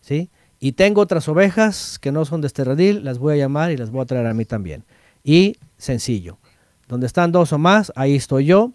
¿sí? 0.00 0.30
Y 0.64 0.74
tengo 0.74 1.00
otras 1.00 1.28
ovejas 1.28 1.98
que 1.98 2.12
no 2.12 2.24
son 2.24 2.40
de 2.40 2.46
este 2.46 2.62
redil, 2.62 3.02
las 3.02 3.18
voy 3.18 3.34
a 3.34 3.36
llamar 3.36 3.72
y 3.72 3.76
las 3.76 3.90
voy 3.90 4.00
a 4.00 4.06
traer 4.06 4.28
a 4.28 4.32
mí 4.32 4.44
también. 4.44 4.84
Y 5.24 5.56
sencillo, 5.76 6.38
donde 6.86 7.08
están 7.08 7.32
dos 7.32 7.52
o 7.52 7.58
más, 7.58 7.92
ahí 7.96 8.14
estoy 8.14 8.44
yo, 8.44 8.70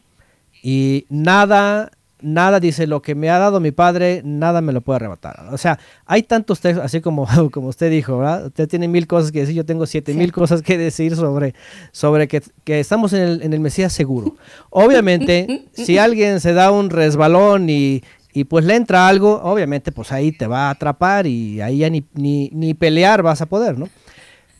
y 0.61 1.05
nada, 1.07 1.91
nada 2.19 2.59
dice 2.59 2.87
lo 2.87 3.01
que 3.01 3.15
me 3.15 3.29
ha 3.29 3.37
dado 3.37 3.61
mi 3.61 3.71
padre, 3.71 4.21
nada 4.25 4.59
me 4.59 4.73
lo 4.73 4.81
puede 4.81 4.97
arrebatar. 4.97 5.45
O 5.53 5.57
sea, 5.57 5.79
hay 6.05 6.23
tantos 6.23 6.59
textos, 6.59 6.83
así 6.83 6.99
como, 6.99 7.25
como 7.53 7.69
usted 7.69 7.89
dijo, 7.89 8.17
¿verdad? 8.17 8.47
Usted 8.47 8.67
tiene 8.67 8.89
mil 8.89 9.07
cosas 9.07 9.31
que 9.31 9.39
decir, 9.39 9.55
yo 9.55 9.65
tengo 9.65 9.85
siete 9.85 10.11
sí. 10.11 10.17
mil 10.17 10.33
cosas 10.33 10.61
que 10.61 10.77
decir 10.77 11.15
sobre, 11.15 11.55
sobre 11.93 12.27
que, 12.27 12.43
que 12.65 12.81
estamos 12.81 13.13
en 13.13 13.21
el, 13.21 13.43
en 13.43 13.53
el 13.53 13.61
Mesías 13.61 13.93
seguro. 13.93 14.35
Obviamente, 14.71 15.69
si 15.71 15.97
alguien 15.99 16.41
se 16.41 16.51
da 16.51 16.69
un 16.69 16.89
resbalón 16.89 17.69
y, 17.69 18.03
y 18.39 18.43
pues 18.43 18.65
le 18.65 18.75
entra 18.75 19.07
algo, 19.07 19.41
obviamente 19.43 19.91
pues 19.91 20.11
ahí 20.11 20.31
te 20.31 20.47
va 20.47 20.67
a 20.67 20.71
atrapar 20.71 21.25
y 21.25 21.59
ahí 21.61 21.79
ya 21.79 21.89
ni, 21.89 22.05
ni, 22.13 22.49
ni 22.53 22.73
pelear 22.73 23.23
vas 23.23 23.41
a 23.41 23.47
poder, 23.47 23.77
¿no? 23.77 23.89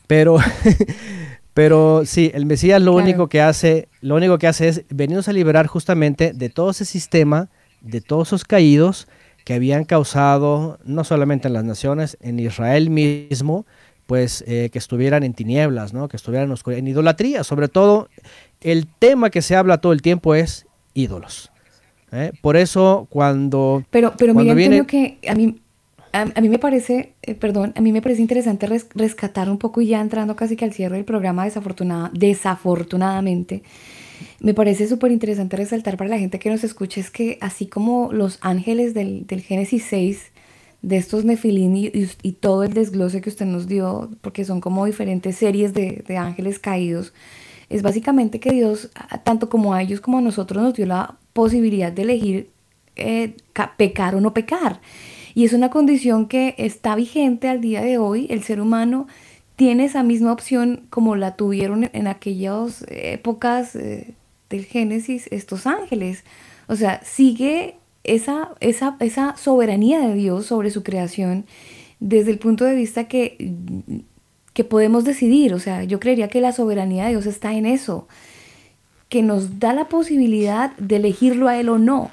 Pero, 0.06 0.38
Pero 1.58 2.02
sí, 2.04 2.30
el 2.34 2.46
Mesías 2.46 2.80
lo 2.80 2.92
claro. 2.92 3.04
único 3.04 3.28
que 3.28 3.40
hace, 3.40 3.88
lo 4.00 4.14
único 4.14 4.38
que 4.38 4.46
hace 4.46 4.68
es 4.68 4.84
venirnos 4.90 5.26
a 5.26 5.32
liberar 5.32 5.66
justamente 5.66 6.32
de 6.32 6.50
todo 6.50 6.70
ese 6.70 6.84
sistema, 6.84 7.48
de 7.80 8.00
todos 8.00 8.28
esos 8.28 8.44
caídos 8.44 9.08
que 9.44 9.54
habían 9.54 9.84
causado 9.84 10.78
no 10.84 11.02
solamente 11.02 11.48
en 11.48 11.54
las 11.54 11.64
naciones, 11.64 12.16
en 12.20 12.38
Israel 12.38 12.90
mismo, 12.90 13.66
pues 14.06 14.44
eh, 14.46 14.70
que 14.72 14.78
estuvieran 14.78 15.24
en 15.24 15.34
tinieblas, 15.34 15.92
¿no? 15.92 16.06
que 16.06 16.16
estuvieran 16.16 16.54
en 16.66 16.86
idolatría. 16.86 17.42
Sobre 17.42 17.66
todo, 17.66 18.08
el 18.60 18.86
tema 18.86 19.30
que 19.30 19.42
se 19.42 19.56
habla 19.56 19.78
todo 19.78 19.92
el 19.92 20.00
tiempo 20.00 20.36
es 20.36 20.64
ídolos. 20.94 21.50
¿Eh? 22.12 22.32
Por 22.40 22.56
eso 22.56 23.06
cuando... 23.10 23.84
Pero, 23.90 24.14
pero 24.16 24.34
cuando 24.34 24.54
mira, 24.54 24.68
viene... 24.68 24.86
que 24.86 25.18
a 25.28 25.34
mí 25.34 25.60
a, 26.12 26.22
a, 26.34 26.40
mí 26.40 26.48
me 26.48 26.58
parece, 26.58 27.12
eh, 27.22 27.34
perdón, 27.34 27.72
a 27.76 27.80
mí 27.80 27.92
me 27.92 28.02
parece 28.02 28.22
interesante 28.22 28.66
res, 28.66 28.86
rescatar 28.94 29.50
un 29.50 29.58
poco 29.58 29.80
y 29.80 29.88
ya 29.88 30.00
entrando 30.00 30.36
casi 30.36 30.56
que 30.56 30.64
al 30.64 30.72
cierre 30.72 30.96
del 30.96 31.04
programa, 31.04 31.44
desafortunada, 31.44 32.10
desafortunadamente, 32.14 33.62
me 34.40 34.54
parece 34.54 34.88
súper 34.88 35.12
interesante 35.12 35.56
resaltar 35.56 35.96
para 35.96 36.10
la 36.10 36.18
gente 36.18 36.38
que 36.38 36.50
nos 36.50 36.64
escuche 36.64 37.00
es 37.00 37.10
que 37.10 37.38
así 37.40 37.66
como 37.66 38.10
los 38.12 38.38
ángeles 38.40 38.94
del, 38.94 39.26
del 39.26 39.42
Génesis 39.42 39.84
6, 39.88 40.32
de 40.80 40.96
estos 40.96 41.24
Nefilim 41.24 41.74
y, 41.74 41.86
y, 41.86 42.08
y, 42.22 42.32
todo 42.32 42.62
el 42.62 42.72
desglose 42.72 43.20
que 43.20 43.30
usted 43.30 43.46
nos 43.46 43.66
dio, 43.66 44.10
porque 44.20 44.44
son 44.44 44.60
como 44.60 44.86
diferentes 44.86 45.36
series 45.36 45.74
de, 45.74 46.04
de 46.06 46.16
ángeles 46.16 46.60
caídos, 46.60 47.12
es 47.68 47.82
básicamente 47.82 48.40
que 48.40 48.52
Dios, 48.52 48.90
tanto 49.24 49.48
como 49.50 49.74
a 49.74 49.82
ellos 49.82 50.00
como 50.00 50.18
a 50.18 50.20
nosotros, 50.20 50.62
nos 50.62 50.74
dio 50.74 50.86
la 50.86 51.16
posibilidad 51.38 51.92
de 51.92 52.02
elegir 52.02 52.50
eh, 52.96 53.36
pecar 53.76 54.16
o 54.16 54.20
no 54.20 54.34
pecar. 54.34 54.80
Y 55.36 55.44
es 55.44 55.52
una 55.52 55.70
condición 55.70 56.26
que 56.26 56.56
está 56.58 56.96
vigente 56.96 57.48
al 57.48 57.60
día 57.60 57.80
de 57.80 57.96
hoy. 57.96 58.26
El 58.28 58.42
ser 58.42 58.60
humano 58.60 59.06
tiene 59.54 59.84
esa 59.84 60.02
misma 60.02 60.32
opción 60.32 60.88
como 60.90 61.14
la 61.14 61.36
tuvieron 61.36 61.90
en 61.92 62.08
aquellas 62.08 62.84
épocas 62.88 63.76
eh, 63.76 64.14
del 64.50 64.64
Génesis 64.64 65.28
estos 65.30 65.68
ángeles. 65.68 66.24
O 66.66 66.74
sea, 66.74 67.00
sigue 67.04 67.76
esa, 68.02 68.50
esa, 68.58 68.96
esa 68.98 69.36
soberanía 69.36 70.00
de 70.00 70.14
Dios 70.14 70.46
sobre 70.46 70.70
su 70.70 70.82
creación 70.82 71.46
desde 72.00 72.32
el 72.32 72.40
punto 72.40 72.64
de 72.64 72.74
vista 72.74 73.04
que, 73.04 73.52
que 74.54 74.64
podemos 74.64 75.04
decidir. 75.04 75.54
O 75.54 75.60
sea, 75.60 75.84
yo 75.84 76.00
creería 76.00 76.26
que 76.26 76.40
la 76.40 76.50
soberanía 76.50 77.04
de 77.04 77.10
Dios 77.10 77.26
está 77.26 77.52
en 77.52 77.64
eso, 77.64 78.08
que 79.08 79.22
nos 79.22 79.58
da 79.58 79.72
la 79.72 79.88
posibilidad 79.88 80.76
de 80.76 80.96
elegirlo 80.96 81.48
a 81.48 81.58
Él 81.58 81.68
o 81.68 81.78
no. 81.78 82.10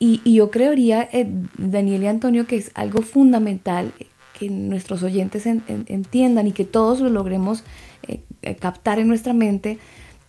Y, 0.00 0.20
yo 0.32 0.50
creería, 0.50 1.08
eh, 1.12 1.28
Daniel 1.56 2.04
y 2.04 2.06
Antonio, 2.06 2.46
que 2.46 2.56
es 2.56 2.70
algo 2.74 3.02
fundamental 3.02 3.92
que 4.38 4.48
nuestros 4.48 5.02
oyentes 5.02 5.46
entiendan 5.46 6.46
y 6.46 6.52
que 6.52 6.64
todos 6.64 7.00
lo 7.00 7.10
logremos 7.10 7.64
eh, 8.06 8.20
eh, 8.42 8.54
captar 8.54 9.00
en 9.00 9.08
nuestra 9.08 9.32
mente, 9.32 9.78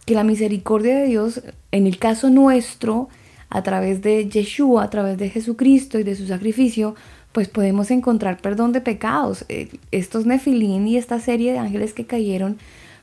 que 0.05 0.15
la 0.15 0.23
misericordia 0.23 0.97
de 0.97 1.05
Dios, 1.05 1.43
en 1.71 1.85
el 1.85 1.99
caso 1.99 2.31
nuestro, 2.31 3.09
a 3.51 3.61
través 3.61 4.01
de 4.01 4.27
Yeshua, 4.27 4.83
a 4.83 4.89
través 4.89 5.19
de 5.19 5.29
Jesucristo 5.29 5.99
y 5.99 6.03
de 6.03 6.15
su 6.15 6.25
sacrificio, 6.25 6.95
pues 7.31 7.47
podemos 7.47 7.91
encontrar 7.91 8.41
perdón 8.41 8.71
de 8.71 8.81
pecados. 8.81 9.45
estos 9.91 10.25
Nefilín 10.25 10.87
y 10.87 10.97
esta 10.97 11.19
serie 11.19 11.51
de 11.51 11.59
ángeles 11.59 11.93
que 11.93 12.07
cayeron 12.07 12.57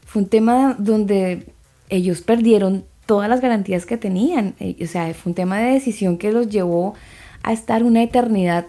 fue 0.05 0.23
un 0.23 0.29
tema 0.29 0.75
donde 0.79 1.47
ellos 1.89 2.23
perdieron 2.23 2.85
todas 3.07 3.29
las 3.29 3.41
garantías 3.41 3.87
que 3.87 3.97
tenían. 3.97 4.55
Eh, 4.61 4.77
o 4.83 4.87
sea, 4.87 5.13
fue 5.15 5.31
un 5.31 5.35
tema 5.35 5.59
de 5.59 5.73
decisión 5.73 6.19
que 6.19 6.33
los 6.33 6.49
llevó 6.49 6.95
a 7.43 7.53
estar 7.53 7.85
una 7.85 8.03
eternidad 8.03 8.67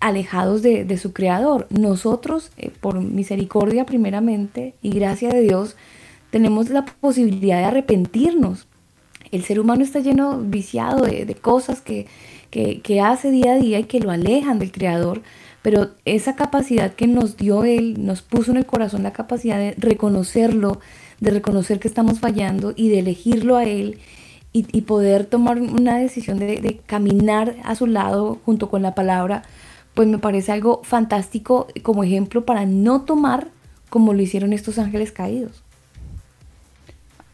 alejados 0.00 0.62
de, 0.62 0.98
su 0.98 1.12
creador. 1.12 1.66
Nosotros, 1.70 2.50
eh, 2.58 2.70
por 2.80 3.00
misericordia 3.00 3.86
primeramente 3.86 4.74
y 4.82 4.90
gracia 4.90 5.30
de 5.30 5.40
Dios, 5.40 5.76
tenemos 6.30 6.70
la 6.70 6.84
posibilidad 6.84 7.58
de 7.58 7.64
arrepentirnos. 7.64 8.66
El 9.30 9.44
ser 9.44 9.60
humano 9.60 9.82
está 9.82 10.00
lleno, 10.00 10.40
viciado 10.40 11.06
de, 11.06 11.34
cosas 11.36 11.80
que, 11.80 12.06
que, 12.50 13.00
hace 13.00 13.30
día 13.30 13.52
a 13.52 13.58
día 13.58 13.78
y 13.78 13.84
que 13.84 14.00
lo 14.00 14.10
alejan 14.10 14.58
del 14.58 14.72
creador, 14.72 15.22
pero 15.62 15.90
esa 16.04 16.36
capacidad 16.36 16.92
que 16.94 17.06
nos 17.06 17.36
dio 17.36 17.64
Él, 17.64 18.04
nos 18.04 18.20
puso 18.20 18.50
en 18.50 18.58
el 18.58 18.66
corazón 18.66 19.04
la 19.04 19.12
capacidad 19.12 19.56
de 19.56 19.74
reconocerlo, 19.78 20.80
de 21.22 21.30
reconocer 21.30 21.78
que 21.78 21.86
estamos 21.86 22.18
fallando 22.18 22.72
y 22.74 22.88
de 22.88 22.98
elegirlo 22.98 23.56
a 23.56 23.64
Él 23.64 24.00
y, 24.52 24.82
poder 24.82 25.24
tomar 25.24 25.58
una 25.58 25.96
decisión 25.96 26.38
de, 26.38 26.80
caminar 26.84 27.56
a 27.64 27.74
su 27.74 27.86
lado 27.86 28.38
junto 28.44 28.68
con 28.68 28.82
la 28.82 28.94
palabra, 28.94 29.44
pues 29.94 30.08
me 30.08 30.18
parece 30.18 30.52
algo 30.52 30.82
fantástico 30.82 31.68
como 31.82 32.04
ejemplo 32.04 32.44
para 32.44 32.66
no 32.66 33.02
tomar 33.02 33.48
como 33.88 34.12
lo 34.12 34.20
hicieron 34.20 34.52
estos 34.52 34.78
ángeles 34.78 35.12
caídos. 35.12 35.62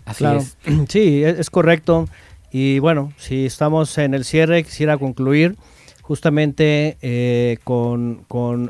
Así 0.04 0.24
es. 0.26 0.56
Sí, 0.88 1.24
es, 1.24 1.48
correcto. 1.50 2.08
Y 2.52 2.78
bueno, 2.78 3.12
si 3.16 3.46
estamos 3.46 3.96
en 3.98 4.12
el 4.12 4.24
cierre, 4.24 4.62
quisiera 4.64 4.98
concluir 4.98 5.56
justamente 6.02 6.98
eh, 7.02 7.58
con, 7.64 8.26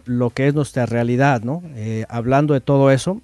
lo 0.07 0.31
que 0.31 0.47
es 0.47 0.55
nuestra 0.55 0.87
realidad, 0.87 1.43
¿no? 1.43 1.63
Eh, 1.75 2.07
hablando 2.09 2.55
de 2.55 2.61
todo 2.61 2.91
eso, 2.91 3.21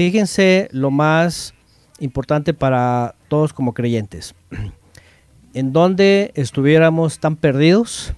Fíjense 0.00 0.70
lo 0.72 0.90
más 0.90 1.52
importante 1.98 2.54
para 2.54 3.16
todos 3.28 3.52
como 3.52 3.74
creyentes. 3.74 4.34
En 5.52 5.74
dónde 5.74 6.32
estuviéramos 6.36 7.18
tan 7.18 7.36
perdidos 7.36 8.14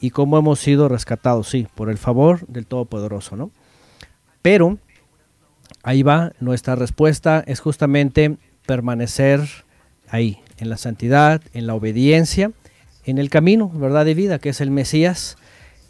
y 0.00 0.10
cómo 0.10 0.38
hemos 0.38 0.58
sido 0.58 0.88
rescatados, 0.88 1.48
sí, 1.48 1.68
por 1.76 1.88
el 1.88 1.98
favor 1.98 2.44
del 2.48 2.66
Todopoderoso, 2.66 3.36
¿no? 3.36 3.52
Pero 4.42 4.78
ahí 5.84 6.02
va, 6.02 6.32
nuestra 6.40 6.74
respuesta 6.74 7.44
es 7.46 7.60
justamente 7.60 8.36
permanecer 8.66 9.40
ahí, 10.08 10.40
en 10.58 10.68
la 10.68 10.78
santidad, 10.78 11.42
en 11.52 11.68
la 11.68 11.74
obediencia, 11.74 12.50
en 13.04 13.18
el 13.18 13.30
camino, 13.30 13.68
¿verdad? 13.72 14.04
De 14.04 14.14
vida, 14.14 14.40
que 14.40 14.48
es 14.48 14.60
el 14.60 14.72
Mesías, 14.72 15.36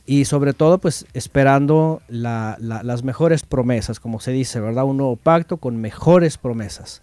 y 0.06 0.24
sobre 0.26 0.52
todo 0.52 0.78
pues 0.78 1.06
esperando 1.14 2.02
las 2.08 3.04
mejores 3.04 3.42
promesas, 3.42 4.00
como 4.00 4.20
se 4.20 4.32
dice, 4.32 4.60
¿verdad? 4.60 4.84
Un 4.84 4.98
nuevo 4.98 5.16
pacto 5.16 5.56
con 5.56 5.76
mejores 5.76 6.38
promesas, 6.38 7.02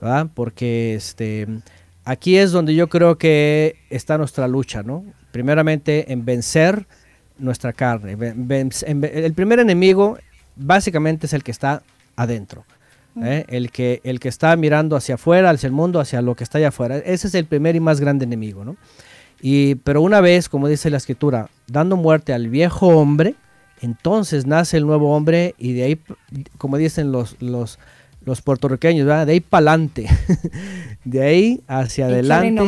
¿verdad? 0.00 0.28
Porque 0.34 0.94
este, 0.94 1.46
aquí 2.04 2.36
es 2.36 2.50
donde 2.50 2.74
yo 2.74 2.88
creo 2.88 3.18
que 3.18 3.76
está 3.90 4.18
nuestra 4.18 4.48
lucha, 4.48 4.82
¿no? 4.82 5.04
Primeramente 5.32 6.12
en 6.12 6.24
vencer 6.24 6.86
nuestra 7.38 7.72
carne. 7.72 8.16
el 8.20 9.34
primer 9.34 9.60
enemigo 9.60 10.18
básicamente 10.56 11.26
es 11.26 11.32
el 11.32 11.42
que 11.42 11.52
está 11.52 11.82
adentro. 12.16 12.64
¿eh? 13.22 13.44
El, 13.48 13.70
que, 13.70 14.00
el 14.04 14.20
que 14.20 14.28
está 14.28 14.54
mirando 14.56 14.96
hacia 14.96 15.16
afuera, 15.16 15.50
hacia 15.50 15.66
el 15.66 15.72
mundo, 15.72 16.00
hacia 16.00 16.22
lo 16.22 16.34
que 16.34 16.44
está 16.44 16.58
allá 16.58 16.68
afuera. 16.68 16.98
Ese 16.98 17.28
es 17.28 17.34
el 17.34 17.46
primer 17.46 17.76
y 17.76 17.80
más 17.80 18.00
grande 18.00 18.24
enemigo, 18.24 18.64
¿no? 18.64 18.76
Y, 19.42 19.76
pero 19.76 20.02
una 20.02 20.20
vez, 20.20 20.48
como 20.48 20.68
dice 20.68 20.90
la 20.90 20.98
escritura, 20.98 21.48
dando 21.66 21.96
muerte 21.96 22.32
al 22.32 22.48
viejo 22.48 22.88
hombre, 22.88 23.34
entonces 23.80 24.46
nace 24.46 24.76
el 24.76 24.86
nuevo 24.86 25.14
hombre 25.14 25.54
y 25.58 25.72
de 25.72 25.82
ahí, 25.84 26.00
como 26.58 26.76
dicen 26.76 27.12
los, 27.12 27.40
los, 27.40 27.78
los 28.24 28.42
puertorriqueños, 28.42 29.06
de 29.06 29.32
ahí 29.32 29.40
para 29.40 29.72
adelante, 29.72 30.06
de 31.04 31.22
ahí 31.22 31.60
hacia 31.66 32.06
adelante, 32.06 32.62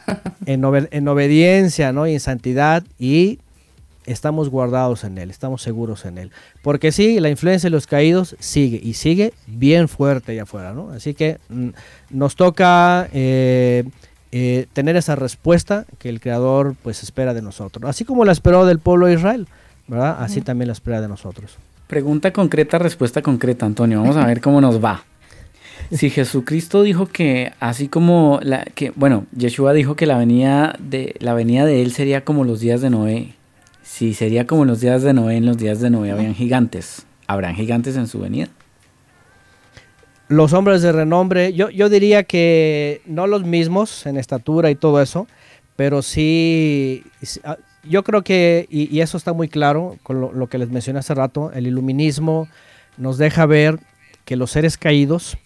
en, 0.46 0.88
en, 0.90 1.08
obediencia 1.08 1.92
¿no? 1.92 2.06
y 2.06 2.14
en 2.14 2.20
santidad 2.20 2.84
y 2.98 3.38
estamos 4.04 4.48
guardados 4.50 5.04
en 5.04 5.18
Él, 5.18 5.30
estamos 5.30 5.62
seguros 5.62 6.04
en 6.04 6.18
Él. 6.18 6.30
Porque 6.62 6.92
sí, 6.92 7.20
la 7.20 7.28
influencia 7.28 7.68
de 7.68 7.72
los 7.72 7.86
caídos 7.86 8.36
sigue 8.38 8.80
y 8.82 8.94
sigue 8.94 9.32
bien 9.46 9.88
fuerte 9.88 10.32
allá 10.32 10.42
afuera. 10.42 10.72
¿no? 10.72 10.90
Así 10.90 11.14
que 11.14 11.38
mm, 11.48 11.68
nos 12.10 12.36
toca... 12.36 13.08
Eh, 13.12 13.84
eh, 14.32 14.66
tener 14.72 14.96
esa 14.96 15.16
respuesta 15.16 15.86
que 15.98 16.08
el 16.08 16.20
Creador 16.20 16.74
pues 16.82 17.02
espera 17.02 17.34
de 17.34 17.42
nosotros. 17.42 17.88
Así 17.88 18.04
como 18.04 18.24
la 18.24 18.32
esperó 18.32 18.66
del 18.66 18.78
pueblo 18.78 19.06
de 19.06 19.14
Israel, 19.14 19.46
¿verdad? 19.86 20.16
Así 20.20 20.40
también 20.40 20.68
la 20.68 20.72
espera 20.72 21.00
de 21.00 21.08
nosotros. 21.08 21.56
Pregunta 21.86 22.32
concreta, 22.32 22.78
respuesta 22.78 23.22
concreta, 23.22 23.64
Antonio. 23.64 24.00
Vamos 24.00 24.16
a 24.16 24.26
ver 24.26 24.40
cómo 24.40 24.60
nos 24.60 24.84
va. 24.84 25.04
Si 25.90 26.10
Jesucristo 26.10 26.82
dijo 26.82 27.06
que 27.06 27.52
así 27.60 27.88
como 27.88 28.40
la 28.42 28.64
que 28.74 28.92
bueno, 28.94 29.24
Yeshua 29.34 29.72
dijo 29.72 29.96
que 29.96 30.04
la 30.04 30.18
venida 30.18 30.76
de 30.78 31.14
la 31.20 31.32
venida 31.32 31.64
de 31.64 31.80
él 31.80 31.92
sería 31.92 32.24
como 32.24 32.44
los 32.44 32.60
días 32.60 32.82
de 32.82 32.90
Noé. 32.90 33.34
Si 33.82 34.12
sería 34.12 34.46
como 34.46 34.66
los 34.66 34.80
días 34.80 35.02
de 35.02 35.14
Noé, 35.14 35.38
en 35.38 35.46
los 35.46 35.56
días 35.56 35.80
de 35.80 35.88
Noé 35.88 36.12
habían 36.12 36.34
gigantes. 36.34 37.06
¿Habrán 37.26 37.54
gigantes 37.54 37.96
en 37.96 38.06
su 38.06 38.18
venida? 38.18 38.48
Los 40.28 40.52
hombres 40.52 40.82
de 40.82 40.92
renombre, 40.92 41.54
yo, 41.54 41.70
yo 41.70 41.88
diría 41.88 42.24
que 42.24 43.00
no 43.06 43.26
los 43.26 43.44
mismos 43.44 44.06
en 44.06 44.18
estatura 44.18 44.70
y 44.70 44.74
todo 44.74 45.00
eso, 45.00 45.26
pero 45.76 46.02
sí, 46.02 47.04
ah, 47.44 47.56
yo 47.82 48.04
creo 48.04 48.22
que, 48.22 48.66
y, 48.70 49.00
eso 49.00 49.16
está 49.16 49.32
muy 49.32 49.48
claro 49.48 49.96
con 50.02 50.20
lo, 50.20 50.46
que 50.48 50.58
les 50.58 50.70
mencioné 50.70 50.98
hace 50.98 51.14
rato, 51.14 51.50
el 51.52 51.66
iluminismo 51.66 52.48
nos 52.96 53.16
deja 53.16 53.46
ver 53.46 53.78
que 54.24 54.36
los 54.36 54.50
seres 54.50 54.76
caídos 54.76 55.38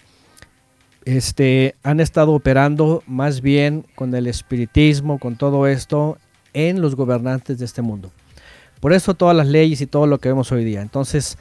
este, 1.05 1.77
han 1.83 2.01
estado 2.01 2.33
operando 2.33 3.03
más 3.07 3.41
bien 3.41 3.87
con 3.95 4.15
el 4.15 4.27
espiritismo, 4.27 5.19
con 5.19 5.37
todo 5.37 5.67
esto, 5.67 6.19
en 6.55 6.81
los 6.81 6.97
gobernantes 6.97 7.59
de 7.59 7.65
este 7.65 7.83
mundo. 7.83 8.11
Por 8.81 8.93
eso 8.93 9.15
todas 9.15 9.37
las 9.37 9.47
leyes 9.47 9.81
y 9.81 9.87
todo 9.87 10.07
lo 10.09 10.19
que 10.19 10.29
vemos 10.29 10.51
hoy 10.51 10.65
día. 10.65 10.83
Entonces, 10.83 11.39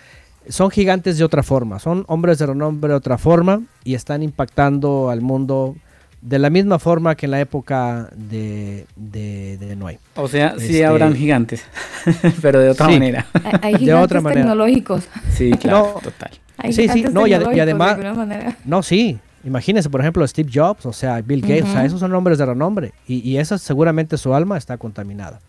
son 0.49 0.71
gigantes 0.71 1.17
de 1.17 1.23
otra 1.23 1.43
forma, 1.43 1.79
son 1.79 2.03
hombres 2.07 2.39
de 2.39 2.47
renombre 2.47 2.89
de 2.89 2.95
otra 2.95 3.17
forma 3.17 3.61
y 3.83 3.95
están 3.95 4.23
impactando 4.23 5.09
al 5.09 5.21
mundo 5.21 5.75
de 6.21 6.37
la 6.37 6.49
misma 6.49 6.77
forma 6.77 7.15
que 7.15 7.25
en 7.25 7.31
la 7.31 7.39
época 7.39 8.09
de, 8.15 8.85
de, 8.95 9.75
Noé. 9.75 9.99
O 10.15 10.27
sea, 10.27 10.55
sí 10.57 10.65
este, 10.65 10.85
habrán 10.85 11.15
gigantes, 11.15 11.63
pero 12.41 12.59
de 12.59 12.69
otra 12.69 12.87
manera. 12.87 13.25
Hay, 13.61 13.75
gigantes 13.75 13.87
de 13.87 13.93
otra 13.93 14.21
manera. 14.21 14.41
tecnológicos. 14.41 15.07
Sí, 15.31 15.51
claro, 15.51 15.99
total. 16.03 16.31
sí, 16.71 16.87
sí, 16.89 17.05
no, 17.11 17.25
y, 17.25 17.33
además, 17.33 17.97
no, 18.65 18.83
sí, 18.83 19.19
imagínense, 19.43 19.89
por 19.89 20.01
ejemplo, 20.01 20.27
Steve 20.27 20.49
Jobs, 20.53 20.85
o 20.85 20.93
sea, 20.93 21.21
Bill 21.21 21.41
Gates, 21.41 21.65
o 21.65 21.73
sea, 21.73 21.85
esos 21.85 21.99
son 21.99 22.13
hombres 22.13 22.37
de 22.37 22.45
renombre 22.45 22.93
y, 23.07 23.27
y 23.27 23.37
esa 23.37 23.57
seguramente 23.57 24.17
su 24.17 24.33
alma 24.35 24.57
está 24.57 24.77
contaminada. 24.77 25.39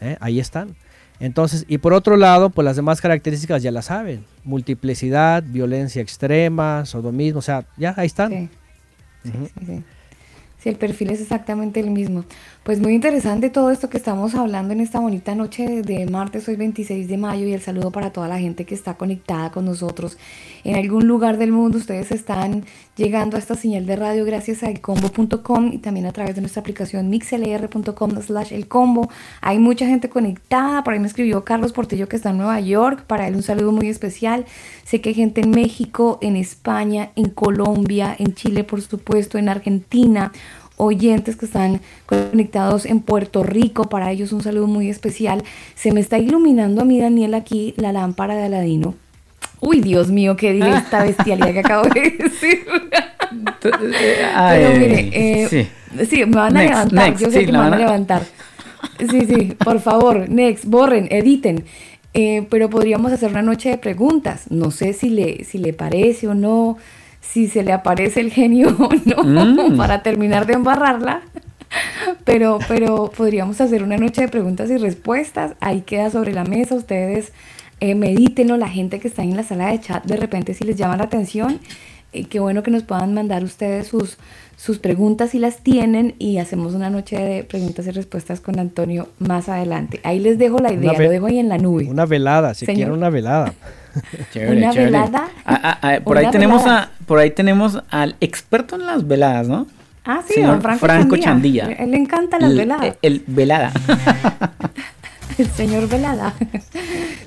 ¿eh? 0.00 0.16
Ahí 0.20 0.40
están. 0.40 0.76
Entonces, 1.20 1.66
y 1.68 1.78
por 1.78 1.92
otro 1.92 2.16
lado, 2.16 2.50
pues 2.50 2.64
las 2.64 2.76
demás 2.76 3.00
características 3.00 3.62
ya 3.62 3.70
las 3.70 3.86
saben. 3.86 4.24
Multiplicidad, 4.42 5.42
violencia 5.46 6.00
extrema, 6.00 6.86
sodomismo, 6.86 7.38
o 7.38 7.42
sea, 7.42 7.66
ya 7.76 7.94
ahí 7.96 8.06
están. 8.06 8.50
sí, 9.22 9.30
sí. 9.66 9.84
Sí, 10.62 10.68
el 10.68 10.76
perfil 10.76 11.10
es 11.10 11.22
exactamente 11.22 11.80
el 11.80 11.90
mismo. 11.90 12.24
Pues 12.62 12.78
muy 12.78 12.92
interesante 12.92 13.48
todo 13.48 13.70
esto 13.70 13.88
que 13.88 13.96
estamos 13.96 14.34
hablando 14.34 14.74
en 14.74 14.80
esta 14.80 15.00
bonita 15.00 15.34
noche 15.34 15.80
de 15.80 16.04
martes, 16.04 16.46
hoy 16.46 16.56
26 16.56 17.08
de 17.08 17.16
mayo, 17.16 17.46
y 17.46 17.54
el 17.54 17.62
saludo 17.62 17.90
para 17.90 18.10
toda 18.10 18.28
la 18.28 18.38
gente 18.38 18.66
que 18.66 18.74
está 18.74 18.98
conectada 18.98 19.50
con 19.50 19.64
nosotros. 19.64 20.18
En 20.62 20.76
algún 20.76 21.08
lugar 21.08 21.38
del 21.38 21.52
mundo 21.52 21.78
ustedes 21.78 22.12
están 22.12 22.66
llegando 22.96 23.36
a 23.36 23.38
esta 23.38 23.54
señal 23.54 23.86
de 23.86 23.96
radio 23.96 24.26
gracias 24.26 24.62
a 24.62 24.68
elcombo.com 24.68 25.72
y 25.72 25.78
también 25.78 26.04
a 26.04 26.12
través 26.12 26.34
de 26.34 26.42
nuestra 26.42 26.60
aplicación 26.60 27.08
mixlr.com 27.08 28.20
slash 28.20 28.52
elcombo. 28.52 29.08
Hay 29.40 29.58
mucha 29.58 29.86
gente 29.86 30.10
conectada, 30.10 30.84
por 30.84 30.92
ahí 30.92 31.00
me 31.00 31.06
escribió 31.06 31.42
Carlos 31.44 31.72
Portillo 31.72 32.10
que 32.10 32.16
está 32.16 32.28
en 32.28 32.36
Nueva 32.36 32.60
York, 32.60 33.04
para 33.06 33.26
él 33.26 33.36
un 33.36 33.42
saludo 33.42 33.72
muy 33.72 33.88
especial. 33.88 34.44
Sé 34.84 35.00
que 35.00 35.08
hay 35.08 35.14
gente 35.14 35.40
en 35.40 35.50
México, 35.50 36.18
en 36.20 36.36
España, 36.36 37.10
en 37.16 37.30
Colombia, 37.30 38.14
en 38.18 38.34
Chile 38.34 38.64
por 38.64 38.82
supuesto, 38.82 39.38
en 39.38 39.48
Argentina 39.48 40.30
oyentes 40.80 41.36
que 41.36 41.46
están 41.46 41.80
conectados 42.06 42.86
en 42.86 43.00
Puerto 43.00 43.42
Rico. 43.42 43.88
Para 43.88 44.10
ellos 44.10 44.32
un 44.32 44.42
saludo 44.42 44.66
muy 44.66 44.88
especial. 44.90 45.42
Se 45.74 45.92
me 45.92 46.00
está 46.00 46.18
iluminando 46.18 46.82
a 46.82 46.84
mí, 46.84 47.00
Daniel, 47.00 47.34
aquí 47.34 47.74
la 47.76 47.92
lámpara 47.92 48.34
de 48.34 48.44
Aladino. 48.44 48.94
Uy, 49.60 49.80
Dios 49.80 50.10
mío, 50.10 50.36
qué 50.36 50.52
dije 50.52 50.70
esta 50.70 51.04
bestialidad 51.04 51.52
que 51.52 51.60
acabo 51.60 51.88
de 51.88 52.00
decir. 52.18 52.60
Pero 53.60 53.78
mire, 54.78 55.10
eh, 55.12 55.46
sí. 55.48 55.68
sí, 56.06 56.24
me 56.26 56.36
van 56.36 56.56
a 56.56 56.60
Next, 56.60 56.70
levantar. 56.72 57.08
next, 57.08 57.20
Yo 57.24 57.30
sé 57.30 57.40
sí, 57.40 57.46
que 57.46 57.52
me 57.52 57.58
van 57.58 57.66
a 57.66 57.70
van 57.70 57.74
a- 57.74 57.82
levantar. 57.84 58.22
Sí, 58.98 59.26
sí, 59.26 59.54
por 59.62 59.80
favor, 59.80 60.28
next, 60.28 60.64
borren, 60.64 61.06
editen. 61.10 61.64
Eh, 62.14 62.46
pero 62.50 62.68
podríamos 62.70 63.12
hacer 63.12 63.30
una 63.30 63.42
noche 63.42 63.68
de 63.70 63.78
preguntas. 63.78 64.46
No 64.50 64.70
sé 64.70 64.94
si 64.94 65.10
le, 65.10 65.44
si 65.44 65.58
le 65.58 65.72
parece 65.72 66.26
o 66.28 66.34
no, 66.34 66.76
si 67.20 67.48
se 67.48 67.62
le 67.62 67.72
aparece 67.72 68.20
el 68.20 68.30
genio 68.32 68.68
o 68.78 69.24
no, 69.24 69.68
Mm. 69.70 69.76
para 69.76 70.02
terminar 70.02 70.46
de 70.46 70.54
embarrarla. 70.54 71.22
Pero, 72.24 72.58
pero 72.66 73.10
podríamos 73.16 73.60
hacer 73.60 73.82
una 73.84 73.96
noche 73.96 74.22
de 74.22 74.28
preguntas 74.28 74.70
y 74.70 74.76
respuestas. 74.76 75.52
Ahí 75.60 75.82
queda 75.82 76.10
sobre 76.10 76.32
la 76.32 76.44
mesa. 76.44 76.74
Ustedes 76.74 77.32
eh, 77.80 77.94
medítenlo. 77.94 78.56
La 78.56 78.68
gente 78.68 78.98
que 78.98 79.06
está 79.08 79.22
en 79.22 79.36
la 79.36 79.42
sala 79.44 79.68
de 79.70 79.80
chat, 79.80 80.04
de 80.04 80.16
repente, 80.16 80.52
si 80.54 80.64
les 80.64 80.76
llama 80.76 80.96
la 80.96 81.04
atención, 81.04 81.60
eh, 82.12 82.24
qué 82.24 82.40
bueno 82.40 82.62
que 82.64 82.72
nos 82.72 82.82
puedan 82.82 83.14
mandar 83.14 83.44
ustedes 83.44 83.86
sus, 83.86 84.18
sus 84.56 84.78
preguntas 84.80 85.30
si 85.30 85.38
las 85.38 85.58
tienen 85.58 86.16
y 86.18 86.38
hacemos 86.38 86.74
una 86.74 86.90
noche 86.90 87.16
de 87.16 87.44
preguntas 87.44 87.86
y 87.86 87.90
respuestas 87.92 88.40
con 88.40 88.58
Antonio 88.58 89.08
más 89.20 89.48
adelante. 89.48 90.00
Ahí 90.02 90.18
les 90.18 90.38
dejo 90.38 90.58
la 90.58 90.72
idea, 90.72 90.92
lo 90.92 91.08
dejo 91.08 91.26
ahí 91.26 91.38
en 91.38 91.48
la 91.48 91.58
nube. 91.58 91.84
Una 91.88 92.04
velada, 92.04 92.52
si 92.54 92.66
quieren 92.66 92.92
una 92.92 93.10
velada. 93.10 93.54
Chévere, 94.32 94.56
Una 94.56 94.70
chévere. 94.70 94.90
velada. 94.90 95.28
Ah, 95.44 95.60
ah, 95.62 95.78
ah, 95.82 96.00
por 96.04 96.16
Una 96.16 96.26
ahí 96.26 96.32
tenemos 96.32 96.62
velada. 96.64 96.82
a, 96.82 97.04
por 97.06 97.18
ahí 97.18 97.30
tenemos 97.30 97.82
al 97.90 98.16
experto 98.20 98.76
en 98.76 98.86
las 98.86 99.06
veladas, 99.06 99.48
¿no? 99.48 99.66
Ah, 100.04 100.22
sí, 100.26 100.34
Señor 100.34 100.60
Franco, 100.62 100.78
Franco 100.80 101.16
Chandía. 101.16 101.64
Chandía. 101.64 101.80
A 101.80 101.84
él 101.84 101.90
le 101.90 101.96
encantan 101.98 102.40
las 102.42 102.50
El- 102.52 102.56
veladas. 102.56 102.96
El, 103.02 103.24
velada. 103.26 103.72
El 105.38 105.46
señor 105.52 105.88
Velada. 105.88 106.34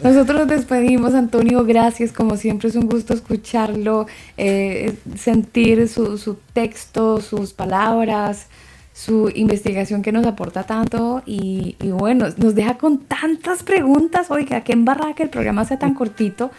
Nosotros 0.03 0.42
nos 0.42 0.48
despedimos, 0.48 1.16
Antonio. 1.16 1.64
Gracias, 1.66 2.11
como 2.11 2.35
siempre 2.38 2.69
es 2.69 2.75
un 2.75 2.88
gusto 2.88 3.14
escucharlo, 3.14 4.06
eh, 4.38 4.93
sentir 5.17 5.88
su, 5.88 6.17
su 6.19 6.35
texto, 6.53 7.22
sus 7.22 7.53
palabras, 7.53 8.48
su 8.94 9.32
investigación 9.34 10.02
que 10.04 10.12
nos 10.12 10.26
aporta 10.26 10.64
tanto 10.64 11.24
y, 11.26 11.76
bueno, 11.82 12.28
nos 12.38 12.54
deja 12.56 12.78
con 12.78 13.00
tantas 13.00 13.64
preguntas. 13.64 14.30
Oiga, 14.30 14.62
qué 14.62 14.74
embarrada 14.74 15.14
que 15.16 15.24
el 15.24 15.30
programa 15.30 15.66
sea 15.66 15.80
tan 15.80 15.94
cortito, 15.96 16.52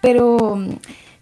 pero 0.00 0.62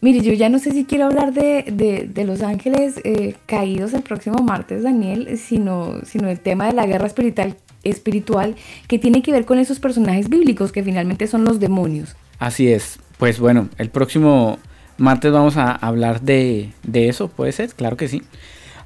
mire, 0.00 0.20
yo 0.20 0.32
ya 0.34 0.48
no 0.48 0.58
sé 0.58 0.72
si 0.72 0.84
quiero 0.84 1.06
hablar 1.06 1.32
de, 1.32 1.64
de- 1.72 2.08
de 2.12 2.24
los 2.24 2.42
ángeles 2.42 3.00
eh, 3.04 3.36
caídos 3.46 3.94
el 3.94 4.02
próximo 4.02 4.38
martes, 4.42 4.82
Daniel, 4.82 5.38
sino, 5.38 6.00
sino 6.04 6.28
el 6.28 6.38
tema 6.40 6.66
de 6.66 6.72
la 6.74 6.86
guerra 6.86 7.06
espiritual, 7.06 7.56
espiritual 7.84 8.56
que 8.88 8.98
tiene 8.98 9.22
que 9.22 9.32
ver 9.32 9.44
con 9.44 9.58
esos 9.58 9.80
personajes 9.80 10.28
bíblicos 10.28 10.70
que 10.72 10.82
finalmente 10.82 11.26
son 11.28 11.44
los 11.44 11.60
demonios. 11.60 12.14
Así 12.38 12.68
es. 12.70 12.98
Pues 13.18 13.38
bueno, 13.38 13.68
el 13.78 13.88
próximo 13.88 14.58
martes 14.98 15.32
vamos 15.32 15.56
a 15.56 15.72
hablar 15.72 16.20
de, 16.20 16.70
de 16.82 17.08
eso, 17.08 17.28
¿puede 17.28 17.52
ser? 17.52 17.70
Claro 17.70 17.96
que 17.96 18.08
sí. 18.08 18.22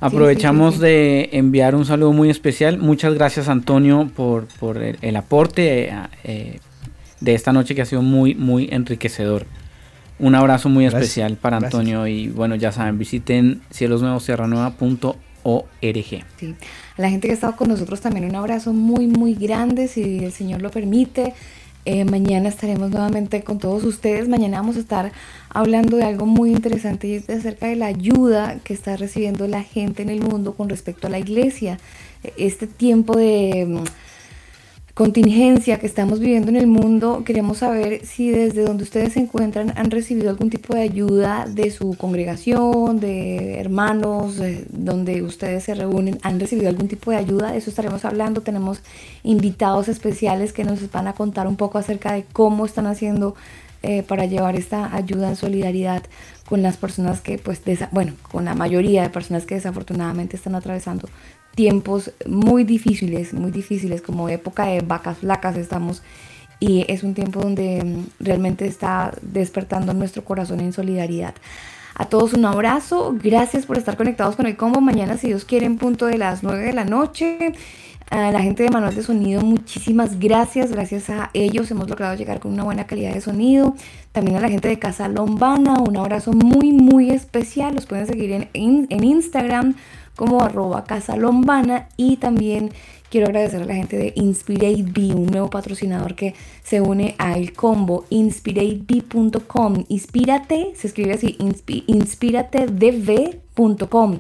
Aprovechamos 0.01 0.75
sí, 0.75 0.81
sí. 0.81 0.87
de 0.87 1.29
enviar 1.33 1.75
un 1.75 1.85
saludo 1.85 2.13
muy 2.13 2.31
especial. 2.31 2.79
Muchas 2.79 3.15
gracias 3.15 3.49
Antonio 3.49 4.11
por, 4.15 4.47
por 4.59 4.83
el, 4.83 4.99
el 5.03 5.17
aporte 5.17 5.89
eh, 5.89 5.93
eh, 6.25 6.59
de 7.21 7.35
esta 7.35 7.53
noche 7.53 7.75
que 7.75 7.83
ha 7.83 7.87
sido 7.87 8.03
muy, 8.03 8.35
muy 8.35 8.69
enriquecedor. 8.71 9.47
Un 10.19 10.35
abrazo 10.35 10.69
muy 10.69 10.85
Gracias. 10.85 11.03
especial 11.03 11.37
para 11.37 11.59
Gracias. 11.59 11.79
Antonio 11.79 12.07
y 12.07 12.29
bueno, 12.29 12.57
ya 12.57 12.73
saben, 12.73 12.99
visiten 12.99 13.63
cielosnuevosierranueva.org. 13.73 15.17
Sí. 15.83 16.55
A 16.97 17.03
la 17.03 17.11
gente 17.11 17.29
que 17.29 17.33
ha 17.33 17.35
estado 17.35 17.57
con 17.57 17.69
nosotros 17.69 18.01
también 18.01 18.25
un 18.25 18.35
abrazo 18.35 18.73
muy, 18.73 19.07
muy 19.07 19.35
grande, 19.35 19.89
si 19.89 20.25
el 20.25 20.33
Señor 20.33 20.63
lo 20.63 20.71
permite. 20.71 21.35
Eh, 21.89 22.05
mañana 22.05 22.49
estaremos 22.49 22.91
nuevamente 22.91 23.45
con 23.45 23.61
todos 23.61 23.85
ustedes. 23.85 24.29
Mañana 24.29 24.59
vamos 24.59 24.75
a 24.77 24.81
estar 24.81 25.13
hablando 25.51 25.97
de 25.97 26.03
algo 26.03 26.27
muy 26.27 26.51
interesante 26.51 27.23
acerca 27.29 27.69
de 27.69 27.77
la 27.77 27.87
ayuda 27.87 28.59
que 28.65 28.75
está 28.75 28.97
recibiendo 28.97 29.47
la 29.47 29.63
gente 29.63 30.03
en 30.03 30.11
el 30.11 30.21
mundo 30.21 30.55
con 30.55 30.69
respecto 30.69 31.07
a 31.07 31.11
la 31.11 31.21
iglesia. 31.21 31.79
Este 32.37 32.67
tiempo 32.67 33.17
de 33.17 33.85
contingencia 34.97 35.79
que 35.79 35.87
estamos 35.87 36.21
viviendo 36.21 36.49
en 36.49 36.57
el 36.57 36.67
mundo, 36.67 37.23
queremos 37.23 37.59
saber 37.59 38.07
si 38.07 38.31
desde 38.31 38.65
donde 38.65 38.83
ustedes 38.83 39.13
se 39.13 39.21
encuentran 39.21 39.75
han 39.77 39.91
recibido 39.91 40.31
algún 40.31 40.49
tipo 40.49 40.75
de 40.75 40.81
ayuda 40.81 41.45
de 41.47 41.71
su 41.71 41.99
congregación, 41.99 42.99
de 42.99 43.61
hermanos, 43.61 44.39
de 44.39 44.65
donde 44.71 45.21
ustedes 45.21 45.65
se 45.65 45.75
reúnen, 45.75 46.19
han 46.23 46.41
recibido 46.41 46.71
algún 46.71 46.89
tipo 46.89 47.11
de 47.11 47.19
ayuda, 47.19 47.53
de 47.53 47.59
eso 47.59 47.69
estaremos 47.69 48.07
hablando. 48.07 48.41
Tenemos 48.41 48.81
invitados 49.23 49.89
especiales 49.89 50.55
que 50.55 50.65
nos 50.65 50.91
van 50.91 51.09
a 51.09 51.13
contar 51.13 51.47
un 51.47 51.57
poco 51.57 51.77
acerca 51.77 52.13
de 52.13 52.25
cómo 52.33 52.65
están 52.65 52.87
haciendo 52.87 53.35
eh, 53.83 54.03
para 54.03 54.25
llevar 54.25 54.57
esta 54.57 54.97
ayuda 54.97 55.29
en 55.29 55.37
solidaridad 55.37 56.05
con 56.49 56.63
las 56.63 56.79
personas 56.79 57.21
que, 57.21 57.37
pues, 57.37 57.61
bueno, 57.91 58.15
con 58.31 58.47
la 58.47 58.55
mayoría 58.55 59.03
de 59.03 59.11
personas 59.11 59.45
que 59.45 59.57
desafortunadamente 59.57 60.37
están 60.37 60.55
atravesando 60.55 61.07
tiempos 61.57 62.13
muy 62.27 62.63
difíciles, 62.63 63.35
muy 63.35 63.51
difíciles, 63.51 64.03
como 64.03 64.29
época 64.29 64.67
de 64.67 64.83
vacas 64.83 65.19
flacas 65.19 65.57
estamos 65.57 66.03
y 66.61 66.85
es 66.89 67.03
un 67.03 67.15
tiempo 67.15 67.41
donde 67.41 67.83
mm, 67.83 68.25
realmente 68.25 68.67
está 68.67 69.13
despertando 69.23 69.93
nuestro 69.95 70.25
corazón 70.25 70.61
en 70.61 70.73
solidaridad. 70.73 71.35
A 71.95 72.05
todos 72.05 72.35
un 72.35 72.45
abrazo, 72.45 73.17
gracias 73.23 73.65
por 73.65 73.79
estar 73.79 73.97
conectados 73.97 74.37
con 74.37 74.47
el 74.47 74.57
combo. 74.57 74.83
Mañana, 74.83 75.17
si 75.17 75.29
Dios 75.29 75.47
quiere, 75.47 75.65
en 75.65 75.79
punto 75.79 76.07
de 76.07 76.19
las 76.19 76.43
9 76.43 76.63
de 76.63 76.73
la 76.75 76.85
noche. 76.85 77.55
A 78.11 78.31
la 78.31 78.41
gente 78.41 78.63
de 78.63 78.71
Manual 78.71 78.95
de 78.95 79.03
Sonido, 79.03 79.41
muchísimas 79.41 80.21
gracias. 80.21 80.71
Gracias 80.71 81.11
a 81.11 81.31
ellos 81.33 81.71
hemos 81.71 81.89
logrado 81.89 82.15
llegar 82.15 82.39
con 82.39 82.53
una 82.53 82.65
buena 82.65 82.87
calidad 82.87 83.15
de 83.15 83.21
sonido. 83.21 83.75
También 84.13 84.37
a 84.37 84.41
la 84.41 84.49
gente 84.49 84.69
de 84.69 84.79
Casa 84.79 85.09
Lombana, 85.09 85.81
un 85.81 85.97
abrazo 85.97 86.33
muy, 86.33 86.71
muy 86.71 87.11
especial. 87.11 87.75
Los 87.75 87.87
pueden 87.87 88.07
seguir 88.07 88.31
en, 88.31 88.49
en 88.53 89.05
Instagram 89.05 89.75
como 90.17 90.43
arroba 90.43 90.83
Casa 90.85 91.17
Lombana. 91.17 91.89
Y 91.97 92.17
también 92.17 92.71
quiero 93.11 93.27
agradecer 93.29 93.63
a 93.63 93.67
la 93.67 93.75
gente 93.75 93.97
de 93.97 94.13
InspirateB, 94.17 95.15
un 95.17 95.27
nuevo 95.27 95.49
patrocinador 95.51 96.15
que 96.17 96.35
se 96.65 96.81
une 96.81 97.15
a 97.19 97.39
el 97.39 97.53
combo 97.53 98.07
inspirateb.com. 98.11 99.85
Inspírate, 99.89 100.73
se 100.75 100.87
escribe 100.89 101.13
así, 101.15 101.37
inspi- 101.39 101.85
inspiratedv.com 101.87 104.19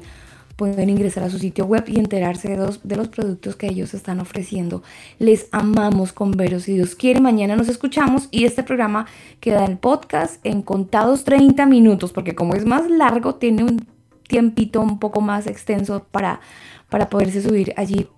pueden 0.56 0.88
ingresar 0.88 1.22
a 1.22 1.28
su 1.30 1.38
sitio 1.38 1.66
web 1.66 1.84
y 1.86 1.98
enterarse 1.98 2.48
de 2.48 2.56
los, 2.56 2.80
de 2.82 2.96
los 2.96 3.08
productos 3.08 3.56
que 3.56 3.66
ellos 3.66 3.92
están 3.92 4.20
ofreciendo. 4.20 4.82
Les 5.18 5.48
amamos 5.52 6.14
con 6.14 6.30
veros. 6.30 6.62
Si 6.62 6.72
Dios 6.72 6.94
quiere, 6.94 7.20
mañana 7.20 7.56
nos 7.56 7.68
escuchamos 7.68 8.28
y 8.30 8.46
este 8.46 8.62
programa 8.62 9.04
queda 9.40 9.66
en 9.66 9.76
podcast 9.76 10.40
en 10.44 10.62
contados 10.62 11.24
30 11.24 11.66
minutos, 11.66 12.12
porque 12.12 12.34
como 12.34 12.54
es 12.54 12.64
más 12.64 12.88
largo, 12.90 13.34
tiene 13.34 13.64
un 13.64 13.86
tiempito 14.28 14.80
un 14.80 14.98
poco 14.98 15.20
más 15.20 15.46
extenso 15.46 16.06
para, 16.10 16.40
para 16.88 17.08
poderse 17.08 17.42
subir 17.42 17.72
allí 17.76 18.08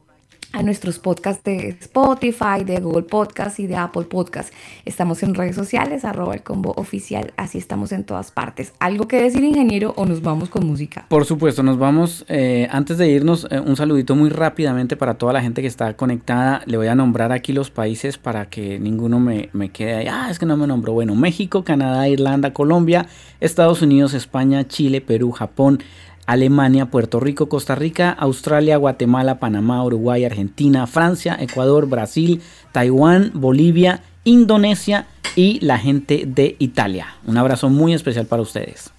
a 0.53 0.63
nuestros 0.63 0.99
podcasts 0.99 1.45
de 1.45 1.77
Spotify, 1.81 2.65
de 2.65 2.81
Google 2.81 3.03
Podcast 3.03 3.59
y 3.61 3.67
de 3.67 3.77
Apple 3.77 4.05
Podcast. 4.05 4.53
Estamos 4.85 5.23
en 5.23 5.35
redes 5.35 5.55
sociales, 5.55 6.05
arroba 6.05 6.35
el 6.35 6.43
combo 6.43 6.73
oficial, 6.77 7.33
así 7.37 7.59
estamos 7.59 7.93
en 7.93 8.05
todas 8.05 8.31
partes. 8.31 8.73
¿Algo 8.79 9.09
que 9.09 9.21
decir, 9.21 9.45
ingeniero, 9.45 9.93
o 9.97 10.07
nos 10.07 10.23
vamos 10.23 10.49
con 10.49 10.67
música? 10.67 11.07
Por 11.09 11.27
supuesto, 11.27 11.63
nos 11.63 11.79
vamos, 11.79 12.25
eh, 12.29 12.67
antes 12.71 12.97
de 12.99 13.09
irnos, 13.09 13.47
eh, 13.51 13.61
un 13.61 13.77
saludito 13.77 14.15
muy 14.17 14.31
rápidamente 14.31 14.97
para 14.97 15.15
toda 15.15 15.33
la 15.33 15.43
gente 15.43 15.61
que 15.61 15.69
está 15.69 15.95
conectada. 15.95 16.63
Le 16.65 16.77
voy 16.77 16.87
a 16.87 16.95
nombrar 16.95 17.31
aquí 17.33 17.53
los 17.53 17.71
países 17.71 18.17
para 18.17 18.49
que 18.49 18.79
ninguno 18.79 19.21
me, 19.21 19.51
me 19.53 19.71
quede 19.71 19.95
ahí. 19.97 20.07
Ah, 20.11 20.29
es 20.31 20.39
que 20.39 20.47
no 20.47 20.57
me 20.57 20.67
nombró. 20.67 20.95
Bueno, 20.95 21.15
México, 21.15 21.63
Canadá, 21.63 22.09
Irlanda, 22.09 22.53
Colombia, 22.55 23.07
Estados 23.41 23.83
Unidos, 23.83 24.15
España, 24.15 24.67
Chile, 24.67 25.01
Perú, 25.01 25.31
Japón, 25.33 25.81
Alemania, 26.29 26.87
Puerto 26.87 27.21
Rico, 27.21 27.49
Costa 27.49 27.75
Rica, 27.75 28.11
Australia, 28.11 28.77
Guatemala, 28.77 29.39
Panamá, 29.39 29.83
Uruguay, 29.83 30.27
Argentina, 30.27 30.87
Francia, 30.87 31.39
Ecuador, 31.41 31.89
Brasil, 31.89 32.43
Taiwán, 32.71 33.31
Bolivia, 33.33 34.03
Indonesia 34.25 35.07
y 35.37 35.59
la 35.61 35.79
gente 35.79 36.25
de 36.27 36.55
Italia. 36.59 37.07
Un 37.27 37.39
abrazo 37.39 37.71
muy 37.71 37.95
especial 37.95 38.27
para 38.27 38.43
ustedes. 38.43 38.93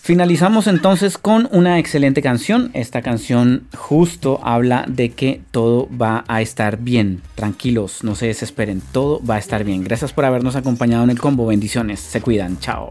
Finalizamos 0.00 0.66
entonces 0.66 1.16
con 1.16 1.48
una 1.52 1.78
excelente 1.78 2.22
canción. 2.22 2.72
Esta 2.74 3.00
canción 3.00 3.68
justo 3.76 4.40
habla 4.42 4.84
de 4.88 5.10
que 5.10 5.40
todo 5.52 5.88
va 5.96 6.24
a 6.26 6.42
estar 6.42 6.78
bien. 6.78 7.22
Tranquilos, 7.36 8.02
no 8.02 8.16
se 8.16 8.26
desesperen, 8.26 8.82
todo 8.90 9.24
va 9.24 9.36
a 9.36 9.38
estar 9.38 9.62
bien. 9.62 9.84
Gracias 9.84 10.12
por 10.12 10.24
habernos 10.24 10.56
acompañado 10.56 11.04
en 11.04 11.10
el 11.10 11.20
combo. 11.20 11.46
Bendiciones, 11.46 12.00
se 12.00 12.20
cuidan, 12.20 12.58
chao. 12.58 12.90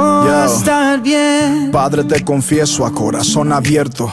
a 0.00 0.46
estar 0.46 1.02
bien. 1.02 1.70
Padre, 1.70 2.04
te 2.04 2.24
confieso 2.24 2.86
a 2.86 2.92
corazón 2.92 3.52
abierto 3.52 4.12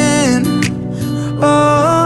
Oh, 1.43 1.47
oh, 1.47 2.00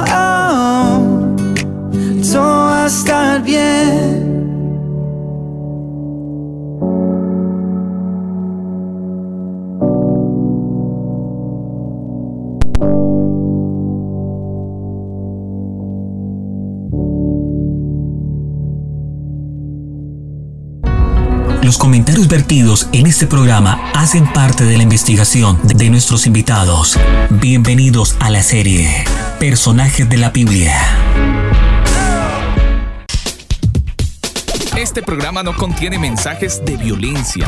Los 21.65 21.79
comentarios 21.79 22.27
vertidos 22.27 22.87
en 22.91 23.07
este 23.07 23.25
programa 23.25 23.89
hacen 23.95 24.31
parte 24.31 24.65
de 24.65 24.77
la 24.77 24.83
investigación 24.83 25.59
de 25.63 25.89
nuestros 25.89 26.27
invitados. 26.27 26.95
Bienvenidos 27.31 28.15
a 28.19 28.29
la 28.29 28.43
serie 28.43 29.03
Personajes 29.39 30.07
de 30.07 30.17
la 30.17 30.29
Biblia. 30.29 30.79
Este 34.77 35.01
programa 35.01 35.41
no 35.41 35.55
contiene 35.55 35.97
mensajes 35.97 36.63
de 36.63 36.77
violencia. 36.77 37.47